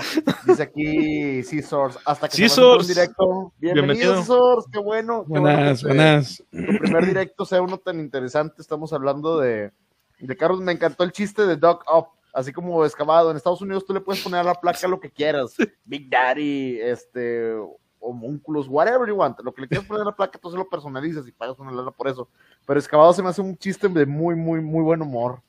Dice 0.46 0.62
aquí 0.62 1.42
Scissors, 1.42 1.98
hasta 2.04 2.28
que 2.28 2.48
se 2.48 2.60
un 2.60 2.86
directo. 2.86 3.52
Bienvenido, 3.58 4.18
Scissors, 4.18 4.66
qué 4.70 4.78
bueno. 4.78 5.24
buenas, 5.26 5.82
buenas. 5.82 6.44
Tu 6.52 6.78
primer 6.78 7.06
directo 7.06 7.44
sea 7.44 7.60
uno 7.60 7.78
tan 7.78 7.98
interesante, 7.98 8.62
estamos 8.62 8.92
hablando 8.92 9.40
de, 9.40 9.72
de 10.18 10.36
carros, 10.36 10.60
me 10.60 10.72
encantó 10.72 11.04
el 11.04 11.12
chiste 11.12 11.46
de 11.46 11.56
Dog 11.56 11.82
Up, 11.92 12.08
así 12.32 12.52
como 12.52 12.84
excavado. 12.84 13.30
En 13.30 13.36
Estados 13.36 13.60
Unidos 13.60 13.84
tú 13.84 13.92
le 13.92 14.00
puedes 14.00 14.22
poner 14.22 14.40
a 14.40 14.44
la 14.44 14.54
placa 14.54 14.88
lo 14.88 15.00
que 15.00 15.10
quieras, 15.10 15.56
Big 15.84 16.08
Daddy, 16.10 16.80
este, 16.80 17.54
homúnculos, 18.00 18.66
whatever 18.68 19.08
you 19.08 19.16
want, 19.16 19.38
lo 19.40 19.52
que 19.52 19.62
le 19.62 19.68
quieras 19.68 19.86
poner 19.86 20.02
a 20.02 20.06
la 20.06 20.16
placa, 20.16 20.38
tú 20.38 20.50
se 20.50 20.56
lo 20.56 20.68
personalizas 20.68 21.26
y 21.26 21.32
pagas 21.32 21.58
una 21.58 21.72
lana 21.72 21.90
por 21.90 22.08
eso. 22.08 22.28
Pero 22.66 22.80
Excavado 22.80 23.12
se 23.12 23.22
me 23.22 23.28
hace 23.28 23.40
un 23.40 23.56
chiste 23.56 23.88
de 23.88 24.06
muy, 24.06 24.34
muy, 24.34 24.60
muy 24.60 24.82
buen 24.82 25.02
humor. 25.02 25.42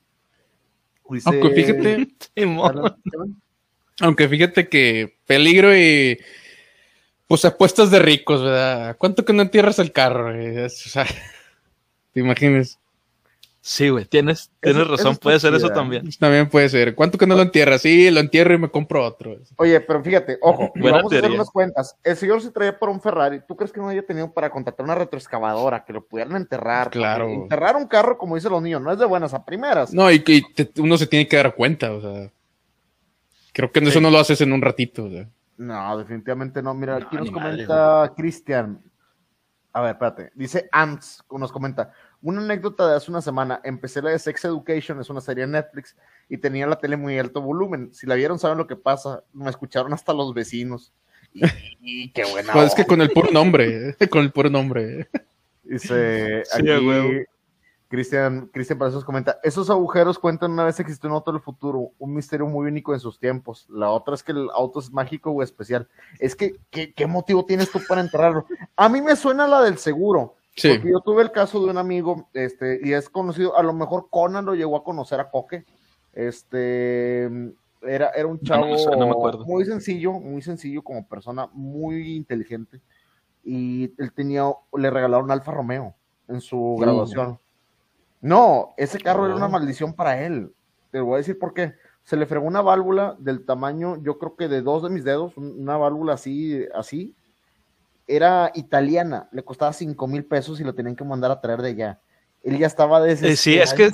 Aunque 1.24 1.50
fíjate, 1.50 2.08
aunque 4.00 4.28
fíjate 4.28 4.68
que 4.68 5.18
peligro 5.26 5.76
y 5.76 6.18
pues 7.26 7.44
apuestas 7.44 7.90
de 7.90 7.98
ricos, 7.98 8.42
¿verdad? 8.42 8.96
¿Cuánto 8.96 9.24
que 9.24 9.32
no 9.32 9.42
entierras 9.42 9.78
el 9.78 9.92
carro? 9.92 10.30
O 10.30 10.68
sea, 10.68 11.06
te 12.12 12.20
imaginas. 12.20 12.78
Sí, 13.62 13.90
güey, 13.90 14.06
tienes, 14.06 14.50
tienes 14.60 14.88
razón, 14.88 15.16
puede 15.16 15.38
ser 15.38 15.52
eso 15.52 15.68
también. 15.68 16.08
También 16.18 16.48
puede 16.48 16.70
ser. 16.70 16.94
¿Cuánto 16.94 17.18
que 17.18 17.26
no 17.26 17.36
lo 17.36 17.42
entierra? 17.42 17.78
Sí, 17.78 18.10
lo 18.10 18.20
entierro 18.20 18.54
y 18.54 18.58
me 18.58 18.70
compro 18.70 19.04
otro. 19.04 19.36
Oye, 19.56 19.78
pero 19.82 20.02
fíjate, 20.02 20.38
ojo, 20.40 20.72
vamos 20.80 21.12
a 21.12 21.16
hacer 21.18 21.30
unas 21.30 21.50
cuentas. 21.50 21.94
El 22.02 22.16
señor 22.16 22.40
se 22.40 22.50
traía 22.52 22.78
por 22.78 22.88
un 22.88 23.02
Ferrari. 23.02 23.42
¿Tú 23.46 23.56
crees 23.56 23.70
que 23.70 23.80
no 23.80 23.88
haya 23.88 24.02
tenido 24.02 24.32
para 24.32 24.50
contratar 24.50 24.84
una 24.84 24.94
retroexcavadora 24.94 25.84
que 25.84 25.92
lo 25.92 26.06
pudieran 26.06 26.36
enterrar? 26.36 26.88
Claro. 26.88 27.28
Enterrar 27.28 27.76
un 27.76 27.86
carro, 27.86 28.16
como 28.16 28.34
dicen 28.34 28.50
los 28.50 28.62
niños, 28.62 28.80
no 28.80 28.92
es 28.92 28.98
de 28.98 29.04
buenas 29.04 29.34
a 29.34 29.44
primeras. 29.44 29.92
No, 29.92 30.10
y 30.10 30.20
que 30.20 30.42
uno 30.78 30.96
se 30.96 31.06
tiene 31.06 31.28
que 31.28 31.36
dar 31.36 31.54
cuenta, 31.54 31.92
o 31.92 32.00
sea. 32.00 32.32
Creo 33.52 33.70
que 33.70 33.80
eso 33.80 34.00
no 34.00 34.10
lo 34.10 34.18
haces 34.18 34.40
en 34.40 34.54
un 34.54 34.62
ratito, 34.62 35.04
o 35.04 35.10
sea. 35.10 35.28
No, 35.58 35.98
definitivamente 35.98 36.62
no. 36.62 36.72
Mira, 36.72 36.96
aquí 36.96 37.16
nos 37.16 37.30
comenta 37.30 38.10
Cristian. 38.16 38.80
A 39.72 39.82
ver, 39.82 39.90
espérate. 39.92 40.32
Dice 40.34 40.68
Ants, 40.72 41.22
nos 41.30 41.52
comenta. 41.52 41.92
Una 42.22 42.42
anécdota 42.42 42.88
de 42.88 42.96
hace 42.96 43.10
una 43.10 43.22
semana, 43.22 43.60
empecé 43.64 44.02
la 44.02 44.10
de 44.10 44.18
Sex 44.18 44.44
Education, 44.44 45.00
es 45.00 45.08
una 45.08 45.22
serie 45.22 45.46
de 45.46 45.52
Netflix, 45.52 45.96
y 46.28 46.36
tenía 46.36 46.66
la 46.66 46.78
tele 46.78 46.96
muy 46.96 47.18
alto 47.18 47.40
volumen. 47.40 47.94
Si 47.94 48.06
la 48.06 48.14
vieron, 48.14 48.38
saben 48.38 48.58
lo 48.58 48.66
que 48.66 48.76
pasa. 48.76 49.24
Me 49.32 49.48
escucharon 49.48 49.92
hasta 49.92 50.12
los 50.12 50.34
vecinos. 50.34 50.92
Y, 51.80 52.10
qué 52.10 52.24
buena. 52.24 52.52
Pues 52.52 52.66
es 52.66 52.74
que 52.74 52.84
con 52.84 53.00
el 53.00 53.10
puro 53.10 53.30
nombre, 53.30 53.96
con 54.10 54.22
el 54.22 54.32
puro 54.32 54.50
nombre. 54.50 55.08
Dice 55.62 56.42
aquí, 56.52 56.68
Cristian, 57.88 58.46
Cristian 58.52 58.78
para 58.78 58.90
eso 58.90 59.04
comenta, 59.04 59.38
esos 59.42 59.68
agujeros 59.68 60.16
cuentan 60.16 60.52
una 60.52 60.62
vez 60.62 60.78
existió 60.78 61.08
un 61.08 61.16
auto 61.16 61.32
del 61.32 61.40
futuro, 61.40 61.90
un 61.98 62.14
misterio 62.14 62.46
muy 62.46 62.68
único 62.68 62.94
en 62.94 63.00
sus 63.00 63.18
tiempos. 63.18 63.66
La 63.68 63.90
otra 63.90 64.14
es 64.14 64.22
que 64.22 64.30
el 64.30 64.48
auto 64.54 64.78
es 64.78 64.92
mágico 64.92 65.32
o 65.32 65.42
especial. 65.42 65.88
Es 66.20 66.36
que, 66.36 66.54
¿qué, 66.70 66.92
qué 66.92 67.06
motivo 67.08 67.44
tienes 67.44 67.70
tú 67.70 67.80
para 67.88 68.00
enterrarlo? 68.00 68.46
A 68.76 68.88
mí 68.88 69.00
me 69.00 69.16
suena 69.16 69.48
la 69.48 69.62
del 69.62 69.78
seguro 69.78 70.36
Sí. 70.60 70.68
Porque 70.74 70.90
yo 70.90 71.00
tuve 71.00 71.22
el 71.22 71.30
caso 71.32 71.64
de 71.64 71.70
un 71.70 71.78
amigo, 71.78 72.28
este, 72.34 72.80
y 72.82 72.92
es 72.92 73.08
conocido, 73.08 73.56
a 73.56 73.62
lo 73.62 73.72
mejor 73.72 74.08
Conan 74.10 74.44
lo 74.44 74.54
llegó 74.54 74.76
a 74.76 74.84
conocer 74.84 75.18
a 75.20 75.30
Coque. 75.30 75.64
Este, 76.12 77.24
era, 77.82 78.10
era 78.10 78.26
un 78.26 78.40
chavo 78.40 78.66
no 78.66 78.76
sé, 78.78 78.90
no 78.96 79.06
me 79.06 79.12
acuerdo. 79.12 79.44
muy 79.46 79.64
sencillo, 79.64 80.12
muy 80.12 80.42
sencillo 80.42 80.82
como 80.82 81.06
persona, 81.06 81.48
muy 81.52 82.14
inteligente. 82.16 82.80
Y 83.42 83.84
él 84.00 84.12
tenía, 84.12 84.44
le 84.76 84.90
regalaron 84.90 85.30
Alfa 85.30 85.52
Romeo 85.52 85.94
en 86.28 86.40
su 86.40 86.76
graduación. 86.78 87.38
No, 88.20 88.74
ese 88.76 88.98
carro 89.00 89.24
era 89.24 89.34
una 89.34 89.48
maldición 89.48 89.94
para 89.94 90.20
él. 90.24 90.52
Te 90.90 91.00
voy 91.00 91.14
a 91.14 91.18
decir 91.18 91.38
por 91.38 91.54
qué. 91.54 91.74
Se 92.02 92.16
le 92.16 92.26
fregó 92.26 92.46
una 92.46 92.60
válvula 92.60 93.16
del 93.18 93.44
tamaño, 93.46 93.96
yo 94.02 94.18
creo 94.18 94.36
que 94.36 94.48
de 94.48 94.60
dos 94.62 94.82
de 94.82 94.90
mis 94.90 95.04
dedos, 95.04 95.36
un- 95.36 95.58
una 95.60 95.76
válvula 95.78 96.14
así, 96.14 96.66
así. 96.74 97.14
Era 98.10 98.50
italiana, 98.54 99.28
le 99.32 99.44
costaba 99.44 99.72
cinco 99.72 100.06
mil 100.06 100.24
pesos 100.24 100.60
y 100.60 100.64
lo 100.64 100.74
tenían 100.74 100.96
que 100.96 101.04
mandar 101.04 101.30
a 101.30 101.40
traer 101.40 101.62
de 101.62 101.68
allá. 101.70 102.00
Él 102.42 102.58
ya 102.58 102.66
estaba 102.66 103.06
Eh, 103.08 103.36
sí, 103.36 103.54
es 103.58 103.72
que-. 103.74 103.90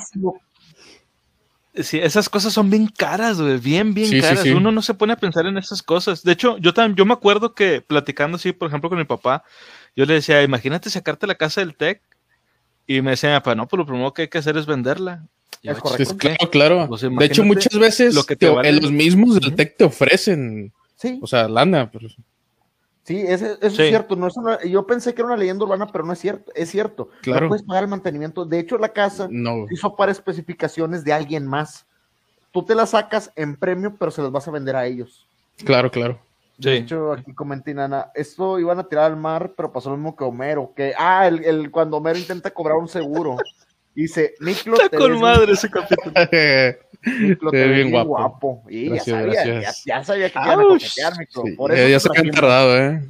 Sí, 1.83 1.99
esas 1.99 2.31
cosas 2.31 2.55
son 2.55 2.71
bien 2.71 2.87
caras, 2.89 3.39
güey, 3.39 3.59
bien, 3.59 3.93
bien 3.93 4.09
Sí, 4.09 4.21
caras. 4.23 4.41
sí. 4.41 4.51
Uno 4.51 4.73
no 4.73 4.81
se 4.81 4.95
pone 4.95 5.13
a 5.13 5.17
pensar 5.17 5.45
en 5.45 5.59
esas 5.59 5.83
cosas. 5.83 6.23
De 6.23 6.33
hecho, 6.33 6.57
yo 6.57 6.73
también, 6.73 6.97
yo 6.97 7.05
me 7.05 7.13
acuerdo 7.13 7.55
que 7.55 7.83
platicando 7.83 8.37
así, 8.37 8.53
por 8.53 8.69
ejemplo, 8.69 8.89
con 8.89 8.99
mi 8.99 9.05
papá, 9.05 9.45
yo 9.95 10.07
le 10.07 10.15
decía, 10.15 10.43
imagínate 10.43 10.89
sacarte 10.89 11.27
la 11.27 11.35
casa 11.35 11.61
del 11.61 11.77
TEC. 11.77 12.01
Y 12.87 13.03
me 13.03 13.11
decía, 13.11 13.35
papá, 13.41 13.55
no, 13.55 13.69
pues 13.69 13.79
lo 13.79 13.85
primero 13.85 14.15
que 14.15 14.23
hay 14.23 14.29
que 14.29 14.39
hacer 14.39 14.57
es 14.57 14.65
venderla. 14.65 15.27
Yo, 15.63 15.73
Es 15.73 15.79
correcto. 15.81 16.03
Es 16.05 16.13
claro, 16.15 16.51
claro. 16.51 16.87
Pues 16.89 17.03
de 17.03 17.25
hecho, 17.27 17.45
muchas 17.45 17.79
veces 17.79 18.15
lo 18.15 18.23
que 18.25 18.37
te 18.37 18.47
te- 18.47 18.53
vale. 18.55 18.73
los 18.73 18.93
mismos 18.93 19.39
del. 19.39 19.55
TEC 19.55 19.77
te 19.77 19.85
ofrecen, 19.85 20.73
Sí, 20.95 21.19
o 21.21 21.27
sea, 21.27 21.47
lana. 21.49 21.91
pero- 21.91 22.09
sí, 23.07 23.21
ese- 23.27 23.53
eso 23.61 23.77
Sí. 23.77 23.83
es 23.83 23.89
cierto. 23.89 24.17
No 24.17 24.27
es 24.27 24.37
una- 24.37 24.63
yo 24.65 24.87
pensé 24.87 25.15
que 25.15 25.23
era 25.23 25.29
una 25.29 25.37
leyenda 25.37 25.65
urbana, 25.65 25.87
pero 25.87 26.05
no 26.05 26.13
es 26.13 26.19
cierto. 26.19 26.53
Es 26.55 26.71
cierto. 26.71 27.09
Claro. 27.23 27.43
No 27.43 27.49
puedes 27.49 27.65
pagar 27.65 27.85
el 27.85 27.89
mantenimiento. 27.91 28.45
De 28.45 28.59
hecho, 28.59 28.77
la 28.79 28.89
casa 28.91 29.29
No. 29.31 29.67
hizo 29.71 29.95
para 29.97 30.13
especificaciones 30.13 31.05
de 31.05 31.13
alguien 31.13 31.47
más. 31.47 31.87
Tú 32.51 32.65
te 32.65 32.75
la 32.75 32.87
sacas 32.87 33.31
en 33.37 33.55
premio, 33.57 33.95
pero 33.99 34.11
se 34.11 34.23
las 34.23 34.31
vas 34.33 34.49
a 34.49 34.51
vender 34.51 34.77
a 34.77 34.87
ellos. 34.87 35.27
Claro, 35.65 35.91
claro. 35.91 36.19
De 36.59 36.71
Sí. 36.71 36.77
hecho, 36.79 37.13
aquí 37.13 37.35
comenté 37.35 37.75
Nana, 37.75 38.11
esto 38.15 38.59
iban 38.59 38.79
a 38.79 38.89
tirar 38.89 39.05
al 39.05 39.17
mar, 39.17 39.53
pero 39.55 39.71
pasó 39.73 39.91
lo 39.91 39.97
mismo 39.99 40.17
que 40.17 40.25
Homero, 40.25 40.73
que, 40.75 40.95
ah, 40.99 41.29
el, 41.29 41.45
el- 41.45 41.71
cuando 41.71 41.99
Homero 41.99 42.19
intenta 42.19 42.51
cobrar 42.51 42.79
un 42.79 42.89
seguro, 42.89 43.37
dice, 43.95 44.35
Miklo, 44.41 44.77
Está 44.81 44.97
con 44.97 45.21
madre 45.21 45.53
ese 45.53 45.69
capítulo. 45.69 46.13
Miklo, 47.07 47.51
te 47.51 47.57
Te 47.57 47.63
ve 47.63 47.69
ves 47.69 47.77
bien 47.77 47.91
guapo. 47.91 48.09
guapo. 48.09 48.63
Y 48.69 48.89
Gracias, 48.89 49.07
ya 49.07 49.33
sabía, 49.33 49.73
ya, 49.87 50.05
sabía 50.05 50.31
que 50.31 50.39
iban 50.45 50.61
a 50.61 50.63
coquetear, 50.65 51.19
Miklo. 51.19 51.43
Sí, 51.45 51.53
Por 51.53 51.71
ya, 51.75 51.79
eso 51.83 51.89
ya 51.89 52.01
se 52.01 52.09
habían 52.19 52.35
tardado, 52.35 52.77
¿eh? 52.79 53.05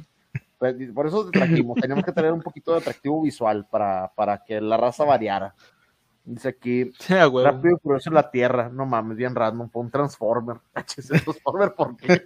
Pues, 0.59 0.75
Por 0.93 1.07
eso 1.07 1.25
te 1.29 1.37
trajimos, 1.37 1.77
teníamos 1.79 2.03
que 2.05 2.11
tener 2.11 2.31
un 2.31 2.41
poquito 2.41 2.71
de 2.71 2.77
atractivo 2.79 3.21
visual 3.21 3.65
para, 3.69 4.11
para 4.15 4.43
que 4.43 4.59
la 4.61 4.77
raza 4.77 5.03
variara. 5.03 5.53
Dice 6.25 6.49
aquí, 6.49 6.91
huevo. 7.09 7.43
rápido 7.43 7.75
y 7.77 7.79
furioso 7.79 8.09
en 8.09 8.15
la 8.15 8.29
tierra, 8.29 8.69
no 8.69 8.85
mames, 8.85 9.15
bien 9.17 9.33
random, 9.35 9.69
fue 9.69 9.81
un 9.83 9.91
Transformer. 9.91 10.57
Transformer, 11.23 11.73
¿por 11.73 11.95
qué? 11.95 12.25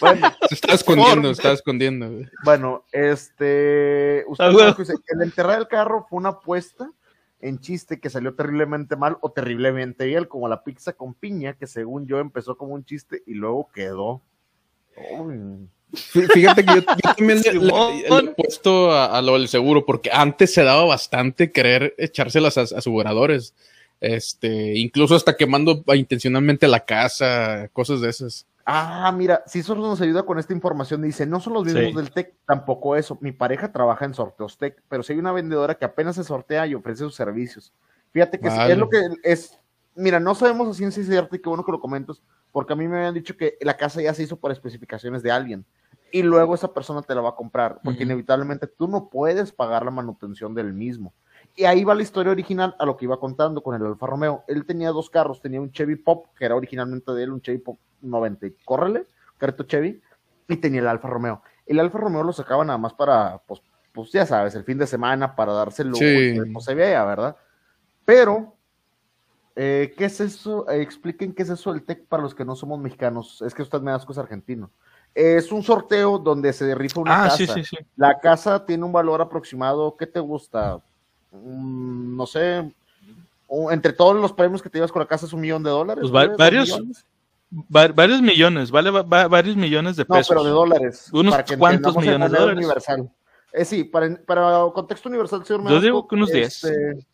Bueno, 0.00 0.28
Se 0.48 0.54
estaba 0.54 0.74
escondiendo, 0.74 1.28
se 1.28 1.32
estaba 1.32 1.54
escondiendo. 1.54 2.10
güey. 2.10 2.28
Bueno, 2.44 2.84
este. 2.92 4.22
Usted 4.28 4.44
Ah, 4.44 4.50
bueno. 4.52 4.74
dice, 4.78 4.92
el 5.08 5.22
enterrar 5.22 5.58
el 5.58 5.66
carro 5.66 6.06
fue 6.08 6.18
una 6.18 6.28
apuesta 6.28 6.90
en 7.40 7.58
chiste 7.60 8.00
que 8.00 8.10
salió 8.10 8.34
terriblemente 8.34 8.96
mal 8.96 9.18
o 9.20 9.30
terriblemente 9.30 10.06
bien, 10.06 10.24
como 10.24 10.48
la 10.48 10.64
pizza 10.64 10.94
con 10.94 11.14
piña, 11.14 11.54
que 11.54 11.66
según 11.66 12.06
yo 12.06 12.18
empezó 12.18 12.56
como 12.56 12.74
un 12.74 12.84
chiste 12.84 13.22
y 13.26 13.34
luego 13.34 13.68
quedó. 13.74 14.22
Uy. 15.18 15.68
Fíjate 15.92 16.64
que 16.64 16.74
yo, 16.74 16.80
yo 16.80 17.14
también 17.16 17.40
le, 17.42 17.52
le- 17.54 17.60
Simón. 17.60 17.96
le 17.96 18.30
he 18.30 18.34
puesto 18.34 18.90
a, 18.92 19.16
a 19.18 19.22
lo 19.22 19.34
del 19.34 19.48
seguro, 19.48 19.84
porque 19.86 20.10
antes 20.12 20.52
se 20.52 20.64
daba 20.64 20.84
bastante 20.84 21.52
querer 21.52 21.94
echárselas 21.98 22.58
a, 22.58 22.62
a 22.62 22.78
aseguradores. 22.78 23.54
Este, 24.00 24.76
incluso 24.76 25.14
hasta 25.14 25.36
quemando 25.36 25.82
intencionalmente 25.94 26.68
la 26.68 26.84
casa, 26.84 27.68
cosas 27.72 28.00
de 28.00 28.10
esas. 28.10 28.46
Ah, 28.68 29.12
mira, 29.16 29.44
si 29.46 29.62
solo 29.62 29.80
nos 29.82 30.00
ayuda 30.00 30.24
con 30.24 30.40
esta 30.40 30.52
información, 30.52 31.00
dice, 31.00 31.24
no 31.24 31.38
son 31.38 31.52
los 31.54 31.64
mismos 31.64 31.84
Sí. 31.84 31.94
del 31.94 32.10
TEC, 32.10 32.34
tampoco 32.46 32.96
eso. 32.96 33.16
Mi 33.20 33.30
pareja 33.30 33.70
trabaja 33.70 34.04
en 34.04 34.12
sorteos 34.12 34.58
TEC, 34.58 34.82
pero 34.88 35.04
si 35.04 35.12
hay 35.12 35.20
una 35.20 35.30
vendedora 35.30 35.76
que 35.76 35.84
apenas 35.84 36.16
se 36.16 36.24
sortea 36.24 36.66
y 36.66 36.74
ofrece 36.74 37.04
sus 37.04 37.14
servicios. 37.14 37.72
Fíjate 38.10 38.40
que 38.40 38.48
Vale. 38.48 38.72
es 38.72 38.78
lo 38.78 38.88
que 38.88 38.98
es, 39.22 39.60
mira, 39.94 40.18
no 40.18 40.34
sabemos 40.34 40.68
a 40.68 40.74
ciencia 40.74 41.04
cierta 41.04 41.36
y 41.36 41.38
qué 41.38 41.48
bueno 41.48 41.64
que 41.64 41.70
lo 41.70 41.78
comentas, 41.80 42.20
porque 42.50 42.72
a 42.72 42.76
mí 42.76 42.88
me 42.88 42.96
habían 42.96 43.14
dicho 43.14 43.36
que 43.36 43.56
la 43.60 43.76
casa 43.76 44.02
ya 44.02 44.12
se 44.14 44.24
hizo 44.24 44.36
por 44.36 44.50
especificaciones 44.50 45.22
de 45.22 45.30
alguien 45.30 45.64
y 46.10 46.22
luego 46.22 46.54
esa 46.56 46.72
persona 46.74 47.02
te 47.02 47.14
la 47.14 47.20
va 47.20 47.30
a 47.30 47.34
comprar, 47.36 47.80
porque 47.84 48.02
inevitablemente 48.02 48.66
tú 48.66 48.88
no 48.88 49.08
puedes 49.10 49.52
pagar 49.52 49.84
la 49.84 49.90
manutención 49.92 50.54
del 50.54 50.72
mismo. 50.72 51.12
Y 51.58 51.64
ahí 51.64 51.84
va 51.84 51.94
la 51.94 52.02
historia 52.02 52.30
original 52.32 52.76
a 52.78 52.84
lo 52.84 52.96
que 52.96 53.06
iba 53.06 53.18
contando 53.18 53.62
con 53.62 53.74
el 53.74 53.84
Alfa 53.86 54.06
Romeo. 54.06 54.44
Él 54.46 54.66
tenía 54.66 54.90
dos 54.90 55.08
carros, 55.08 55.40
tenía 55.40 55.60
un 55.60 55.72
Chevy 55.72 55.96
Pop, 55.96 56.26
que 56.38 56.44
era 56.44 56.54
originalmente 56.54 57.12
de 57.12 57.22
él, 57.24 57.32
un 57.32 57.40
Chevy 57.40 57.58
Pop 57.58 57.78
90, 58.02 58.46
y 58.46 58.50
córrele, 58.64 59.06
carrito 59.38 59.64
Chevy, 59.64 60.00
y 60.48 60.56
tenía 60.56 60.80
el 60.80 60.88
Alfa 60.88 61.08
Romeo. 61.08 61.42
El 61.64 61.80
Alfa 61.80 61.98
Romeo 61.98 62.22
lo 62.22 62.32
sacaba 62.34 62.62
nada 62.64 62.78
más 62.78 62.92
para, 62.92 63.38
pues, 63.46 63.62
pues 63.92 64.12
ya 64.12 64.26
sabes, 64.26 64.54
el 64.54 64.64
fin 64.64 64.76
de 64.76 64.86
semana, 64.86 65.34
para 65.34 65.54
darse 65.54 65.80
el 65.82 65.88
lujo, 65.88 66.00
Sí. 66.00 66.34
que, 66.34 66.50
pues 66.52 66.64
se 66.66 66.74
vea, 66.74 67.02
¿verdad? 67.06 67.36
Pero, 68.04 68.54
eh, 69.56 69.94
¿qué 69.96 70.04
es 70.04 70.20
eso? 70.20 70.68
Eh, 70.68 70.82
expliquen 70.82 71.32
qué 71.34 71.42
es 71.42 71.48
eso 71.48 71.72
del 71.72 71.82
TEC 71.84 72.06
para 72.06 72.22
los 72.22 72.34
que 72.34 72.44
no 72.44 72.54
somos 72.54 72.78
mexicanos. 72.78 73.40
Es 73.40 73.54
que 73.54 73.62
usted 73.62 73.80
me 73.80 73.90
da 73.90 73.96
asco, 73.96 74.12
es 74.12 74.18
argentino. 74.18 74.70
Es 75.14 75.50
un 75.50 75.62
sorteo 75.62 76.18
donde 76.18 76.52
se 76.52 76.74
rifa 76.74 77.00
una 77.00 77.18
Ah, 77.18 77.24
casa. 77.24 77.36
sí, 77.38 77.46
sí, 77.46 77.64
sí. 77.64 77.76
La 77.96 78.20
casa 78.20 78.66
tiene 78.66 78.84
un 78.84 78.92
valor 78.92 79.22
aproximado, 79.22 79.96
¿qué 79.96 80.06
te 80.06 80.20
gusta? 80.20 80.78
Mm, 81.44 82.16
no 82.16 82.26
sé, 82.26 82.72
o- 83.46 83.70
entre 83.70 83.92
todos 83.92 84.16
los 84.16 84.32
premios 84.32 84.62
que 84.62 84.68
te 84.70 84.78
llevas 84.78 84.92
con 84.92 85.00
la 85.00 85.06
casa 85.06 85.26
es 85.26 85.32
un 85.32 85.40
millón 85.40 85.62
de 85.62 85.70
dólares. 85.70 86.02
Pues 86.02 86.14
va- 86.14 86.26
¿Dos 86.28 86.36
varios 86.36 86.68
millones? 86.70 87.04
Va- 87.74 87.88
varios 87.88 88.20
millones, 88.22 88.70
vale 88.70 88.90
va- 88.90 89.02
va- 89.02 89.28
varios 89.28 89.56
millones 89.56 89.96
de 89.96 90.04
No, 90.08 90.14
pesos. 90.16 90.28
pero 90.28 90.44
de 90.44 90.50
dólares. 90.50 91.08
Unos 91.12 91.32
para 91.32 91.44
que 91.44 91.56
cuantos 91.56 91.96
millones 91.96 92.30
de 92.32 92.38
dólares. 92.38 92.58
Universal. 92.58 93.10
Eh, 93.52 93.64
sí, 93.64 93.84
para, 93.84 94.16
para 94.26 94.64
contexto 94.74 95.08
universal, 95.08 95.44
señor 95.46 95.68
Yo 95.70 95.80
digo 95.80 96.06
que 96.08 96.14
unos 96.16 96.30
10. 96.30 96.64
este, 96.64 97.06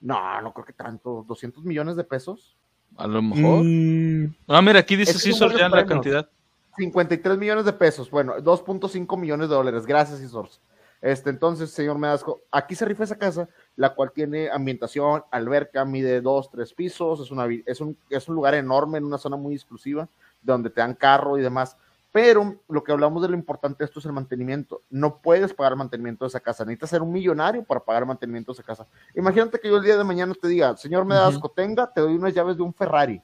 No, 0.00 0.40
no 0.42 0.52
creo 0.52 0.66
que 0.66 0.72
tanto. 0.72 1.24
200 1.26 1.64
millones 1.64 1.96
de 1.96 2.04
pesos. 2.04 2.56
A 2.96 3.06
lo 3.06 3.22
mejor. 3.22 3.62
Mm, 3.64 4.34
Ah, 4.48 4.60
mira, 4.62 4.80
aquí 4.80 4.96
dice 4.96 5.14
sí, 5.18 5.32
sortean 5.32 5.70
la 5.70 5.84
cantidad. 5.86 6.28
53 6.76 7.38
millones 7.38 7.64
de 7.64 7.72
pesos. 7.72 8.10
Bueno, 8.10 8.34
2.5 8.40 9.16
millones 9.16 9.48
de 9.48 9.54
dólares. 9.54 9.86
Gracias, 9.86 10.20
Isors. 10.20 10.60
Este, 11.04 11.28
entonces, 11.28 11.70
señor 11.70 11.98
Medasco, 11.98 12.40
aquí 12.50 12.74
se 12.74 12.86
rifa 12.86 13.04
esa 13.04 13.18
casa, 13.18 13.46
la 13.76 13.94
cual 13.94 14.10
tiene 14.10 14.48
ambientación, 14.48 15.22
alberca, 15.30 15.84
mide 15.84 16.22
dos, 16.22 16.50
tres 16.50 16.72
pisos, 16.72 17.20
es, 17.20 17.30
una, 17.30 17.46
es, 17.66 17.82
un, 17.82 17.94
es 18.08 18.26
un 18.26 18.34
lugar 18.34 18.54
enorme 18.54 18.96
en 18.96 19.04
una 19.04 19.18
zona 19.18 19.36
muy 19.36 19.54
exclusiva, 19.54 20.08
donde 20.40 20.70
te 20.70 20.80
dan 20.80 20.94
carro 20.94 21.36
y 21.36 21.42
demás. 21.42 21.76
Pero 22.10 22.54
lo 22.70 22.82
que 22.82 22.92
hablamos 22.92 23.20
de 23.20 23.28
lo 23.28 23.34
importante 23.34 23.80
de 23.80 23.84
esto 23.84 23.98
es 23.98 24.06
el 24.06 24.12
mantenimiento. 24.12 24.80
No 24.88 25.18
puedes 25.18 25.52
pagar 25.52 25.72
el 25.72 25.78
mantenimiento 25.78 26.24
de 26.24 26.28
esa 26.28 26.40
casa. 26.40 26.64
Necesitas 26.64 26.88
ser 26.88 27.02
un 27.02 27.12
millonario 27.12 27.62
para 27.64 27.80
pagar 27.80 28.04
el 28.04 28.08
mantenimiento 28.08 28.52
de 28.52 28.54
esa 28.54 28.62
casa. 28.62 28.86
Imagínate 29.14 29.60
que 29.60 29.68
yo 29.68 29.76
el 29.76 29.82
día 29.84 29.98
de 29.98 30.04
mañana 30.04 30.32
te 30.40 30.48
diga, 30.48 30.74
señor 30.78 31.04
Medasco, 31.04 31.50
tenga, 31.50 31.92
te 31.92 32.00
doy 32.00 32.14
unas 32.14 32.32
llaves 32.32 32.56
de 32.56 32.62
un 32.62 32.72
Ferrari. 32.72 33.20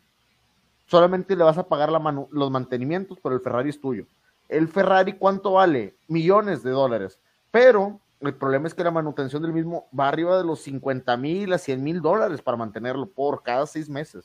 Solamente 0.85 1.35
le 1.35 1.45
vas 1.45 1.57
a 1.57 1.67
pagar 1.67 1.91
la 1.91 1.99
manu- 1.99 2.29
los 2.31 2.51
mantenimientos, 2.51 3.17
pero 3.23 3.35
el 3.35 3.41
Ferrari 3.41 3.71
es 3.71 3.81
tuyo. 3.81 4.05
El 4.51 4.69
Ferrari, 4.69 5.15
¿cuánto 5.15 5.53
vale? 5.53 5.95
Millones 6.09 6.63
de 6.63 6.73
dólares. 6.73 7.19
Pero 7.51 8.01
el 8.21 8.35
problema 8.35 8.67
es 8.69 8.75
que 8.75 8.85
la 8.85 8.91
manutención 8.91 9.43
del 9.43 9.53
mismo 9.53 9.87
va 9.99 10.09
arriba 10.09 10.37
de 10.39 10.45
los 10.45 10.61
50 10.61 11.17
mil 11.17 11.53
a 11.53 11.59
100 11.59 11.83
mil 11.83 12.01
dólares 12.01 12.43
para 12.43 12.57
mantenerlo 12.57 13.07
por 13.07 13.43
cada 13.43 13.67
seis 13.67 13.89
meses. 13.89 14.25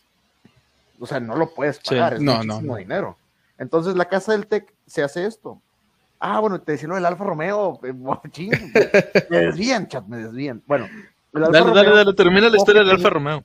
O 1.00 1.06
sea, 1.06 1.20
no 1.20 1.36
lo 1.36 1.54
puedes 1.54 1.80
pagar, 1.80 2.14
es 2.16 2.22
No, 2.22 2.38
muchísimo 2.38 2.74
no. 2.74 2.78
dinero. 2.78 3.18
Entonces, 3.58 3.96
la 3.96 4.06
casa 4.06 4.34
del 4.34 4.48
TEC 4.48 4.74
se 4.86 5.04
hace 5.04 5.26
esto. 5.26 5.62
Ah, 6.20 6.40
bueno, 6.40 6.60
te 6.62 6.74
decía 6.74 6.88
lo 6.88 6.96
del 6.96 7.06
Alfa 7.06 7.24
Romeo. 7.24 7.80
eh, 7.84 7.94
ching, 8.32 8.52
me 9.30 9.38
desvían, 9.40 9.88
chat, 9.88 10.06
me 10.08 10.18
desvían. 10.18 10.62
Bueno, 10.66 10.88
el 11.34 11.44
Alfa 11.44 11.52
Dale, 11.60 11.66
dale, 11.74 11.90
Romeo- 11.90 11.96
dale, 12.06 12.14
termina 12.14 12.50
la 12.50 12.58
historia 12.58 12.82
del 12.84 12.92
Alfa 12.92 13.10
Romeo. 13.10 13.44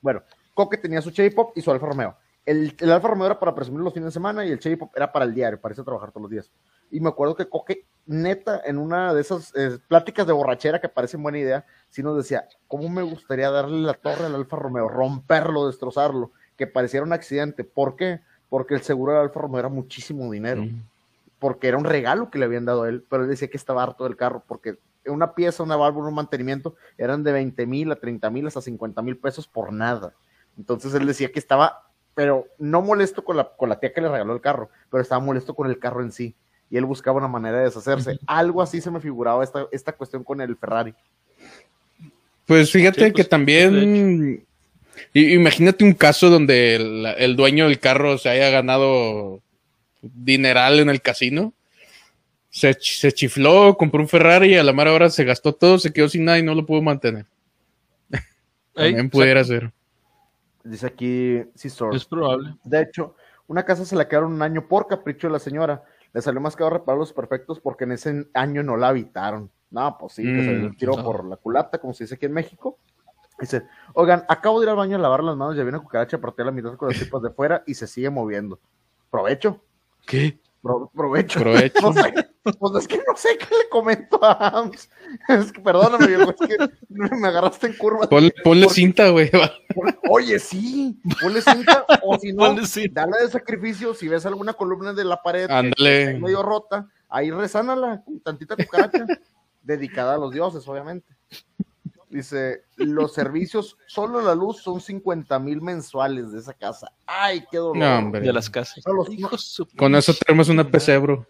bueno, 0.00 0.22
Coque 0.54 0.76
tenía 0.76 1.00
su 1.00 1.10
Chevy 1.10 1.30
Pop 1.30 1.52
y 1.56 1.62
su 1.62 1.70
Alfa 1.70 1.86
Romeo. 1.86 2.14
El, 2.44 2.74
el 2.78 2.90
Alfa 2.92 3.08
Romeo 3.08 3.26
era 3.26 3.38
para 3.38 3.54
presumir 3.54 3.80
los 3.82 3.92
fines 3.94 4.06
de 4.06 4.12
semana 4.12 4.44
y 4.44 4.50
el 4.50 4.58
Chevy 4.58 4.76
Pop 4.76 4.92
era 4.96 5.10
para 5.12 5.24
el 5.24 5.32
diario, 5.34 5.60
para 5.60 5.72
irse 5.72 5.80
a 5.82 5.84
trabajar 5.84 6.10
todos 6.10 6.22
los 6.22 6.30
días. 6.30 6.50
Y 6.92 7.00
me 7.00 7.08
acuerdo 7.08 7.34
que 7.34 7.48
Coque, 7.48 7.86
neta, 8.06 8.60
en 8.64 8.76
una 8.78 9.14
de 9.14 9.22
esas 9.22 9.52
eh, 9.56 9.78
pláticas 9.88 10.26
de 10.26 10.34
borrachera 10.34 10.80
que 10.80 10.90
parecen 10.90 11.22
buena 11.22 11.38
idea, 11.38 11.64
sí 11.88 12.02
nos 12.02 12.16
decía, 12.16 12.46
¿cómo 12.68 12.88
me 12.90 13.02
gustaría 13.02 13.50
darle 13.50 13.80
la 13.80 13.94
torre 13.94 14.26
al 14.26 14.34
Alfa 14.34 14.56
Romeo, 14.56 14.88
romperlo, 14.88 15.66
destrozarlo, 15.66 16.30
que 16.56 16.66
pareciera 16.66 17.06
un 17.06 17.14
accidente? 17.14 17.64
¿Por 17.64 17.96
qué? 17.96 18.20
Porque 18.50 18.74
el 18.74 18.82
seguro 18.82 19.12
del 19.12 19.22
Alfa 19.22 19.40
Romeo 19.40 19.60
era 19.60 19.68
muchísimo 19.70 20.30
dinero 20.30 20.64
mm. 20.64 20.82
porque 21.38 21.68
era 21.68 21.78
un 21.78 21.84
regalo 21.84 22.30
que 22.30 22.38
le 22.38 22.44
habían 22.44 22.66
dado 22.66 22.82
a 22.82 22.90
él, 22.90 23.02
pero 23.08 23.22
él 23.22 23.30
decía 23.30 23.48
que 23.48 23.56
estaba 23.56 23.82
harto 23.82 24.04
del 24.04 24.16
carro, 24.16 24.44
porque 24.46 24.76
una 25.06 25.34
pieza, 25.34 25.62
una 25.62 25.76
válvula, 25.76 26.08
un 26.08 26.14
mantenimiento, 26.14 26.76
eran 26.98 27.24
de 27.24 27.32
20 27.32 27.66
mil 27.66 27.90
a 27.90 27.96
30 27.96 28.28
mil 28.28 28.46
hasta 28.46 28.60
50 28.60 29.00
mil 29.00 29.16
pesos 29.16 29.48
por 29.48 29.72
nada. 29.72 30.12
Entonces 30.58 30.92
él 30.94 31.06
decía 31.06 31.32
que 31.32 31.38
estaba, 31.38 31.88
pero 32.14 32.46
no 32.58 32.82
molesto 32.82 33.24
con 33.24 33.38
la, 33.38 33.48
con 33.56 33.70
la 33.70 33.80
tía 33.80 33.94
que 33.94 34.02
le 34.02 34.10
regaló 34.10 34.34
el 34.34 34.42
carro, 34.42 34.68
pero 34.90 35.02
estaba 35.02 35.24
molesto 35.24 35.54
con 35.54 35.70
el 35.70 35.78
carro 35.78 36.02
en 36.02 36.12
sí. 36.12 36.36
Y 36.72 36.78
él 36.78 36.86
buscaba 36.86 37.18
una 37.18 37.28
manera 37.28 37.58
de 37.58 37.64
deshacerse. 37.64 38.18
Algo 38.26 38.62
así 38.62 38.80
se 38.80 38.90
me 38.90 38.98
figuraba 38.98 39.44
esta, 39.44 39.66
esta 39.70 39.92
cuestión 39.92 40.24
con 40.24 40.40
el 40.40 40.56
Ferrari. 40.56 40.94
Pues 42.46 42.72
fíjate 42.72 43.04
Sí, 43.04 43.10
pues, 43.10 43.12
que 43.12 43.24
también. 43.24 44.42
Imagínate 45.12 45.84
un 45.84 45.92
caso 45.92 46.30
donde 46.30 46.76
el, 46.76 47.06
el 47.18 47.36
dueño 47.36 47.68
del 47.68 47.78
carro 47.78 48.16
se 48.16 48.30
haya 48.30 48.48
ganado 48.48 49.42
dineral 50.00 50.80
en 50.80 50.88
el 50.88 51.02
casino. 51.02 51.52
Se, 52.48 52.72
se 52.80 53.12
chifló, 53.12 53.76
compró 53.76 54.00
un 54.00 54.08
Ferrari 54.08 54.54
y 54.54 54.56
a 54.56 54.64
la 54.64 54.72
mera 54.72 54.94
hora 54.94 55.10
se 55.10 55.24
gastó 55.24 55.54
todo, 55.54 55.78
se 55.78 55.92
quedó 55.92 56.08
sin 56.08 56.24
nada 56.24 56.38
y 56.38 56.42
no 56.42 56.54
lo 56.54 56.64
pudo 56.64 56.80
mantener. 56.80 57.26
Ey, 58.76 58.92
También 58.92 59.10
pudiera 59.10 59.44
ser. 59.44 59.70
Dice 60.64 60.86
aquí, 60.86 61.42
sí, 61.54 61.68
Store. 61.68 61.94
Es 61.94 62.06
probable. 62.06 62.54
De 62.64 62.80
hecho, 62.80 63.14
una 63.46 63.62
casa 63.62 63.84
se 63.84 63.94
la 63.94 64.08
quedaron 64.08 64.32
un 64.32 64.40
año 64.40 64.66
por 64.66 64.86
capricho 64.86 65.26
de 65.26 65.34
la 65.34 65.38
señora. 65.38 65.82
Le 66.12 66.20
salió 66.22 66.40
más 66.40 66.56
caro 66.56 66.70
reparar 66.70 66.98
los 66.98 67.12
perfectos 67.12 67.60
porque 67.60 67.84
en 67.84 67.92
ese 67.92 68.28
año 68.34 68.62
no 68.62 68.76
la 68.76 68.88
habitaron. 68.88 69.50
No, 69.70 69.96
pues 69.98 70.12
sí, 70.14 70.22
que 70.22 70.42
se 70.42 70.54
dio 70.58 70.68
Mm, 70.68 70.76
tiro 70.76 70.96
no. 70.96 71.02
por 71.04 71.24
la 71.24 71.36
culata, 71.36 71.78
como 71.78 71.94
se 71.94 72.04
dice 72.04 72.16
aquí 72.16 72.26
en 72.26 72.32
México. 72.34 72.78
Dice, 73.40 73.66
oigan, 73.94 74.24
acabo 74.28 74.60
de 74.60 74.66
ir 74.66 74.70
al 74.70 74.76
baño 74.76 74.96
a 74.96 75.00
lavar 75.00 75.24
las 75.24 75.36
manos, 75.36 75.56
ya 75.56 75.62
vi 75.62 75.70
una 75.70 75.80
cucaracha, 75.80 76.18
a 76.22 76.44
la 76.44 76.50
mitad 76.52 76.76
con 76.76 76.88
las 76.88 76.98
tripas 76.98 77.22
de 77.22 77.30
fuera 77.30 77.62
y 77.66 77.74
se 77.74 77.86
sigue 77.86 78.10
moviendo. 78.10 78.60
Provecho, 79.10 79.60
¿Qué? 80.06 80.38
Pro- 80.62 80.90
provecho. 80.94 81.40
Provecho. 81.40 81.92
No 82.44 82.52
sé, 82.52 82.58
pues 82.58 82.74
es 82.82 82.88
que 82.88 82.96
no 83.06 83.16
sé 83.16 83.38
qué 83.38 83.46
le 83.56 83.68
comento 83.68 84.18
a 84.24 84.48
Ams. 84.60 84.88
Es 85.28 85.52
que 85.52 85.60
perdóname, 85.60 86.06
viejo, 86.06 86.30
es 86.30 86.48
que 86.48 86.56
me 86.88 87.28
agarraste 87.28 87.66
en 87.68 87.74
curva. 87.74 88.08
Ponle, 88.08 88.32
cinta, 88.70 89.10
güey. 89.10 89.30
Oye, 90.08 90.38
sí, 90.38 90.98
ponle 91.20 91.40
cinta, 91.42 91.84
o 92.02 92.18
si 92.18 92.32
no, 92.32 92.42
dale 92.90 93.18
de 93.20 93.28
sacrificio, 93.30 93.94
si 93.94 94.08
ves 94.08 94.24
alguna 94.26 94.54
columna 94.54 94.92
de 94.92 95.04
la 95.04 95.22
pared 95.22 95.48
que 95.76 95.82
medio 96.20 96.42
rota, 96.42 96.88
ahí 97.08 97.30
resánala 97.30 98.02
con 98.04 98.18
tantita 98.20 98.56
cucaracha, 98.56 99.04
dedicada 99.62 100.14
a 100.14 100.18
los 100.18 100.32
dioses, 100.32 100.66
obviamente. 100.66 101.14
Dice, 102.12 102.64
los 102.76 103.14
servicios, 103.14 103.78
solo 103.86 104.20
la 104.20 104.34
luz 104.34 104.58
son 104.62 104.82
50 104.82 105.38
mil 105.38 105.62
mensuales 105.62 106.30
de 106.30 106.40
esa 106.40 106.52
casa. 106.52 106.92
Ay, 107.06 107.42
qué 107.50 107.56
dolor. 107.56 107.78
No, 107.78 107.98
hombre. 107.98 108.20
De 108.20 108.32
las 108.34 108.50
casas. 108.50 108.84
Los- 108.86 109.08
Con 109.78 109.94
eso 109.94 110.12
tenemos 110.12 110.50
una 110.50 110.62
PC, 110.70 110.98
bro. 110.98 111.26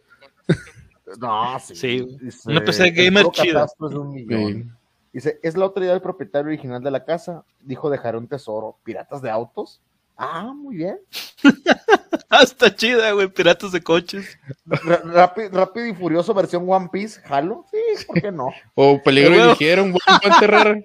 No, 1.20 1.58
sí. 1.60 1.76
Sí, 1.76 2.18
Dice, 2.20 2.50
una 2.50 2.64
PC 2.64 2.90
gamer 2.90 3.26
chida. 3.30 3.52
catastro 3.60 3.86
es 3.86 3.92
de 3.92 3.98
un 3.98 4.12
millón. 4.12 4.76
Dice, 5.12 5.38
es 5.42 5.56
la 5.56 5.66
autoridad 5.66 5.92
del 5.92 6.00
propietario 6.02 6.48
original 6.48 6.82
de 6.82 6.90
la 6.90 7.04
casa. 7.04 7.44
Dijo 7.60 7.88
dejaré 7.88 8.18
un 8.18 8.26
tesoro. 8.26 8.76
¿Piratas 8.82 9.22
de 9.22 9.30
autos? 9.30 9.80
Ah, 10.22 10.52
muy 10.54 10.76
bien. 10.76 10.98
Ah, 12.34 12.44
está 12.44 12.74
chida, 12.74 13.12
güey. 13.12 13.28
Piratas 13.28 13.72
de 13.72 13.82
coches. 13.82 14.38
Rápido, 14.64 15.50
rápido 15.50 15.86
y 15.86 15.94
furioso 15.94 16.32
versión 16.32 16.64
One 16.66 16.88
Piece, 16.90 17.20
jalo. 17.20 17.66
Sí, 17.70 18.06
¿por 18.06 18.22
qué 18.22 18.32
no? 18.32 18.48
O 18.74 19.02
peligro 19.02 19.34
y 19.34 19.48
dijeron, 19.50 19.92
voy 19.92 20.00
a 20.06 20.20
enterrar. 20.26 20.82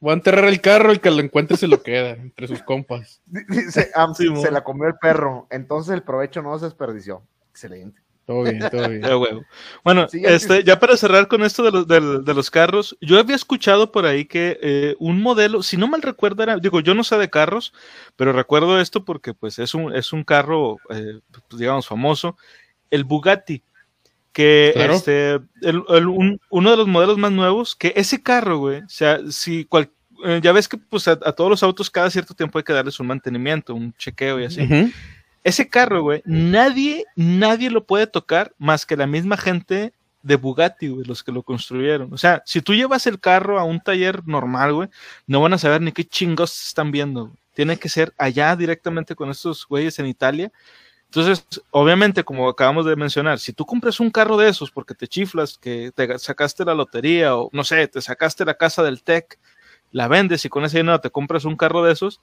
Voy 0.00 0.10
a 0.10 0.14
enterrar 0.14 0.46
el 0.46 0.62
carro, 0.62 0.90
el 0.90 1.00
que 1.00 1.10
lo 1.10 1.20
encuentre 1.20 1.58
se 1.58 1.68
lo 1.68 1.82
queda 1.82 2.10
entre 2.10 2.48
sus 2.48 2.62
compas. 2.62 3.20
Dice, 3.26 3.90
ah, 3.94 4.12
Sí, 4.16 4.34
se 4.40 4.50
la 4.50 4.64
comió 4.64 4.88
el 4.88 4.94
perro. 4.96 5.46
Entonces 5.50 5.92
el 5.92 6.02
provecho 6.02 6.40
no 6.40 6.58
se 6.58 6.64
desperdició. 6.64 7.22
Excelente. 7.50 8.01
Todo 8.26 8.44
bien, 8.44 8.60
todo 8.70 8.88
bien. 8.88 9.00
De 9.02 9.14
huevo. 9.16 9.44
Bueno, 9.84 10.06
este, 10.12 10.62
ya 10.64 10.78
para 10.78 10.96
cerrar 10.96 11.26
con 11.28 11.42
esto 11.42 11.62
de 11.64 11.70
los, 11.72 12.24
de 12.24 12.34
los 12.34 12.50
carros, 12.50 12.96
yo 13.00 13.18
había 13.18 13.34
escuchado 13.36 13.90
por 13.90 14.06
ahí 14.06 14.24
que 14.26 14.58
eh, 14.62 14.94
un 14.98 15.20
modelo, 15.20 15.62
si 15.62 15.76
no 15.76 15.88
mal 15.88 16.02
recuerdo, 16.02 16.42
era, 16.42 16.56
digo, 16.58 16.80
yo 16.80 16.94
no 16.94 17.02
sé 17.04 17.16
de 17.18 17.30
carros, 17.30 17.72
pero 18.16 18.32
recuerdo 18.32 18.80
esto 18.80 19.04
porque 19.04 19.34
pues 19.34 19.58
es 19.58 19.74
un, 19.74 19.94
es 19.94 20.12
un 20.12 20.22
carro, 20.24 20.78
eh, 20.90 21.20
pues, 21.48 21.58
digamos, 21.60 21.86
famoso, 21.86 22.36
el 22.90 23.04
Bugatti, 23.04 23.62
que 24.32 24.70
Claro. 24.74 24.94
este, 24.94 25.32
el- 25.60 25.82
el- 25.88 26.06
un- 26.06 26.40
uno 26.50 26.70
de 26.70 26.76
los 26.76 26.86
modelos 26.88 27.18
más 27.18 27.32
nuevos, 27.32 27.74
que 27.74 27.92
ese 27.96 28.22
carro, 28.22 28.58
güey, 28.58 28.78
o 28.82 28.88
sea, 28.88 29.18
si 29.30 29.64
cual, 29.66 29.90
eh, 30.24 30.40
ya 30.42 30.52
ves 30.52 30.68
que 30.68 30.78
pues 30.78 31.08
a, 31.08 31.12
a 31.12 31.32
todos 31.32 31.50
los 31.50 31.62
autos 31.64 31.90
cada 31.90 32.08
cierto 32.08 32.32
tiempo 32.32 32.56
hay 32.56 32.64
que 32.64 32.72
darles 32.72 32.98
un 33.00 33.08
mantenimiento, 33.08 33.74
un 33.74 33.92
chequeo 33.94 34.40
y 34.40 34.44
así. 34.44 34.60
Ese 35.44 35.68
carro, 35.68 36.02
güey, 36.02 36.22
nadie, 36.24 37.04
nadie 37.16 37.70
lo 37.70 37.84
puede 37.84 38.06
tocar 38.06 38.54
más 38.58 38.86
que 38.86 38.96
la 38.96 39.06
misma 39.06 39.36
gente 39.36 39.92
de 40.22 40.36
Bugatti, 40.36 40.88
güey, 40.88 41.04
los 41.04 41.24
que 41.24 41.32
lo 41.32 41.42
construyeron. 41.42 42.12
O 42.12 42.18
sea, 42.18 42.42
si 42.46 42.62
tú 42.62 42.74
llevas 42.74 43.06
el 43.06 43.18
carro 43.18 43.58
a 43.58 43.64
un 43.64 43.80
taller 43.80 44.26
normal, 44.26 44.72
güey, 44.72 44.88
no 45.26 45.40
van 45.40 45.52
a 45.52 45.58
saber 45.58 45.82
ni 45.82 45.92
qué 45.92 46.04
chingos 46.04 46.68
están 46.68 46.92
viendo. 46.92 47.32
Tiene 47.54 47.76
que 47.76 47.88
ser 47.88 48.14
allá 48.18 48.54
directamente 48.54 49.16
con 49.16 49.30
estos 49.30 49.66
güeyes 49.66 49.98
en 49.98 50.06
Italia. 50.06 50.52
Entonces, 51.06 51.44
obviamente, 51.70 52.24
como 52.24 52.48
acabamos 52.48 52.86
de 52.86 52.96
mencionar, 52.96 53.38
si 53.38 53.52
tú 53.52 53.66
compras 53.66 54.00
un 54.00 54.10
carro 54.10 54.36
de 54.38 54.48
esos 54.48 54.70
porque 54.70 54.94
te 54.94 55.06
chiflas, 55.08 55.58
que 55.58 55.92
te 55.94 56.18
sacaste 56.18 56.64
la 56.64 56.74
lotería 56.74 57.36
o 57.36 57.50
no 57.52 57.64
sé, 57.64 57.86
te 57.88 58.00
sacaste 58.00 58.44
la 58.46 58.54
casa 58.54 58.82
del 58.82 59.02
TEC, 59.02 59.38
la 59.90 60.08
vendes 60.08 60.44
y 60.46 60.48
con 60.48 60.64
ese 60.64 60.78
dinero 60.78 61.00
te 61.00 61.10
compras 61.10 61.44
un 61.44 61.56
carro 61.56 61.84
de 61.84 61.92
esos, 61.92 62.20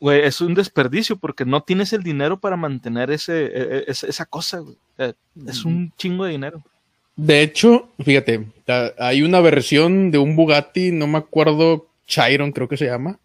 güey, 0.00 0.20
es 0.24 0.40
un 0.40 0.54
desperdicio 0.54 1.16
porque 1.16 1.44
no 1.44 1.62
tienes 1.62 1.92
el 1.92 2.02
dinero 2.02 2.38
para 2.38 2.56
mantener 2.56 3.10
ese, 3.10 3.46
e- 3.46 3.50
e- 3.78 3.84
esa, 3.88 4.06
esa 4.06 4.26
cosa, 4.26 4.58
güey. 4.60 4.76
Es 5.46 5.64
un 5.64 5.92
chingo 5.96 6.24
de 6.24 6.32
dinero. 6.32 6.62
De 7.16 7.42
hecho, 7.42 7.88
fíjate, 8.04 8.46
hay 8.98 9.22
una 9.22 9.40
versión 9.40 10.10
de 10.10 10.18
un 10.18 10.36
Bugatti, 10.36 10.92
no 10.92 11.06
me 11.06 11.18
acuerdo, 11.18 11.88
Chiron 12.06 12.52
creo 12.52 12.68
que 12.68 12.76
se 12.76 12.86
llama, 12.86 13.18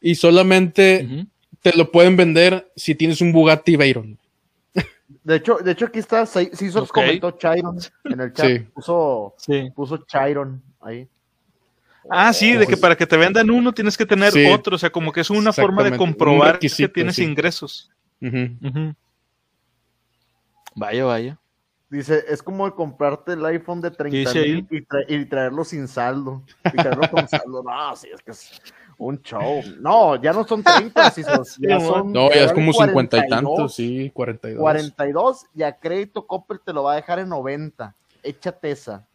y 0.00 0.14
solamente 0.14 1.26
te 1.60 1.76
lo 1.76 1.90
pueden 1.90 2.16
vender 2.16 2.70
si 2.74 2.94
tienes 2.94 3.20
un 3.20 3.32
Bugatti 3.32 3.76
Veyron. 3.76 4.18
De 5.24 5.36
hecho, 5.36 5.58
de 5.58 5.70
hecho 5.72 5.86
aquí 5.86 5.98
está, 6.00 6.24
se, 6.26 6.54
se 6.56 6.64
hizo, 6.66 6.82
Ok. 6.82 6.90
comentó 6.90 7.30
Chiron 7.32 7.78
en 8.04 8.20
el 8.20 8.32
chat. 8.32 8.46
Sí. 8.46 8.58
Puso, 8.74 9.34
Sí. 9.36 9.70
puso 9.74 9.98
Chiron 10.06 10.60
ahí. 10.80 11.06
Ah, 12.10 12.32
sí, 12.32 12.52
de 12.54 12.66
que 12.66 12.76
para 12.76 12.96
que 12.96 13.06
te 13.06 13.16
vendan 13.16 13.48
uno 13.50 13.72
tienes 13.72 13.96
que 13.96 14.06
tener 14.06 14.32
Sí. 14.32 14.46
otro, 14.46 14.76
o 14.76 14.78
sea, 14.78 14.90
como 14.90 15.12
que 15.12 15.20
es 15.20 15.30
una 15.30 15.52
forma 15.52 15.82
de 15.84 15.90
un 15.92 15.96
comprobar 15.98 16.58
que 16.58 16.68
tienes 16.68 17.16
sí. 17.16 17.24
ingresos. 17.24 17.90
Ujú. 18.20 18.56
Ujú. 18.66 18.94
Vaya, 20.74 21.04
vaya. 21.04 21.38
Dice, 21.90 22.24
es 22.26 22.42
como 22.42 22.64
el 22.66 22.72
comprarte 22.72 23.34
el 23.34 23.44
iPhone 23.44 23.82
de 23.82 23.90
30 23.90 24.16
dice 24.16 24.38
ahí? 24.38 24.52
mil 24.54 24.66
y, 24.70 24.80
tra- 24.80 25.04
y 25.06 25.26
traerlo 25.26 25.62
sin 25.62 25.86
saldo. 25.86 26.42
Y 26.64 26.76
traerlo 26.76 27.10
con 27.10 27.28
saldo. 27.28 27.62
No, 27.62 27.94
sí, 27.96 28.08
es 28.14 28.22
que 28.22 28.30
es 28.30 28.62
un 28.96 29.20
show. 29.20 29.62
No, 29.78 30.16
ya 30.20 30.32
no 30.32 30.46
son 30.46 30.62
30, 30.62 31.10
si 31.10 31.22
son, 31.22 31.44
ya 31.58 31.78
son 31.80 32.10
No, 32.10 32.30
ya 32.30 32.44
es 32.44 32.52
como 32.54 32.72
42, 32.72 32.86
cincuenta 32.88 33.18
y 33.18 33.28
tantos, 33.28 33.74
sí, 33.74 34.10
42. 34.14 34.58
42 34.58 35.46
y 35.54 35.62
a 35.64 35.76
crédito 35.78 36.26
Coppel 36.26 36.60
te 36.64 36.72
lo 36.72 36.84
va 36.84 36.94
a 36.94 36.96
dejar 36.96 37.18
en 37.18 37.28
90. 37.28 37.94
Échate 38.22 38.70
esa. 38.70 39.06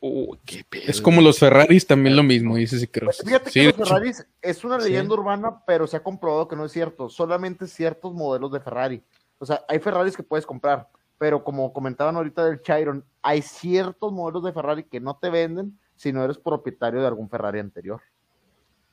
Uy, 0.00 0.38
qué 0.44 0.64
pedo. 0.68 0.84
Es 0.86 1.00
como 1.00 1.20
los 1.20 1.38
Ferraris, 1.38 1.86
también 1.86 2.16
lo 2.16 2.22
mismo, 2.22 2.56
dice 2.56 2.88
creo. 2.90 3.06
Pues 3.06 3.22
Fíjate 3.24 3.50
Sí, 3.50 3.60
que 3.60 3.66
los 3.78 3.88
Ferraris 3.88 4.26
es 4.42 4.64
una 4.64 4.78
Sí. 4.80 4.88
leyenda 4.90 5.14
urbana, 5.14 5.62
pero 5.66 5.86
se 5.86 5.96
ha 5.96 6.02
comprobado 6.02 6.46
que 6.48 6.56
no 6.56 6.64
es 6.66 6.72
cierto. 6.72 7.08
Solamente 7.08 7.66
ciertos 7.66 8.12
modelos 8.12 8.52
de 8.52 8.60
Ferrari. 8.60 9.02
O 9.38 9.46
sea, 9.46 9.62
hay 9.68 9.78
Ferraris 9.78 10.16
que 10.16 10.22
puedes 10.22 10.46
comprar, 10.46 10.88
pero 11.18 11.42
como 11.42 11.72
comentaban 11.72 12.16
ahorita 12.16 12.44
del 12.44 12.60
Chiron, 12.62 13.04
hay 13.22 13.42
ciertos 13.42 14.12
modelos 14.12 14.44
de 14.44 14.52
Ferrari 14.52 14.84
que 14.84 15.00
no 15.00 15.16
te 15.16 15.30
venden 15.30 15.78
si 15.96 16.12
no 16.12 16.22
eres 16.24 16.36
propietario 16.38 17.00
de 17.00 17.06
algún 17.06 17.28
Ferrari 17.30 17.58
anterior. 17.58 18.00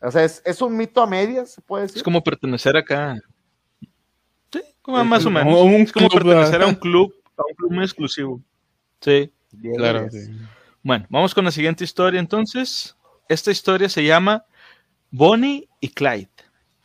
O 0.02 0.12
sea, 0.12 0.24
es, 0.24 0.42
es 0.46 0.62
un 0.62 0.76
mito 0.76 1.02
a 1.02 1.08
medias, 1.08 1.52
se 1.54 1.62
puede 1.62 1.84
decir. 1.84 1.98
Es 1.98 2.04
como 2.04 2.24
pertenecer 2.24 2.76
acá. 2.76 3.18
Sí, 4.52 4.62
como 4.82 5.00
Es 5.00 5.06
más 5.06 5.26
o 5.26 5.30
menos. 5.30 5.62
un 5.62 5.74
es 5.82 5.92
como 5.94 6.10
club, 6.10 6.24
pertenecer 6.24 6.62
a 6.62 6.68
un 6.68 6.76
club, 6.76 7.14
a 7.38 7.42
un 7.50 7.56
club 7.56 7.72
muy 7.72 7.84
exclusivo. 7.84 8.42
Sí. 9.02 9.32
Bien, 9.52 9.76
claro, 9.76 10.10
sí. 10.10 10.30
Bueno, 10.84 11.06
vamos 11.10 11.34
con 11.34 11.46
la 11.46 11.52
siguiente 11.52 11.86
historia 11.86 12.20
entonces. 12.20 12.96
Esta 13.30 13.52
historia 13.52 13.88
se 13.88 14.04
llama 14.04 14.44
Bonnie 15.10 15.70
y 15.80 15.88
Clyde. 15.88 16.30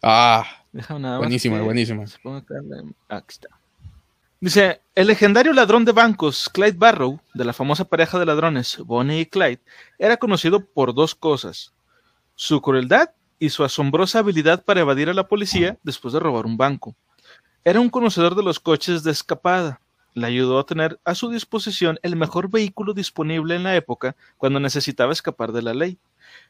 Ah, 0.02 0.46
buenísima, 1.18 1.60
buenísima. 1.60 2.04
Aquí 3.08 3.26
está. 3.28 3.48
Dice, 4.40 4.82
el 4.94 5.08
legendario 5.08 5.52
ladrón 5.52 5.84
de 5.84 5.90
bancos 5.90 6.48
Clyde 6.48 6.78
Barrow, 6.78 7.18
de 7.34 7.44
la 7.44 7.52
famosa 7.52 7.84
pareja 7.84 8.20
de 8.20 8.26
ladrones 8.26 8.78
Bonnie 8.78 9.22
y 9.22 9.26
Clyde, 9.26 9.60
era 9.98 10.16
conocido 10.16 10.64
por 10.64 10.94
dos 10.94 11.16
cosas, 11.16 11.72
su 12.36 12.62
crueldad 12.62 13.10
y 13.40 13.50
su 13.50 13.64
asombrosa 13.64 14.20
habilidad 14.20 14.64
para 14.64 14.80
evadir 14.80 15.08
a 15.08 15.14
la 15.14 15.26
policía 15.26 15.76
después 15.82 16.14
de 16.14 16.20
robar 16.20 16.46
un 16.46 16.56
banco. 16.56 16.94
Era 17.64 17.80
un 17.80 17.90
conocedor 17.90 18.36
de 18.36 18.44
los 18.44 18.60
coches 18.60 19.02
de 19.02 19.10
escapada. 19.10 19.80
Le 20.14 20.26
ayudó 20.26 20.58
a 20.58 20.66
tener 20.66 20.98
a 21.04 21.14
su 21.14 21.30
disposición 21.30 21.98
el 22.02 22.16
mejor 22.16 22.50
vehículo 22.50 22.94
disponible 22.94 23.54
en 23.54 23.62
la 23.62 23.76
época 23.76 24.16
cuando 24.36 24.60
necesitaba 24.60 25.12
escapar 25.12 25.52
de 25.52 25.62
la 25.62 25.74
ley. 25.74 25.98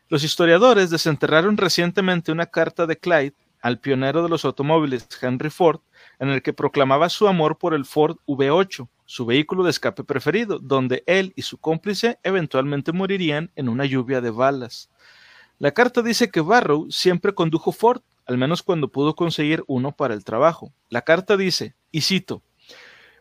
Los 0.08 0.24
historiadores 0.24 0.90
desenterraron 0.90 1.56
recientemente 1.56 2.32
una 2.32 2.46
carta 2.46 2.86
de 2.86 2.98
Clyde 2.98 3.34
al 3.60 3.78
pionero 3.78 4.22
de 4.22 4.28
los 4.28 4.44
automóviles 4.44 5.08
Henry 5.20 5.50
Ford, 5.50 5.80
en 6.18 6.28
el 6.30 6.42
que 6.42 6.52
proclamaba 6.52 7.08
su 7.08 7.28
amor 7.28 7.58
por 7.58 7.74
el 7.74 7.84
Ford 7.84 8.16
V8, 8.26 8.88
su 9.04 9.26
vehículo 9.26 9.64
de 9.64 9.70
escape 9.70 10.04
preferido, 10.04 10.58
donde 10.58 11.02
él 11.06 11.32
y 11.34 11.42
su 11.42 11.58
cómplice 11.58 12.18
eventualmente 12.22 12.92
morirían 12.92 13.50
en 13.56 13.68
una 13.68 13.84
lluvia 13.84 14.20
de 14.20 14.30
balas. 14.30 14.90
La 15.58 15.72
carta 15.72 16.02
dice 16.02 16.30
que 16.30 16.40
Barrow 16.40 16.86
siempre 16.90 17.34
condujo 17.34 17.72
Ford, 17.72 18.02
al 18.26 18.38
menos 18.38 18.62
cuando 18.62 18.88
pudo 18.88 19.16
conseguir 19.16 19.64
uno 19.66 19.92
para 19.92 20.14
el 20.14 20.24
trabajo. 20.24 20.72
La 20.88 21.02
carta 21.02 21.36
dice, 21.36 21.74
y 21.90 22.02
cito, 22.02 22.42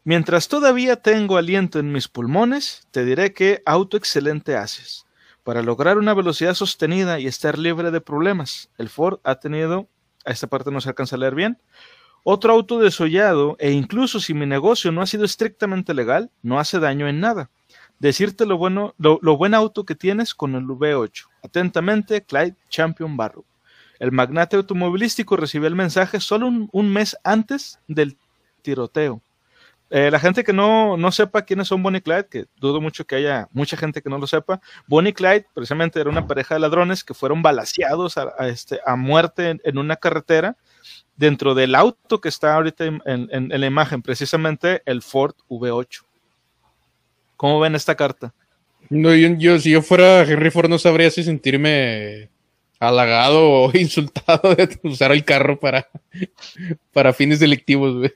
Mientras 0.08 0.48
todavía 0.48 0.96
tengo 0.96 1.36
aliento 1.36 1.80
en 1.80 1.92
mis 1.92 2.08
pulmones, 2.08 2.88
te 2.92 3.04
diré 3.04 3.34
qué 3.34 3.62
auto 3.66 3.98
excelente 3.98 4.56
haces. 4.56 5.06
para 5.44 5.62
lograr 5.62 5.98
una 5.98 6.14
velocidad 6.14 6.54
sostenida 6.54 7.20
y 7.20 7.28
estar 7.28 7.58
libre 7.58 7.92
de 7.92 8.00
problemas. 8.00 8.70
El 8.78 8.88
Ford 8.88 9.20
ha 9.26 9.36
tenido, 9.36 9.90
a 10.26 10.32
esta 10.32 10.48
parte 10.48 10.72
no 10.72 10.80
se 10.80 10.88
alcanza 10.88 11.18
a 11.18 11.20
leer 11.20 11.36
bien, 11.36 11.58
otro 12.24 12.54
auto 12.54 12.80
desollado 12.80 13.58
e 13.60 13.72
incluso 13.72 14.22
si 14.22 14.34
mi 14.34 14.46
negocio 14.46 14.94
no 14.94 15.02
ha 15.02 15.08
sido 15.08 15.26
estrictamente 15.26 15.94
legal, 15.94 16.32
no 16.42 16.58
hace 16.58 16.80
daño 16.80 17.10
en 17.10 17.20
nada. 17.20 17.50
Decirte 18.00 18.46
lo 18.46 18.58
bueno, 18.58 18.96
lo, 18.98 19.20
buen 19.38 19.54
auto 19.54 19.84
que 19.84 19.96
tienes 19.96 20.34
con 20.34 20.56
el 20.56 20.64
V8. 20.64 21.26
Atentamente, 21.44 22.24
Clyde 22.24 22.56
Champion 22.70 23.18
Barrow. 23.18 23.44
El 24.00 24.14
magnate 24.14 24.56
automovilístico 24.56 25.36
recibió 25.36 25.68
el 25.68 25.76
mensaje 25.76 26.22
solo 26.22 26.48
un 26.48 26.94
mes 26.94 27.18
antes 27.26 27.80
del 27.90 28.18
tiroteo. 28.62 29.22
Eh, 29.90 30.12
la 30.12 30.20
gente 30.20 30.44
que 30.44 30.52
no, 30.52 30.98
no 30.98 31.12
sepa 31.12 31.44
quiénes 31.44 31.70
son 31.70 31.82
Bonnie 31.82 32.00
y 32.00 32.02
Clyde, 32.02 32.28
que 32.28 32.46
dudo 32.58 32.82
mucho 32.82 33.06
que 33.06 33.16
haya 33.16 33.48
mucha 33.54 33.78
gente 33.78 34.02
que 34.02 34.10
no 34.10 34.18
lo 34.18 34.28
sepa, 34.28 34.60
Bonnie 34.86 35.12
y 35.12 35.14
Clyde 35.14 35.46
precisamente 35.54 36.00
era 36.00 36.10
una 36.10 36.28
pareja 36.28 36.56
de 36.56 36.60
ladrones 36.60 37.04
que 37.06 37.14
fueron 37.14 37.42
balaseados 37.42 38.18
a, 38.18 38.34
a 38.38 38.50
este, 38.50 38.80
a 38.86 38.98
muerte 38.98 39.52
en, 39.52 39.62
en, 39.64 39.78
una 39.78 39.96
carretera 39.96 40.58
dentro 41.16 41.56
del 41.56 41.74
auto 41.74 42.20
que 42.20 42.28
está 42.28 42.56
ahorita 42.56 42.86
en, 42.86 43.02
en, 43.06 43.30
en, 43.32 43.62
la 43.62 43.66
imagen, 43.66 44.02
precisamente 44.02 44.82
el 44.86 45.02
Ford 45.02 45.36
V8. 45.50 46.04
¿Cómo 47.38 47.60
ven 47.60 47.76
esta 47.76 47.96
carta? 47.96 48.34
No, 48.90 49.16
yo, 49.16 49.30
yo, 49.38 49.60
si 49.60 49.72
yo 49.72 49.82
fuera 49.82 50.24
Henry 50.24 50.52
Ford 50.52 50.70
no 50.70 50.80
sabría 50.80 51.10
si 51.12 51.24
sentirme 51.24 52.30
halagado 52.80 53.50
o 53.50 53.72
insultado 53.78 54.54
de 54.54 54.80
usar 54.84 55.12
el 55.14 55.24
carro 55.24 55.60
para, 55.60 55.88
para 56.92 57.14
fines 57.14 57.40
delictivos, 57.40 57.96
güey. 57.96 58.14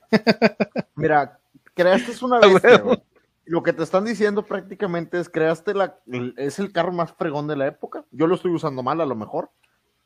Mira, 0.94 1.38
creaste 1.74 2.24
una 2.24 2.38
bestia, 2.40 2.78
güey. 2.78 3.02
Lo 3.44 3.62
que 3.62 3.72
te 3.72 3.82
están 3.82 4.04
diciendo 4.04 4.44
prácticamente 4.44 5.18
es 5.18 5.28
creaste 5.28 5.74
la 5.74 5.98
es 6.36 6.58
el 6.60 6.72
carro 6.72 6.92
más 6.92 7.12
fregón 7.12 7.48
de 7.48 7.56
la 7.56 7.66
época. 7.66 8.04
Yo 8.12 8.26
lo 8.26 8.36
estoy 8.36 8.52
usando 8.52 8.82
mal 8.82 9.00
a 9.00 9.06
lo 9.06 9.16
mejor, 9.16 9.50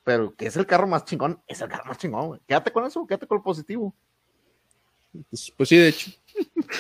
pero 0.05 0.34
que 0.34 0.47
es 0.47 0.56
el 0.56 0.66
carro 0.66 0.86
más 0.86 1.05
chingón, 1.05 1.43
es 1.47 1.60
el 1.60 1.68
carro 1.68 1.84
más 1.86 1.98
chingón, 1.98 2.28
güey. 2.28 2.40
Quédate 2.47 2.72
con 2.72 2.86
eso, 2.86 3.06
quédate 3.06 3.26
con 3.26 3.38
el 3.38 3.44
positivo. 3.44 3.94
Pues, 5.30 5.52
pues 5.56 5.68
sí, 5.68 5.76
de 5.76 5.88
hecho. 5.88 6.10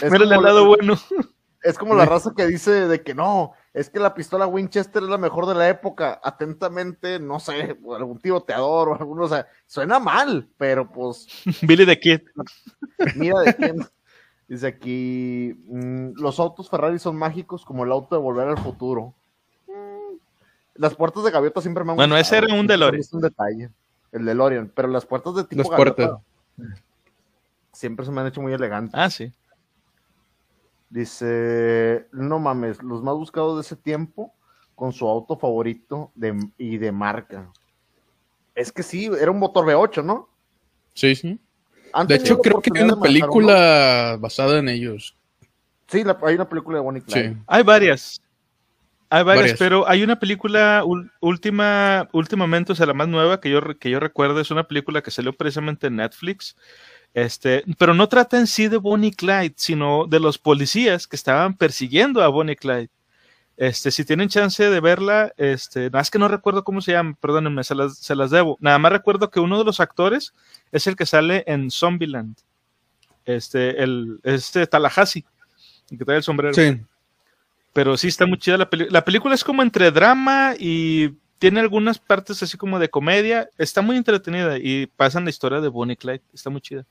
Es 0.02 0.10
Mira 0.10 0.24
el 0.24 0.42
lado 0.42 0.66
bueno. 0.66 0.94
Es 1.62 1.76
como 1.76 1.94
la 1.94 2.04
raza 2.04 2.32
que 2.36 2.46
dice 2.46 2.86
de 2.86 3.02
que 3.02 3.12
no, 3.12 3.52
es 3.74 3.90
que 3.90 3.98
la 3.98 4.14
pistola 4.14 4.46
Winchester 4.46 5.02
es 5.02 5.08
la 5.08 5.18
mejor 5.18 5.46
de 5.46 5.54
la 5.54 5.68
época. 5.68 6.20
Atentamente, 6.22 7.18
no 7.18 7.40
sé, 7.40 7.76
algún 7.94 8.20
tiroteador 8.20 8.88
o 8.88 8.94
alguno, 8.94 9.24
o 9.24 9.28
sea, 9.28 9.48
suena 9.66 9.98
mal, 9.98 10.48
pero 10.56 10.90
pues. 10.90 11.26
Billy 11.62 11.84
de 11.84 11.98
Kid. 11.98 12.20
Mira 13.16 13.40
de 13.40 13.54
quién. 13.56 13.76
Dice 14.48 14.66
aquí: 14.68 15.54
mmm, 15.66 16.12
los 16.14 16.38
autos 16.38 16.70
Ferrari 16.70 16.98
son 16.98 17.16
mágicos 17.16 17.64
como 17.64 17.84
el 17.84 17.92
auto 17.92 18.14
de 18.14 18.22
volver 18.22 18.48
al 18.48 18.58
futuro. 18.58 19.14
Mm, 19.66 20.16
las 20.74 20.94
puertas 20.94 21.24
de 21.24 21.30
gaviota 21.30 21.60
siempre 21.60 21.84
me 21.84 21.90
han 21.92 21.96
Bueno, 21.96 22.16
ese 22.16 22.36
era 22.36 22.54
un 22.54 22.66
DeLorean. 22.66 23.00
Es 23.00 23.12
un 23.12 23.22
detalle. 23.22 23.70
El 24.12 24.24
DeLorean, 24.24 24.70
pero 24.74 24.88
las 24.88 25.04
puertas 25.04 25.34
de 25.34 25.44
tipo 25.44 25.62
las 25.62 25.70
puertas. 25.70 26.18
siempre 27.72 28.06
se 28.06 28.12
me 28.12 28.20
han 28.20 28.28
hecho 28.28 28.40
muy 28.40 28.52
elegantes. 28.52 28.94
Ah, 28.94 29.10
sí. 29.10 29.32
Dice, 30.88 32.06
no 32.12 32.38
mames, 32.38 32.82
los 32.82 33.02
más 33.02 33.16
buscados 33.16 33.56
de 33.56 33.62
ese 33.62 33.74
tiempo 33.74 34.32
con 34.76 34.92
su 34.92 35.08
auto 35.08 35.36
favorito 35.36 36.12
de, 36.14 36.38
y 36.56 36.78
de 36.78 36.92
marca. 36.92 37.50
Es 38.54 38.70
que 38.70 38.84
sí, 38.84 39.06
era 39.06 39.32
un 39.32 39.40
motor 39.40 39.66
V8, 39.66 40.04
¿no? 40.04 40.28
Sí, 40.94 41.16
sí. 41.16 41.40
De 42.04 42.16
hecho, 42.16 42.38
creo 42.38 42.60
que 42.60 42.70
hay 42.74 42.84
una 42.84 43.00
película 43.00 44.10
uno? 44.12 44.20
basada 44.20 44.58
en 44.58 44.68
ellos. 44.68 45.16
Sí, 45.88 46.04
la, 46.04 46.18
hay 46.22 46.34
una 46.34 46.48
película 46.48 46.78
de 46.78 46.84
Bonnie 46.84 47.02
Clyde. 47.02 47.30
Sí. 47.30 47.36
Hay 47.46 47.62
varias. 47.62 48.20
Hay 49.08 49.22
varias, 49.22 49.42
varias, 49.42 49.58
pero 49.58 49.88
hay 49.88 50.02
una 50.02 50.18
película 50.18 50.82
última, 51.20 52.08
últimamente, 52.12 52.72
o 52.72 52.74
sea, 52.74 52.86
la 52.86 52.94
más 52.94 53.06
nueva 53.06 53.40
que 53.40 53.50
yo, 53.50 53.60
que 53.78 53.88
yo 53.88 54.00
recuerdo, 54.00 54.40
es 54.40 54.50
una 54.50 54.64
película 54.64 55.00
que 55.00 55.12
salió 55.12 55.32
precisamente 55.32 55.86
en 55.86 55.96
Netflix, 55.96 56.56
este, 57.14 57.62
pero 57.78 57.94
no 57.94 58.08
trata 58.08 58.36
en 58.36 58.48
sí 58.48 58.66
de 58.66 58.78
Bonnie 58.78 59.12
Clyde, 59.12 59.54
sino 59.56 60.06
de 60.08 60.18
los 60.18 60.38
policías 60.38 61.06
que 61.06 61.14
estaban 61.14 61.56
persiguiendo 61.56 62.20
a 62.20 62.28
Bonnie 62.28 62.56
Clyde. 62.56 62.90
Este, 63.56 63.90
si 63.90 64.04
tienen 64.04 64.28
chance 64.28 64.68
de 64.68 64.80
verla, 64.80 65.32
este, 65.38 65.86
nada 65.86 66.00
más 66.00 66.10
que 66.10 66.18
no 66.18 66.28
recuerdo 66.28 66.62
cómo 66.62 66.82
se 66.82 66.92
llama, 66.92 67.16
perdónenme, 67.20 67.64
se 67.64 67.74
las, 67.74 67.96
se 67.96 68.14
las 68.14 68.30
debo. 68.30 68.58
Nada 68.60 68.78
más 68.78 68.92
recuerdo 68.92 69.30
que 69.30 69.40
uno 69.40 69.58
de 69.58 69.64
los 69.64 69.80
actores 69.80 70.34
es 70.72 70.86
el 70.86 70.94
que 70.94 71.06
sale 71.06 71.42
en 71.46 71.70
Zombieland. 71.70 72.36
Este, 73.24 73.82
el, 73.82 74.20
este 74.22 74.66
Tallahassee, 74.66 75.24
el 75.90 75.98
que 75.98 76.04
trae 76.04 76.18
el 76.18 76.22
sombrero. 76.22 76.54
Sí. 76.54 76.80
Pero 77.72 77.96
sí 77.96 78.08
está 78.08 78.26
muy 78.26 78.38
chida 78.38 78.58
la 78.58 78.70
película. 78.70 78.92
La 78.92 79.04
película 79.04 79.34
es 79.34 79.44
como 79.44 79.62
entre 79.62 79.90
drama 79.90 80.54
y 80.58 81.14
tiene 81.38 81.60
algunas 81.60 81.98
partes 81.98 82.42
así 82.42 82.56
como 82.56 82.78
de 82.78 82.90
comedia. 82.90 83.48
Está 83.58 83.82
muy 83.82 83.96
entretenida 83.96 84.58
y 84.58 84.86
pasan 84.86 85.24
la 85.24 85.30
historia 85.30 85.60
de 85.60 85.68
Bonnie 85.68 85.96
Clyde. 85.96 86.22
Está 86.32 86.50
muy 86.50 86.60
chida. 86.60 86.86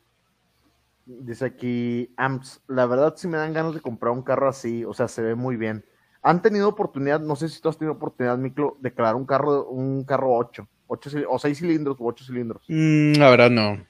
Dice 1.05 1.45
aquí, 1.45 2.11
Amps, 2.17 2.61
la 2.67 2.87
verdad 2.87 3.13
sí 3.15 3.27
me 3.27 3.37
dan 3.37 3.53
ganas 3.53 3.75
de 3.75 3.81
comprar 3.81 4.11
un 4.11 4.23
carro 4.23 4.49
así, 4.49 4.83
o 4.85 4.93
sea, 4.93 5.07
se 5.07 5.21
ve 5.21 5.35
muy 5.35 5.55
bien. 5.55 5.85
Han 6.25 6.41
tenido 6.41 6.67
oportunidad, 6.67 7.19
no 7.19 7.35
sé 7.35 7.47
si 7.49 7.61
tú 7.61 7.69
has 7.69 7.77
tenido 7.77 7.93
oportunidad, 7.93 8.35
Miklo, 8.35 8.77
de 8.79 8.91
crear 8.91 9.13
un 9.13 9.27
carro, 9.27 9.67
un 9.67 10.03
carro 10.05 10.33
8, 10.33 10.67
8 10.87 11.11
o 11.29 11.37
6 11.37 11.55
cilindros 11.55 11.97
o 11.99 12.05
8 12.05 12.25
cilindros. 12.25 12.63
Mm, 12.67 13.13
la 13.19 13.29
verdad 13.29 13.51
no. 13.51 13.85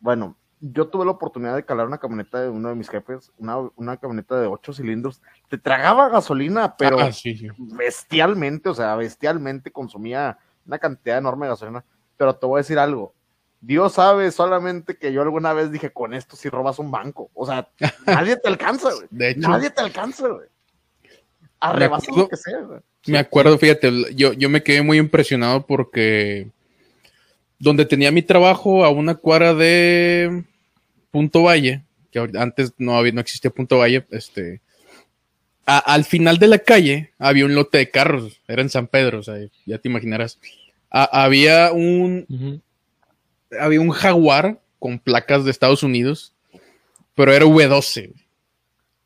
Bueno, 0.00 0.34
yo 0.60 0.88
tuve 0.88 1.04
la 1.04 1.10
oportunidad 1.10 1.54
de 1.54 1.66
calar 1.66 1.86
una 1.86 1.98
camioneta 1.98 2.40
de 2.40 2.48
uno 2.48 2.70
de 2.70 2.74
mis 2.74 2.88
jefes, 2.88 3.30
una, 3.36 3.58
una 3.76 3.98
camioneta 3.98 4.40
de 4.40 4.46
8 4.46 4.72
cilindros. 4.72 5.20
Te 5.50 5.58
tragaba 5.58 6.08
gasolina, 6.08 6.74
pero 6.74 6.98
ah, 6.98 7.12
sí, 7.12 7.36
sí. 7.36 7.48
bestialmente, 7.58 8.70
o 8.70 8.74
sea, 8.74 8.96
bestialmente 8.96 9.70
consumía 9.70 10.38
una 10.66 10.78
cantidad 10.78 11.18
enorme 11.18 11.44
de 11.44 11.50
gasolina. 11.50 11.84
Pero 12.16 12.34
te 12.34 12.46
voy 12.46 12.60
a 12.60 12.62
decir 12.62 12.78
algo, 12.78 13.12
Dios 13.60 13.92
sabe 13.92 14.30
solamente 14.30 14.96
que 14.96 15.12
yo 15.12 15.20
alguna 15.20 15.52
vez 15.52 15.70
dije, 15.70 15.92
con 15.92 16.14
esto 16.14 16.34
si 16.34 16.48
robas 16.48 16.78
un 16.78 16.90
banco. 16.90 17.30
O 17.34 17.44
sea, 17.44 17.68
nadie 18.06 18.38
te 18.38 18.48
alcanza, 18.48 18.90
güey. 18.94 19.06
De 19.10 19.30
hecho, 19.32 19.50
nadie 19.50 19.68
te 19.68 19.82
alcanza, 19.82 20.28
güey. 20.28 20.48
Arrebasa 21.70 22.12
lo 22.14 22.28
que 22.28 22.36
sea. 22.36 22.60
Me 23.06 23.18
acuerdo, 23.18 23.58
fíjate, 23.58 23.92
yo, 24.14 24.32
yo 24.32 24.48
me 24.48 24.62
quedé 24.62 24.82
muy 24.82 24.98
impresionado 24.98 25.66
porque 25.66 26.48
donde 27.58 27.84
tenía 27.84 28.10
mi 28.10 28.22
trabajo 28.22 28.84
a 28.84 28.90
una 28.90 29.14
cuadra 29.14 29.54
de 29.54 30.44
Punto 31.10 31.42
Valle, 31.42 31.82
que 32.10 32.28
antes 32.38 32.72
no, 32.78 32.96
había, 32.96 33.12
no 33.12 33.20
existía 33.20 33.50
Punto 33.50 33.78
Valle, 33.78 34.04
este, 34.10 34.60
a, 35.66 35.78
al 35.78 36.04
final 36.04 36.38
de 36.38 36.48
la 36.48 36.58
calle 36.58 37.12
había 37.18 37.44
un 37.44 37.54
lote 37.54 37.78
de 37.78 37.90
carros, 37.90 38.40
era 38.48 38.62
en 38.62 38.70
San 38.70 38.86
Pedro, 38.86 39.20
o 39.20 39.22
sea, 39.22 39.36
ya 39.66 39.78
te 39.78 39.88
imaginarás. 39.88 40.38
A, 40.90 41.24
había 41.24 41.72
un, 41.72 42.26
uh 42.28 42.34
-huh 42.34 42.60
había 43.58 43.80
un 43.80 43.90
Jaguar 43.90 44.60
con 44.78 44.98
placas 44.98 45.44
de 45.44 45.50
Estados 45.50 45.82
Unidos, 45.82 46.32
pero 47.14 47.32
era 47.32 47.46
V12. 47.46 48.12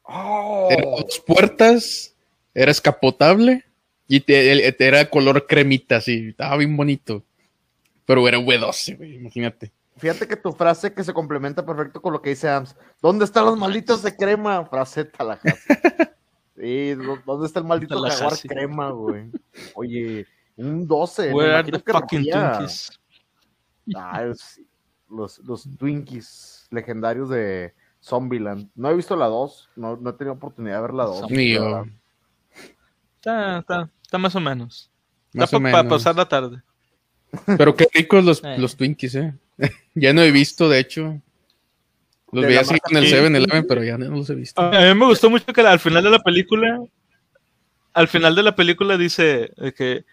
Oh. 0.02 0.68
Era 0.70 0.82
dos 0.82 1.22
puertas, 1.26 2.14
era 2.54 2.70
escapotable 2.70 3.64
y 4.06 4.20
te, 4.20 4.72
te, 4.72 4.86
era 4.86 5.08
color 5.08 5.46
cremita, 5.46 5.96
así, 5.96 6.28
estaba 6.28 6.56
bien 6.56 6.76
bonito. 6.76 7.22
Pero 8.06 8.26
era 8.26 8.38
V12, 8.38 8.96
güey, 8.96 9.16
imagínate. 9.16 9.72
Fíjate 9.98 10.26
que 10.28 10.36
tu 10.36 10.52
frase 10.52 10.94
que 10.94 11.04
se 11.04 11.12
complementa 11.12 11.66
perfecto 11.66 12.00
con 12.00 12.12
lo 12.12 12.22
que 12.22 12.30
dice 12.30 12.48
Ams. 12.48 12.74
¿Dónde 13.02 13.24
están 13.24 13.44
los 13.44 13.58
malditos 13.58 14.02
de 14.02 14.16
crema? 14.16 14.64
Frase 14.64 15.04
Tallahassee. 15.04 15.52
sí, 16.56 16.94
¿dónde 17.26 17.46
está 17.46 17.58
el 17.58 17.66
maldito 17.66 18.00
Jaguar 18.00 18.38
crema, 18.38 18.90
güey? 18.90 19.30
Oye, 19.74 20.26
un 20.56 20.86
12. 20.86 21.34
Where 21.34 21.54
are 21.54 21.70
the 21.70 21.78
fucking 21.80 22.30
Twinkies? 22.30 22.98
Ah, 23.94 24.24
es, 24.24 24.60
los, 25.10 25.38
los 25.40 25.68
Twinkies 25.76 26.68
legendarios 26.70 27.28
de 27.28 27.74
Zombieland. 28.00 28.70
No 28.74 28.90
he 28.90 28.94
visto 28.94 29.16
la 29.16 29.26
2, 29.26 29.70
no, 29.76 29.96
no, 29.96 30.10
he 30.10 30.12
tenido 30.14 30.34
oportunidad 30.34 30.76
de 30.76 30.82
ver 30.82 30.94
la 30.94 31.04
2. 31.04 31.30
Mío. 31.30 31.86
Está, 33.18 33.58
está, 33.58 33.90
está, 34.00 34.18
más 34.18 34.34
o 34.36 34.40
menos. 34.40 34.90
Más 35.32 35.52
está 35.52 35.60
para 35.60 35.82
pa 35.82 35.88
pasar 35.88 36.14
la 36.14 36.28
tarde. 36.28 36.62
Pero 37.58 37.74
qué 37.74 37.88
ricos 37.92 38.24
los, 38.24 38.44
eh. 38.44 38.56
los 38.58 38.76
Twinkies, 38.76 39.14
eh. 39.16 39.34
ya 39.94 40.12
no 40.12 40.22
he 40.22 40.30
visto, 40.30 40.68
de 40.68 40.78
hecho. 40.78 41.20
Los 42.30 42.44
veía 42.44 42.60
así 42.60 42.76
en 42.90 42.96
el 42.96 43.04
7-Eleven, 43.06 43.66
pero 43.66 43.82
ya 43.82 43.98
no 43.98 44.16
los 44.16 44.30
he 44.30 44.34
visto. 44.34 44.60
A 44.60 44.70
mí 44.70 44.94
me 44.94 45.06
gustó 45.06 45.30
mucho 45.30 45.52
que 45.52 45.60
al 45.62 45.80
final 45.80 46.04
de 46.04 46.10
la 46.10 46.18
película, 46.18 46.78
al 47.94 48.08
final 48.08 48.34
de 48.34 48.42
la 48.42 48.54
película 48.54 48.96
dice 48.96 49.50
que, 49.76 50.04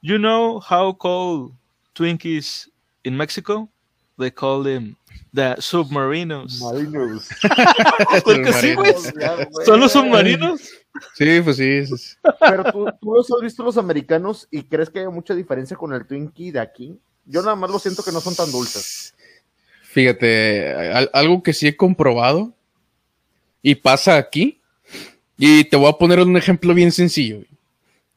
you 0.00 0.16
know 0.16 0.60
how 0.60 0.96
cold 0.96 1.52
Twinkies 1.92 2.70
in 3.02 3.16
Mexico, 3.16 3.68
they 4.18 4.30
call 4.30 4.62
them 4.62 4.96
the 5.34 5.54
submarinos. 5.58 6.60
Marinos. 6.60 7.28
Porque 8.24 8.52
sí, 8.52 8.74
güey. 8.74 8.94
¿Son 9.64 9.80
los 9.80 9.92
submarinos? 9.92 10.60
Sí, 11.14 11.40
pues 11.42 11.56
sí. 11.56 11.86
sí. 11.86 12.16
Pero 12.40 12.64
¿tú, 12.72 12.86
tú 13.00 13.14
los 13.14 13.30
has 13.30 13.40
visto 13.40 13.62
los 13.64 13.76
americanos 13.76 14.46
y 14.50 14.62
crees 14.62 14.90
que 14.90 15.00
hay 15.00 15.08
mucha 15.08 15.34
diferencia 15.34 15.76
con 15.76 15.92
el 15.92 16.06
Twinkie 16.06 16.52
de 16.52 16.60
aquí. 16.60 16.98
Yo 17.26 17.42
nada 17.42 17.56
más 17.56 17.70
lo 17.70 17.78
siento 17.78 18.02
que 18.02 18.12
no 18.12 18.20
son 18.20 18.34
tan 18.34 18.50
dulces. 18.52 19.14
Fíjate, 19.82 20.92
algo 21.12 21.42
que 21.42 21.52
sí 21.52 21.68
he 21.68 21.76
comprobado 21.76 22.52
y 23.62 23.76
pasa 23.76 24.16
aquí, 24.16 24.60
y 25.38 25.64
te 25.64 25.76
voy 25.76 25.88
a 25.88 25.92
poner 25.92 26.20
un 26.20 26.36
ejemplo 26.36 26.74
bien 26.74 26.92
sencillo. 26.92 27.40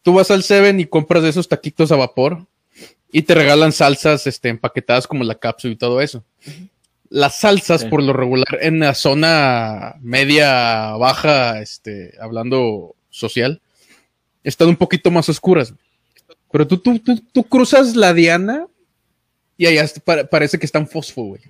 tú 0.01 0.13
vas 0.13 0.31
al 0.31 0.43
Seven 0.43 0.79
y 0.79 0.85
compras 0.85 1.23
de 1.23 1.29
esos 1.29 1.47
taquitos 1.47 1.91
a 1.91 1.95
vapor 1.95 2.45
y 3.11 3.21
te 3.21 3.35
regalan 3.35 3.71
salsas 3.71 4.27
este, 4.27 4.49
empaquetadas 4.49 5.07
como 5.07 5.23
la 5.23 5.35
cápsula 5.35 5.73
y 5.73 5.77
todo 5.77 6.01
eso. 6.01 6.23
Las 7.09 7.39
salsas, 7.39 7.81
Sí. 7.81 7.87
por 7.87 8.03
lo 8.03 8.13
regular, 8.13 8.57
en 8.61 8.79
la 8.79 8.93
zona 8.93 9.95
media, 10.01 10.91
baja, 10.97 11.61
este, 11.61 12.13
hablando 12.19 12.95
social, 13.09 13.61
están 14.43 14.67
un 14.69 14.75
poquito 14.75 15.09
más 15.11 15.29
oscuras. 15.29 15.73
Pero 16.51 16.67
tú, 16.67 16.77
tú, 16.77 16.99
tú, 16.99 17.21
tú 17.31 17.43
cruzas 17.43 17.95
la 17.95 18.13
diana 18.13 18.67
y 19.57 19.65
allá 19.67 19.85
parece 20.29 20.57
que 20.59 20.65
está 20.65 20.79
en 20.79 20.87
fósforo, 20.87 21.27
güey. 21.29 21.41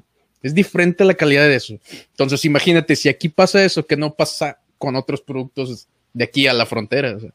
Es 0.44 0.54
diferente 0.54 1.04
la 1.04 1.16
calidad 1.16 1.44
de 1.48 1.56
eso. 1.56 1.78
Entonces, 2.12 2.46
imagínate, 2.46 2.96
si 2.96 3.10
aquí 3.10 3.28
pasa 3.30 3.64
eso, 3.66 3.86
que 3.86 3.98
no 3.98 4.14
pasa 4.14 4.60
con 4.78 4.96
otros 4.96 5.22
productos 5.22 5.88
de 6.14 6.24
aquí 6.24 6.48
a 6.48 6.54
la 6.54 6.66
frontera. 6.66 7.16
o 7.16 7.20
sea. 7.20 7.34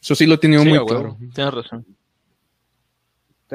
Eso 0.00 0.14
sí 0.14 0.26
lo 0.26 0.34
he 0.34 0.38
tenido 0.38 0.62
Sí, 0.62 0.68
muy 0.68 0.86
claro. 0.86 1.16
Tienes 1.34 1.54
razón. 1.54 1.84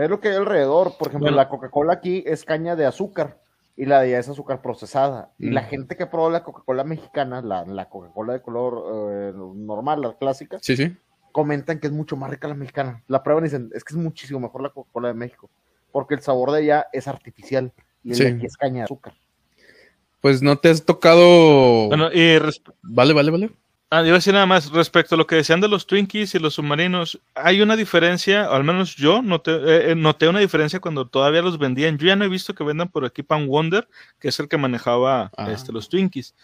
Es 0.04 0.10
lo 0.10 0.20
que 0.20 0.30
hay 0.30 0.36
alrededor. 0.36 0.98
Por 0.98 1.08
ejemplo, 1.08 1.26
Bueno. 1.26 1.38
la 1.38 1.50
Coca-Cola 1.50 1.94
aquí 1.94 2.24
es 2.26 2.46
caña 2.46 2.76
de 2.76 2.86
azúcar 2.86 3.40
y 3.76 3.86
la 3.86 4.00
de 4.02 4.08
allá 4.10 4.20
es 4.20 4.30
azúcar 4.30 4.62
procesada. 4.62 5.32
Y 5.40 5.48
Mm. 5.48 5.54
la 5.54 5.64
gente 5.64 5.96
que 5.98 6.06
probó 6.06 6.30
la 6.30 6.44
Coca-Cola 6.44 6.84
mexicana, 6.84 7.42
la, 7.42 7.66
la 7.66 7.90
Coca-Cola 7.90 8.34
de 8.34 8.42
color 8.42 8.84
eh, 9.12 9.34
normal, 9.36 10.02
la 10.02 10.14
clásica, 10.18 10.58
Sí, 10.62 10.76
sí. 10.78 10.96
comentan 11.32 11.80
que 11.80 11.88
es 11.88 11.94
mucho 11.94 12.16
más 12.16 12.30
rica 12.30 12.48
la 12.48 12.54
mexicana. 12.56 13.04
La 13.08 13.24
prueban 13.24 13.44
y 13.44 13.48
dicen, 13.48 13.70
es 13.74 13.84
que 13.84 13.94
es 13.94 13.98
muchísimo 14.00 14.40
mejor 14.40 14.62
la 14.64 14.70
Coca-Cola 14.70 15.08
de 15.10 15.14
México. 15.16 15.50
Porque 15.92 16.14
el 16.16 16.22
sabor 16.22 16.52
de 16.52 16.60
allá 16.60 16.88
es 16.94 17.08
artificial 17.08 17.72
y 18.04 18.10
el 18.12 18.16
Sí. 18.16 18.24
de 18.24 18.30
aquí 18.32 18.46
es 18.46 18.56
caña 18.58 18.78
de 18.80 18.84
azúcar. 18.84 19.14
Pues 20.22 20.42
no 20.42 20.58
te 20.58 20.70
has 20.70 20.84
tocado. 20.84 21.88
Bueno, 21.88 22.12
y 22.12 22.38
res- 22.40 22.62
Vale, 22.82 23.14
vale, 23.14 23.32
vale. 23.32 23.52
Ah, 23.90 24.02
iba 24.02 24.12
a 24.12 24.14
decir 24.16 24.34
nada 24.34 24.46
más 24.46 24.70
respecto 24.72 25.16
a 25.16 25.18
lo 25.18 25.26
que 25.26 25.38
decían 25.38 25.62
de 25.62 25.70
los 25.70 25.88
Twinkies 25.88 26.36
y 26.36 26.40
los 26.40 26.56
submarinos. 26.56 27.22
Hay 27.36 27.62
una 27.62 27.78
diferencia, 27.78 28.50
o 28.52 28.54
al 28.56 28.66
menos 28.66 28.98
yo 28.98 29.22
noté, 29.22 29.52
eh, 29.52 29.92
eh, 29.92 29.96
noté 29.96 30.28
una 30.28 30.40
diferencia 30.40 30.82
cuando 30.82 31.08
todavía 31.08 31.42
los 31.42 31.58
vendían. 31.58 31.98
Yo 31.98 32.08
ya 32.08 32.18
no 32.18 32.26
he 32.26 32.28
visto 32.28 32.54
que 32.54 32.66
vendan 32.66 32.90
por 32.90 33.06
aquí 33.06 33.24
Pan 33.24 33.48
Wonder, 33.48 33.88
que 34.20 34.28
es 34.28 34.38
el 34.42 34.50
que 34.50 34.58
manejaba 34.58 35.32
Ah. 35.38 35.50
este, 35.54 35.72
los 35.72 35.88
Twinkies. 35.88 36.36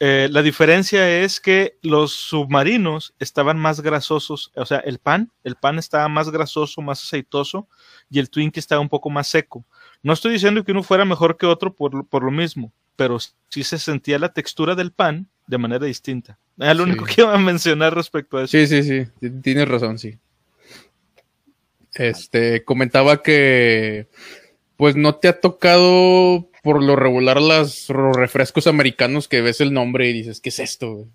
Eh, 0.00 0.28
la 0.32 0.42
diferencia 0.42 1.08
es 1.20 1.40
que 1.40 1.78
los 1.82 2.12
submarinos 2.12 3.14
estaban 3.20 3.58
más 3.60 3.80
grasosos, 3.80 4.50
o 4.56 4.66
sea, 4.66 4.78
el 4.78 4.98
pan, 4.98 5.30
el 5.44 5.54
pan 5.54 5.78
estaba 5.78 6.08
más 6.08 6.30
grasoso, 6.30 6.82
más 6.82 7.00
aceitoso, 7.00 7.68
y 8.10 8.18
el 8.18 8.28
Twinkie 8.28 8.58
estaba 8.58 8.80
un 8.80 8.88
poco 8.88 9.08
más 9.08 9.28
seco. 9.28 9.64
No 10.02 10.12
estoy 10.12 10.32
diciendo 10.32 10.64
que 10.64 10.72
uno 10.72 10.82
fuera 10.82 11.04
mejor 11.04 11.36
que 11.36 11.46
otro 11.46 11.72
por, 11.72 11.94
lo- 11.94 12.04
por 12.04 12.24
lo 12.24 12.32
mismo, 12.32 12.72
pero 12.96 13.18
sí 13.20 13.62
se 13.62 13.78
sentía 13.78 14.18
la 14.18 14.32
textura 14.32 14.74
del 14.74 14.90
pan 14.90 15.28
de 15.46 15.58
manera 15.58 15.86
distinta. 15.86 16.38
Era 16.58 16.74
lo 16.74 16.84
Sí. 16.84 16.90
único 16.90 17.04
que 17.04 17.20
iba 17.22 17.34
a 17.34 17.38
mencionar 17.38 17.94
respecto 17.94 18.38
a 18.38 18.44
eso. 18.44 18.50
Sí, 18.56 18.66
sí, 18.66 18.82
sí. 18.82 19.30
Tienes 19.42 19.68
razón, 19.68 19.98
sí. 19.98 20.16
Este, 21.94 22.62
comentaba 22.64 23.22
que, 23.22 24.06
pues 24.76 24.96
no 24.96 25.14
te 25.16 25.28
ha 25.28 25.40
tocado 25.40 26.48
por 26.62 26.82
lo 26.82 26.96
regular 26.96 27.40
las 27.40 27.88
los 27.88 28.14
refrescos 28.16 28.66
americanos 28.66 29.28
que 29.28 29.40
ves 29.40 29.60
el 29.60 29.72
nombre 29.72 30.08
y 30.10 30.12
dices, 30.12 30.40
¿qué 30.40 30.50
es 30.50 30.58
esto? 30.58 30.92
güey?" 30.94 31.06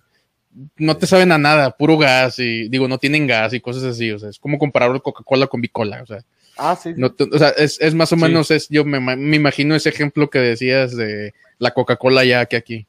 No 0.77 0.97
te 0.97 1.07
saben 1.07 1.31
a 1.31 1.37
nada, 1.37 1.71
puro 1.77 1.97
gas 1.97 2.39
y 2.39 2.67
digo, 2.67 2.87
no 2.87 2.97
tienen 2.97 3.27
gas 3.27 3.53
y 3.53 3.61
cosas 3.61 3.83
así, 3.83 4.11
o 4.11 4.19
sea, 4.19 4.29
es 4.29 4.39
como 4.39 4.57
comparar 4.57 5.01
Coca-Cola 5.01 5.47
con 5.47 5.61
Bicola, 5.61 6.01
o 6.01 6.05
sea, 6.05 6.23
Ah, 6.57 6.75
sí. 6.81 6.93
no 6.97 7.11
te- 7.13 7.23
o 7.31 7.37
sea, 7.39 7.49
es, 7.49 7.79
es 7.79 7.93
más 7.93 8.11
o 8.11 8.15
Sí. 8.17 8.21
menos, 8.23 8.51
es, 8.51 8.67
yo 8.69 8.83
me, 8.83 8.99
me 8.99 9.35
imagino 9.37 9.75
ese 9.75 9.89
ejemplo 9.89 10.29
que 10.29 10.39
decías 10.39 10.95
de 10.97 11.33
la 11.59 11.71
Coca-Cola 11.71 12.25
ya 12.25 12.45
que 12.47 12.57
aquí. 12.57 12.85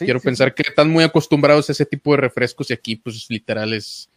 Sí, 0.00 0.04
Quiero 0.06 0.20
sí, 0.20 0.24
pensar 0.24 0.54
que 0.54 0.62
están 0.62 0.90
muy 0.90 1.04
acostumbrados 1.04 1.68
a 1.68 1.72
ese 1.72 1.86
tipo 1.86 2.10
de 2.10 2.18
refrescos 2.18 2.70
y 2.70 2.74
aquí, 2.74 2.96
pues, 2.96 3.26
literal 3.30 3.72
es 3.72 4.10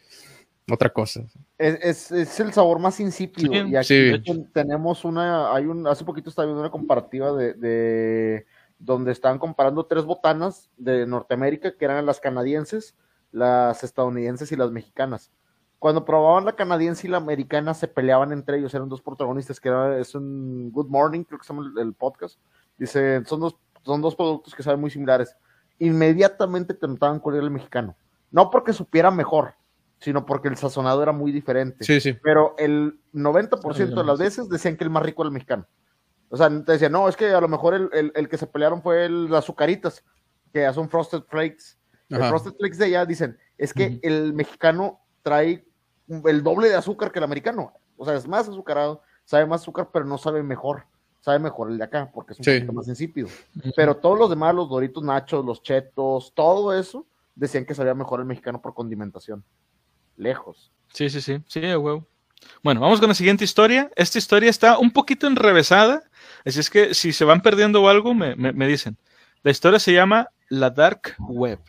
otra 0.69 0.89
cosa. 0.91 1.23
Es, 1.57 1.77
es, 1.81 2.11
es 2.11 2.39
el 2.39 2.53
sabor 2.53 2.79
más 2.79 2.99
insípido. 2.99 3.51
Sí, 3.51 3.69
y 3.69 3.75
aquí 3.75 4.21
tenemos 4.53 5.05
una, 5.05 5.53
hay 5.53 5.65
un, 5.65 5.85
hace 5.87 6.05
poquito 6.05 6.29
estaba 6.29 6.45
viendo 6.45 6.61
una 6.61 6.71
comparativa 6.71 7.33
de, 7.33 7.53
de 7.53 8.45
donde 8.79 9.11
estaban 9.11 9.39
comparando 9.39 9.85
tres 9.85 10.05
botanas 10.05 10.69
de 10.77 11.05
Norteamérica, 11.05 11.75
que 11.75 11.85
eran 11.85 12.05
las 12.05 12.19
canadienses, 12.19 12.95
las 13.31 13.83
estadounidenses 13.83 14.51
y 14.51 14.55
las 14.55 14.71
mexicanas. 14.71 15.31
Cuando 15.79 16.05
probaban 16.05 16.45
la 16.45 16.55
canadiense 16.55 17.07
y 17.07 17.09
la 17.09 17.17
americana, 17.17 17.73
se 17.73 17.89
peleaban 17.89 18.31
entre 18.31 18.57
ellos, 18.57 18.73
eran 18.73 18.87
dos 18.87 19.01
protagonistas, 19.01 19.59
que 19.59 19.67
era, 19.67 19.99
es 19.99 20.15
un 20.15 20.71
Good 20.71 20.87
Morning, 20.87 21.23
creo 21.25 21.39
que 21.39 21.45
se 21.45 21.53
llama 21.53 21.69
el, 21.75 21.87
el 21.87 21.93
podcast. 21.93 22.39
Dice, 22.77 23.21
son 23.25 23.41
dos, 23.41 23.57
son 23.83 24.01
dos 24.01 24.15
productos 24.15 24.55
que 24.55 24.63
saben 24.63 24.79
muy 24.79 24.89
similares. 24.89 25.35
Inmediatamente 25.79 26.73
te 26.73 26.87
notaban 26.87 27.19
cuál 27.19 27.35
era 27.35 27.43
el 27.45 27.51
mexicano. 27.51 27.95
No 28.31 28.49
porque 28.49 28.73
supiera 28.73 29.11
mejor, 29.11 29.53
sino 29.99 30.25
porque 30.25 30.47
el 30.47 30.57
sazonado 30.57 31.01
era 31.03 31.11
muy 31.11 31.31
diferente. 31.31 31.83
Sí, 31.83 31.99
sí. 32.01 32.13
Pero 32.23 32.55
el 32.57 32.99
90% 33.13 33.95
de 34.01 34.03
las 34.03 34.19
veces 34.19 34.49
decían 34.49 34.75
que 34.77 34.83
el 34.83 34.89
más 34.89 35.03
rico 35.03 35.21
era 35.23 35.27
el 35.27 35.33
mexicano. 35.33 35.67
O 36.29 36.37
sea, 36.37 36.49
te 36.49 36.71
decían, 36.71 36.91
no, 36.91 37.07
es 37.07 37.15
que 37.15 37.27
a 37.29 37.41
lo 37.41 37.47
mejor 37.47 37.73
el, 37.75 37.89
el- 37.93 38.11
el 38.15 38.27
que 38.27 38.37
se 38.37 38.47
pelearon 38.47 38.81
fue 38.81 39.05
el, 39.05 39.29
las 39.29 39.43
azucaritas, 39.43 40.03
que 40.51 40.61
ya 40.61 40.73
son 40.73 40.89
Frosted 40.89 41.23
Flakes. 41.27 41.77
El. 42.09 42.17
Frosted 42.29 42.53
Flakes 42.57 42.77
de 42.77 42.85
allá 42.85 43.05
dicen, 43.05 43.37
es 43.57 43.73
que 43.73 43.99
el 44.01 44.33
mexicano 44.33 44.99
trae 45.21 45.63
el 46.07 46.43
doble 46.43 46.69
de 46.69 46.75
azúcar 46.75 47.11
que 47.11 47.19
el 47.19 47.25
americano. 47.25 47.73
O 47.97 48.05
sea, 48.05 48.15
es 48.15 48.27
más 48.27 48.49
azucarado, 48.49 49.01
sabe 49.25 49.45
más 49.45 49.61
azúcar, 49.61 49.89
pero 49.93 50.05
no 50.05 50.17
sabe 50.17 50.41
mejor. 50.43 50.85
Sabe 51.23 51.39
mejor 51.39 51.71
el 51.71 51.77
de 51.77 51.85
acá, 51.85 52.11
porque 52.13 52.33
es 52.33 52.39
un 52.39 52.43
Sí. 52.45 52.51
poquito 52.55 52.73
más 52.73 52.87
insípido. 52.89 53.29
Pero 53.77 53.95
todos 53.95 54.19
los 54.19 54.29
demás, 54.29 54.53
los 54.53 54.67
Doritos 54.67 55.01
Nachos, 55.03 55.45
los 55.45 55.63
Chetos, 55.63 56.33
todo 56.35 56.77
eso, 56.77 57.05
decían 57.33 57.65
que 57.65 57.73
sabía 57.73 57.93
mejor 57.93 58.19
el 58.19 58.25
mexicano 58.25 58.61
por 58.61 58.73
condimentación. 58.73 59.41
Lejos. 60.17 60.69
Sí, 60.93 61.09
sí, 61.09 61.21
sí, 61.21 61.41
sí, 61.47 61.61
huevo. 61.61 62.05
Bueno, 62.61 62.81
vamos 62.81 62.99
con 62.99 63.07
la 63.07 63.15
siguiente 63.15 63.45
historia. 63.45 63.89
Esta 63.95 64.17
historia 64.17 64.49
está 64.49 64.77
un 64.77 64.91
poquito 64.91 65.25
enrevesada, 65.27 66.03
así 66.45 66.59
es 66.59 66.69
que 66.69 66.93
si 66.93 67.13
se 67.13 67.23
van 67.23 67.41
perdiendo 67.41 67.81
o 67.81 67.87
algo, 67.87 68.13
me, 68.13 68.35
me- 68.35 68.51
me 68.51 68.67
dicen. 68.67 68.97
La 69.43 69.51
historia 69.51 69.79
se 69.79 69.93
llama 69.93 70.27
La 70.49 70.69
Dark 70.71 71.15
Web. 71.19 71.59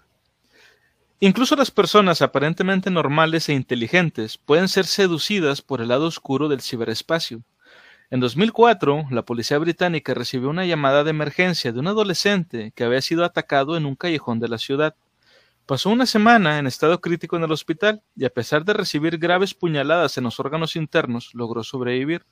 Incluso 1.20 1.55
las 1.56 1.70
personas 1.70 2.22
aparentemente 2.22 2.90
normales 2.90 3.48
e 3.48 3.52
inteligentes 3.55 4.36
pueden 4.36 4.68
ser 4.68 4.85
seducidas 4.85 5.62
por 5.62 5.81
el 5.81 5.89
lado 5.89 6.06
oscuro 6.06 6.48
del 6.48 6.60
ciberespacio. 6.60 7.40
En 8.14 8.20
2004, 8.20 9.06
la 9.10 9.24
policía 9.24 9.58
británica 9.58 10.14
recibió 10.14 10.48
una 10.48 10.64
llamada 10.64 11.02
de 11.02 11.10
emergencia 11.10 11.72
de 11.72 11.80
un 11.80 11.88
adolescente 11.88 12.70
que 12.76 12.84
había 12.84 13.00
sido 13.00 13.24
atacado 13.24 13.76
en 13.76 13.86
un 13.86 13.96
callejón 13.96 14.38
de 14.38 14.46
la 14.46 14.58
ciudad. 14.58 14.94
Pasó 15.66 15.90
una 15.90 16.06
semana 16.06 16.60
en 16.60 16.68
estado 16.68 17.00
crítico 17.00 17.36
en 17.36 17.42
el 17.42 17.50
hospital 17.50 18.04
y 18.14 18.24
a 18.24 18.30
pesar 18.30 18.64
de 18.64 18.72
recibir 18.72 19.18
graves 19.18 19.52
puñaladas 19.52 20.16
en 20.16 20.22
los 20.22 20.38
órganos 20.38 20.76
internos, 20.76 21.34
logró 21.34 21.64
sobrevivir. 21.64 22.24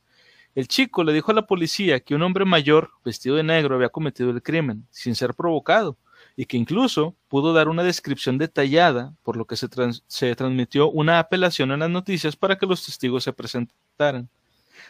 El 0.54 0.68
chico 0.68 1.02
le 1.02 1.12
dijo 1.12 1.32
a 1.32 1.34
la 1.34 1.48
policía 1.48 1.98
que 1.98 2.14
un 2.14 2.22
hombre 2.22 2.44
mayor, 2.44 2.92
vestido 3.04 3.34
de 3.34 3.42
negro, 3.42 3.74
había 3.74 3.88
cometido 3.88 4.30
el 4.30 4.40
crimen, 4.40 4.86
sin 4.92 5.16
ser 5.16 5.34
provocado, 5.34 5.96
y 6.36 6.44
que 6.46 6.59
incluso 6.59 7.16
pudo 7.26 7.52
dar 7.52 7.68
una 7.68 7.82
descripción 7.82 8.38
detallada, 8.38 9.14
por 9.24 9.36
lo 9.36 9.46
que 9.46 9.56
se, 9.56 9.66
trans- 9.68 10.04
se 10.06 10.32
transmitió 10.36 10.88
una 10.88 11.18
apelación 11.18 11.72
en 11.72 11.80
las 11.80 11.90
noticias 11.90 12.36
para 12.36 12.56
que 12.56 12.66
los 12.66 12.86
testigos 12.86 13.24
se 13.24 13.32
presentaran. 13.32 14.28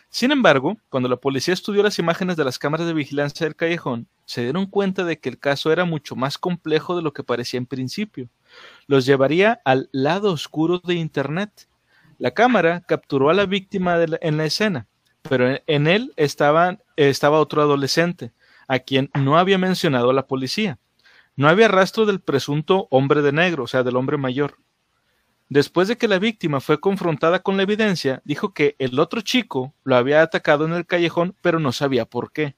Sin 0.08 0.30
embargo, 0.30 0.76
cuando 0.88 1.08
la 1.08 1.16
policía 1.16 1.54
estudió 1.54 1.82
las 1.82 1.98
imágenes 1.98 2.36
de 2.36 2.44
las 2.44 2.58
cámaras 2.58 2.86
de 2.86 2.92
vigilancia 2.92 3.46
del 3.46 3.56
callejón, 3.56 4.06
se 4.24 4.42
dieron 4.42 4.66
cuenta 4.66 5.04
de 5.04 5.18
que 5.18 5.28
el 5.28 5.38
caso 5.38 5.72
era 5.72 5.84
mucho 5.84 6.16
más 6.16 6.38
complejo 6.38 6.96
de 6.96 7.02
lo 7.02 7.12
que 7.12 7.24
parecía 7.24 7.58
en 7.58 7.66
principio. 7.66 8.28
Los 8.86 9.06
llevaría 9.06 9.60
al 9.64 9.88
lado 9.92 10.32
oscuro 10.32 10.80
de 10.84 10.94
Internet. 10.94 11.68
La 12.18 12.32
cámara 12.32 12.82
capturó 12.86 13.30
a 13.30 13.34
la 13.34 13.46
víctima 13.46 13.98
en 14.02 14.36
la 14.36 14.44
escena, 14.44 14.86
pero 15.22 15.58
en, 15.66 15.86
él 15.86 16.12
estaba 16.16 16.78
otro 17.40 17.62
adolescente, 17.62 18.32
a 18.68 18.78
quien 18.78 19.10
no 19.14 19.38
había 19.38 19.58
mencionado 19.58 20.12
la 20.12 20.26
policía. 20.26 20.78
No 21.36 21.48
había 21.48 21.68
rastro 21.68 22.04
del 22.04 22.20
presunto 22.20 22.86
hombre 22.90 23.22
de 23.22 23.32
negro, 23.32 23.64
o 23.64 23.66
sea, 23.66 23.82
del 23.82 23.96
hombre 23.96 24.18
mayor. 24.18 24.58
Después 25.52 25.86
de 25.86 25.98
que 25.98 26.08
la 26.08 26.18
víctima 26.18 26.62
fue 26.62 26.80
confrontada 26.80 27.42
con 27.42 27.58
la 27.58 27.64
evidencia, 27.64 28.22
dijo 28.24 28.54
que 28.54 28.74
el 28.78 28.98
otro 28.98 29.20
chico 29.20 29.74
lo 29.84 29.96
había 29.96 30.22
atacado 30.22 30.64
en 30.64 30.72
el 30.72 30.86
callejón, 30.86 31.36
pero 31.42 31.60
no 31.60 31.72
sabía 31.72 32.06
por 32.06 32.32
qué. 32.32 32.56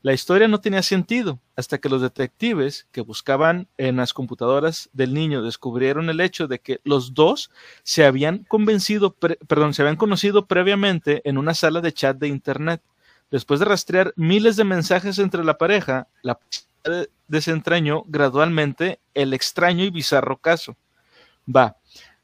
La 0.00 0.14
historia 0.14 0.48
no 0.48 0.58
tenía 0.58 0.82
sentido 0.82 1.40
hasta 1.56 1.76
que 1.76 1.90
los 1.90 2.00
detectives 2.00 2.88
que 2.90 3.02
buscaban 3.02 3.68
en 3.76 3.96
las 3.96 4.14
computadoras 4.14 4.88
del 4.94 5.12
niño 5.12 5.42
descubrieron 5.42 6.08
el 6.08 6.22
hecho 6.22 6.48
de 6.48 6.58
que 6.58 6.80
los 6.84 7.12
dos 7.12 7.50
se 7.82 8.06
habían 8.06 8.44
convencido, 8.44 9.14
perdón, 9.14 9.74
se 9.74 9.82
habían 9.82 9.96
conocido 9.96 10.46
previamente 10.46 11.20
en 11.28 11.36
una 11.36 11.52
sala 11.52 11.82
de 11.82 11.92
chat 11.92 12.16
de 12.16 12.28
internet. 12.28 12.80
Después 13.30 13.60
de 13.60 13.66
rastrear 13.66 14.14
miles 14.16 14.56
de 14.56 14.64
mensajes 14.64 15.18
entre 15.18 15.44
la 15.44 15.58
pareja, 15.58 16.08
la 16.22 16.38
desentrañó 17.28 18.04
gradualmente 18.06 19.00
el 19.12 19.34
extraño 19.34 19.84
y 19.84 19.90
bizarro 19.90 20.38
caso. 20.38 20.78
Va. 21.46 21.76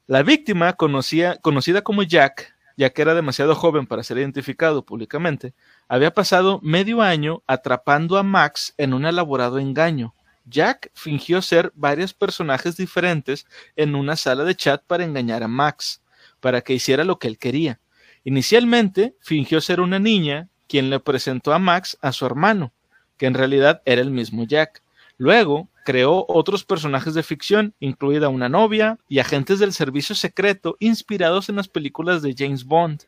La 0.09 0.23
víctima, 0.23 0.73
conocida 0.73 1.37
como 1.83 2.03
Jack, 2.03 2.55
ya 2.79 2.89
que 2.89 3.03
era 3.03 3.13
demasiado 3.13 3.55
joven 3.55 3.87
para 3.87 4.03
ser 4.03 4.17
identificado 4.17 4.83
públicamente, 4.83 5.53
había 5.87 6.15
pasado 6.15 6.61
medio 6.63 7.03
año 7.03 7.43
atrapando 7.47 8.17
a 8.17 8.23
Max 8.23 8.73
en 8.79 8.95
un 8.95 9.05
elaborado 9.05 9.59
engaño. 9.59 10.15
Jack 10.47 10.91
fingió 10.95 11.43
ser 11.43 11.73
varios 11.75 12.15
personajes 12.15 12.79
diferentes 12.79 13.47
en 13.77 13.95
una 13.95 14.17
sala 14.17 14.45
de 14.45 14.55
chat 14.55 14.83
para 14.87 15.05
engañar 15.05 15.43
a 15.43 15.49
Max, 15.49 16.01
para 16.41 16.63
que 16.63 16.73
hiciera 16.73 17.05
lo 17.05 17.19
que 17.19 17.29
él 17.29 17.37
quería. 17.37 17.79
Inicialmente 18.25 19.15
fingió 19.21 19.61
ser 19.61 19.79
una 19.79 19.99
niña 19.99 20.49
quien 20.69 20.89
le 20.89 21.01
presentó 21.01 21.53
a 21.53 21.59
Max 21.59 21.99
a 22.01 22.13
su 22.13 22.25
hermano, 22.25 22.73
que 23.19 23.27
en 23.27 23.35
realidad 23.35 23.83
era 23.85 24.01
el 24.01 24.11
mismo 24.11 24.45
Jack. 24.45 24.83
Luego 25.19 25.69
creó 25.85 26.25
otros 26.29 26.65
personajes 26.65 27.13
de 27.13 27.25
ficción, 27.25 27.75
incluida 27.81 28.29
una 28.29 28.49
novia 28.49 28.99
y 29.09 29.19
agentes 29.19 29.59
del 29.59 29.73
servicio 29.73 30.15
secreto 30.15 30.77
inspirados 30.79 31.49
en 31.49 31.57
las 31.57 31.67
películas 31.67 32.23
de 32.23 32.35
James 32.39 32.65
Bond. 32.65 33.03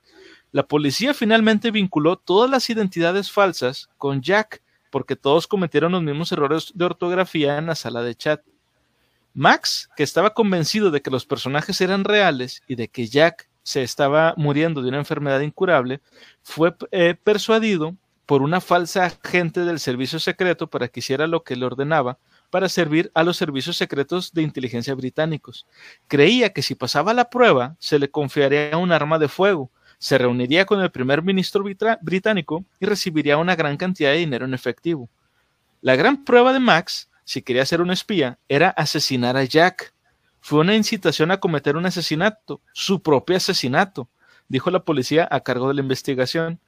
La 0.51 0.67
policía 0.67 1.15
finalmente 1.15 1.71
vinculó 1.71 2.17
todas 2.17 2.51
las 2.51 2.69
identidades 2.69 3.31
falsas 3.31 3.89
con 3.97 4.21
Jack, 4.21 4.61
porque 4.91 5.15
todos 5.15 5.47
cometieron 5.47 5.93
los 5.93 6.03
mismos 6.03 6.33
errores 6.33 6.73
de 6.75 6.85
ortografía 6.85 7.59
en 7.59 7.67
la 7.67 7.77
sala 7.77 8.03
de 8.03 8.17
chat. 8.17 8.43
Max, 9.33 9.89
que 9.97 10.03
estaba 10.03 10.35
convencido 10.35 10.91
de 10.91 11.01
que 11.01 11.11
los 11.11 11.25
personajes 11.25 11.81
eran 11.81 12.03
reales 12.03 12.63
y 12.67 12.75
de 12.75 12.89
que 12.89 13.07
Jack 13.07 13.49
se 13.63 13.85
estaba 13.85 14.35
muriendo 14.37 14.83
de 14.83 14.89
una 14.89 14.99
enfermedad 14.99 15.41
incurable, 15.41 16.01
fue 16.43 16.75
eh, 16.91 17.15
persuadido 17.23 17.95
por 18.31 18.43
una 18.43 18.61
falsa 18.61 19.07
agente 19.07 19.65
del 19.65 19.81
servicio 19.81 20.21
secreto 20.21 20.71
para 20.71 20.87
que 20.87 21.01
hiciera 21.01 21.27
lo 21.27 21.43
que 21.43 21.57
le 21.57 21.67
ordenaba 21.67 22.17
para 22.51 22.69
servir 22.69 23.11
a 23.13 23.25
los 23.25 23.37
servicios 23.37 23.77
secretos 23.77 24.33
de 24.33 24.43
inteligencia 24.43 24.95
británicos. 24.95 25.67
Creía 26.07 26.53
que 26.53 26.63
si 26.63 26.77
pasaba 26.77 27.13
la 27.13 27.29
prueba 27.29 27.75
se 27.81 27.99
le 27.99 28.09
confiaría 28.09 28.77
un 28.77 28.93
arma 28.93 29.19
de 29.19 29.27
fuego, 29.27 29.73
se 29.99 30.17
reuniría 30.17 30.65
con 30.65 30.81
el 30.81 30.93
primer 30.93 31.25
ministro 31.25 31.65
británico 32.03 32.65
y 32.79 32.87
recibiría 32.87 33.37
una 33.37 33.57
gran 33.57 33.77
cantidad 33.77 34.13
de 34.13 34.19
dinero 34.19 34.45
en 34.45 34.55
efectivo. 34.55 35.09
La 35.81 35.97
gran 35.97 36.25
prueba 36.25 36.53
de 36.53 36.61
Max, 36.61 37.11
si 37.25 37.43
quería 37.43 37.67
ser 37.67 37.81
un 37.81 37.91
espía, 37.91 38.39
era 38.49 38.69
asesinar 38.69 39.37
a 39.37 39.43
Jack. 39.43 39.93
Fue 40.41 40.61
una 40.61 40.77
incitación 40.77 41.33
a 41.33 41.41
cometer 41.41 41.77
un 41.77 41.87
asesinato, 41.87 42.61
su 42.75 43.03
propio 43.03 43.37
asesinato, 43.37 44.09
dijo 44.47 44.71
la 44.71 44.85
policía 44.85 45.27
a 45.33 45.41
cargo 45.41 45.67
de 45.67 45.75
la 45.75 45.81
investigación. 45.81 46.61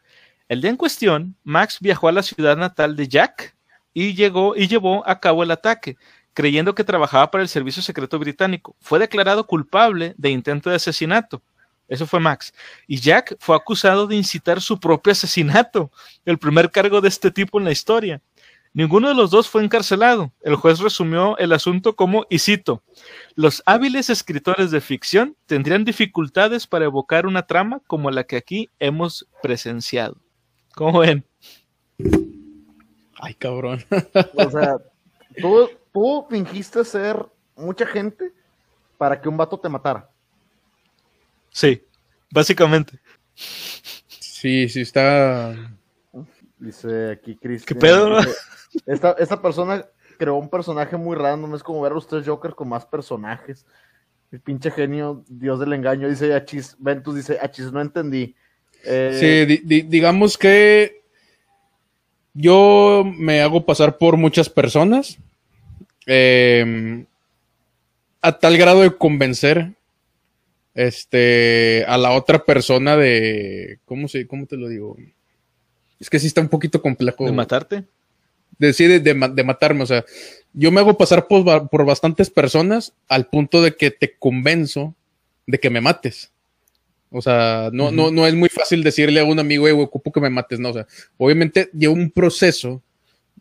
El 0.52 0.60
día 0.60 0.68
en 0.68 0.76
cuestión, 0.76 1.34
Max 1.44 1.78
viajó 1.80 2.08
a 2.08 2.12
la 2.12 2.22
ciudad 2.22 2.58
natal 2.58 2.94
de 2.94 3.08
Jack 3.08 3.56
y 3.94 4.12
llegó 4.12 4.54
y 4.54 4.68
llevó 4.68 5.02
a 5.08 5.18
cabo 5.18 5.42
el 5.42 5.50
ataque, 5.50 5.96
creyendo 6.34 6.74
que 6.74 6.84
trabajaba 6.84 7.30
para 7.30 7.40
el 7.40 7.48
servicio 7.48 7.82
secreto 7.82 8.18
británico. 8.18 8.76
Fue 8.78 8.98
declarado 8.98 9.46
culpable 9.46 10.14
de 10.18 10.28
intento 10.28 10.68
de 10.68 10.76
asesinato. 10.76 11.40
Eso 11.88 12.06
fue 12.06 12.20
Max. 12.20 12.52
Y 12.86 12.98
Jack 12.98 13.34
fue 13.40 13.56
acusado 13.56 14.06
de 14.06 14.14
incitar 14.14 14.60
su 14.60 14.78
propio 14.78 15.12
asesinato, 15.12 15.90
el 16.26 16.36
primer 16.36 16.70
cargo 16.70 17.00
de 17.00 17.08
este 17.08 17.30
tipo 17.30 17.58
en 17.58 17.64
la 17.64 17.72
historia. 17.72 18.20
Ninguno 18.74 19.08
de 19.08 19.14
los 19.14 19.30
dos 19.30 19.48
fue 19.48 19.64
encarcelado. 19.64 20.34
El 20.42 20.56
juez 20.56 20.80
resumió 20.80 21.38
el 21.38 21.54
asunto 21.54 21.96
como, 21.96 22.26
y 22.28 22.40
cito, 22.40 22.82
los 23.36 23.62
hábiles 23.64 24.10
escritores 24.10 24.70
de 24.70 24.82
ficción 24.82 25.34
tendrían 25.46 25.86
dificultades 25.86 26.66
para 26.66 26.84
evocar 26.84 27.26
una 27.26 27.46
trama 27.46 27.80
como 27.86 28.10
la 28.10 28.24
que 28.24 28.36
aquí 28.36 28.68
hemos 28.78 29.26
presenciado. 29.42 30.21
¿Cómo 30.74 31.00
ven? 31.00 31.24
Ay, 33.20 33.34
cabrón. 33.34 33.84
O 34.34 34.50
sea, 34.50 34.76
tú, 35.40 35.70
tú 35.92 36.26
fingiste 36.28 36.84
ser 36.84 37.24
mucha 37.56 37.86
gente 37.86 38.32
para 38.98 39.20
que 39.20 39.28
un 39.28 39.36
vato 39.36 39.58
te 39.58 39.68
matara. 39.68 40.08
Sí, 41.50 41.84
básicamente. 42.30 42.98
Sí, 43.34 44.68
sí 44.68 44.80
está. 44.80 45.54
Dice 46.58 47.12
aquí 47.12 47.36
Cristian. 47.36 47.66
¿Qué 47.66 47.74
pedo? 47.74 48.18
Esta, 48.86 49.12
esta 49.18 49.40
persona 49.42 49.84
creó 50.18 50.36
un 50.36 50.48
personaje 50.48 50.96
muy 50.96 51.16
random. 51.16 51.54
Es 51.54 51.62
como 51.62 51.82
ver 51.82 51.92
a 51.92 51.94
los 51.96 52.06
tres 52.06 52.26
Jokers 52.26 52.54
con 52.54 52.68
más 52.68 52.86
personajes. 52.86 53.66
El 54.30 54.40
pinche 54.40 54.70
genio, 54.70 55.24
Dios 55.28 55.60
del 55.60 55.74
engaño, 55.74 56.08
dice 56.08 56.34
Achis. 56.34 56.76
Ventus 56.78 57.14
dice, 57.14 57.38
Achis, 57.42 57.70
no 57.70 57.80
entendí. 57.80 58.34
Eh, 58.84 59.10
Sí, 59.18 59.46
di- 59.46 59.60
di- 59.64 59.82
digamos 59.88 60.36
que 60.38 61.02
yo 62.34 63.04
me 63.16 63.40
hago 63.42 63.64
pasar 63.66 63.98
por 63.98 64.16
muchas 64.16 64.48
personas 64.48 65.18
eh, 66.06 67.04
a 68.20 68.38
tal 68.38 68.56
grado 68.56 68.80
de 68.82 68.96
convencer 68.96 69.72
este, 70.74 71.84
a 71.86 71.98
la 71.98 72.12
otra 72.12 72.44
persona 72.44 72.96
de, 72.96 73.78
¿cómo, 73.84 74.08
se, 74.08 74.26
¿cómo 74.26 74.46
te 74.46 74.56
lo 74.56 74.68
digo? 74.68 74.96
Es 76.00 76.08
que 76.10 76.18
sí 76.18 76.26
está 76.26 76.40
un 76.40 76.48
poquito 76.48 76.80
complejo. 76.82 77.24
¿De 77.24 77.32
matarte? 77.32 77.84
de, 78.58 78.72
sí, 78.72 78.86
de, 78.86 79.00
de 79.00 79.14
ma- 79.14 79.28
de 79.28 79.44
matarme. 79.44 79.82
O 79.82 79.86
sea, 79.86 80.04
yo 80.52 80.70
me 80.72 80.80
hago 80.80 80.96
pasar 80.96 81.26
por, 81.26 81.68
por 81.68 81.84
bastantes 81.84 82.30
personas 82.30 82.92
al 83.08 83.26
punto 83.26 83.60
de 83.62 83.76
que 83.76 83.90
te 83.90 84.16
convenzo 84.16 84.94
de 85.46 85.58
que 85.58 85.70
me 85.70 85.80
mates. 85.80 86.31
O 87.12 87.20
sea, 87.22 87.68
no, 87.72 87.90
no, 87.90 88.10
no 88.10 88.26
es 88.26 88.34
muy 88.34 88.48
fácil 88.48 88.82
decirle 88.82 89.20
a 89.20 89.24
un 89.24 89.38
amigo, 89.38 89.68
"Eh, 89.68 89.72
güey, 89.72 89.84
ocupo 89.84 90.10
que 90.10 90.20
me 90.20 90.30
mates, 90.30 90.58
no. 90.58 90.70
O 90.70 90.72
sea, 90.72 90.86
obviamente 91.18 91.68
lleva 91.72 91.92
un 91.92 92.10
proceso 92.10 92.82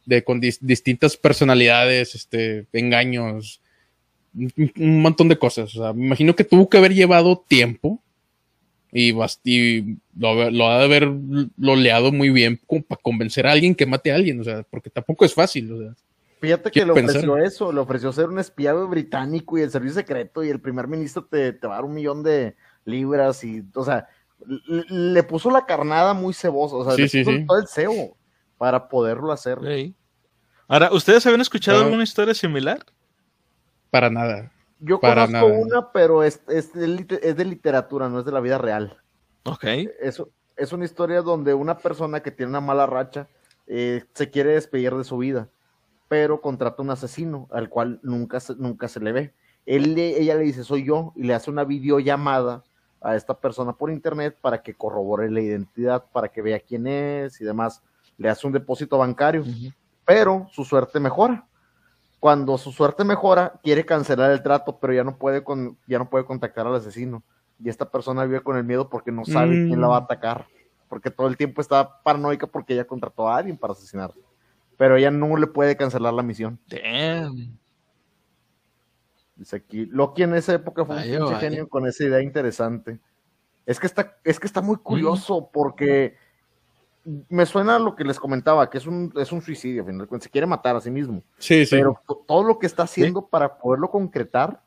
de 0.05 0.23
con 0.23 0.41
dis- 0.41 0.59
distintas 0.59 1.15
personalidades, 1.15 2.13
este, 2.15 2.67
engaños, 2.73 3.61
un, 4.35 4.51
un 4.77 5.01
montón 5.01 5.29
de 5.29 5.37
cosas. 5.37 5.75
O 5.75 5.83
sea, 5.83 5.93
me 5.93 6.05
imagino 6.05 6.35
que 6.35 6.43
tuvo 6.43 6.67
que 6.69 6.77
haber 6.77 6.93
llevado 6.93 7.43
tiempo 7.47 8.01
y, 8.91 9.13
y 9.45 9.97
lo, 10.17 10.51
lo 10.51 10.67
ha 10.69 10.79
de 10.79 10.83
haber 10.83 11.09
loleado 11.57 12.11
muy 12.11 12.29
bien 12.29 12.59
como 12.67 12.81
para 12.83 13.01
convencer 13.01 13.47
a 13.47 13.51
alguien 13.53 13.73
que 13.73 13.85
mate 13.85 14.11
a 14.11 14.15
alguien, 14.15 14.41
o 14.41 14.43
sea, 14.43 14.63
porque 14.69 14.89
tampoco 14.89 15.23
es 15.23 15.33
fácil, 15.33 15.71
o 15.71 15.79
sea. 15.79 15.93
Fíjate 16.41 16.71
que 16.71 16.83
le 16.85 16.93
pensar. 16.93 17.17
ofreció 17.17 17.37
eso, 17.37 17.71
le 17.71 17.79
ofreció 17.79 18.11
ser 18.11 18.25
un 18.27 18.39
espía 18.39 18.73
británico 18.73 19.57
y 19.57 19.61
el 19.61 19.69
servicio 19.69 19.95
secreto 20.01 20.43
y 20.43 20.49
el 20.49 20.59
primer 20.59 20.87
ministro 20.87 21.23
te, 21.23 21.53
te 21.53 21.67
va 21.67 21.75
a 21.75 21.77
dar 21.77 21.85
un 21.85 21.93
millón 21.93 22.23
de 22.23 22.55
libras 22.85 23.43
y, 23.43 23.63
o 23.75 23.83
sea, 23.83 24.07
le, 24.89 25.23
puso 25.23 25.51
la 25.51 25.65
carnada 25.65 26.13
muy 26.13 26.33
cebosa, 26.33 26.75
o 26.75 26.83
sea, 26.85 26.93
Sí, 26.95 27.01
le 27.03 27.07
sí, 27.09 27.23
puso 27.23 27.37
sí. 27.37 27.45
todo 27.45 27.59
el 27.59 27.67
cebo 27.67 28.17
para 28.57 28.87
poderlo 28.89 29.31
hacer. 29.31 29.59
Sí. 29.63 29.95
Ahora, 30.67 30.91
¿ustedes 30.93 31.25
habían 31.25 31.41
escuchado 31.41 31.81
alguna 31.83 32.03
historia 32.03 32.33
similar? 32.33 32.79
Para 33.89 34.09
nada. 34.09 34.51
Yo 34.79 34.99
Para 34.99 35.25
conozco 35.27 35.47
nada. 35.49 35.59
una, 35.61 35.91
pero 35.91 36.23
es, 36.23 36.41
es, 36.47 36.73
de, 36.73 37.19
es 37.21 37.35
de 37.35 37.45
literatura, 37.45 38.09
no 38.09 38.19
es 38.19 38.25
de 38.25 38.31
la 38.31 38.39
vida 38.39 38.57
real. 38.57 38.97
Ok. 39.43 39.63
Es, 39.99 40.23
es 40.57 40.71
una 40.73 40.85
historia 40.85 41.21
donde 41.21 41.53
una 41.53 41.77
persona 41.77 42.21
que 42.21 42.31
tiene 42.31 42.49
una 42.49 42.61
mala 42.61 42.87
racha 42.87 43.27
eh, 43.67 44.03
se 44.13 44.29
quiere 44.31 44.51
despedir 44.53 44.95
de 44.95 45.03
su 45.03 45.17
vida, 45.17 45.49
pero 46.07 46.41
contrata 46.41 46.81
un 46.81 46.89
asesino 46.89 47.47
al 47.51 47.69
cual 47.69 47.99
nunca 48.01 48.39
se, 48.39 48.55
nunca 48.55 48.87
se 48.87 48.99
le 49.01 49.11
ve. 49.11 49.33
Él 49.65 49.93
le- 49.93 50.19
ella 50.19 50.35
le 50.35 50.43
dice, 50.43 50.63
soy 50.63 50.83
yo, 50.85 51.13
y 51.15 51.23
le 51.23 51.33
hace 51.35 51.51
una 51.51 51.63
videollamada 51.63 52.63
a 53.01 53.15
esta 53.15 53.33
persona 53.33 53.73
por 53.73 53.89
internet 53.91 54.37
para 54.39 54.61
que 54.61 54.73
corrobore 54.75 55.29
la 55.31 55.41
identidad, 55.41 56.05
para 56.11 56.27
que 56.29 56.41
vea 56.41 56.59
quién 56.59 56.85
es 56.87 57.41
y 57.41 57.43
demás. 57.43 57.81
Le 58.17 58.29
hace 58.29 58.45
un 58.45 58.53
depósito 58.53 58.97
bancario, 58.97 59.43
pero 60.05 60.47
su 60.51 60.63
suerte 60.63 60.99
mejora. 60.99 61.45
Cuando 62.19 62.57
su 62.59 62.71
suerte 62.71 63.03
mejora, 63.03 63.53
quiere 63.63 63.83
cancelar 63.83 64.29
el 64.29 64.43
trato, 64.43 64.77
pero 64.79 64.93
ya 64.93 65.03
no 65.03 65.17
puede, 65.17 65.43
con, 65.43 65.75
ya 65.87 65.97
no 65.97 66.07
puede 66.07 66.23
contactar 66.25 66.67
al 66.67 66.75
asesino. 66.75 67.23
Y 67.63 67.69
esta 67.69 67.89
persona 67.89 68.23
vive 68.25 68.41
con 68.41 68.57
el 68.57 68.63
miedo 68.63 68.89
porque 68.89 69.11
no 69.11 69.25
sabe 69.25 69.55
Mm. 69.55 69.67
quién 69.67 69.81
la 69.81 69.87
va 69.87 69.95
a 69.97 70.01
atacar. 70.01 70.45
Porque 70.87 71.09
todo 71.09 71.27
el 71.27 71.37
tiempo 71.37 71.61
está 71.61 72.01
paranoica 72.03 72.45
porque 72.45 72.73
ella 72.73 72.85
contrató 72.85 73.27
a 73.27 73.37
alguien 73.37 73.57
para 73.57 73.73
asesinar. 73.73 74.11
Pero 74.77 74.97
ella 74.97 75.09
no 75.09 75.35
le 75.37 75.47
puede 75.47 75.75
cancelar 75.75 76.13
la 76.13 76.21
misión. 76.21 76.59
Damn. 76.67 77.57
Dice 79.41 79.55
aquí, 79.55 79.87
Loki 79.87 80.21
en 80.21 80.35
esa 80.35 80.53
época 80.53 80.85
fue 80.85 80.97
un 80.97 81.01
pinche 81.01 81.35
genio 81.39 81.67
con 81.67 81.87
esa 81.87 82.03
idea 82.03 82.21
interesante. 82.21 82.99
Es 83.65 83.79
que 83.79 83.87
está, 83.87 84.15
es 84.23 84.39
que 84.39 84.45
está 84.45 84.61
muy 84.61 84.75
Mm. 84.75 84.83
curioso 84.83 85.49
porque 85.51 86.15
me 87.27 87.47
suena 87.47 87.77
a 87.77 87.79
lo 87.79 87.95
que 87.95 88.03
les 88.03 88.19
comentaba, 88.19 88.69
que 88.69 88.77
es 88.77 88.85
un, 88.85 89.11
es 89.15 89.31
un 89.31 89.41
suicidio, 89.41 89.83
final 89.83 90.07
se 90.21 90.29
quiere 90.29 90.45
matar 90.45 90.75
a 90.75 90.79
sí 90.81 90.91
mismo. 90.91 91.23
Sí, 91.39 91.65
sí. 91.65 91.75
Pero 91.75 91.99
to- 92.07 92.23
todo 92.27 92.43
lo 92.43 92.59
que 92.59 92.67
está 92.67 92.83
haciendo 92.83 93.25
para 93.25 93.57
poderlo 93.57 93.89
concretar 93.89 94.61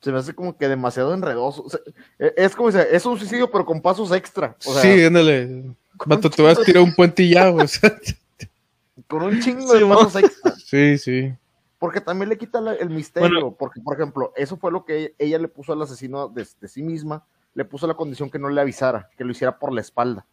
se 0.00 0.10
me 0.10 0.18
hace 0.18 0.34
como 0.34 0.56
que 0.56 0.66
demasiado 0.66 1.14
enredoso. 1.14 1.62
O 1.62 1.70
sea, 1.70 1.78
e- 2.18 2.34
es 2.36 2.56
como 2.56 2.68
dice, 2.72 2.88
es 2.90 3.06
un 3.06 3.16
suicidio, 3.16 3.48
pero 3.48 3.64
con 3.64 3.80
pasos 3.80 4.10
extra. 4.10 4.56
O 4.66 4.72
sea, 4.72 4.82
sí, 4.82 5.04
ándale. 5.04 5.44
un 5.46 6.30
te 6.30 6.42
vas 6.42 6.58
a 6.58 6.64
tirar 6.64 6.82
un 6.82 6.96
puente 6.96 7.22
y 7.22 7.30
ya, 7.34 7.48
o 7.52 7.64
sea. 7.68 7.96
con 9.06 9.22
un 9.22 9.40
chingo 9.40 9.72
de 9.72 9.86
pasos 9.86 10.16
extra. 10.16 10.52
Sí, 10.56 10.98
sí. 10.98 11.32
Porque 11.80 12.00
también 12.00 12.28
le 12.28 12.38
quita 12.38 12.60
la- 12.60 12.74
el 12.74 12.90
misterio. 12.90 13.28
Bueno. 13.28 13.56
porque, 13.58 13.80
por 13.80 13.94
ejemplo, 13.96 14.32
eso 14.36 14.56
fue 14.56 14.70
lo 14.70 14.84
que 14.84 15.16
ella 15.18 15.38
le 15.38 15.48
puso 15.48 15.72
al 15.72 15.82
asesino 15.82 16.28
de, 16.28 16.46
de 16.60 16.68
sí 16.68 16.82
misma. 16.84 17.24
Le 17.54 17.64
puso 17.64 17.88
la 17.88 17.94
condición 17.94 18.30
que 18.30 18.38
no 18.38 18.48
le 18.48 18.60
avisara, 18.60 19.08
que 19.16 19.24
lo 19.24 19.32
hiciera 19.32 19.58
por 19.58 19.72
la 19.72 19.80
espalda. 19.80 20.24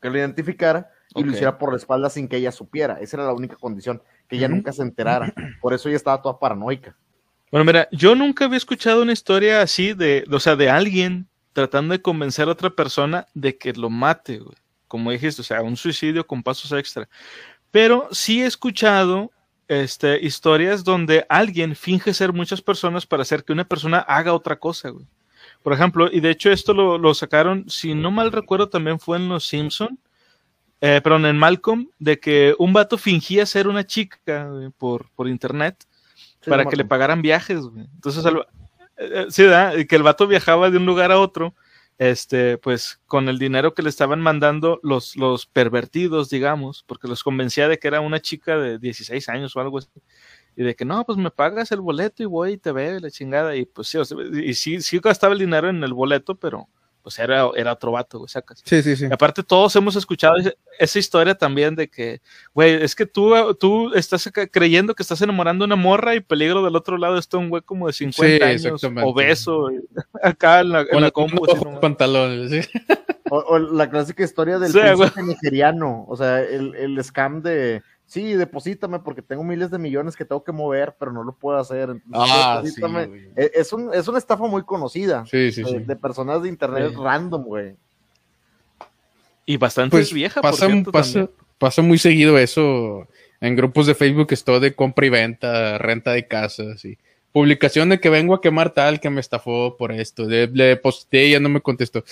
Que 0.00 0.08
lo 0.08 0.16
identificara 0.18 0.90
y 1.14 1.24
lo 1.24 1.32
hiciera 1.32 1.58
por 1.58 1.72
la 1.72 1.76
espalda 1.76 2.08
sin 2.08 2.28
que 2.28 2.36
ella 2.36 2.52
supiera. 2.52 3.00
Esa 3.00 3.16
era 3.18 3.26
la 3.26 3.32
única 3.34 3.56
condición, 3.56 4.00
que 4.28 4.36
ella 4.36 4.46
nunca 4.48 4.72
se 4.72 4.82
enterara. 4.82 5.34
Por 5.60 5.74
eso 5.74 5.88
ella 5.88 5.96
estaba 5.96 6.22
toda 6.22 6.38
paranoica. 6.38 6.96
Bueno, 7.50 7.64
mira, 7.64 7.88
yo 7.90 8.14
nunca 8.14 8.44
había 8.44 8.58
escuchado 8.58 9.02
una 9.02 9.12
historia 9.12 9.60
así 9.60 9.92
de, 9.92 10.24
o 10.30 10.38
sea, 10.38 10.54
de 10.54 10.70
alguien 10.70 11.26
tratando 11.52 11.92
de 11.92 12.00
convencer 12.02 12.46
a 12.46 12.52
otra 12.52 12.70
persona 12.70 13.26
de 13.34 13.58
que 13.58 13.72
lo 13.72 13.90
mate, 13.90 14.38
güey. 14.38 14.54
Como 14.86 15.10
dijiste, 15.10 15.40
o 15.42 15.44
sea, 15.44 15.62
un 15.62 15.76
suicidio 15.76 16.24
con 16.26 16.42
pasos 16.44 16.70
extra. 16.72 17.08
Pero 17.72 18.08
sí 18.12 18.42
he 18.42 18.46
escuchado 18.46 19.32
este, 19.68 20.18
historias 20.24 20.82
donde 20.82 21.24
alguien 21.28 21.76
finge 21.76 22.12
ser 22.14 22.32
muchas 22.32 22.60
personas 22.62 23.06
para 23.06 23.22
hacer 23.22 23.44
que 23.44 23.52
una 23.52 23.64
persona 23.64 23.98
haga 23.98 24.32
otra 24.34 24.56
cosa, 24.58 24.88
güey. 24.90 25.06
Por 25.62 25.72
ejemplo, 25.72 26.08
y 26.10 26.20
de 26.20 26.30
hecho 26.30 26.50
esto 26.50 26.72
lo, 26.72 26.98
lo 26.98 27.14
sacaron, 27.14 27.68
si 27.68 27.94
no 27.94 28.10
mal 28.10 28.32
recuerdo, 28.32 28.68
también 28.68 28.98
fue 28.98 29.18
en 29.18 29.28
Los 29.28 29.46
Simpson, 29.46 29.98
eh, 30.80 31.00
perdón, 31.02 31.26
en 31.26 31.36
Malcolm, 31.38 31.88
de 31.98 32.18
que 32.20 32.54
un 32.58 32.72
vato 32.72 32.96
fingía 32.98 33.44
ser 33.46 33.66
una 33.68 33.84
chica 33.86 34.46
güey, 34.48 34.70
por, 34.70 35.10
por 35.10 35.28
internet 35.28 35.84
Sí, 36.40 36.50
para 36.50 36.64
que 36.64 36.76
le 36.76 36.84
pagaran 36.84 37.20
viajes, 37.20 37.58
güey. 37.60 37.84
Entonces, 37.94 38.24
al- 38.24 38.46
eh, 38.96 39.26
sí, 39.28 39.42
¿verdad? 39.42 39.76
Y 39.76 39.86
que 39.86 39.96
el 39.96 40.04
vato 40.04 40.26
viajaba 40.28 40.70
de 40.70 40.76
un 40.78 40.86
lugar 40.86 41.10
a 41.10 41.18
otro, 41.18 41.52
este, 41.98 42.58
pues 42.58 43.00
con 43.06 43.28
el 43.28 43.38
dinero 43.38 43.74
que 43.74 43.82
le 43.82 43.88
estaban 43.88 44.20
mandando 44.20 44.80
los, 44.82 45.16
los 45.16 45.46
pervertidos, 45.46 46.30
digamos, 46.30 46.84
porque 46.86 47.08
los 47.08 47.24
convencía 47.24 47.68
de 47.68 47.78
que 47.78 47.88
era 47.88 48.00
una 48.00 48.20
chica 48.20 48.56
de 48.58 48.78
16 48.78 49.28
años 49.28 49.56
o 49.56 49.60
algo 49.60 49.78
así. 49.78 49.90
Y 50.56 50.62
de 50.64 50.74
que 50.76 50.84
no, 50.84 51.04
pues 51.04 51.18
me 51.18 51.30
pagas 51.30 51.72
el 51.72 51.80
boleto 51.80 52.22
y 52.22 52.26
voy 52.26 52.52
y 52.52 52.58
te 52.58 52.72
veo 52.72 52.96
y 52.98 53.00
la 53.00 53.10
chingada. 53.10 53.56
Y 53.56 53.64
pues 53.66 53.88
sí, 53.88 53.98
o 53.98 54.04
sea, 54.04 54.18
y 54.32 54.54
sí, 54.54 54.80
sí 54.82 54.98
gastaba 55.00 55.32
el 55.34 55.40
dinero 55.40 55.68
en 55.68 55.82
el 55.84 55.92
boleto, 55.94 56.36
pero 56.36 56.68
pues 57.08 57.18
era, 57.20 57.48
era 57.56 57.72
otro 57.72 57.92
vato, 57.92 58.18
güey, 58.18 58.28
sacas. 58.28 58.60
Sí, 58.62 58.82
sí, 58.82 58.94
sí. 58.94 59.06
Y 59.08 59.12
aparte, 59.12 59.42
todos 59.42 59.74
hemos 59.76 59.96
escuchado 59.96 60.34
esa 60.78 60.98
historia 60.98 61.34
también 61.34 61.74
de 61.74 61.88
que, 61.88 62.20
güey, 62.52 62.82
es 62.82 62.94
que 62.94 63.06
tú, 63.06 63.32
tú 63.58 63.94
estás 63.94 64.30
creyendo 64.52 64.94
que 64.94 65.02
estás 65.02 65.22
enamorando 65.22 65.64
a 65.64 65.66
una 65.66 65.76
morra 65.76 66.14
y 66.14 66.20
peligro 66.20 66.62
del 66.62 66.76
otro 66.76 66.98
lado 66.98 67.16
está 67.16 67.38
un 67.38 67.48
güey 67.48 67.62
como 67.62 67.86
de 67.86 67.94
50 67.94 68.36
Sí, 68.36 68.42
años, 68.42 68.84
obeso, 68.84 69.70
y 69.70 69.80
acá 70.22 70.60
en 70.60 70.68
la, 70.68 70.80
en 70.82 70.88
Con 70.88 71.00
la 71.02 72.48
sí. 72.48 72.68
O, 73.30 73.38
o 73.38 73.58
la 73.58 73.88
clásica 73.88 74.22
historia 74.22 74.58
del 74.58 74.70
Sí, 74.70 74.78
príncipe 74.78 75.22
nigeriano, 75.22 76.04
o 76.06 76.14
sea, 76.14 76.42
el, 76.42 76.74
el 76.74 77.02
scam 77.02 77.40
de, 77.40 77.82
sí, 78.08 78.32
deposítame 78.32 78.98
porque 78.98 79.22
tengo 79.22 79.44
miles 79.44 79.70
de 79.70 79.78
millones 79.78 80.16
que 80.16 80.24
tengo 80.24 80.42
que 80.42 80.50
mover, 80.50 80.96
pero 80.98 81.12
no 81.12 81.22
lo 81.22 81.32
puedo 81.36 81.58
hacer. 81.58 81.90
entonces, 81.90 82.10
Ah, 82.12 82.60
sí, 82.64 82.70
deposítame. 82.70 83.06
güey. 83.06 83.28
es, 83.36 83.72
un, 83.72 83.94
es 83.94 84.08
una 84.08 84.18
estafa 84.18 84.46
muy 84.48 84.62
conocida 84.64 85.24
Sí, 85.26 85.52
sí, 85.52 85.62
de, 85.62 85.68
sí. 85.70 85.78
de 85.78 85.94
personas 85.96 86.42
de 86.42 86.48
internet 86.48 86.90
Sí. 86.90 86.96
random, 87.00 87.44
güey. 87.44 87.76
Y 89.46 89.56
bastante 89.56 89.90
Pues 89.96 90.12
vieja, 90.12 90.40
por 90.40 90.50
pasa, 90.50 90.66
cierto, 90.66 90.90
pasa, 90.92 91.28
pasa 91.58 91.82
muy 91.82 91.98
seguido 91.98 92.36
eso 92.38 93.06
en 93.40 93.54
grupos 93.56 93.86
de 93.86 93.94
Facebook, 93.94 94.28
esto 94.30 94.58
de 94.60 94.74
compra 94.74 95.06
y 95.06 95.10
venta, 95.10 95.78
renta 95.78 96.12
de 96.12 96.26
casas 96.26 96.84
y 96.84 96.98
publicación 97.32 97.88
de 97.90 98.00
que 98.00 98.10
vengo 98.10 98.34
a 98.34 98.40
quemar 98.40 98.70
tal 98.74 99.00
que 99.00 99.10
me 99.10 99.20
estafó 99.20 99.76
por 99.76 99.92
esto. 99.92 100.24
Le, 100.24 100.48
le 100.48 100.76
posté 100.76 101.26
y 101.26 101.30
ya 101.32 101.40
no 101.40 101.48
me 101.48 101.60
contestó. 101.60 102.02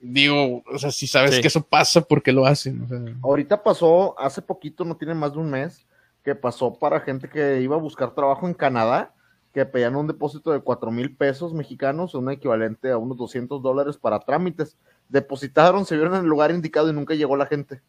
Digo, 0.00 0.62
o 0.72 0.78
sea, 0.78 0.90
si 0.92 1.06
sabes 1.06 1.34
Sí. 1.36 1.40
que 1.40 1.48
eso 1.48 1.62
pasa, 1.62 2.00
¿por 2.00 2.22
qué 2.22 2.32
lo 2.32 2.46
hacen? 2.46 2.82
O 2.82 2.88
sea, 2.88 2.98
Ahorita 3.22 3.62
pasó, 3.62 4.18
hace 4.18 4.40
poquito, 4.42 4.84
no 4.84 4.96
tiene 4.96 5.14
más 5.14 5.32
de 5.32 5.38
un 5.38 5.50
mes, 5.50 5.84
que 6.24 6.34
pasó 6.34 6.78
para 6.78 7.00
gente 7.00 7.28
que 7.28 7.60
iba 7.60 7.74
a 7.76 7.80
buscar 7.80 8.14
trabajo 8.14 8.46
en 8.46 8.54
Canadá, 8.54 9.12
que 9.52 9.64
pedían 9.64 9.96
un 9.96 10.06
depósito 10.06 10.52
de 10.52 10.60
cuatro 10.60 10.90
mil 10.90 11.16
pesos 11.16 11.52
mexicanos, 11.54 12.14
un 12.14 12.30
equivalente 12.30 12.90
a 12.90 12.98
unos 12.98 13.16
200 13.16 13.60
dólares 13.62 13.96
para 13.96 14.20
trámites. 14.20 14.76
Depositaron, 15.08 15.84
se 15.86 15.96
vieron 15.96 16.14
en 16.14 16.20
el 16.22 16.28
lugar 16.28 16.50
indicado 16.50 16.90
y 16.90 16.92
nunca 16.92 17.14
llegó 17.14 17.36
la 17.36 17.46
gente. 17.46 17.80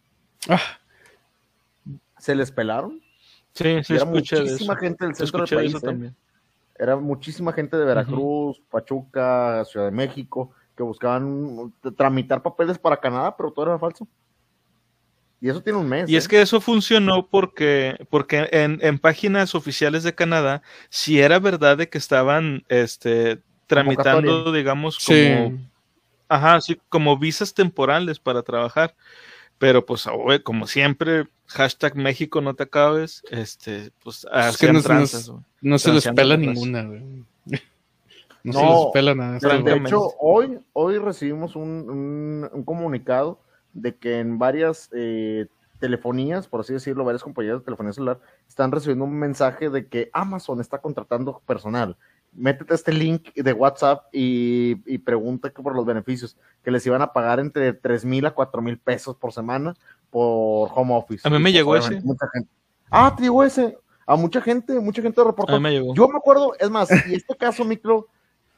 ah, 0.48 0.60
Se 2.18 2.34
les 2.34 2.52
pelaron. 2.52 3.02
Sí, 3.53 3.84
sí, 3.84 3.94
era 3.94 4.03
escuché 4.03 4.36
de 4.38 4.41
muchísima 4.44 4.73
eso. 4.73 4.80
gente 4.80 5.06
del 5.06 5.15
centro 5.15 5.45
del 5.45 5.56
país. 5.57 5.69
eso 5.76 5.77
¿eh? 5.77 5.81
también. 5.90 6.15
Era 6.77 6.95
muchísima 6.95 7.52
gente 7.52 7.76
de 7.77 7.84
Veracruz, 7.86 8.61
Pachuca, 8.72 9.65
Ciudad 9.65 9.88
de 9.88 9.91
México, 9.91 10.52
que 10.80 10.84
buscaban 10.84 11.74
tramitar 11.98 12.42
papeles 12.42 12.78
para 12.80 12.96
Canadá, 13.02 13.36
pero 13.36 13.52
todo 13.52 13.66
era 13.66 13.78
falso. 13.78 14.08
Y 15.42 15.50
eso 15.50 15.62
tiene 15.62 15.78
un 15.78 15.90
mes. 15.90 16.10
Y 16.10 16.16
es 16.16 16.24
¿eh? 16.26 16.30
que 16.30 16.42
eso 16.42 16.62
funcionó 16.62 17.28
porque, 17.28 17.98
porque 18.10 18.48
en, 18.54 18.80
en 18.82 18.98
páginas 18.98 19.56
oficiales 19.56 20.04
de 20.04 20.16
Canadá, 20.16 20.62
si 20.90 21.20
era 21.20 21.38
verdad 21.40 21.78
de 21.78 21.90
que 21.90 21.98
estaban 21.98 22.64
este, 22.70 23.42
tramitando, 23.68 24.22
Convocatoria. 24.22 24.58
digamos, 24.58 25.00
como, 25.00 25.18
sí. 25.18 25.60
ajá, 26.30 26.62
sí, 26.62 26.80
como 26.88 27.18
visas 27.18 27.54
temporales 27.54 28.20
para 28.20 28.42
trabajar. 28.42 28.96
Pero 29.58 29.86
pues, 29.86 30.06
güey, 30.08 30.42
como 30.42 30.66
siempre, 30.66 31.28
hashtag 31.48 31.98
México 31.98 32.40
no 32.40 32.54
te 32.54 32.64
acabes, 32.64 33.22
este, 33.30 33.92
pues 34.02 34.26
hacían 34.32 34.72
no- 34.72 34.80
no- 34.80 34.84
tranzas, 34.86 35.30
güey. 35.30 35.44
No 35.60 35.78
se 35.78 35.92
les 35.92 36.08
pela 36.08 36.38
ninguna, 36.38 36.84
güey. 36.84 37.04
No, 38.44 38.53
se 38.53 38.61
No, 38.64 38.84
les 38.86 38.94
pela 38.94 39.16
nada. 39.16 39.32
De- 39.32 39.38
estos 39.38 39.52
de 39.52 39.61
güeyes. 39.72 39.86
hecho, 39.88 40.02
hoy, 40.20 40.60
hoy 40.74 40.98
recibimos 40.98 41.56
un, 41.56 41.70
un- 41.90 42.49
un 42.52 42.64
comunicado 42.64 43.40
de 43.74 43.95
que 43.95 44.20
en 44.20 44.40
varias 44.40 44.90
eh, 44.94 45.48
telefonías, 45.80 46.48
por 46.48 46.61
así 46.61 46.74
decirlo, 46.74 47.06
varias 47.06 47.24
compañías 47.24 47.60
de 47.60 47.66
telefonía 47.66 47.94
celular, 47.94 48.20
están 48.48 48.72
recibiendo 48.72 49.06
un 49.06 49.18
mensaje 49.18 49.70
de 49.70 49.88
que 49.88 50.10
Amazon 50.14 50.60
está 50.61 50.80
contratando 50.80 51.41
personal. 51.45 51.95
Métete 52.34 52.74
a 52.74 52.76
este 52.76 52.91
link 52.94 53.34
de 53.34 53.53
WhatsApp 53.53 54.06
y, 54.14 54.82
y 54.86 54.99
pregunta 54.99 55.49
que 55.49 55.64
por 55.64 55.76
los 55.76 55.86
beneficios, 55.86 56.38
que 56.64 56.70
les 56.70 56.86
iban 56.86 57.02
a 57.02 57.11
pagar 57.11 57.40
entre 57.40 57.74
3 57.74 58.06
mil 58.06 58.26
a 58.26 58.32
4 58.32 58.61
mil 58.61 58.78
pesos 58.78 59.16
por 59.16 59.32
semana 59.34 59.74
por 60.11 60.70
home 60.76 60.95
office. 60.95 61.28
A 61.28 61.32
mí 61.32 61.38
me 61.38 61.44
pues, 61.44 61.53
llegó 61.53 61.76
ese. 61.76 62.02
Mucha 62.02 62.28
gente. 62.34 62.49
Ah, 62.91 63.14
te 63.16 63.24
llegó 63.24 63.44
ese. 63.44 63.78
A 64.06 64.16
mucha 64.16 64.41
gente, 64.41 64.80
mucha 64.80 65.02
gente 65.02 65.24
reportó. 65.24 65.53
A 65.53 65.57
mí 65.57 65.64
me 65.64 65.72
llegó. 65.72 65.94
Yo 65.95 66.07
me 66.07 66.18
acuerdo, 66.18 66.53
es 66.60 66.70
más, 66.70 66.90
y 67.07 67.16
este 67.16 67.36
caso, 67.36 67.64
Micro, 67.64 68.07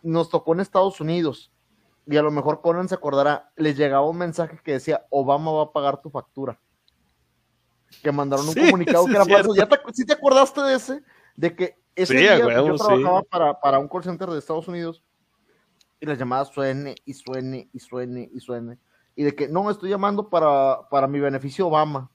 nos 0.01 0.29
tocó 0.29 0.53
en 0.53 0.59
Estados 0.61 0.99
Unidos. 1.01 1.51
Y 2.07 2.17
a 2.17 2.21
lo 2.21 2.31
mejor 2.31 2.61
Conan 2.61 2.89
se 2.89 2.95
acordará, 2.95 3.51
les 3.55 3.77
llegaba 3.77 4.09
un 4.09 4.17
mensaje 4.17 4.59
que 4.63 4.73
decía, 4.73 5.05
Obama 5.09 5.51
va 5.51 5.63
a 5.63 5.71
pagar 5.71 6.01
tu 6.01 6.09
factura. 6.09 6.59
Que 8.01 8.11
mandaron 8.11 8.47
un 8.47 8.53
Sí, 8.53 8.61
comunicado 8.61 9.05
que 9.07 9.11
era 9.11 9.25
falso. 9.25 9.55
¿Ya 9.55 9.67
te, 9.67 9.77
¿Sí 9.93 10.05
te 10.05 10.13
acordaste 10.13 10.61
de 10.61 10.75
ese? 10.75 11.03
De 11.35 11.55
que 11.55 11.77
ese 11.95 12.13
Sí, 12.13 12.19
día 12.19 12.45
huevo, 12.45 12.67
yo 12.67 12.75
trabajaba 12.75 13.21
para, 13.23 13.59
para 13.59 13.79
un 13.79 13.87
call 13.87 14.03
center 14.03 14.29
de 14.29 14.39
Estados 14.39 14.67
Unidos 14.67 15.03
y 15.99 16.05
las 16.05 16.17
llamadas 16.17 16.49
suene 16.49 16.95
y 17.05 17.13
suene 17.13 17.69
y 17.71 17.79
suene 17.79 18.29
y 18.33 18.39
suene. 18.39 18.79
Y 19.15 19.23
de 19.23 19.35
que, 19.35 19.47
no, 19.47 19.69
estoy 19.69 19.89
llamando 19.89 20.29
para, 20.29 20.89
para 20.89 21.07
mi 21.07 21.19
beneficio 21.19 21.67
Obama. 21.67 22.09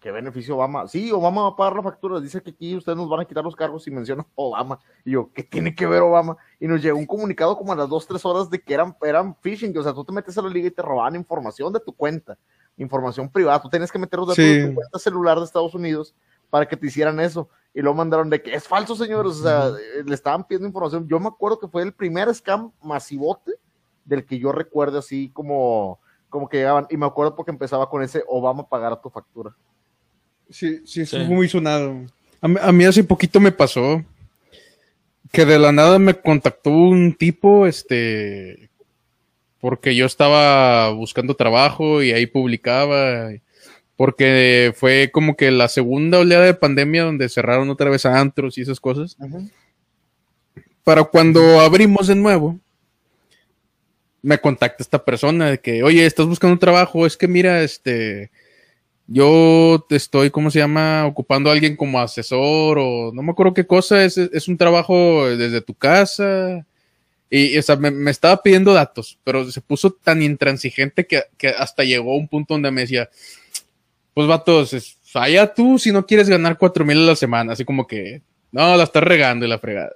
¿Qué 0.00 0.12
beneficio 0.12 0.54
Obama? 0.54 0.86
Sí, 0.86 1.10
Obama 1.10 1.42
va 1.42 1.48
a 1.48 1.56
pagar 1.56 1.74
la 1.74 1.82
factura. 1.82 2.20
Dice 2.20 2.40
que 2.40 2.50
aquí 2.50 2.76
ustedes 2.76 2.96
nos 2.96 3.08
van 3.08 3.20
a 3.20 3.24
quitar 3.24 3.42
los 3.42 3.56
cargos 3.56 3.82
si 3.82 3.90
mencionan 3.90 4.26
Obama. 4.36 4.78
Y 5.04 5.12
yo, 5.12 5.30
¿qué 5.32 5.42
tiene 5.42 5.74
que 5.74 5.86
ver 5.88 6.02
Obama? 6.02 6.36
Y 6.60 6.68
nos 6.68 6.80
llegó 6.80 6.96
un 6.98 7.06
comunicado 7.06 7.56
como 7.58 7.72
a 7.72 7.76
las 7.76 7.88
2, 7.88 8.06
3 8.06 8.24
horas 8.24 8.48
de 8.48 8.60
que 8.60 8.74
eran, 8.74 8.96
eran 9.02 9.34
phishing. 9.40 9.76
O 9.76 9.82
sea, 9.82 9.92
tú 9.92 10.04
te 10.04 10.12
metes 10.12 10.38
a 10.38 10.42
la 10.42 10.48
liga 10.48 10.68
y 10.68 10.70
te 10.70 10.82
robaban 10.82 11.16
información 11.16 11.72
de 11.72 11.80
tu 11.80 11.92
cuenta, 11.92 12.38
información 12.76 13.28
privada. 13.28 13.60
Tú 13.60 13.68
tienes 13.68 13.90
que 13.90 13.98
meter 13.98 14.20
los 14.20 14.28
datos 14.28 14.36
Sí. 14.44 14.58
de 14.58 14.68
tu 14.68 14.74
cuenta 14.76 14.98
celular 15.00 15.36
de 15.38 15.44
Estados 15.44 15.74
Unidos 15.74 16.14
para 16.48 16.66
que 16.68 16.76
te 16.76 16.86
hicieran 16.86 17.18
eso. 17.18 17.48
Y 17.74 17.80
luego 17.80 17.96
mandaron 17.96 18.30
de 18.30 18.40
que 18.40 18.54
es 18.54 18.68
falso, 18.68 18.94
señores. 18.94 19.32
O 19.32 19.42
sea, 19.42 19.66
eh, 19.68 20.04
le 20.06 20.14
estaban 20.14 20.44
pidiendo 20.46 20.68
información. 20.68 21.08
Yo 21.08 21.18
me 21.18 21.26
acuerdo 21.26 21.58
que 21.58 21.66
fue 21.66 21.82
el 21.82 21.92
primer 21.92 22.32
scam 22.32 22.70
masivote 22.82 23.52
del 24.04 24.24
que 24.24 24.38
yo 24.38 24.52
recuerdo 24.52 25.00
así 25.00 25.30
como, 25.32 25.98
como 26.28 26.48
que 26.48 26.58
llegaban. 26.58 26.86
Y 26.88 26.96
me 26.96 27.04
acuerdo 27.06 27.34
porque 27.34 27.50
empezaba 27.50 27.90
con 27.90 28.00
ese 28.02 28.22
Obama 28.28 28.68
pagar 28.68 29.00
tu 29.02 29.10
factura. 29.10 29.56
Sí, 30.50 30.80
sí, 30.84 31.04
fue 31.06 31.24
muy 31.24 31.48
sonado. 31.48 32.06
A 32.40 32.48
mí, 32.48 32.56
a 32.60 32.72
mí 32.72 32.84
hace 32.84 33.04
poquito 33.04 33.40
me 33.40 33.52
pasó 33.52 34.04
que 35.32 35.44
de 35.44 35.58
la 35.58 35.72
nada 35.72 35.98
me 35.98 36.14
contactó 36.14 36.70
un 36.70 37.14
tipo, 37.14 37.66
este, 37.66 38.70
porque 39.60 39.94
yo 39.94 40.06
estaba 40.06 40.90
buscando 40.90 41.34
trabajo 41.34 42.02
y 42.02 42.12
ahí 42.12 42.26
publicaba, 42.26 43.30
porque 43.96 44.72
fue 44.76 45.10
como 45.12 45.36
que 45.36 45.50
la 45.50 45.68
segunda 45.68 46.18
oleada 46.18 46.44
de 46.44 46.54
pandemia 46.54 47.04
donde 47.04 47.28
cerraron 47.28 47.68
otra 47.70 47.90
vez 47.90 48.06
a 48.06 48.18
antros 48.18 48.56
y 48.56 48.62
esas 48.62 48.80
cosas. 48.80 49.16
Para 50.84 51.04
cuando 51.04 51.60
abrimos 51.60 52.06
de 52.06 52.14
nuevo, 52.14 52.58
me 54.22 54.38
contacta 54.38 54.82
esta 54.82 55.04
persona 55.04 55.50
de 55.50 55.58
que, 55.58 55.82
oye, 55.82 56.06
estás 56.06 56.26
buscando 56.26 56.54
un 56.54 56.58
trabajo, 56.60 57.06
es 57.06 57.16
que 57.16 57.28
mira, 57.28 57.62
este, 57.62 58.30
yo 59.08 59.84
te 59.88 59.96
estoy, 59.96 60.30
¿cómo 60.30 60.50
se 60.50 60.60
llama? 60.60 61.06
Ocupando 61.06 61.50
a 61.50 61.54
alguien 61.54 61.74
como 61.76 61.98
asesor 61.98 62.78
o 62.78 63.10
no 63.12 63.22
me 63.22 63.32
acuerdo 63.32 63.54
qué 63.54 63.66
cosa, 63.66 64.04
es, 64.04 64.18
es 64.18 64.46
un 64.48 64.56
trabajo 64.58 65.26
desde 65.28 65.60
tu 65.62 65.74
casa. 65.74 66.64
Y, 67.30 67.58
o 67.58 67.62
sea, 67.62 67.76
me, 67.76 67.90
me 67.90 68.10
estaba 68.10 68.42
pidiendo 68.42 68.72
datos, 68.72 69.18
pero 69.24 69.50
se 69.50 69.60
puso 69.60 69.90
tan 69.92 70.22
intransigente 70.22 71.06
que, 71.06 71.22
que 71.36 71.48
hasta 71.48 71.84
llegó 71.84 72.12
a 72.12 72.16
un 72.18 72.28
punto 72.28 72.54
donde 72.54 72.70
me 72.70 72.82
decía, 72.82 73.10
pues 74.14 74.26
vatos, 74.28 74.72
es- 74.74 74.98
tú 75.56 75.78
si 75.78 75.90
no 75.90 76.06
quieres 76.06 76.28
ganar 76.28 76.58
cuatro 76.58 76.84
mil 76.84 76.98
a 76.98 77.06
la 77.06 77.16
semana, 77.16 77.54
así 77.54 77.64
como 77.64 77.86
que, 77.86 78.22
no, 78.52 78.76
la 78.76 78.84
estás 78.84 79.02
regando 79.02 79.46
y 79.46 79.48
la 79.48 79.58
fregada. 79.58 79.92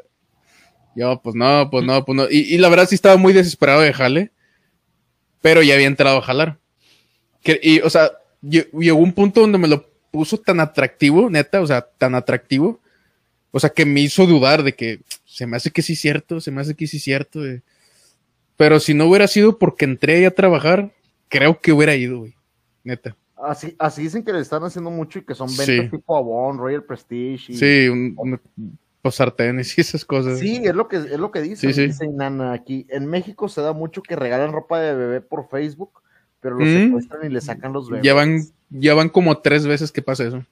Yo, 0.94 1.20
pues 1.22 1.34
no, 1.34 1.68
pues 1.70 1.84
no, 1.84 2.04
pues 2.04 2.16
no. 2.16 2.24
Y, 2.30 2.54
y 2.54 2.58
la 2.58 2.68
verdad 2.68 2.86
sí 2.88 2.94
estaba 2.94 3.16
muy 3.16 3.32
desesperado 3.32 3.82
de 3.82 3.92
jale, 3.92 4.30
pero 5.40 5.62
ya 5.62 5.74
había 5.74 5.86
entrado 5.86 6.18
a 6.18 6.22
jalar. 6.22 6.58
Que, 7.42 7.58
y, 7.62 7.80
o 7.80 7.90
sea, 7.90 8.12
llegó 8.42 8.98
un 8.98 9.12
punto 9.12 9.40
donde 9.40 9.58
me 9.58 9.68
lo 9.68 9.86
puso 10.10 10.36
tan 10.38 10.60
atractivo, 10.60 11.30
neta, 11.30 11.60
o 11.60 11.66
sea, 11.66 11.80
tan 11.82 12.14
atractivo, 12.14 12.80
o 13.50 13.60
sea, 13.60 13.70
que 13.70 13.86
me 13.86 14.00
hizo 14.00 14.26
dudar 14.26 14.62
de 14.62 14.74
que 14.74 15.00
se 15.24 15.46
me 15.46 15.56
hace 15.56 15.70
que 15.70 15.82
sí 15.82 15.94
es 15.94 16.00
cierto, 16.00 16.40
se 16.40 16.50
me 16.50 16.60
hace 16.60 16.74
que 16.74 16.86
sí 16.86 16.98
es 16.98 17.02
cierto. 17.04 17.40
Pero 18.56 18.80
si 18.80 18.94
no 18.94 19.06
hubiera 19.06 19.26
sido 19.28 19.58
porque 19.58 19.84
entré 19.84 20.16
ahí 20.16 20.24
a 20.24 20.34
trabajar, 20.34 20.92
creo 21.28 21.60
que 21.60 21.72
hubiera 21.72 21.94
ido, 21.94 22.20
güey, 22.20 22.34
neta. 22.84 23.16
Así, 23.36 23.74
así 23.78 24.02
dicen 24.02 24.22
que 24.22 24.32
le 24.32 24.40
están 24.40 24.62
haciendo 24.62 24.90
mucho 24.90 25.18
y 25.18 25.24
que 25.24 25.34
son 25.34 25.48
ventas 25.48 25.66
Sí. 25.66 25.88
tipo 25.90 26.16
Avon, 26.16 26.58
Royal 26.58 26.84
Prestige. 26.84 27.52
y- 27.52 27.56
Sí, 27.56 27.88
un, 27.88 28.14
un- 28.16 28.40
pues 29.00 29.16
sartenes 29.16 29.76
y 29.76 29.80
esas 29.80 30.04
cosas. 30.04 30.38
Sí, 30.38 30.60
es 30.64 30.74
lo 30.76 30.86
que 30.86 30.96
es 30.98 31.18
lo 31.18 31.32
que 31.32 31.42
dice, 31.42 31.66
Sí, 31.68 31.72
sí. 31.72 31.86
dice 31.88 32.06
Nana 32.06 32.52
aquí. 32.52 32.86
En 32.88 33.06
México 33.06 33.48
se 33.48 33.60
da 33.60 33.72
mucho 33.72 34.00
que 34.00 34.14
regalan 34.14 34.52
ropa 34.52 34.78
de 34.78 34.94
bebé 34.94 35.20
por 35.20 35.48
Facebook, 35.48 35.90
pero 36.42 36.56
los 36.58 36.68
Mm. 36.68 36.84
secuestran 36.86 37.24
y 37.24 37.28
le 37.32 37.40
sacan 37.40 37.72
los 37.72 37.88
bebés. 37.88 38.04
Ya 38.04 38.12
van, 38.12 38.40
ya 38.68 38.92
van 38.94 39.08
como 39.08 39.38
tres 39.38 39.66
veces 39.66 39.90
que 39.90 40.02
pasa 40.02 40.24
eso. 40.24 40.44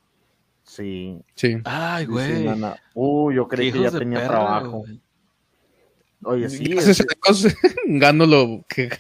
Sí. 0.65 1.21
Sí. 1.35 1.59
Ay, 1.65 2.07
güey. 2.07 2.45
Nana. 2.45 2.77
Uy, 2.95 3.35
yo 3.35 3.47
creí 3.49 3.71
que 3.73 3.81
ya 3.83 3.91
tenía 3.91 4.21
perra, 4.21 4.31
trabajo. 4.31 4.79
güey. 4.79 5.01
Oye, 6.23 6.49
sí, 6.49 6.65
Gracias 6.65 7.05
gano 7.87 8.27
lo 8.27 8.63
que, 8.69 8.91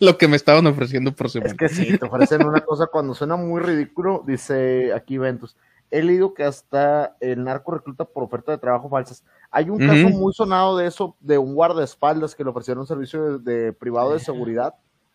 lo 0.00 0.16
que 0.18 0.28
me 0.28 0.36
estaban 0.36 0.66
ofreciendo 0.66 1.12
por 1.12 1.30
semana. 1.30 1.52
es 1.52 1.56
que 1.56 1.68
sí, 1.68 1.96
te 1.98 2.04
ofrecen 2.06 2.44
una 2.44 2.60
cosa 2.62 2.86
cuando 2.86 3.14
suena 3.14 3.36
muy 3.36 3.60
ridículo, 3.60 4.24
dice 4.26 4.92
aquí 4.94 5.18
Ventus. 5.18 5.56
He 5.92 6.02
leído 6.02 6.34
que 6.34 6.44
hasta 6.44 7.16
el 7.20 7.42
narco 7.44 7.72
recluta 7.72 8.04
por 8.04 8.22
oferta 8.22 8.52
de 8.52 8.58
trabajo 8.58 8.88
falsas. 8.88 9.24
Hay 9.50 9.68
un 9.70 9.78
caso 9.78 10.08
muy 10.10 10.32
sonado 10.32 10.76
de 10.76 10.86
eso, 10.86 11.16
de 11.20 11.36
un 11.36 11.54
guardaespaldas 11.54 12.34
que 12.34 12.44
le 12.44 12.50
ofrecieron 12.50 12.80
un 12.82 12.86
servicio 12.86 13.38
de, 13.38 13.52
de 13.52 13.72
privado 13.72 14.12
de 14.14 14.20
seguridad 14.20 14.74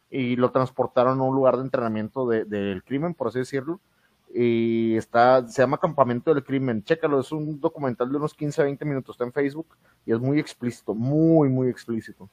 y 0.10 0.36
lo 0.36 0.52
transportaron 0.52 1.20
a 1.20 1.24
un 1.24 1.36
lugar 1.36 1.58
de 1.58 1.64
entrenamiento 1.64 2.28
de- 2.28 2.46
del 2.46 2.84
crimen, 2.84 3.14
por 3.14 3.28
así 3.28 3.40
decirlo. 3.40 3.80
Y 4.34 4.96
está, 4.98 5.48
se 5.48 5.62
llama 5.62 5.78
Campamento 5.78 6.34
del 6.34 6.44
Crimen. 6.44 6.84
Chécalo, 6.84 7.20
es 7.22 7.32
un 7.32 7.60
documental 7.62 8.10
de 8.12 8.18
unos 8.18 8.34
15 8.34 8.62
a 8.62 8.66
20 8.66 8.84
minutos, 8.84 9.16
está 9.16 9.24
en 9.24 9.32
Facebook 9.32 9.68
y 10.06 10.12
es 10.12 10.20
muy 10.20 10.40
explícito, 10.40 10.94
muy, 10.94 11.48
muy 11.50 11.70
explícito. 11.70 12.30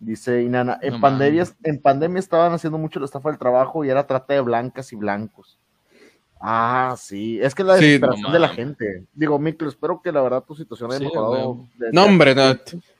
Dice 0.00 0.42
Inana, 0.42 0.78
en 0.80 0.94
No 0.94 1.00
pandemias, 1.00 1.56
en 1.64 1.80
pandemia 1.80 2.20
estaban 2.20 2.52
haciendo 2.52 2.78
mucho 2.78 2.98
la 3.00 3.04
estafa 3.06 3.28
del 3.30 3.38
trabajo 3.38 3.84
y 3.84 3.90
era 3.90 4.06
trata 4.06 4.32
de 4.34 4.40
blancas 4.40 4.92
y 4.92 4.96
blancos. 4.96 5.58
Ah, 6.40 6.94
sí, 6.96 7.40
es 7.42 7.54
que 7.54 7.64
la 7.64 7.76
Sí, 7.76 7.84
desesperación 7.86 8.28
no 8.28 8.32
de 8.32 8.38
la 8.38 8.48
gente. 8.48 9.04
Digo, 9.12 9.38
Miklo, 9.40 9.68
espero 9.68 10.00
que 10.00 10.12
la 10.12 10.22
verdad 10.22 10.44
tu 10.44 10.54
situación 10.54 10.90
haya 10.90 10.98
Sí, 11.00 11.04
mejorado. 11.06 11.66
de- 11.78 11.92
No, 11.92 12.04
hombre, 12.04 12.34
no, 12.34 12.54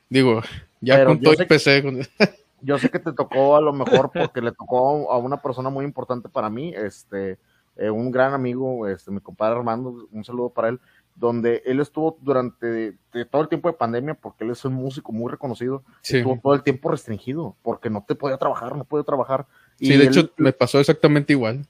digo, 0.09 0.41
ya 0.81 0.95
Pero 0.97 1.11
con 1.11 1.21
todo 1.21 1.33
empecé 1.41 1.81
con... 1.81 1.99
Yo 2.61 2.77
sé 2.77 2.89
que 2.89 2.99
te 2.99 3.13
tocó 3.13 3.55
a 3.55 3.61
lo 3.61 3.73
mejor 3.73 4.11
porque 4.13 4.41
le 4.41 4.51
tocó 4.51 5.11
a 5.11 5.17
una 5.17 5.37
persona 5.41 5.69
muy 5.69 5.85
importante 5.85 6.29
para 6.29 6.49
mí, 6.49 6.73
este, 6.75 7.37
eh, 7.75 7.89
un 7.89 8.11
gran 8.11 8.33
amigo, 8.33 8.87
este, 8.87 9.11
mi 9.11 9.21
compadre 9.21 9.57
Armando, 9.57 10.07
un 10.11 10.23
saludo 10.23 10.49
para 10.49 10.69
él, 10.69 10.79
donde 11.15 11.61
él 11.65 11.79
estuvo 11.81 12.17
durante 12.21 12.97
todo 13.29 13.41
el 13.41 13.49
tiempo 13.49 13.67
de 13.69 13.73
pandemia, 13.73 14.13
porque 14.13 14.43
él 14.45 14.51
es 14.51 14.63
un 14.63 14.73
músico 14.73 15.11
muy 15.11 15.29
reconocido, 15.29 15.83
Sí. 16.01 16.17
estuvo 16.17 16.39
todo 16.41 16.53
el 16.53 16.63
tiempo 16.63 16.89
restringido, 16.89 17.55
porque 17.61 17.89
no 17.89 18.05
te 18.07 18.15
podía 18.15 18.37
trabajar, 18.37 18.75
no 18.75 18.85
podía 18.85 19.03
trabajar. 19.03 19.45
Y 19.79 19.87
Sí, 19.87 19.97
de 19.97 20.03
él- 20.03 20.07
hecho, 20.09 20.29
me 20.37 20.53
pasó 20.53 20.79
exactamente 20.79 21.33
igual. 21.33 21.65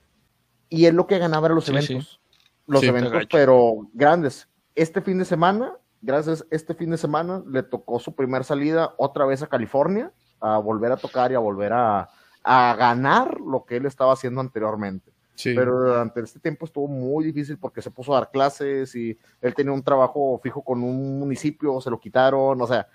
y 0.69 0.85
él 0.85 0.95
lo 0.95 1.07
que 1.07 1.17
ganaba 1.17 1.47
era 1.47 1.55
los 1.55 1.65
Sí, 1.65 1.71
eventos. 1.71 2.19
Los 2.67 2.83
eventos, 2.83 3.23
pero 3.31 3.87
grandes. 3.93 4.47
Este 4.75 5.01
fin 5.01 5.17
de 5.17 5.25
semana, 5.25 5.73
gracias, 6.01 6.45
este 6.51 6.75
fin 6.75 6.91
de 6.91 6.97
semana 6.97 7.43
le 7.47 7.63
tocó 7.63 7.99
su 7.99 8.13
primer 8.13 8.43
salida 8.43 8.93
otra 8.97 9.25
vez 9.25 9.41
a 9.41 9.47
California, 9.47 10.11
a 10.39 10.57
volver 10.57 10.91
a 10.91 10.97
tocar 10.97 11.31
y 11.31 11.35
a 11.35 11.39
volver 11.39 11.73
a, 11.73 12.09
a 12.43 12.75
ganar 12.75 13.39
lo 13.39 13.65
que 13.65 13.77
él 13.77 13.85
estaba 13.85 14.13
haciendo 14.13 14.41
anteriormente. 14.41 15.11
Sí. 15.35 15.53
Pero 15.55 15.79
durante 15.79 16.19
este 16.21 16.39
tiempo 16.39 16.65
estuvo 16.65 16.87
muy 16.87 17.23
difícil 17.23 17.57
porque 17.57 17.81
se 17.81 17.91
puso 17.91 18.13
a 18.13 18.19
dar 18.19 18.31
clases 18.31 18.93
y 18.95 19.17
él 19.41 19.55
tenía 19.55 19.71
un 19.71 19.83
trabajo 19.83 20.39
fijo 20.43 20.61
con 20.61 20.83
un 20.83 21.19
municipio, 21.19 21.79
se 21.79 21.89
lo 21.89 21.99
quitaron, 21.99 22.61
o 22.61 22.67
sea. 22.67 22.87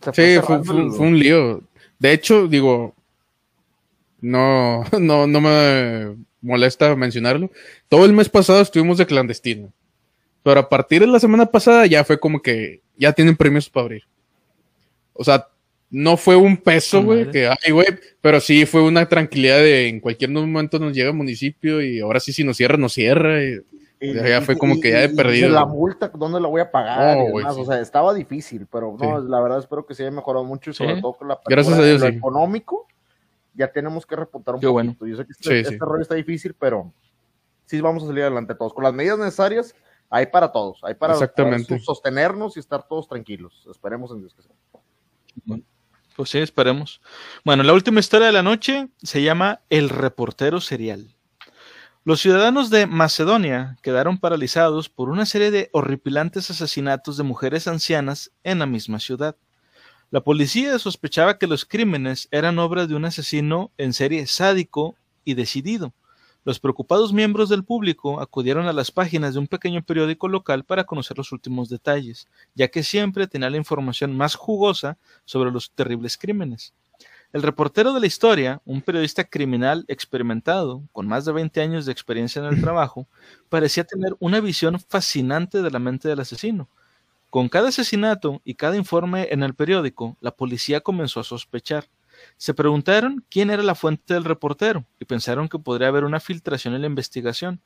se 0.00 0.12
Sí, 0.12 0.44
fue, 0.44 0.64
fue 0.64 1.06
un 1.06 1.18
lío. 1.18 1.62
De 1.98 2.12
hecho, 2.12 2.48
digo, 2.48 2.94
no, 4.20 4.84
no, 4.98 5.26
no 5.26 5.40
me 5.40 6.16
molesta 6.40 6.96
mencionarlo. 6.96 7.50
Todo 7.88 8.06
el 8.06 8.12
mes 8.12 8.28
pasado 8.28 8.60
estuvimos 8.60 8.98
de 8.98 9.06
clandestino. 9.06 9.72
Pero 10.42 10.60
a 10.60 10.68
partir 10.68 11.02
de 11.02 11.06
la 11.06 11.20
semana 11.20 11.46
pasada 11.46 11.86
ya 11.86 12.02
fue 12.02 12.18
como 12.18 12.42
que 12.42 12.82
ya 12.96 13.12
tienen 13.12 13.36
premios 13.36 13.70
para 13.70 13.84
abrir. 13.84 14.02
O 15.12 15.22
sea, 15.22 15.48
no 15.92 16.16
fue 16.16 16.34
un 16.36 16.56
peso, 16.56 17.02
güey, 17.04 17.30
que 17.30 17.46
ay, 17.46 17.70
güey, 17.70 17.86
pero 18.20 18.40
sí 18.40 18.66
fue 18.66 18.82
una 18.82 19.06
tranquilidad 19.08 19.58
de 19.58 19.88
en 19.88 20.00
cualquier 20.00 20.30
momento 20.30 20.78
nos 20.80 20.92
llega 20.94 21.10
el 21.10 21.16
municipio 21.16 21.80
y 21.82 22.00
ahora 22.00 22.18
sí 22.18 22.32
si 22.32 22.42
nos 22.42 22.56
cierra, 22.56 22.76
nos 22.76 22.94
cierra. 22.94 23.40
y- 23.44 23.60
Y- 24.04 24.14
Ya 24.14 24.40
fue 24.40 24.58
como 24.58 24.74
y- 24.74 24.80
que 24.80 24.90
ya 24.90 25.04
he 25.04 25.12
y 25.12 25.14
perdido. 25.14 25.50
La 25.50 25.64
multa, 25.64 26.10
¿dónde 26.12 26.40
la 26.40 26.48
voy 26.48 26.60
a 26.60 26.68
pagar? 26.68 27.18
Y 27.18 27.38
sí. 27.38 27.60
O 27.60 27.64
sea, 27.64 27.78
estaba 27.80 28.12
difícil, 28.12 28.66
pero 28.66 28.96
no, 28.98 29.20
Sí. 29.22 29.26
la 29.28 29.40
verdad 29.40 29.60
espero 29.60 29.86
que 29.86 29.94
se 29.94 30.02
haya 30.02 30.10
mejorado 30.10 30.44
mucho 30.44 30.70
y 30.70 30.74
sobre 30.74 30.96
Sí. 30.96 31.00
todo 31.02 31.12
con 31.12 31.28
la 31.28 31.38
Gracias 31.46 31.78
a 31.78 31.82
Dios, 31.84 32.02
en 32.02 32.08
lo 32.08 32.12
sí. 32.12 32.16
económico. 32.16 32.88
Ya 33.54 33.68
tenemos 33.70 34.04
que 34.04 34.16
repuntar 34.16 34.56
un 34.56 34.60
Qué 34.60 34.66
poquito. 34.66 34.72
bueno. 34.72 34.96
Yo 35.08 35.16
sé 35.16 35.24
que 35.24 35.30
este, 35.32 35.44
Sí, 35.48 35.54
este 35.54 35.74
sí. 35.74 35.78
rollo 35.78 36.02
está 36.02 36.16
difícil, 36.16 36.52
pero 36.58 36.90
sí 37.66 37.80
vamos 37.80 38.02
a 38.02 38.06
salir 38.08 38.22
adelante 38.22 38.56
todos. 38.56 38.74
Con 38.74 38.82
las 38.82 38.92
medidas 38.92 39.18
necesarias, 39.20 39.72
hay 40.10 40.26
para 40.26 40.50
todos. 40.50 40.80
Hay 40.82 40.94
para, 40.94 41.12
Exactamente. 41.12 41.68
para 41.68 41.80
sostenernos 41.82 42.56
y 42.56 42.60
estar 42.60 42.88
todos 42.88 43.06
tranquilos. 43.06 43.68
Esperemos 43.70 44.10
en 44.10 44.18
Dios 44.18 44.34
que 44.34 44.42
sea. 44.42 45.62
Pues 46.16 46.30
sí, 46.30 46.38
esperemos. 46.38 47.00
Bueno, 47.44 47.62
la 47.62 47.72
última 47.72 48.00
historia 48.00 48.26
de 48.26 48.32
la 48.32 48.42
noche 48.42 48.88
se 49.02 49.22
llama 49.22 49.60
El 49.70 49.88
reportero 49.88 50.60
serial. 50.60 51.14
Los 52.04 52.20
ciudadanos 52.20 52.68
de 52.68 52.86
Macedonia 52.86 53.78
quedaron 53.80 54.18
paralizados 54.18 54.88
por 54.88 55.08
una 55.08 55.24
serie 55.24 55.50
de 55.50 55.70
horripilantes 55.72 56.50
asesinatos 56.50 57.16
de 57.16 57.22
mujeres 57.22 57.68
ancianas 57.68 58.32
en 58.42 58.58
la 58.58 58.66
misma 58.66 58.98
ciudad. 58.98 59.36
La 60.10 60.20
policía 60.20 60.78
sospechaba 60.78 61.38
que 61.38 61.46
los 61.46 61.64
crímenes 61.64 62.28
eran 62.30 62.58
obra 62.58 62.86
de 62.86 62.94
un 62.94 63.04
asesino 63.04 63.72
en 63.78 63.92
serie 63.94 64.26
sádico 64.26 64.96
y 65.24 65.34
decidido. 65.34 65.94
Los 66.44 66.58
preocupados 66.58 67.12
miembros 67.12 67.48
del 67.48 67.62
público 67.62 68.20
acudieron 68.20 68.66
a 68.66 68.72
las 68.72 68.90
páginas 68.90 69.34
de 69.34 69.40
un 69.40 69.46
pequeño 69.46 69.82
periódico 69.82 70.26
local 70.26 70.64
para 70.64 70.84
conocer 70.84 71.16
los 71.16 71.30
últimos 71.30 71.68
detalles, 71.68 72.26
ya 72.54 72.66
que 72.66 72.82
siempre 72.82 73.28
tenía 73.28 73.48
la 73.48 73.58
información 73.58 74.16
más 74.16 74.34
jugosa 74.34 74.98
sobre 75.24 75.52
los 75.52 75.70
terribles 75.70 76.18
crímenes. 76.18 76.74
El 77.32 77.42
reportero 77.42 77.94
de 77.94 78.00
la 78.00 78.06
historia, 78.06 78.60
un 78.64 78.82
periodista 78.82 79.24
criminal 79.24 79.84
experimentado, 79.86 80.82
con 80.90 81.06
más 81.06 81.24
de 81.24 81.32
20 81.32 81.62
años 81.62 81.86
de 81.86 81.92
experiencia 81.92 82.40
en 82.40 82.46
el 82.52 82.60
trabajo, 82.60 83.06
parecía 83.48 83.84
tener 83.84 84.16
una 84.18 84.40
visión 84.40 84.80
fascinante 84.80 85.62
de 85.62 85.70
la 85.70 85.78
mente 85.78 86.08
del 86.08 86.20
asesino. 86.20 86.68
Con 87.30 87.48
cada 87.48 87.68
asesinato 87.68 88.42
y 88.44 88.56
cada 88.56 88.76
informe 88.76 89.28
en 89.30 89.42
el 89.44 89.54
periódico, 89.54 90.18
la 90.20 90.32
policía 90.32 90.82
comenzó 90.82 91.20
a 91.20 91.24
sospechar. 91.24 91.86
Se 92.36 92.54
preguntaron 92.54 93.24
quién 93.30 93.50
era 93.50 93.62
la 93.62 93.74
fuente 93.74 94.14
del 94.14 94.24
reportero 94.24 94.84
y 94.98 95.04
pensaron 95.04 95.48
que 95.48 95.58
podría 95.58 95.88
haber 95.88 96.04
una 96.04 96.20
filtración 96.20 96.74
en 96.74 96.80
la 96.82 96.86
investigación. 96.86 97.60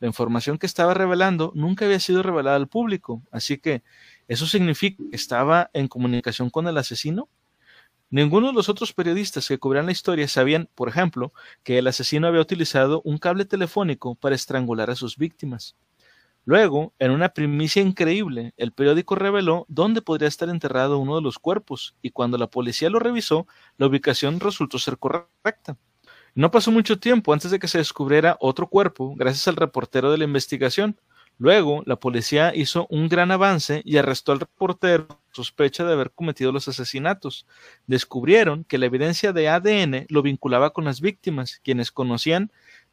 La 0.00 0.06
información 0.06 0.58
que 0.58 0.66
estaba 0.66 0.94
revelando 0.94 1.52
nunca 1.54 1.84
había 1.84 1.98
sido 1.98 2.22
revelada 2.22 2.56
al 2.56 2.68
público, 2.68 3.22
así 3.32 3.58
que 3.58 3.82
¿eso 4.28 4.46
significa 4.46 5.02
que 5.10 5.16
estaba 5.16 5.70
en 5.72 5.88
comunicación 5.88 6.50
con 6.50 6.68
el 6.68 6.78
asesino? 6.78 7.28
Ninguno 8.10 8.48
de 8.48 8.52
los 8.54 8.68
otros 8.68 8.92
periodistas 8.94 9.48
que 9.48 9.58
cubrían 9.58 9.86
la 9.86 9.92
historia 9.92 10.28
sabían, 10.28 10.68
por 10.74 10.88
ejemplo, 10.88 11.32
que 11.62 11.78
el 11.78 11.86
asesino 11.88 12.26
había 12.26 12.40
utilizado 12.40 13.02
un 13.04 13.18
cable 13.18 13.44
telefónico 13.44 14.14
para 14.14 14.34
estrangular 14.34 14.88
a 14.90 14.94
sus 14.94 15.18
víctimas. 15.18 15.76
Luego, 16.48 16.94
en 16.98 17.10
una 17.10 17.28
primicia 17.28 17.82
increíble, 17.82 18.54
el 18.56 18.72
periódico 18.72 19.14
reveló 19.14 19.66
dónde 19.68 20.00
podría 20.00 20.28
estar 20.28 20.48
enterrado 20.48 20.98
uno 20.98 21.16
de 21.16 21.20
los 21.20 21.38
cuerpos, 21.38 21.94
y 22.00 22.08
cuando 22.08 22.38
la 22.38 22.46
policía 22.46 22.88
lo 22.88 22.98
revisó, 22.98 23.46
la 23.76 23.86
ubicación 23.86 24.40
resultó 24.40 24.78
ser 24.78 24.96
correcta. 24.96 25.76
No 26.34 26.50
pasó 26.50 26.72
mucho 26.72 26.98
tiempo 26.98 27.34
antes 27.34 27.50
de 27.50 27.58
que 27.58 27.68
se 27.68 27.76
descubriera 27.76 28.38
otro 28.40 28.66
cuerpo, 28.66 29.14
gracias 29.14 29.46
al 29.46 29.56
reportero 29.56 30.10
de 30.10 30.16
la 30.16 30.24
investigación. 30.24 30.98
Luego, 31.36 31.82
la 31.84 31.96
policía 31.96 32.54
hizo 32.54 32.86
un 32.88 33.10
gran 33.10 33.30
avance 33.30 33.82
y 33.84 33.98
arrestó 33.98 34.32
al 34.32 34.40
reportero 34.40 35.06
por 35.06 35.18
sospecha 35.32 35.84
de 35.84 35.92
haber 35.92 36.12
cometido 36.12 36.50
los 36.50 36.66
asesinatos. 36.66 37.46
Descubrieron 37.86 38.64
que 38.64 38.78
la 38.78 38.86
evidencia 38.86 39.34
de 39.34 39.50
ADN 39.50 40.06
lo 40.08 40.22
vinculaba 40.22 40.70
con 40.70 40.86
las 40.86 41.02
víctimas, 41.02 41.60
quienes 41.62 41.92
conocían, 41.92 42.50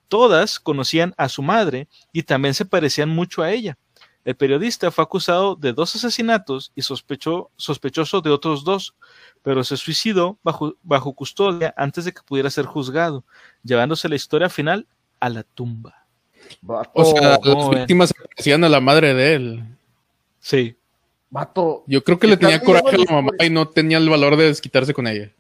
todas 0.08 0.60
conocían 0.60 1.14
a 1.18 1.30
su 1.30 1.42
madre 1.42 1.88
y 2.12 2.24
también 2.24 2.54
se 2.54 2.66
parecían 2.66 3.10
mucho 3.10 3.42
a 3.42 3.52
ella. 3.52 3.78
El 4.26 4.36
periodista 4.36 4.90
fue 4.90 5.04
acusado 5.04 5.56
de 5.56 5.72
dos 5.72 5.96
asesinatos 5.96 6.72
y 6.76 6.82
sospechó, 6.82 7.52
sospechoso 7.58 8.22
de 8.22 8.32
otros 8.32 8.64
dos, 8.64 8.96
pero 9.44 9.64
se 9.64 9.78
suicidó 9.78 10.40
bajo, 10.42 10.76
bajo 10.82 11.14
custodia 11.14 11.76
antes 11.78 12.06
de 12.06 12.12
que 12.12 12.22
pudiera 12.26 12.50
ser 12.50 12.66
juzgado, 12.66 13.24
llevándose 13.64 14.10
la 14.10 14.16
historia 14.16 14.50
final 14.50 14.88
a 15.20 15.30
la 15.30 15.44
tumba. 15.44 16.08
Vato, 16.62 16.92
O 16.96 17.06
sea, 17.06 17.38
¿cómo 17.38 17.72
las 17.72 17.82
víctimas 17.82 18.10
se 18.10 18.28
parecían 18.28 18.64
a 18.64 18.70
la 18.70 18.80
madre 18.80 19.14
de 19.14 19.36
él. 19.36 19.64
Sí, 20.40 20.76
vato, 21.30 21.84
Yo 21.86 22.04
creo 22.04 22.18
que 22.18 22.28
le 22.28 22.38
tenía 22.38 22.60
coraje 22.60 22.96
a 22.96 23.00
la 23.00 23.12
mamá 23.12 23.32
y 23.40 23.52
no 23.52 23.68
tenía 23.68 24.00
el 24.00 24.10
valor 24.10 24.38
de 24.38 24.46
desquitarse 24.46 24.94
con 24.94 25.06
ella. 25.06 25.32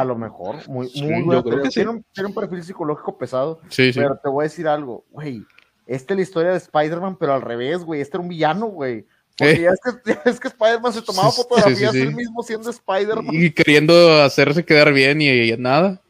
A 0.00 0.04
lo 0.04 0.16
mejor, 0.16 0.56
muy, 0.68 0.88
Sí, 0.88 1.02
muy 1.02 1.18
yo 1.20 1.24
buena 1.26 1.42
creo 1.42 1.52
teoría. 1.54 1.62
que 1.64 1.68
sí. 1.70 1.74
tiene, 1.74 1.90
un, 1.90 2.04
tiene 2.12 2.28
un 2.28 2.34
perfil 2.34 2.62
psicológico 2.64 3.18
pesado, 3.18 3.60
Sí, 3.68 3.92
sí. 3.92 3.98
pero 4.00 4.16
te 4.16 4.28
voy 4.28 4.42
a 4.44 4.48
decir 4.48 4.66
algo, 4.66 5.04
güey. 5.10 5.44
Esta 5.86 6.14
es 6.14 6.16
la 6.16 6.22
historia 6.22 6.50
de 6.52 6.56
Spider-Man, 6.56 7.16
pero 7.20 7.34
al 7.34 7.42
revés, 7.42 7.84
güey. 7.84 8.00
Este 8.00 8.16
era 8.16 8.22
un 8.22 8.28
villano, 8.30 8.66
güey. 8.66 9.04
Porque 9.36 9.52
Eh. 9.54 9.60
ya 9.62 9.70
es 9.70 9.80
que, 9.82 9.90
ya 10.14 10.22
es 10.24 10.40
que 10.40 10.48
Spider-Man 10.48 10.92
se 10.94 11.02
tomaba 11.02 11.30
fotografías 11.30 11.92
sí, 11.92 11.98
sí. 12.00 12.06
él 12.06 12.14
mismo 12.14 12.42
siendo 12.42 12.70
Spider-Man. 12.70 13.26
Y 13.34 13.50
queriendo 13.50 14.22
hacerse 14.22 14.64
quedar 14.64 14.92
bien 14.94 15.20
y, 15.20 15.28
y 15.28 15.56
nada. 15.58 16.00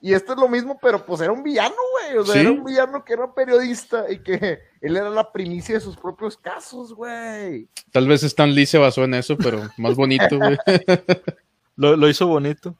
Y 0.00 0.12
esto 0.12 0.32
es 0.32 0.38
lo 0.38 0.48
mismo, 0.48 0.78
pero 0.80 1.04
pues 1.04 1.20
era 1.20 1.32
un 1.32 1.42
villano, 1.42 1.74
güey. 1.92 2.18
O 2.18 2.24
sea, 2.24 2.40
era 2.40 2.50
un 2.50 2.64
villano 2.64 3.04
que 3.04 3.12
era 3.12 3.32
periodista 3.32 4.10
y 4.10 4.18
que 4.18 4.58
él 4.80 4.96
era 4.96 5.10
la 5.10 5.30
primicia 5.32 5.76
de 5.76 5.80
sus 5.80 5.96
propios 5.96 6.36
casos, 6.36 6.92
güey. 6.92 7.68
Tal 7.92 8.06
vez 8.08 8.22
Stan 8.24 8.52
Lee 8.52 8.66
se 8.66 8.78
basó 8.78 9.04
en 9.04 9.14
eso, 9.14 9.36
pero 9.38 9.62
más 9.78 9.94
bonito, 9.94 10.38
güey. 10.38 10.56
lo, 11.76 12.08
hizo 12.08 12.26
bonito. 12.26 12.74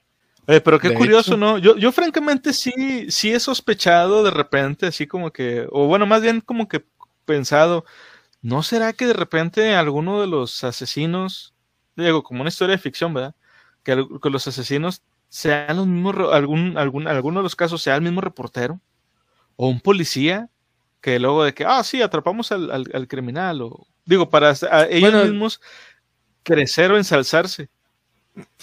Eh, 0.47 0.61
pero 0.61 0.79
qué 0.79 0.95
curioso, 0.95 1.37
¿no? 1.37 1.59
Yo, 1.59 1.77
yo 1.77 1.91
francamente 1.91 2.53
sí, 2.53 3.11
sí 3.11 3.33
he 3.33 3.41
sospechado 3.41 4.23
de 4.23 4.31
repente, 4.31 4.87
así 4.87 5.07
como 5.07 5.33
que, 5.33 5.67
o 5.71 5.87
bueno, 5.87 6.07
más 6.07 6.23
bien 6.23 6.41
como 6.41 6.69
que 6.69 6.85
pensado, 7.25 7.85
¿no 8.43 8.63
será 8.63 8.93
que 8.93 9.07
de 9.07 9.13
repente 9.13 9.75
alguno 9.75 10.21
de 10.21 10.29
los 10.29 10.63
asesinos, 10.63 11.53
digo, 11.97 12.23
como 12.23 12.43
una 12.43 12.49
historia 12.49 12.77
de 12.77 12.83
ficción, 12.83 13.13
¿verdad? 13.13 13.35
Que, 13.83 13.97
los 13.97 14.47
asesinos 14.47 15.03
sean 15.29 15.77
los 15.77 15.87
mismos, 15.87 16.15
algún, 16.33 16.79
algún, 16.79 17.09
alguno 17.09 17.41
de 17.41 17.45
los 17.45 17.57
casos 17.57 17.83
sea 17.83 17.97
el 17.97 18.03
mismo 18.03 18.21
reportero 18.21 18.81
o 19.57 19.69
un 19.69 19.81
policía 19.81 20.49
que 21.01 21.19
luego 21.19 21.45
de 21.45 21.55
que, 21.55 21.65
ah, 21.65 21.83
sí, 21.83 22.03
atrapamos 22.03 22.53
al, 22.53 22.71
al, 22.71 23.09
criminal, 23.09 23.63
o 23.63 23.87
digo, 24.05 24.31
para 24.31 24.55
ellos 24.91 25.25
mismos 25.25 25.61
crecer 26.43 26.93
o 26.93 26.97
ensalzarse. 26.97 27.69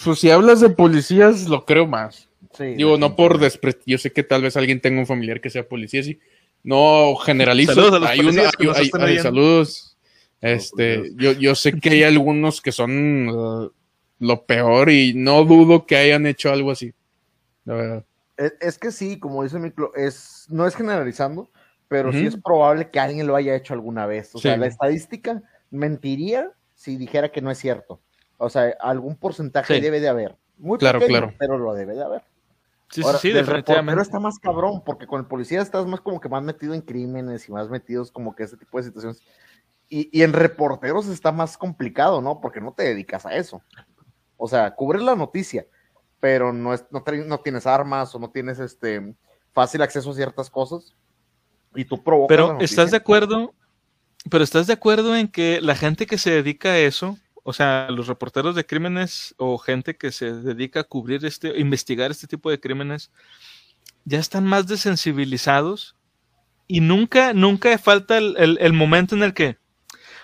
Pues 0.04 0.18
si 0.18 0.30
hablas 0.30 0.60
de 0.60 0.70
policías, 0.70 1.48
lo 1.48 1.64
creo 1.64 1.86
más. 1.86 2.28
digo, 2.58 2.96
no 2.96 3.16
por 3.16 3.38
desprestigio, 3.38 3.96
yo 3.96 3.98
sé 3.98 4.12
que 4.12 4.22
tal 4.22 4.42
vez 4.42 4.56
alguien 4.56 4.80
tenga 4.80 5.00
un 5.00 5.06
familiar 5.06 5.40
que 5.40 5.50
sea 5.50 5.68
policía, 5.68 6.02
sí, 6.02 6.20
no 6.62 7.16
generalizo. 7.16 7.74
Saludos 7.74 8.02
a 8.02 9.04
hay, 9.04 9.18
saludos. 9.18 9.96
Este, 10.40 11.12
yo, 11.16 11.32
yo 11.32 11.54
sé 11.54 11.72
que 11.80 11.90
hay 11.90 12.02
algunos 12.02 12.60
que 12.60 12.70
son 12.70 13.28
uh, 13.28 13.70
lo 14.18 14.44
peor 14.44 14.90
y 14.90 15.14
no 15.14 15.44
dudo 15.44 15.86
que 15.86 15.96
hayan 15.96 16.26
hecho 16.26 16.52
algo 16.52 16.70
así. 16.70 16.92
Es, 18.36 18.78
que 18.78 18.90
sí, 18.90 19.18
como 19.18 19.42
dice 19.42 19.58
Micro, 19.58 19.94
es, 19.94 20.46
no 20.50 20.66
es 20.66 20.74
generalizando, 20.74 21.50
pero 21.88 22.12
sí 22.12 22.26
es 22.26 22.36
probable 22.36 22.90
que 22.90 23.00
alguien 23.00 23.26
lo 23.26 23.36
haya 23.36 23.54
hecho 23.54 23.74
alguna 23.74 24.06
vez. 24.06 24.34
O 24.34 24.38
sea, 24.38 24.56
la 24.56 24.66
estadística 24.66 25.42
mentiría 25.70 26.50
si 26.74 26.96
dijera 26.96 27.30
que 27.30 27.40
no 27.40 27.50
es 27.50 27.58
cierto. 27.58 28.00
O 28.38 28.50
sea, 28.50 28.74
algún 28.80 29.16
porcentaje 29.16 29.80
debe 29.80 30.00
de 30.00 30.08
haber. 30.08 30.36
Muy 30.58 30.78
claro, 30.78 31.00
claro. 31.00 31.32
pero 31.38 31.58
lo 31.58 31.74
debe 31.74 31.94
de 31.94 32.04
haber. 32.04 32.22
Sí, 32.90 33.02
sí, 33.02 33.08
sí, 33.20 33.32
definitivamente. 33.32 33.92
Pero 33.92 34.02
está 34.02 34.20
más 34.20 34.38
cabrón, 34.38 34.82
porque 34.84 35.06
con 35.06 35.20
el 35.20 35.26
policía 35.26 35.60
estás 35.60 35.86
más 35.86 36.00
como 36.00 36.20
que 36.20 36.28
más 36.28 36.42
metido 36.42 36.74
en 36.74 36.80
crímenes 36.80 37.48
y 37.48 37.52
más 37.52 37.68
metidos 37.68 38.12
como 38.12 38.34
que 38.34 38.44
ese 38.44 38.56
tipo 38.56 38.78
de 38.78 38.84
situaciones. 38.84 39.20
Y, 39.88 40.22
en 40.22 40.32
reporteros 40.32 41.06
está 41.08 41.30
más 41.30 41.58
complicado, 41.58 42.20
¿no? 42.20 42.40
Porque 42.40 42.60
no 42.60 42.72
te 42.72 42.84
dedicas 42.84 43.26
a 43.26 43.34
eso. 43.34 43.62
O 44.36 44.48
sea, 44.48 44.74
cubres 44.74 45.02
la 45.02 45.14
noticia, 45.14 45.66
pero 46.20 46.52
no, 46.52 46.72
es, 46.72 46.84
no, 46.90 47.04
no 47.26 47.40
tienes 47.40 47.66
armas 47.66 48.14
o 48.14 48.18
no 48.18 48.30
tienes 48.30 48.58
este 48.58 49.14
fácil 49.52 49.82
acceso 49.82 50.10
a 50.10 50.14
ciertas 50.14 50.50
cosas. 50.50 50.94
Y 51.74 51.84
tú 51.84 52.02
provocas. 52.02 52.28
Pero 52.28 52.60
estás 52.60 52.90
de 52.90 52.96
acuerdo, 52.96 53.54
pero 54.30 54.44
estás 54.44 54.66
de 54.66 54.72
acuerdo 54.72 55.16
en 55.16 55.28
que 55.28 55.60
la 55.60 55.74
gente 55.74 56.06
que 56.06 56.18
se 56.18 56.30
dedica 56.30 56.70
a 56.70 56.78
eso 56.78 57.18
o 57.44 57.52
sea, 57.52 57.88
los 57.90 58.08
reporteros 58.08 58.56
de 58.56 58.66
crímenes 58.66 59.34
o 59.36 59.58
gente 59.58 59.96
que 59.96 60.10
se 60.10 60.32
dedica 60.32 60.80
a 60.80 60.84
cubrir 60.84 61.24
este, 61.24 61.60
investigar 61.60 62.10
este 62.10 62.26
tipo 62.26 62.50
de 62.50 62.58
crímenes, 62.58 63.10
ya 64.04 64.18
están 64.18 64.44
más 64.44 64.66
desensibilizados 64.66 65.94
y 66.66 66.80
nunca, 66.80 67.34
nunca 67.34 67.76
falta 67.78 68.16
el, 68.16 68.72
momento 68.72 69.14
en 69.14 69.22
el 69.22 69.34
que, 69.34 69.58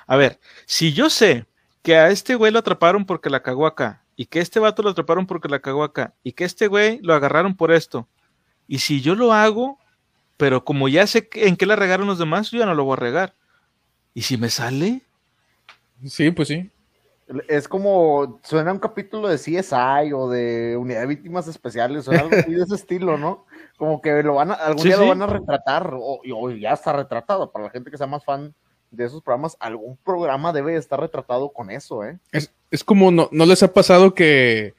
a 0.07 0.17
ver, 0.17 0.41
si 0.65 0.93
yo 0.95 1.11
sé 1.11 1.47
que 1.83 1.97
a 1.97 2.09
este 2.09 2.35
güey 2.35 2.51
lo 2.53 2.59
atraparon 2.59 3.05
porque 3.05 3.31
la 3.31 3.43
cagó 3.43 3.67
acá, 3.67 4.03
y 4.17 4.27
que 4.27 4.41
este 4.41 4.59
vato 4.59 4.83
lo 4.83 4.91
atraparon 4.91 5.27
porque 5.27 5.49
la 5.49 5.61
cagó 5.61 5.85
acá, 5.85 6.15
y 6.25 6.33
que 6.33 6.45
este 6.45 6.67
güey 6.67 6.99
lo 7.03 7.15
agarraron 7.15 7.55
por 7.55 7.71
esto, 7.71 8.09
y 8.67 8.79
si 8.79 9.03
yo 9.03 9.15
lo 9.15 9.35
hago, 9.35 9.79
pero 10.39 10.65
como 10.65 10.89
ya 10.89 11.07
sé 11.07 11.29
en 11.35 11.57
qué 11.57 11.67
la 11.67 11.77
regaron 11.77 12.07
los 12.07 12.19
demás, 12.19 12.51
yo 12.51 12.61
ya 12.61 12.67
no 12.67 12.75
lo 12.75 12.85
voy 12.85 12.95
a 12.95 12.97
regar. 12.97 13.35
¿Y 14.15 14.23
si 14.23 14.39
me 14.39 14.49
sale? 14.49 15.03
Sí, 16.07 16.31
pues 16.31 16.49
sí. 16.49 16.71
Es 17.49 17.69
como, 17.69 18.41
suena 18.43 18.73
un 18.73 18.81
capítulo 18.81 19.29
de 19.29 19.37
CSI 19.37 20.13
o 20.13 20.29
de 20.29 20.77
Unidad 20.77 21.03
de 21.03 21.07
Víctimas 21.07 21.47
Especiales 21.47 22.09
o 22.09 22.11
algo 22.11 22.31
así 22.37 22.53
de 22.53 22.63
ese 22.63 22.75
estilo, 22.75 23.17
¿no? 23.17 23.47
Como 23.77 24.01
que 24.01 24.23
lo 24.25 24.35
van 24.35 24.51
a, 24.51 24.55
algún 24.55 24.85
día 24.85 24.97
lo 24.97 25.07
van 25.07 25.23
a 25.23 25.29
retratar, 25.29 25.93
o, 25.95 26.51
ya 26.51 26.73
está 26.73 26.93
retratado. 26.93 27.53
Para 27.53 27.67
la 27.67 27.71
gente 27.71 27.91
que 27.91 27.99
sea 27.99 28.09
más 28.09 28.25
fan 28.25 28.53
de 28.91 29.05
esos 29.05 29.23
programas, 29.23 29.57
algún 29.61 29.97
programa 29.99 30.53
debe 30.53 30.75
estar 30.75 30.99
retratado 30.99 31.51
con 31.51 31.71
eso, 31.71 32.05
¿eh? 32.05 32.19
Es, 32.33 32.53
es 32.71 32.83
como, 32.83 33.13
no, 33.13 33.29
¿no 33.31 33.47
les 33.47 33.63
ha 33.63 33.73
pasado 33.73 34.13
que 34.13 34.75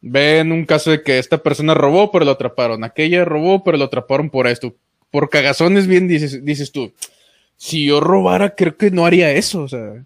ven 0.00 0.52
un 0.52 0.66
caso 0.66 0.92
de 0.92 1.02
que 1.02 1.18
esta 1.18 1.38
persona 1.38 1.74
robó, 1.74 2.12
pero 2.12 2.24
lo 2.24 2.30
atraparon? 2.30 2.84
Aquella 2.84 3.24
robó, 3.24 3.64
pero 3.64 3.76
lo 3.76 3.86
atraparon 3.86 4.30
por 4.30 4.46
esto. 4.46 4.72
Por 5.10 5.30
cagazones, 5.30 5.88
bien 5.88 6.06
dices, 6.06 6.44
dices 6.44 6.70
tú. 6.70 6.92
Si 7.56 7.86
yo 7.86 8.00
robara, 8.00 8.54
creo 8.54 8.76
que 8.76 8.92
no 8.92 9.04
haría 9.04 9.32
eso, 9.32 9.62
o 9.62 9.68
sea 9.68 10.04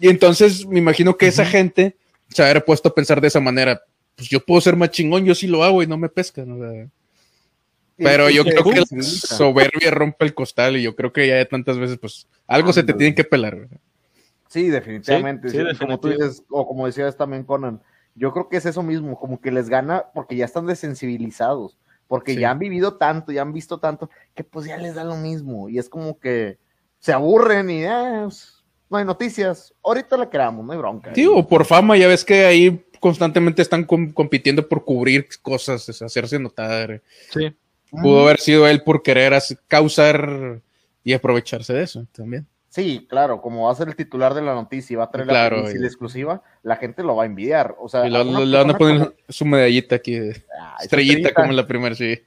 y 0.00 0.08
entonces 0.08 0.66
me 0.66 0.78
imagino 0.78 1.16
que 1.16 1.26
esa 1.26 1.44
gente 1.44 1.96
se 2.28 2.42
haber 2.42 2.64
puesto 2.64 2.88
a 2.88 2.94
pensar 2.94 3.20
de 3.20 3.28
esa 3.28 3.40
manera. 3.40 3.82
Pues 4.16 4.28
yo 4.28 4.40
puedo 4.40 4.60
ser 4.60 4.74
más 4.74 4.90
chingón, 4.90 5.24
yo 5.26 5.34
sí 5.34 5.46
lo 5.46 5.62
hago 5.62 5.82
y 5.82 5.86
no 5.86 5.98
me 5.98 6.08
pescan. 6.08 6.90
pero 7.96 8.30
yo 8.30 8.42
creo 8.44 8.64
que 8.64 8.80
la 8.80 9.02
soberbia 9.02 9.90
rompe 9.90 10.24
el 10.24 10.34
costal 10.34 10.78
y 10.78 10.82
yo 10.82 10.96
creo 10.96 11.12
que 11.12 11.28
ya 11.28 11.44
tantas 11.44 11.78
veces, 11.78 11.98
pues 11.98 12.26
algo 12.46 12.72
se 12.72 12.82
te 12.82 12.94
tiene 12.94 13.14
que 13.14 13.24
pelar. 13.24 13.68
Sí, 14.48 14.68
definitivamente. 14.68 15.76
Como 15.78 16.00
tú 16.00 16.08
dices, 16.08 16.42
o 16.48 16.66
como 16.66 16.86
decías 16.86 17.16
también 17.16 17.44
Conan, 17.44 17.82
yo 18.14 18.32
creo 18.32 18.48
que 18.48 18.56
es 18.56 18.66
eso 18.66 18.82
mismo, 18.82 19.18
como 19.18 19.40
que 19.40 19.50
les 19.50 19.68
gana 19.68 20.06
porque 20.14 20.34
ya 20.34 20.46
están 20.46 20.66
desensibilizados, 20.66 21.76
porque 22.08 22.36
ya 22.36 22.50
han 22.50 22.58
vivido 22.58 22.96
tanto, 22.96 23.32
ya 23.32 23.42
han 23.42 23.52
visto 23.52 23.78
tanto, 23.78 24.08
que 24.34 24.44
pues 24.44 24.66
ya 24.66 24.78
les 24.78 24.94
da 24.94 25.04
lo 25.04 25.16
mismo. 25.16 25.68
Y 25.68 25.78
es 25.78 25.90
como 25.90 26.18
que 26.18 26.58
se 26.98 27.12
aburren 27.12 27.70
y 27.70 27.84
eh, 27.84 28.26
no 28.90 28.98
hay 28.98 29.04
noticias, 29.04 29.72
ahorita 29.84 30.16
la 30.16 30.28
creamos, 30.28 30.66
no 30.66 30.72
hay 30.72 30.78
bronca. 30.78 31.14
Sí, 31.14 31.24
o 31.24 31.46
por 31.46 31.64
fama, 31.64 31.96
ya 31.96 32.08
ves 32.08 32.24
que 32.24 32.44
ahí 32.44 32.84
constantemente 32.98 33.62
están 33.62 33.84
compitiendo 33.84 34.68
por 34.68 34.84
cubrir 34.84 35.28
cosas, 35.40 35.88
hacerse 36.02 36.38
notar. 36.38 37.00
Sí. 37.32 37.54
Pudo 37.90 38.22
haber 38.22 38.38
sido 38.40 38.66
él 38.66 38.82
por 38.82 39.02
querer 39.02 39.32
causar 39.68 40.60
y 41.02 41.12
aprovecharse 41.12 41.72
de 41.72 41.84
eso 41.84 42.06
también. 42.12 42.46
Sí, 42.70 43.04
claro, 43.10 43.42
como 43.42 43.64
va 43.64 43.72
a 43.72 43.74
ser 43.74 43.88
el 43.88 43.96
titular 43.96 44.32
de 44.32 44.42
la 44.42 44.54
noticia 44.54 44.94
y 44.94 44.96
va 44.96 45.04
a 45.04 45.10
traer 45.10 45.26
la 45.26 45.50
noticia 45.50 45.84
exclusiva, 45.84 46.40
la 46.62 46.76
gente 46.76 47.02
lo 47.02 47.16
va 47.16 47.24
a 47.24 47.26
envidiar. 47.26 47.74
O 47.80 47.88
sea, 47.88 48.06
y 48.06 48.10
le 48.10 48.58
van 48.58 48.70
a 48.70 48.78
poner 48.78 49.16
su 49.28 49.44
medallita 49.44 49.96
aquí, 49.96 50.16
ah, 50.16 50.76
estrellita, 50.80 51.34
como 51.34 51.50
en 51.50 51.56
la 51.56 51.66
primera, 51.66 51.96
sí. 51.96 52.20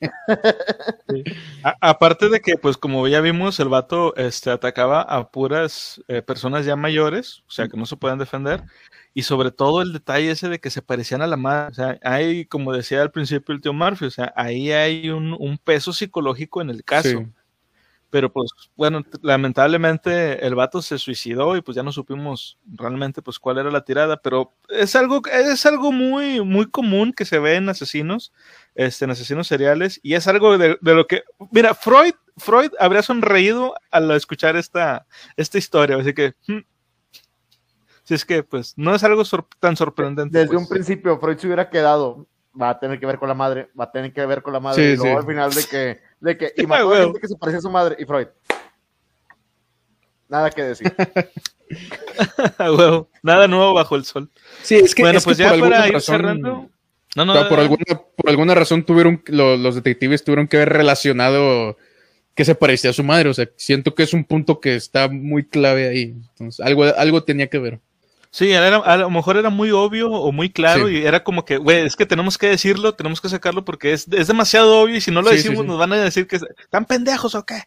aparte 1.79 2.27
de 2.27 2.41
que, 2.41 2.57
pues 2.57 2.75
como 2.75 3.07
ya 3.07 3.21
vimos, 3.21 3.57
el 3.61 3.69
vato 3.69 4.13
este, 4.17 4.51
atacaba 4.51 5.01
a 5.03 5.31
puras 5.31 6.03
eh, 6.09 6.21
personas 6.21 6.65
ya 6.65 6.75
mayores, 6.75 7.41
o 7.47 7.51
sea, 7.51 7.69
que 7.69 7.77
no 7.77 7.85
se 7.85 7.95
pueden 7.95 8.19
defender, 8.19 8.63
y 9.13 9.23
sobre 9.23 9.49
todo 9.51 9.81
el 9.81 9.93
detalle 9.93 10.31
ese 10.31 10.49
de 10.49 10.59
que 10.59 10.71
se 10.71 10.81
parecían 10.81 11.21
a 11.21 11.27
la 11.27 11.37
madre. 11.37 11.71
O 11.71 11.73
sea, 11.73 11.99
hay, 12.03 12.47
como 12.47 12.73
decía 12.73 13.01
al 13.01 13.11
principio 13.11 13.55
el 13.55 13.61
tío 13.61 13.71
Murphy, 13.71 14.07
o 14.07 14.11
sea, 14.11 14.33
ahí 14.35 14.73
hay 14.73 15.09
un, 15.09 15.37
un 15.39 15.57
peso 15.57 15.93
psicológico 15.93 16.61
en 16.61 16.69
el 16.69 16.83
caso. 16.83 17.27
Pero 18.13 18.31
pues 18.31 18.51
bueno, 18.75 19.01
lamentablemente 19.23 20.45
el 20.45 20.53
vato 20.53 20.83
se 20.83 20.99
suicidó 20.99 21.57
y 21.57 21.63
pues 21.63 21.75
ya 21.75 21.81
no 21.81 21.91
supimos 21.91 22.59
realmente 22.63 23.23
pues 23.23 23.39
cuál 23.39 23.57
era 23.57 23.71
la 23.71 23.83
tirada, 23.83 24.17
pero 24.17 24.53
es 24.69 24.95
algo, 24.95 25.23
es 25.25 25.65
algo 25.65 25.91
muy, 25.91 26.39
muy 26.41 26.69
común 26.69 27.11
que 27.11 27.25
se 27.25 27.39
ve 27.39 27.55
en 27.55 27.69
asesinos, 27.69 28.31
este, 28.75 29.05
en 29.05 29.11
asesinos 29.11 29.47
seriales, 29.47 29.99
y 30.03 30.13
es 30.13 30.27
algo 30.27 30.59
de, 30.59 30.77
lo 30.79 31.07
que, 31.07 31.23
mira, 31.49 31.73
Freud, 31.73 32.13
Freud 32.37 32.69
habría 32.79 33.01
sonreído 33.01 33.73
al 33.89 34.11
escuchar 34.11 34.57
esta, 34.57 35.07
esta 35.35 35.57
historia, 35.57 35.97
así 35.97 36.13
que, 36.13 36.35
hmm, 36.47 36.59
si 38.03 38.13
es 38.13 38.25
que 38.25 38.43
pues 38.43 38.75
no 38.77 38.93
es 38.93 39.03
algo 39.03 39.23
tan 39.59 39.75
sorprendente. 39.75 40.37
Desde 40.37 40.53
pues. 40.53 40.61
un 40.61 40.69
principio 40.69 41.19
Freud 41.19 41.39
se 41.39 41.47
hubiera 41.47 41.67
quedado, 41.71 42.27
va 42.61 42.69
a 42.69 42.79
tener 42.79 42.99
que 42.99 43.07
ver 43.07 43.17
con 43.17 43.27
la 43.27 43.33
madre, 43.33 43.71
va 43.79 43.85
a 43.85 43.91
tener 43.91 44.13
que 44.13 44.23
ver 44.23 44.43
con 44.43 44.53
la 44.53 44.59
madre, 44.59 44.91
y 44.91 44.97
luego 44.97 45.17
al 45.17 45.25
final 45.25 45.51
de 45.51 45.63
que 45.63 46.12
de 46.23 46.37
que, 46.37 46.53
y 46.55 46.65
mató 46.65 46.93
a 46.93 46.97
gente 46.97 47.19
que 47.19 47.27
se 47.27 47.35
parecía 47.35 47.59
a 47.59 47.61
su 47.61 47.69
madre 47.69 47.97
y 47.99 48.05
Freud. 48.05 48.27
Nada 50.29 50.49
que 50.49 50.63
decir. 50.63 50.91
Nada 53.21 53.47
nuevo 53.47 53.73
bajo 53.73 53.97
el 53.97 54.05
sol. 54.05 54.29
Sí, 54.61 54.75
es 54.75 54.95
que, 54.95 55.03
bueno, 55.03 55.19
pues 55.21 55.37
ya 55.37 55.49
para 55.57 55.87
ir 55.89 55.99
cerrando. 55.99 56.69
No, 57.15 57.25
no, 57.25 57.49
por, 57.49 57.59
alguna, 57.59 57.83
por 58.15 58.29
alguna 58.29 58.55
razón 58.55 58.83
tuvieron, 58.83 59.21
los 59.27 59.75
detectives 59.75 60.23
tuvieron 60.23 60.47
que 60.47 60.57
ver 60.57 60.69
relacionado 60.69 61.77
que 62.33 62.45
se 62.45 62.55
parecía 62.55 62.91
a 62.91 62.93
su 62.93 63.03
madre. 63.03 63.29
O 63.29 63.33
sea, 63.33 63.49
siento 63.57 63.93
que 63.93 64.03
es 64.03 64.13
un 64.13 64.23
punto 64.23 64.61
que 64.61 64.75
está 64.75 65.09
muy 65.09 65.43
clave 65.43 65.89
ahí. 65.89 66.15
Entonces, 66.29 66.65
algo, 66.65 66.85
algo 66.85 67.23
tenía 67.23 67.47
que 67.47 67.59
ver. 67.59 67.79
Sí, 68.33 68.51
a 68.51 68.97
lo 68.97 69.11
mejor 69.11 69.37
era 69.37 69.51
muy 69.51 69.69
obvio 69.69 70.11
o 70.11 70.31
muy 70.31 70.49
claro 70.49 70.89
y 70.89 71.05
era 71.05 71.23
como 71.23 71.45
que, 71.45 71.57
güey, 71.57 71.85
es 71.85 71.95
que 71.95 72.07
tenemos 72.07 72.39
que 72.39 72.47
decirlo, 72.47 72.95
tenemos 72.95 73.21
que 73.21 73.29
sacarlo 73.29 73.63
porque 73.63 73.93
es, 73.93 74.07
es 74.11 74.25
demasiado 74.25 74.81
obvio 74.81 74.95
y 74.95 75.01
si 75.01 75.11
no 75.11 75.21
lo 75.21 75.29
decimos 75.29 75.63
nos 75.67 75.77
van 75.77 75.93
a 75.93 75.97
decir 75.97 76.25
que 76.25 76.37
están 76.37 76.85
pendejos 76.85 77.35
o 77.35 77.45
qué. 77.45 77.61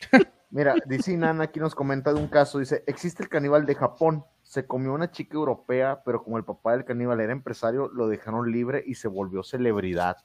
Mira, 0.50 0.74
dice 0.84 1.16
Nana 1.16 1.44
aquí 1.44 1.60
nos 1.60 1.76
comenta 1.76 2.12
de 2.12 2.18
un 2.18 2.26
caso, 2.26 2.58
dice, 2.58 2.82
existe 2.88 3.22
el 3.22 3.28
caníbal 3.28 3.66
de 3.66 3.76
Japón, 3.76 4.24
se 4.42 4.66
comió 4.66 4.92
una 4.94 5.12
chica 5.12 5.36
europea, 5.36 6.02
pero 6.04 6.24
como 6.24 6.38
el 6.38 6.44
papá 6.44 6.72
del 6.72 6.84
caníbal 6.84 7.20
era 7.20 7.30
empresario, 7.30 7.88
lo 7.94 8.08
dejaron 8.08 8.50
libre 8.50 8.82
y 8.84 8.96
se 8.96 9.06
volvió 9.06 9.44
celebridad. 9.44 10.16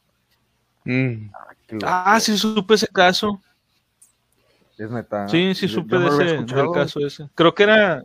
Mm. 0.86 1.30
loco. 1.70 1.86
Ah, 1.88 2.20
sí 2.20 2.36
supe 2.40 2.74
ese 2.74 2.88
caso. 2.88 3.40
Es 4.80 4.90
neta. 4.90 5.28
Sí, 5.28 5.54
sí 5.54 5.68
supe 5.68 6.00
de 6.00 6.08
ese 6.08 6.56
del 6.56 6.72
caso 6.74 7.06
ese. 7.06 7.30
Creo 7.36 7.54
que 7.54 7.62
era 7.62 8.04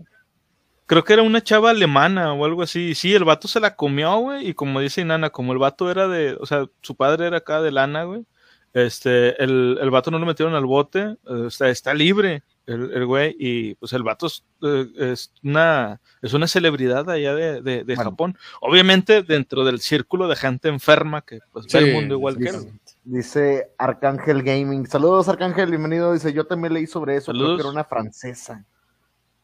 creo 0.91 1.05
que 1.05 1.13
era 1.13 1.23
una 1.23 1.41
chava 1.41 1.71
alemana 1.71 2.33
o 2.33 2.45
algo 2.45 2.63
así. 2.63 2.97
Sí, 2.97 3.15
el 3.15 3.23
vato 3.23 3.47
se 3.47 3.61
la 3.61 3.77
comió, 3.77 4.19
güey, 4.19 4.49
y 4.49 4.55
como 4.55 4.81
dice 4.81 5.05
Nana, 5.05 5.31
como 5.31 5.53
el 5.53 5.61
vato 5.61 5.89
era 5.89 6.09
de, 6.09 6.37
o 6.41 6.47
sea, 6.47 6.67
su 6.83 6.97
padre 6.97 7.29
era 7.29 7.37
acá 7.37 7.63
de 7.63 7.71
lana, 7.71 8.03
güey. 8.03 8.27
Este, 8.73 9.41
el, 9.41 9.79
el 9.81 9.91
vato 9.91 10.11
no 10.11 10.19
lo 10.19 10.27
metieron 10.27 10.57
al 10.57 10.67
bote, 10.67 11.17
o 11.25 11.49
sea, 11.51 11.69
está 11.69 11.95
libre 11.95 12.43
el, 12.67 12.91
el 12.93 13.07
güey 13.07 13.37
y 13.39 13.75
pues 13.77 13.93
el 13.93 14.03
vato 14.03 14.27
es, 14.27 14.45
eh, 14.63 14.87
es 14.97 15.33
una 15.45 16.01
es 16.23 16.33
una 16.35 16.49
celebridad 16.49 17.09
allá 17.09 17.37
de, 17.37 17.63
de, 17.63 17.85
de 17.85 17.95
Bueno. 17.95 18.11
Japón. 18.11 18.39
Obviamente 18.61 19.23
dentro 19.23 19.65
del 19.65 19.79
círculo 19.81 20.27
de 20.27 20.35
gente 20.35 20.69
enferma 20.69 21.23
que 21.23 21.39
pues 21.53 21.67
ve 21.67 21.71
Sí, 21.71 21.79
el 21.79 21.95
mundo 21.95 22.15
igual 22.17 22.35
sí, 22.35 22.41
que 22.45 22.51
sí. 22.53 22.57
él. 22.67 22.81
Dice 23.05 23.71
Arcángel 23.79 24.43
Gaming. 24.43 24.87
Saludos, 24.89 25.29
Arcángel, 25.29 25.71
bienvenido. 25.71 26.13
Dice, 26.13 26.33
yo 26.33 26.47
también 26.47 26.75
leí 26.75 26.87
sobre 26.89 27.15
eso, 27.17 27.31
creo 27.31 27.39
Saludos. 27.43 27.57
que 27.57 27.63
era 27.63 27.71
una 27.71 27.85
francesa. 27.85 28.65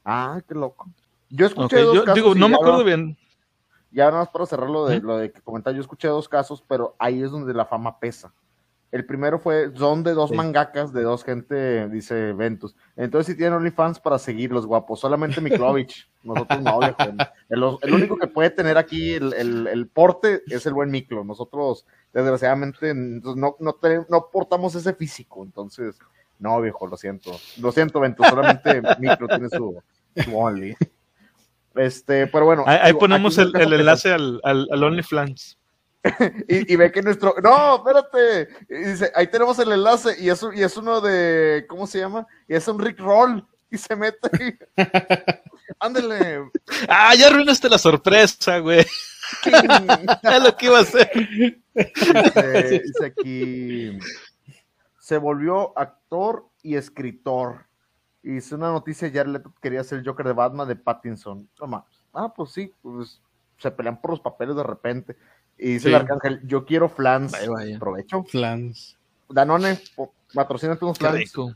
Ah, 0.04 0.40
qué 0.48 0.54
loco. 0.54 0.88
Yo 1.30 1.46
escuché 1.46 1.80
dos 1.82 1.94
yo 1.94 2.00
casos 2.04 2.14
digo, 2.14 2.34
no 2.34 2.48
me 2.48 2.54
acuerdo 2.56 2.84
bien. 2.84 3.16
Ya 3.90 4.06
nada 4.06 4.18
más 4.18 4.28
para 4.28 4.46
cerrar 4.46 4.68
lo 4.68 4.86
de, 4.86 4.96
¿Eh? 4.96 5.00
lo 5.00 5.16
de 5.16 5.32
que 5.32 5.40
comentar, 5.40 5.74
yo 5.74 5.80
escuché 5.80 6.08
dos 6.08 6.28
casos, 6.28 6.62
pero 6.66 6.94
ahí 6.98 7.22
es 7.22 7.30
donde 7.30 7.54
la 7.54 7.64
fama 7.66 7.98
pesa. 7.98 8.32
El 8.92 9.04
primero 9.04 9.38
fue, 9.40 9.72
son 9.74 10.04
de 10.04 10.14
dos 10.14 10.30
Sí. 10.30 10.36
mangakas, 10.36 10.92
de 10.92 11.02
dos 11.02 11.24
gente, 11.24 11.88
dice 11.88 12.32
Ventus. 12.32 12.76
Entonces, 12.94 13.32
si 13.32 13.36
tienen 13.36 13.54
OnlyFans 13.58 13.98
para 13.98 14.18
seguirlos, 14.18 14.64
guapos. 14.66 15.00
Solamente 15.00 15.40
Miklovich. 15.40 16.08
Nosotros 16.22 16.62
no, 16.62 16.78
viejo. 16.78 16.96
El, 17.48 17.64
el 17.82 17.94
único 17.94 18.16
que 18.16 18.28
puede 18.28 18.50
tener 18.50 18.78
aquí 18.78 19.14
el, 19.14 19.32
el- 19.34 19.66
el 19.66 19.88
porte 19.88 20.42
es 20.46 20.66
el 20.66 20.74
buen 20.74 20.90
Miklo. 20.90 21.24
Nosotros, 21.24 21.84
desgraciadamente, 22.12 22.94
no, 22.94 23.56
no, 23.58 23.72
tenemos- 23.74 24.08
no 24.08 24.28
portamos 24.32 24.74
ese 24.76 24.94
físico. 24.94 25.42
Entonces, 25.44 25.98
no, 26.38 26.60
viejo, 26.60 26.86
lo 26.86 26.96
siento. 26.96 27.32
Lo 27.60 27.72
siento, 27.72 27.98
Ventus. 28.00 28.26
Solamente 28.28 28.80
Miklo 29.00 29.26
tiene 29.28 29.48
su, 29.50 29.82
su 30.24 30.38
Only. 30.38 30.76
Este, 31.76 32.26
pero 32.26 32.46
bueno. 32.46 32.64
Ahí, 32.66 32.86
digo, 32.86 33.00
ponemos 33.00 33.38
el, 33.38 33.54
el 33.56 33.72
enlace 33.72 34.12
al, 34.12 34.40
al, 34.44 34.66
al 34.70 34.82
OnlyFans. 34.82 35.58
y, 36.48 36.72
y 36.72 36.76
ve 36.76 36.90
que 36.92 37.02
nuestro. 37.02 37.34
¡No! 37.42 37.76
Espérate. 37.76 38.48
Y 38.68 38.90
dice, 38.90 39.12
ahí 39.14 39.26
tenemos 39.26 39.58
el 39.58 39.72
enlace. 39.72 40.16
Y 40.18 40.30
es, 40.30 40.44
y 40.54 40.62
es 40.62 40.76
uno 40.76 41.00
de. 41.00 41.66
¿Cómo 41.68 41.86
se 41.86 41.98
llama? 41.98 42.26
Y 42.48 42.54
es 42.54 42.66
un 42.68 42.78
Rick 42.78 42.98
Roll. 42.98 43.46
Y 43.70 43.78
se 43.78 43.96
mete. 43.96 44.58
Ándele. 45.80 46.48
Ah, 46.88 47.14
ya 47.14 47.26
arruinaste 47.26 47.68
la 47.68 47.78
sorpresa, 47.78 48.58
güey. 48.58 48.80
Es 48.80 50.42
lo 50.42 50.56
que 50.56 50.66
iba 50.66 50.78
a 50.78 50.82
hacer. 50.82 51.10
Dice, 51.74 52.82
dice 52.84 53.06
aquí. 53.06 53.98
Se 55.00 55.18
volvió 55.18 55.76
actor 55.76 56.48
y 56.62 56.76
escritor. 56.76 57.65
Y 58.26 58.30
dice 58.32 58.56
una 58.56 58.72
noticia: 58.72 59.08
Jared 59.08 59.30
Leto 59.30 59.52
quería 59.62 59.84
ser 59.84 60.00
el 60.00 60.04
Joker 60.04 60.26
de 60.26 60.32
Batman 60.32 60.66
de 60.66 60.74
Pattinson. 60.74 61.48
No. 61.60 61.86
Ah, 62.12 62.34
pues 62.34 62.50
sí. 62.50 62.72
Pues 62.82 63.20
se 63.56 63.70
pelean 63.70 64.00
por 64.00 64.10
los 64.10 64.20
papeles 64.20 64.56
de 64.56 64.64
repente. 64.64 65.16
Y 65.56 65.74
dice 65.74 65.84
Sí. 65.84 65.88
el 65.90 65.94
arcángel: 65.94 66.40
Yo 66.44 66.64
quiero 66.66 66.88
flans. 66.88 67.30
Vaya, 67.30 67.50
vaya. 67.50 67.78
Provecho. 67.78 68.24
Flans. 68.24 68.98
Danone, 69.28 69.78
patrocínate 70.34 70.84
unos 70.84 70.98
flans. 70.98 71.14
rico. 71.16 71.54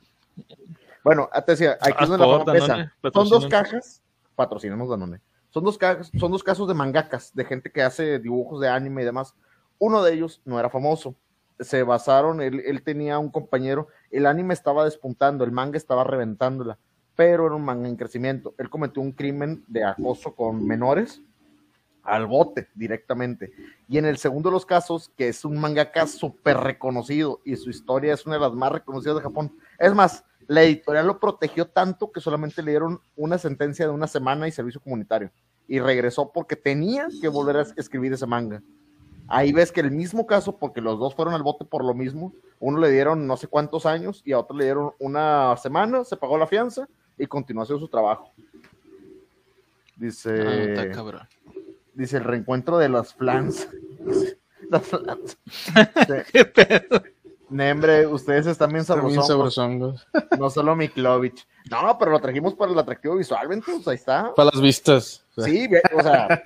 Bueno, 1.02 1.28
te 1.44 1.52
decía, 1.52 1.72
aquí 1.80 1.97
Ah, 1.98 2.05
es 2.05 2.09
donde 2.09 2.90
Son 3.12 3.28
dos 3.28 3.48
cajas, 3.48 4.01
patrocinamos 4.36 4.88
Danone. 4.88 5.20
Son 5.48 5.64
dos, 5.64 5.76
cajas, 5.76 6.09
son 6.20 6.30
dos 6.30 6.44
casos 6.44 6.68
de 6.68 6.74
mangakas, 6.74 7.34
de 7.34 7.44
gente 7.44 7.72
que 7.72 7.82
hace 7.82 8.20
dibujos 8.20 8.60
de 8.60 8.68
anime 8.68 9.02
y 9.02 9.06
demás. 9.06 9.34
Uno 9.80 10.05
de 10.05 10.12
ellos 10.12 10.40
no 10.44 10.60
era 10.60 10.70
famoso. 10.70 11.16
Se 11.60 11.82
basaron, 11.82 12.40
él, 12.40 12.62
él 12.64 12.82
tenía 12.82 13.18
un 13.18 13.30
compañero, 13.30 13.88
el 14.10 14.26
anime 14.26 14.54
estaba 14.54 14.84
despuntando, 14.84 15.44
el 15.44 15.52
manga 15.52 15.76
estaba 15.76 16.04
reventándola, 16.04 16.78
pero 17.14 17.46
era 17.46 17.54
un 17.54 17.64
manga 17.64 17.88
en 17.88 17.96
crecimiento. 17.96 18.54
Él 18.58 18.70
cometió 18.70 19.02
un 19.02 19.12
crimen 19.12 19.62
de 19.68 19.84
acoso 19.84 20.34
con 20.34 20.66
menores 20.66 21.20
al 22.02 22.26
bote 22.26 22.68
directamente. 22.74 23.52
Y 23.88 23.98
en 23.98 24.06
el 24.06 24.16
segundo 24.16 24.48
de 24.48 24.54
los 24.54 24.64
casos, 24.64 25.10
que 25.16 25.28
es 25.28 25.44
un 25.44 25.60
mangaka 25.60 26.06
súper 26.06 26.56
reconocido 26.56 27.40
y 27.44 27.56
su 27.56 27.68
historia 27.68 28.14
es 28.14 28.24
una 28.24 28.36
de 28.36 28.40
las 28.40 28.52
más 28.54 28.72
reconocidas 28.72 29.16
de 29.16 29.22
Japón. 29.22 29.52
Es 29.78 29.94
más, 29.94 30.24
la 30.46 30.62
editorial 30.62 31.06
lo 31.06 31.20
protegió 31.20 31.66
tanto 31.66 32.10
que 32.10 32.20
solamente 32.20 32.62
le 32.62 32.70
dieron 32.72 33.00
una 33.16 33.36
sentencia 33.36 33.86
de 33.86 33.92
una 33.92 34.06
semana 34.06 34.48
y 34.48 34.52
servicio 34.52 34.80
comunitario. 34.80 35.30
Y 35.68 35.78
regresó 35.78 36.32
porque 36.32 36.56
tenía 36.56 37.06
que 37.20 37.28
volver 37.28 37.58
a 37.58 37.62
es- 37.62 37.74
escribir 37.76 38.12
ese 38.14 38.26
manga. 38.26 38.62
Ahí 39.31 39.52
ves 39.52 39.70
que 39.73 39.81
el 39.81 39.90
mismo 39.93 40.27
caso, 40.27 40.57
porque 40.59 40.81
los 40.81 40.98
dos 40.98 41.15
fueron 41.15 41.35
al 41.35 41.43
bote 41.43 41.65
por 41.65 41.85
lo 41.85 41.94
mismo, 41.94 42.32
uno 42.59 42.78
le 42.78 42.90
dieron 42.90 43.27
no 43.27 43.36
sé 43.36 43.47
cuántos 43.47 43.86
años 43.86 44.23
y 44.24 44.32
a 44.32 44.39
otro 44.40 44.57
le 44.57 44.65
dieron 44.65 44.93
una 44.98 45.57
semana, 45.57 46.05
se 46.05 46.16
pagó 46.16 46.36
la 46.36 46.47
fianza 46.47 46.89
y 47.16 47.27
continuó 47.27 47.62
haciendo 47.62 47.81
su 47.85 47.89
trabajo. 47.89 48.32
Dice, 49.97 50.31
Ah, 50.47 50.55
está 50.82 50.90
cabrón. 50.90 51.28
dice 51.94 52.16
el 52.16 52.24
reencuentro 52.24 52.78
de 52.78 52.89
los 52.89 53.15
flans. 53.15 53.69
Las 54.70 54.82
flans. 54.86 55.39
¿Qué 56.32 56.44
pedo? 56.47 57.02
Nembre, 57.51 58.07
ustedes 58.07 58.47
están 58.47 58.70
bien 58.73 58.85
sabrosongos. 58.85 60.07
No 60.39 60.48
solo 60.51 60.77
Miklovich. 60.77 61.47
No, 61.70 61.98
pero 61.98 62.12
lo 62.12 62.20
trajimos 62.20 62.55
para 62.55 62.73
el 62.73 62.78
atractivo 62.78 63.16
visual, 63.16 63.48
Ventus, 63.48 63.86
ahí 63.89 63.97
está. 63.97 64.32
Para 64.35 64.51
las 64.52 64.61
vistas. 64.61 65.24
Sí, 65.36 65.69
o 65.97 66.02
sea, 66.02 66.43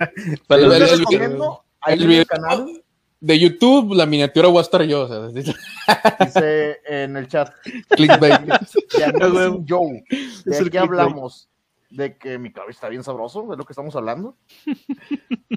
para 0.47 0.61
yo 0.61 0.73
el- 0.73 0.79
les 0.79 0.91
el- 0.93 0.99
recomiendo 0.99 1.63
el 1.93 2.07
video- 2.07 2.25
canal, 2.25 2.81
de 3.21 3.39
YouTube, 3.39 3.95
la 3.95 4.05
miniatura 4.05 4.49
voy 4.49 4.59
a 4.59 4.61
estar 4.61 4.81
yo. 4.83 5.03
O 5.03 5.07
sea, 5.07 5.27
dice 6.25 6.77
en 6.87 7.17
el 7.17 7.27
chat, 7.27 7.51
clickbait. 7.89 8.41
Joe, 9.67 10.03
Es 10.45 10.63
de 10.63 10.69
qué 10.69 10.77
hablamos, 10.79 11.47
de 11.89 12.17
que 12.17 12.37
Miklovich 12.37 12.75
está 12.75 12.89
bien 12.89 13.03
sabroso, 13.03 13.47
de 13.49 13.57
lo 13.57 13.63
que 13.65 13.73
estamos 13.73 13.95
hablando. 13.95 14.35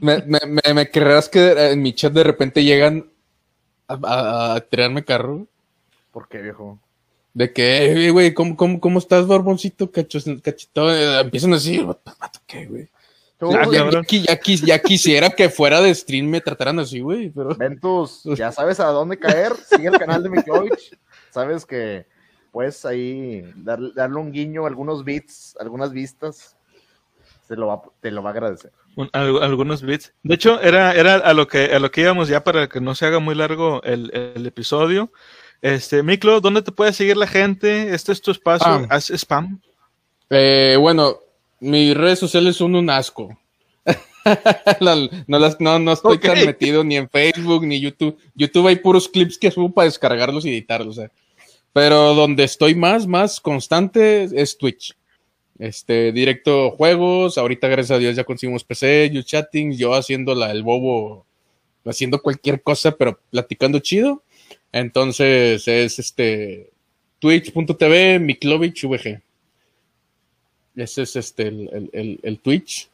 me, 0.01 0.23
me, 0.27 0.39
me, 0.47 0.75
me 0.75 0.91
creerás 0.91 1.29
que 1.29 1.51
en 1.73 1.83
mi 1.83 1.93
chat 1.95 2.13
de 2.13 2.25
repente 2.25 2.65
llegan 2.65 3.11
a, 3.89 3.99
a, 4.03 4.55
a 4.55 4.61
tirarme 4.61 5.05
carro. 5.05 5.47
¿Por 6.13 6.29
qué, 6.29 6.39
viejo? 6.41 6.79
De 7.35 7.53
que, 7.53 8.07
"Eh, 8.07 8.11
güey, 8.11 8.33
¿cómo, 8.35 8.57
cómo, 8.57 8.81
¿cómo 8.81 8.99
estás, 8.99 9.27
barboncito, 9.27 9.91
cachos, 9.91 10.25
cachito? 10.43 10.91
Eh, 10.95 11.21
Empiezan 11.21 11.53
a 11.53 11.57
decir, 11.57 11.85
"Vato, 11.85 12.13
vato, 12.19 12.41
¿qué, 12.47 12.67
güey? 12.67 12.89
Ya, 14.65 14.79
quisiera 14.81 15.31
que 15.31 15.49
fuera 15.49 15.81
de 15.81 15.95
stream 15.95 16.27
me 16.27 16.41
trataran 16.41 16.79
así, 16.81 17.01
güey, 17.01 17.31
pero... 17.31 17.55
Ventus, 17.55 18.23
ya 18.37 18.51
sabes 18.53 18.81
a 18.81 18.87
dónde 18.87 19.19
caer, 19.19 19.53
sigue 19.57 19.89
el 19.89 19.99
canal 19.99 20.23
de 20.23 20.31
Miklovich, 20.31 20.97
sabes 21.31 21.65
que 21.65 22.07
puedes 22.51 22.85
ahí 22.85 23.45
dar- 23.57 23.95
darle 23.95 24.17
un 24.17 24.33
guiño, 24.33 24.67
algunos 24.67 25.05
bits, 25.05 25.57
algunas 25.61 25.93
vistas, 25.93 26.57
se 27.47 27.55
lo 27.57 27.69
va, 27.69 27.83
te 28.01 28.11
lo 28.11 28.23
va 28.23 28.31
a 28.31 28.33
agradecer. 28.33 28.73
Un- 28.97 29.11
al- 29.13 29.43
algunos 29.43 29.83
bits. 29.83 30.13
De 30.25 30.35
hecho, 30.35 30.61
era, 30.61 30.93
era 30.95 31.15
a 31.17 31.33
lo 31.33 31.47
que 31.47 31.67
a 31.73 31.79
lo 31.79 31.91
que 31.93 32.01
íbamos 32.01 32.29
ya 32.29 32.43
para 32.43 32.69
que 32.69 32.81
no 32.81 32.95
se 32.97 33.07
haga 33.07 33.21
muy 33.21 33.35
largo 33.37 33.81
el, 33.85 34.11
el 34.35 34.45
episodio. 34.47 35.13
Este, 35.63 36.03
Miklo, 36.03 36.41
¿dónde 36.41 36.63
te 36.63 36.73
puede 36.73 36.93
seguir 36.93 37.17
la 37.17 37.27
gente? 37.29 37.95
Este 37.95 38.13
es 38.13 38.21
tu 38.21 38.33
espacio. 38.33 38.67
Haz 38.91 39.11
spam. 39.11 39.61
Eh, 40.31 40.77
bueno, 40.81 41.19
mis 41.61 41.97
redes 41.97 42.19
sociales 42.19 42.57
son 42.57 42.75
un 42.75 42.91
asco. 42.91 43.39
No, 45.27 45.39
las, 45.39 45.59
no, 45.59 45.79
no 45.79 45.93
estoy 45.93 46.19
tan 46.19 46.45
metido 46.45 46.85
ni 46.85 46.97
en 46.97 47.09
Facebook 47.09 47.65
ni 47.65 47.81
YouTube. 47.81 48.19
YouTube 48.35 48.67
hay 48.67 48.77
puros 48.77 49.09
clips 49.09 49.39
que 49.39 49.51
subo 49.51 49.73
para 49.73 49.87
descargarlos 49.87 50.45
y 50.45 50.51
editarlos. 50.51 50.97
sea. 50.97 51.11
Pero 51.73 52.15
donde 52.15 52.45
estoy 52.45 52.75
más, 52.75 53.07
más 53.07 53.41
constante 53.41 54.25
es 54.25 54.59
Twitch. 54.59 54.95
Este, 55.59 56.13
directo 56.13 56.71
juegos. 56.73 57.39
Ahorita, 57.39 57.69
gracias 57.69 57.97
a 57.97 57.99
Dios, 57.99 58.17
ya 58.17 58.25
conseguimos 58.25 58.65
PC, 58.65 59.11
you 59.13 59.23
chatting, 59.23 59.73
yo 59.77 59.95
haciendo 59.95 60.35
la, 60.35 60.51
el 60.51 60.63
bobo, 60.63 61.27
haciendo 61.85 62.21
cualquier 62.21 62.63
cosa, 62.63 62.93
pero 62.93 63.19
platicando 63.31 63.79
chido. 63.79 64.23
Entonces 64.73 65.67
es 65.67 65.99
este 65.99 66.71
twitch.tv, 67.19 68.19
Miklovich 68.19 68.85
VG. 68.85 69.23
Ese 70.79 71.03
es 71.03 71.17
este 71.17 71.49
el, 71.49 71.69
el- 71.73 71.91
el- 71.93 72.21
el 72.23 72.39
Twitch. 72.39 72.89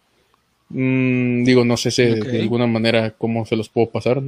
Mm, 0.70 1.44
digo, 1.44 1.64
no 1.64 1.76
sé 1.76 1.90
si 1.90 2.02
de 2.04 2.40
alguna 2.40 2.66
manera 2.66 3.10
cómo 3.16 3.44
se 3.46 3.56
los 3.56 3.68
puedo 3.68 3.90
pasar. 3.90 4.20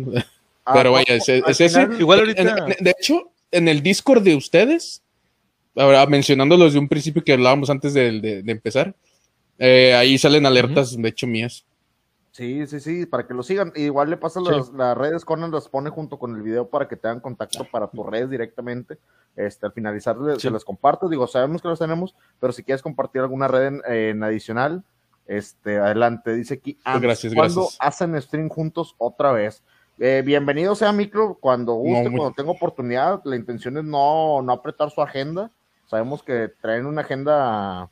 Ah, 0.64 0.72
Pero 0.74 0.92
vaya, 0.92 1.14
es, 1.14 1.28
es 1.28 1.60
ese. 1.60 1.88
Igual 1.98 2.20
ahorita- 2.20 2.42
En- 2.42 2.48
en- 2.78 2.84
de 2.84 2.94
hecho, 2.98 3.30
en 3.50 3.68
el 3.68 3.82
Discord 3.82 4.22
de 4.22 4.34
ustedes, 4.34 5.00
ahora 5.74 6.04
mencionándolos 6.06 6.72
de 6.72 6.78
un 6.78 6.88
principio 6.88 7.22
que 7.24 7.32
hablábamos 7.32 7.70
antes 7.70 7.94
de, 7.94 8.20
de- 8.20 8.42
de 8.42 8.52
empezar, 8.52 8.94
eh, 9.58 9.94
ahí 9.94 10.18
salen 10.18 10.44
alertas, 10.44 11.00
de 11.00 11.08
hecho, 11.08 11.26
mías. 11.26 11.64
Sí, 12.36 12.66
sí, 12.66 12.80
sí, 12.80 13.06
para 13.06 13.26
que 13.26 13.32
lo 13.32 13.42
sigan. 13.42 13.72
Igual 13.76 14.10
le 14.10 14.18
pasan 14.18 14.44
Sí. 14.44 14.50
las, 14.50 14.70
las 14.74 14.94
redes, 14.98 15.24
Conan 15.24 15.50
las 15.50 15.70
pone 15.70 15.88
junto 15.88 16.18
con 16.18 16.36
el 16.36 16.42
video 16.42 16.68
para 16.68 16.86
que 16.86 16.94
te 16.94 17.08
hagan 17.08 17.20
contacto 17.20 17.64
para 17.72 17.86
tus 17.86 18.04
redes 18.04 18.28
directamente. 18.28 18.98
Este, 19.36 19.64
al 19.64 19.72
finalizar 19.72 20.16
Sí. 20.34 20.40
se 20.40 20.50
las 20.50 20.62
comparto. 20.62 21.08
Digo, 21.08 21.26
sabemos 21.26 21.62
que 21.62 21.68
los 21.68 21.78
tenemos, 21.78 22.14
pero 22.38 22.52
si 22.52 22.62
quieres 22.62 22.82
compartir 22.82 23.22
alguna 23.22 23.48
red 23.48 23.66
en, 23.68 23.82
en 23.90 24.22
adicional, 24.22 24.82
este, 25.26 25.78
adelante. 25.78 26.34
Dice 26.34 26.54
aquí, 26.54 26.78
"Ants, 26.84 27.00
Gracias, 27.02 27.32
¿cuándo 27.34 27.62
gracias. 27.62 27.78
hacen 27.80 28.20
stream 28.20 28.48
juntos 28.50 28.94
otra 28.98 29.32
vez? 29.32 29.62
eh, 29.98 30.22
bienvenido 30.22 30.74
sea 30.74 30.92
Micro 30.92 31.38
cuando 31.40 31.72
guste, 31.72 32.04
No, 32.04 32.10
muy- 32.10 32.18
cuando 32.20 32.34
tenga 32.36 32.50
oportunidad. 32.50 33.22
La 33.24 33.34
intención 33.36 33.78
es 33.78 33.84
no, 33.84 34.42
no 34.42 34.52
apretar 34.52 34.90
su 34.90 35.00
agenda. 35.00 35.50
Sabemos 35.86 36.22
que 36.22 36.52
traen 36.60 36.84
una 36.84 37.00
agenda 37.00 37.88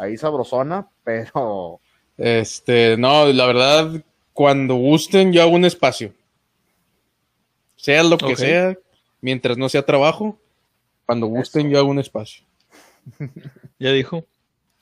ahí 0.00 0.16
sabrosona, 0.16 0.88
pero 1.04 1.78
Este, 2.16 2.96
no, 2.96 3.26
la 3.26 3.46
verdad, 3.46 4.02
cuando 4.32 4.74
gusten, 4.74 5.32
yo 5.32 5.42
hago 5.42 5.52
un 5.52 5.64
espacio. 5.64 6.12
Sea 7.76 8.02
lo 8.02 8.16
que 8.18 8.36
sea, 8.36 8.76
mientras 9.20 9.58
no 9.58 9.68
sea 9.68 9.84
trabajo, 9.84 10.38
cuando 11.06 11.26
gusten, 11.26 11.66
Eso. 11.66 11.72
yo 11.72 11.78
hago 11.78 11.88
un 11.88 11.98
espacio. 11.98 12.44
Ya 13.76 13.90
dijo. 13.90 14.24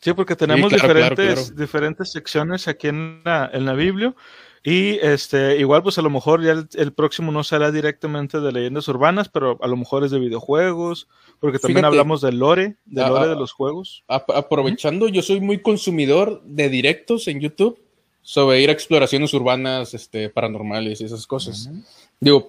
Sí, 0.00 0.12
porque 0.12 0.36
tenemos 0.36 0.68
claro, 0.68 0.86
diferentes, 0.86 1.48
claro. 1.48 1.60
diferentes 1.60 2.12
secciones 2.12 2.68
aquí 2.68 2.88
en 2.88 3.22
la, 3.24 3.50
en 3.52 3.64
la 3.64 3.72
Biblia. 3.72 4.14
Y 4.64 4.98
este, 5.02 5.58
igual, 5.58 5.82
pues 5.82 5.98
a 5.98 6.02
lo 6.02 6.10
mejor 6.10 6.42
ya 6.44 6.52
el, 6.52 6.68
el 6.74 6.92
próximo 6.92 7.32
no 7.32 7.42
será 7.42 7.72
directamente 7.72 8.40
de 8.40 8.52
leyendas 8.52 8.86
urbanas, 8.86 9.28
pero 9.28 9.58
a 9.60 9.66
lo 9.66 9.76
mejor 9.76 10.04
es 10.04 10.12
de 10.12 10.20
videojuegos, 10.20 11.08
porque 11.40 11.58
también 11.58 11.78
Fíjate. 11.78 11.86
hablamos 11.88 12.20
del 12.20 12.38
lore, 12.38 12.76
del 12.84 13.04
Ah, 13.04 13.08
lore 13.08 13.24
ah, 13.24 13.28
de 13.28 13.34
los 13.36 13.50
juegos. 13.52 14.04
Ap- 14.06 14.30
aprovechando, 14.30 15.08
yo 15.08 15.20
soy 15.22 15.40
muy 15.40 15.58
consumidor 15.60 16.42
de 16.44 16.68
directos 16.68 17.26
en 17.26 17.40
YouTube 17.40 17.76
sobre 18.22 18.60
ir 18.60 18.68
a 18.70 18.72
exploraciones 18.72 19.34
urbanas, 19.34 19.94
este, 19.94 20.28
paranormales 20.30 21.00
y 21.00 21.04
esas 21.06 21.26
cosas. 21.26 21.68
Digo, 22.20 22.48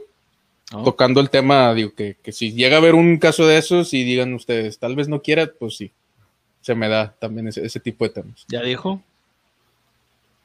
Oh. 0.71 0.81
tocando 0.83 1.19
el 1.19 1.29
tema, 1.29 1.71
digo 1.75 1.93
que, 1.93 2.15
que 2.23 2.31
si 2.31 2.53
llega 2.53 2.77
a 2.77 2.79
haber 2.79 2.95
un 2.95 3.17
caso 3.17 3.45
de 3.45 3.57
esos 3.57 3.93
y 3.93 4.03
digan 4.05 4.33
ustedes, 4.33 4.79
tal 4.79 4.95
vez 4.95 5.07
no 5.07 5.21
quiera, 5.21 5.51
pues 5.59 5.75
sí, 5.77 5.91
se 6.61 6.73
me 6.73 6.87
da 6.89 7.13
también 7.19 7.47
ese, 7.47 7.63
ese 7.63 7.79
tipo 7.79 8.05
de 8.05 8.09
temas. 8.11 8.45
Ya 8.47 8.61
dijo. 8.63 8.99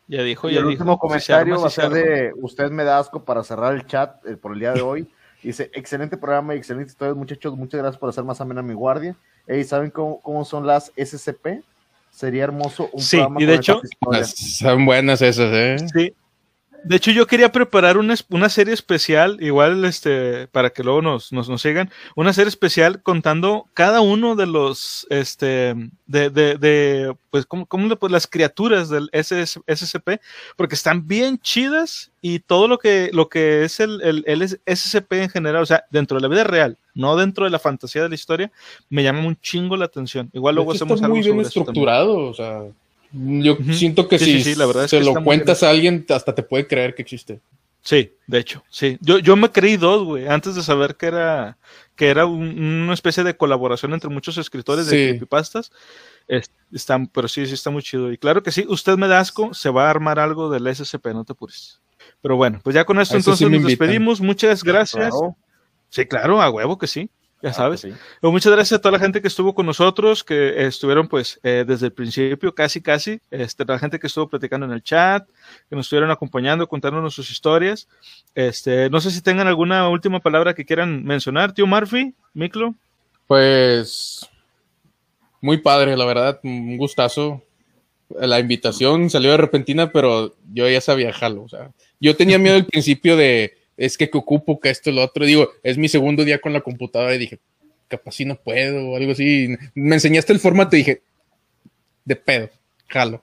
Ya 0.08 0.22
dijo, 0.22 0.48
y 0.48 0.54
ya 0.54 0.60
el 0.60 0.68
dijo. 0.68 0.82
último 0.82 0.94
Si 0.94 0.98
comentario 0.98 1.26
se 1.26 1.32
arma, 1.52 1.56
va 1.58 1.66
a 1.66 1.70
si 1.70 1.80
ser 1.80 1.90
de 1.90 2.32
usted 2.40 2.70
me 2.70 2.84
da 2.84 2.98
asco 2.98 3.24
para 3.24 3.44
cerrar 3.44 3.74
el 3.74 3.86
chat 3.86 4.24
eh, 4.26 4.36
por 4.36 4.52
el 4.54 4.60
día 4.60 4.72
de 4.72 4.80
hoy. 4.80 5.08
Dice, 5.42 5.70
excelente 5.74 6.16
programa 6.16 6.54
y 6.54 6.58
excelente 6.58 6.90
historias, 6.90 7.16
muchachos. 7.16 7.56
Muchas 7.56 7.78
gracias 7.78 7.98
por 7.98 8.08
hacer 8.08 8.24
más 8.24 8.40
amena 8.40 8.60
mi 8.62 8.74
guardia. 8.74 9.16
Ey, 9.46 9.62
¿saben 9.62 9.90
cómo, 9.90 10.20
cómo 10.20 10.44
son 10.44 10.66
las 10.66 10.92
SCP? 10.96 11.62
Sería 12.10 12.44
hermoso 12.44 12.88
un 12.92 13.00
Sí, 13.00 13.18
programa 13.18 13.42
y 13.42 13.46
de 13.46 13.54
hecho-. 13.54 13.80
Son 14.24 14.84
buenas 14.84 15.22
esas, 15.22 15.52
¿eh? 15.52 15.76
Sí. 15.94 16.12
De 16.84 16.96
hecho, 16.96 17.10
yo 17.10 17.26
quería 17.26 17.50
preparar 17.52 17.98
una, 17.98 18.14
una 18.30 18.48
serie 18.48 18.72
especial, 18.72 19.36
igual 19.40 19.84
este, 19.84 20.46
para 20.48 20.70
que 20.70 20.82
luego 20.84 21.02
nos, 21.02 21.32
nos, 21.32 21.48
nos 21.48 21.60
sigan, 21.60 21.90
una 22.14 22.32
serie 22.32 22.48
especial 22.48 23.02
contando 23.02 23.66
cada 23.74 24.00
uno 24.00 24.36
de 24.36 24.46
los, 24.46 25.06
este, 25.10 25.74
de, 26.06 26.30
de, 26.30 26.56
de 26.56 27.14
pues, 27.30 27.46
¿cómo, 27.46 27.66
cómo 27.66 27.88
le- 27.88 27.96
pues, 27.96 28.12
las 28.12 28.26
criaturas 28.26 28.88
del 28.88 29.10
SS 29.12 29.60
SCP, 29.66 30.20
porque 30.56 30.76
están 30.76 31.06
bien 31.06 31.38
chidas 31.38 32.10
y 32.22 32.38
todo 32.38 32.68
lo 32.68 32.78
que, 32.78 33.10
lo 33.12 33.28
que 33.28 33.64
es 33.64 33.80
el, 33.80 34.00
el, 34.00 34.24
el 34.26 34.42
SCP 34.66 35.12
en 35.24 35.30
general, 35.30 35.62
o 35.62 35.66
sea, 35.66 35.84
dentro 35.90 36.16
de 36.16 36.22
la 36.22 36.28
vida 36.28 36.44
real, 36.44 36.78
no 36.94 37.16
dentro 37.16 37.44
de 37.44 37.50
la 37.50 37.58
fantasía 37.58 38.02
de 38.02 38.08
la 38.08 38.14
historia, 38.14 38.50
me 38.88 39.02
llama 39.02 39.26
un 39.26 39.36
chingo 39.40 39.76
la 39.76 39.84
atención. 39.86 40.30
Igual 40.32 40.54
luego 40.54 40.72
hacemos 40.72 40.96
está 40.96 41.08
muy 41.08 41.18
algo 41.18 41.24
bien 41.34 41.44
sobre 41.44 41.48
eso 41.48 41.64
también. 41.64 41.88
estructurado, 41.88 42.16
o 42.30 42.34
sea, 42.34 42.62
yo 43.12 43.56
siento 43.72 44.08
que 44.08 44.18
Sí, 44.18 44.24
si 44.24 44.42
sí, 44.42 44.52
sí, 44.54 44.58
la 44.58 44.66
verdad 44.66 44.84
es 44.84 44.90
se 44.90 44.98
que 44.98 45.04
lo 45.04 45.22
cuentas 45.24 45.62
a 45.62 45.70
alguien, 45.70 46.04
hasta 46.08 46.34
te 46.34 46.42
puede 46.42 46.66
creer 46.66 46.94
que 46.94 47.02
existe. 47.02 47.40
Sí, 47.80 48.12
de 48.26 48.38
hecho, 48.38 48.62
sí. 48.68 48.98
Yo, 49.00 49.18
yo 49.18 49.36
me 49.36 49.50
creí 49.50 49.76
dos, 49.76 50.04
güey, 50.04 50.26
antes 50.26 50.54
de 50.56 50.62
saber 50.62 50.96
que 50.96 51.06
era, 51.06 51.56
que 51.96 52.08
era 52.08 52.26
un- 52.26 52.60
una 52.82 52.92
especie 52.92 53.22
de 53.24 53.36
colaboración 53.36 53.94
entre 53.94 54.10
muchos 54.10 54.36
escritores 54.36 54.86
de 54.86 54.96
creepypastas. 55.10 55.70
Es- 56.26 56.50
están, 56.72 57.06
pero 57.06 57.28
sí, 57.28 57.46
sí 57.46 57.54
está 57.54 57.70
muy 57.70 57.82
chido. 57.82 58.12
Y 58.12 58.18
claro 58.18 58.42
que 58.42 58.52
sí, 58.52 58.66
usted 58.68 58.96
me 58.98 59.08
da 59.08 59.20
asco, 59.20 59.54
se 59.54 59.70
va 59.70 59.86
a 59.86 59.90
armar 59.90 60.18
algo 60.18 60.50
del 60.50 60.66
SCP, 60.66 61.14
no 61.14 61.24
te 61.24 61.32
apures. 61.32 61.80
Pero 62.20 62.36
bueno, 62.36 62.60
pues 62.62 62.74
ya 62.74 62.84
con 62.84 63.00
esto 63.00 63.14
A 63.14 63.18
entonces 63.18 63.48
nos 63.48 63.56
invitan. 63.56 63.68
despedimos. 63.68 64.20
Muchas 64.20 64.62
gracias. 64.64 65.10
Claro, 65.10 65.36
Sí, 65.88 66.04
claro, 66.04 66.42
a 66.42 66.50
huevo 66.50 66.76
que 66.76 66.86
sí. 66.86 67.08
Ya 67.40 67.52
claro 67.52 67.76
sabes. 67.76 67.82
que 67.82 67.90
sí. 67.92 67.96
Pues 68.20 68.32
muchas 68.32 68.52
gracias 68.52 68.78
a 68.78 68.80
toda 68.80 68.92
la 68.92 68.98
gente 68.98 69.22
que 69.22 69.28
estuvo 69.28 69.54
con 69.54 69.64
nosotros, 69.64 70.24
que 70.24 70.66
estuvieron 70.66 71.06
pues 71.06 71.38
eh, 71.42 71.64
desde 71.66 71.86
el 71.86 71.92
principio, 71.92 72.54
casi, 72.54 72.80
casi, 72.80 73.20
este, 73.30 73.64
la 73.64 73.78
gente 73.78 73.98
que 73.98 74.08
estuvo 74.08 74.28
platicando 74.28 74.66
en 74.66 74.72
el 74.72 74.82
chat, 74.82 75.26
que 75.68 75.76
nos 75.76 75.86
estuvieron 75.86 76.10
acompañando, 76.10 76.66
contándonos 76.66 77.14
sus 77.14 77.30
historias. 77.30 77.88
Este, 78.34 78.90
no 78.90 79.00
sé 79.00 79.10
si 79.10 79.22
tengan 79.22 79.46
alguna 79.46 79.88
última 79.88 80.20
palabra 80.20 80.54
que 80.54 80.64
quieran 80.64 81.04
mencionar, 81.04 81.52
tío 81.52 81.66
Murphy, 81.66 82.14
Miklo. 82.34 82.74
Pues 83.28 84.28
muy 85.40 85.58
padre, 85.58 85.96
la 85.96 86.04
verdad, 86.04 86.40
un 86.42 86.76
gustazo. 86.76 87.42
La 88.18 88.40
invitación 88.40 89.10
salió 89.10 89.32
de 89.32 89.36
repentina, 89.36 89.92
pero 89.92 90.34
yo 90.52 90.68
ya 90.68 90.80
sabía 90.80 91.12
jalo. 91.12 91.42
O 91.42 91.48
sea, 91.48 91.70
yo 92.00 92.16
tenía 92.16 92.38
miedo 92.38 92.56
al 92.56 92.64
principio 92.64 93.16
de 93.16 93.57
es 93.78 93.96
que 93.96 94.10
que 94.10 94.18
ocupo, 94.18 94.60
que 94.60 94.70
esto, 94.70 94.90
lo 94.90 95.02
otro. 95.02 95.24
Digo, 95.24 95.48
es 95.62 95.78
mi 95.78 95.88
segundo 95.88 96.24
día 96.24 96.40
con 96.40 96.52
la 96.52 96.60
computadora 96.60 97.14
y 97.14 97.18
dije, 97.18 97.38
capaz 97.86 98.12
si 98.12 98.24
no 98.24 98.34
puedo 98.34 98.90
o 98.90 98.96
algo 98.96 99.12
así. 99.12 99.56
Me 99.74 99.94
enseñaste 99.94 100.32
el 100.32 100.40
formato 100.40 100.74
y 100.76 100.80
dije, 100.80 101.02
de 102.04 102.16
pedo, 102.16 102.50
jalo. 102.88 103.22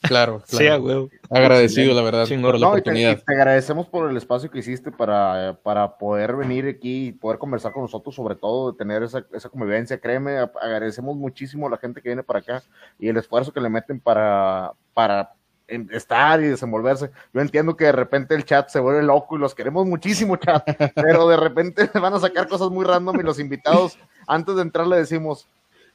Claro, 0.00 0.42
claro. 0.48 1.10
Sí. 1.10 1.26
Agradecido, 1.28 1.92
la 1.92 2.02
verdad, 2.02 2.28
por 2.28 2.58
la 2.58 2.66
No, 2.66 2.78
y 2.78 2.82
te, 2.82 2.90
y 2.90 3.04
oportunidad. 3.04 3.22
te 3.24 3.34
agradecemos 3.34 3.88
por 3.88 4.08
el 4.08 4.16
espacio 4.16 4.48
que 4.50 4.60
hiciste 4.60 4.92
para, 4.92 5.58
para 5.62 5.98
poder 5.98 6.36
venir 6.36 6.66
aquí 6.68 7.08
y 7.08 7.12
poder 7.12 7.38
conversar 7.38 7.72
con 7.72 7.82
nosotros, 7.82 8.14
sobre 8.14 8.36
todo 8.36 8.70
de 8.70 8.78
tener 8.78 9.02
esa, 9.02 9.26
esa 9.32 9.48
convivencia. 9.48 9.98
Créeme, 9.98 10.36
agradecemos 10.38 11.16
muchísimo 11.16 11.66
a 11.66 11.70
la 11.70 11.78
gente 11.78 12.00
que 12.00 12.10
viene 12.10 12.22
para 12.22 12.38
acá 12.38 12.62
y 12.98 13.08
el 13.08 13.16
esfuerzo 13.16 13.52
que 13.52 13.60
le 13.60 13.70
meten 13.70 13.98
para, 13.98 14.72
para 14.92 15.32
estar 15.68 16.40
y 16.40 16.44
desenvolverse. 16.48 17.10
Yo 17.32 17.40
entiendo 17.40 17.76
que 17.76 17.84
de 17.86 17.92
repente 17.92 18.34
el 18.34 18.44
chat 18.44 18.68
se 18.68 18.80
vuelve 18.80 19.02
loco 19.02 19.36
y 19.36 19.40
los 19.40 19.54
queremos 19.54 19.86
muchísimo, 19.86 20.36
chat, 20.36 20.62
pero 20.94 21.26
de 21.28 21.36
repente 21.36 21.88
van 22.00 22.14
a 22.14 22.20
sacar 22.20 22.48
cosas 22.48 22.70
muy 22.70 22.84
random 22.84 23.18
y 23.20 23.22
los 23.22 23.38
invitados, 23.40 23.98
antes 24.26 24.56
de 24.56 24.62
entrar, 24.62 24.86
le 24.86 24.96
decimos. 24.96 25.46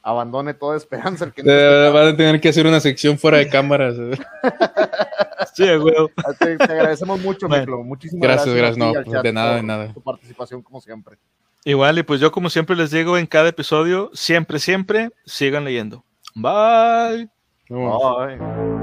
Abandone 0.02 0.54
toda 0.54 0.78
esperanza. 0.78 1.26
El 1.26 1.34
que 1.34 1.42
no 1.42 1.52
esté 1.52 1.86
Eh, 1.88 1.90
van 1.90 2.06
a 2.08 2.16
tener 2.16 2.40
que 2.40 2.48
hacer 2.48 2.66
una 2.66 2.80
sección 2.80 3.18
fuera 3.18 3.36
de 3.36 3.48
cámaras. 3.50 3.96
eh. 3.98 4.18
Sí, 5.52 5.64
huevo. 5.64 6.08
Te, 6.38 6.56
te 6.56 6.64
agradecemos 6.64 7.20
mucho, 7.20 7.46
Bueno. 7.48 7.60
Miklo. 7.64 7.82
Muchísimas 7.84 8.22
Gracias, 8.22 8.54
gracias. 8.54 8.78
gracias. 8.78 9.06
No, 9.06 9.12
chat 9.12 9.22
de 9.22 9.32
nada, 9.34 9.50
de 9.50 9.56
por 9.58 9.64
nada. 9.66 9.92
Tu 9.92 10.00
participación, 10.00 10.62
como 10.62 10.80
siempre. 10.80 11.18
Igual, 11.66 11.98
y 11.98 12.02
pues 12.02 12.18
yo 12.18 12.32
como 12.32 12.48
siempre 12.48 12.76
les 12.76 12.90
digo 12.90 13.18
en 13.18 13.26
cada 13.26 13.50
episodio, 13.50 14.10
siempre, 14.14 14.58
siempre, 14.58 15.10
sigan 15.26 15.66
leyendo. 15.66 16.02
Bye. 16.34 17.28
Bye. 17.68 18.79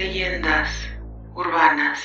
leyendas 0.00 0.88
urbanas. 1.34 2.00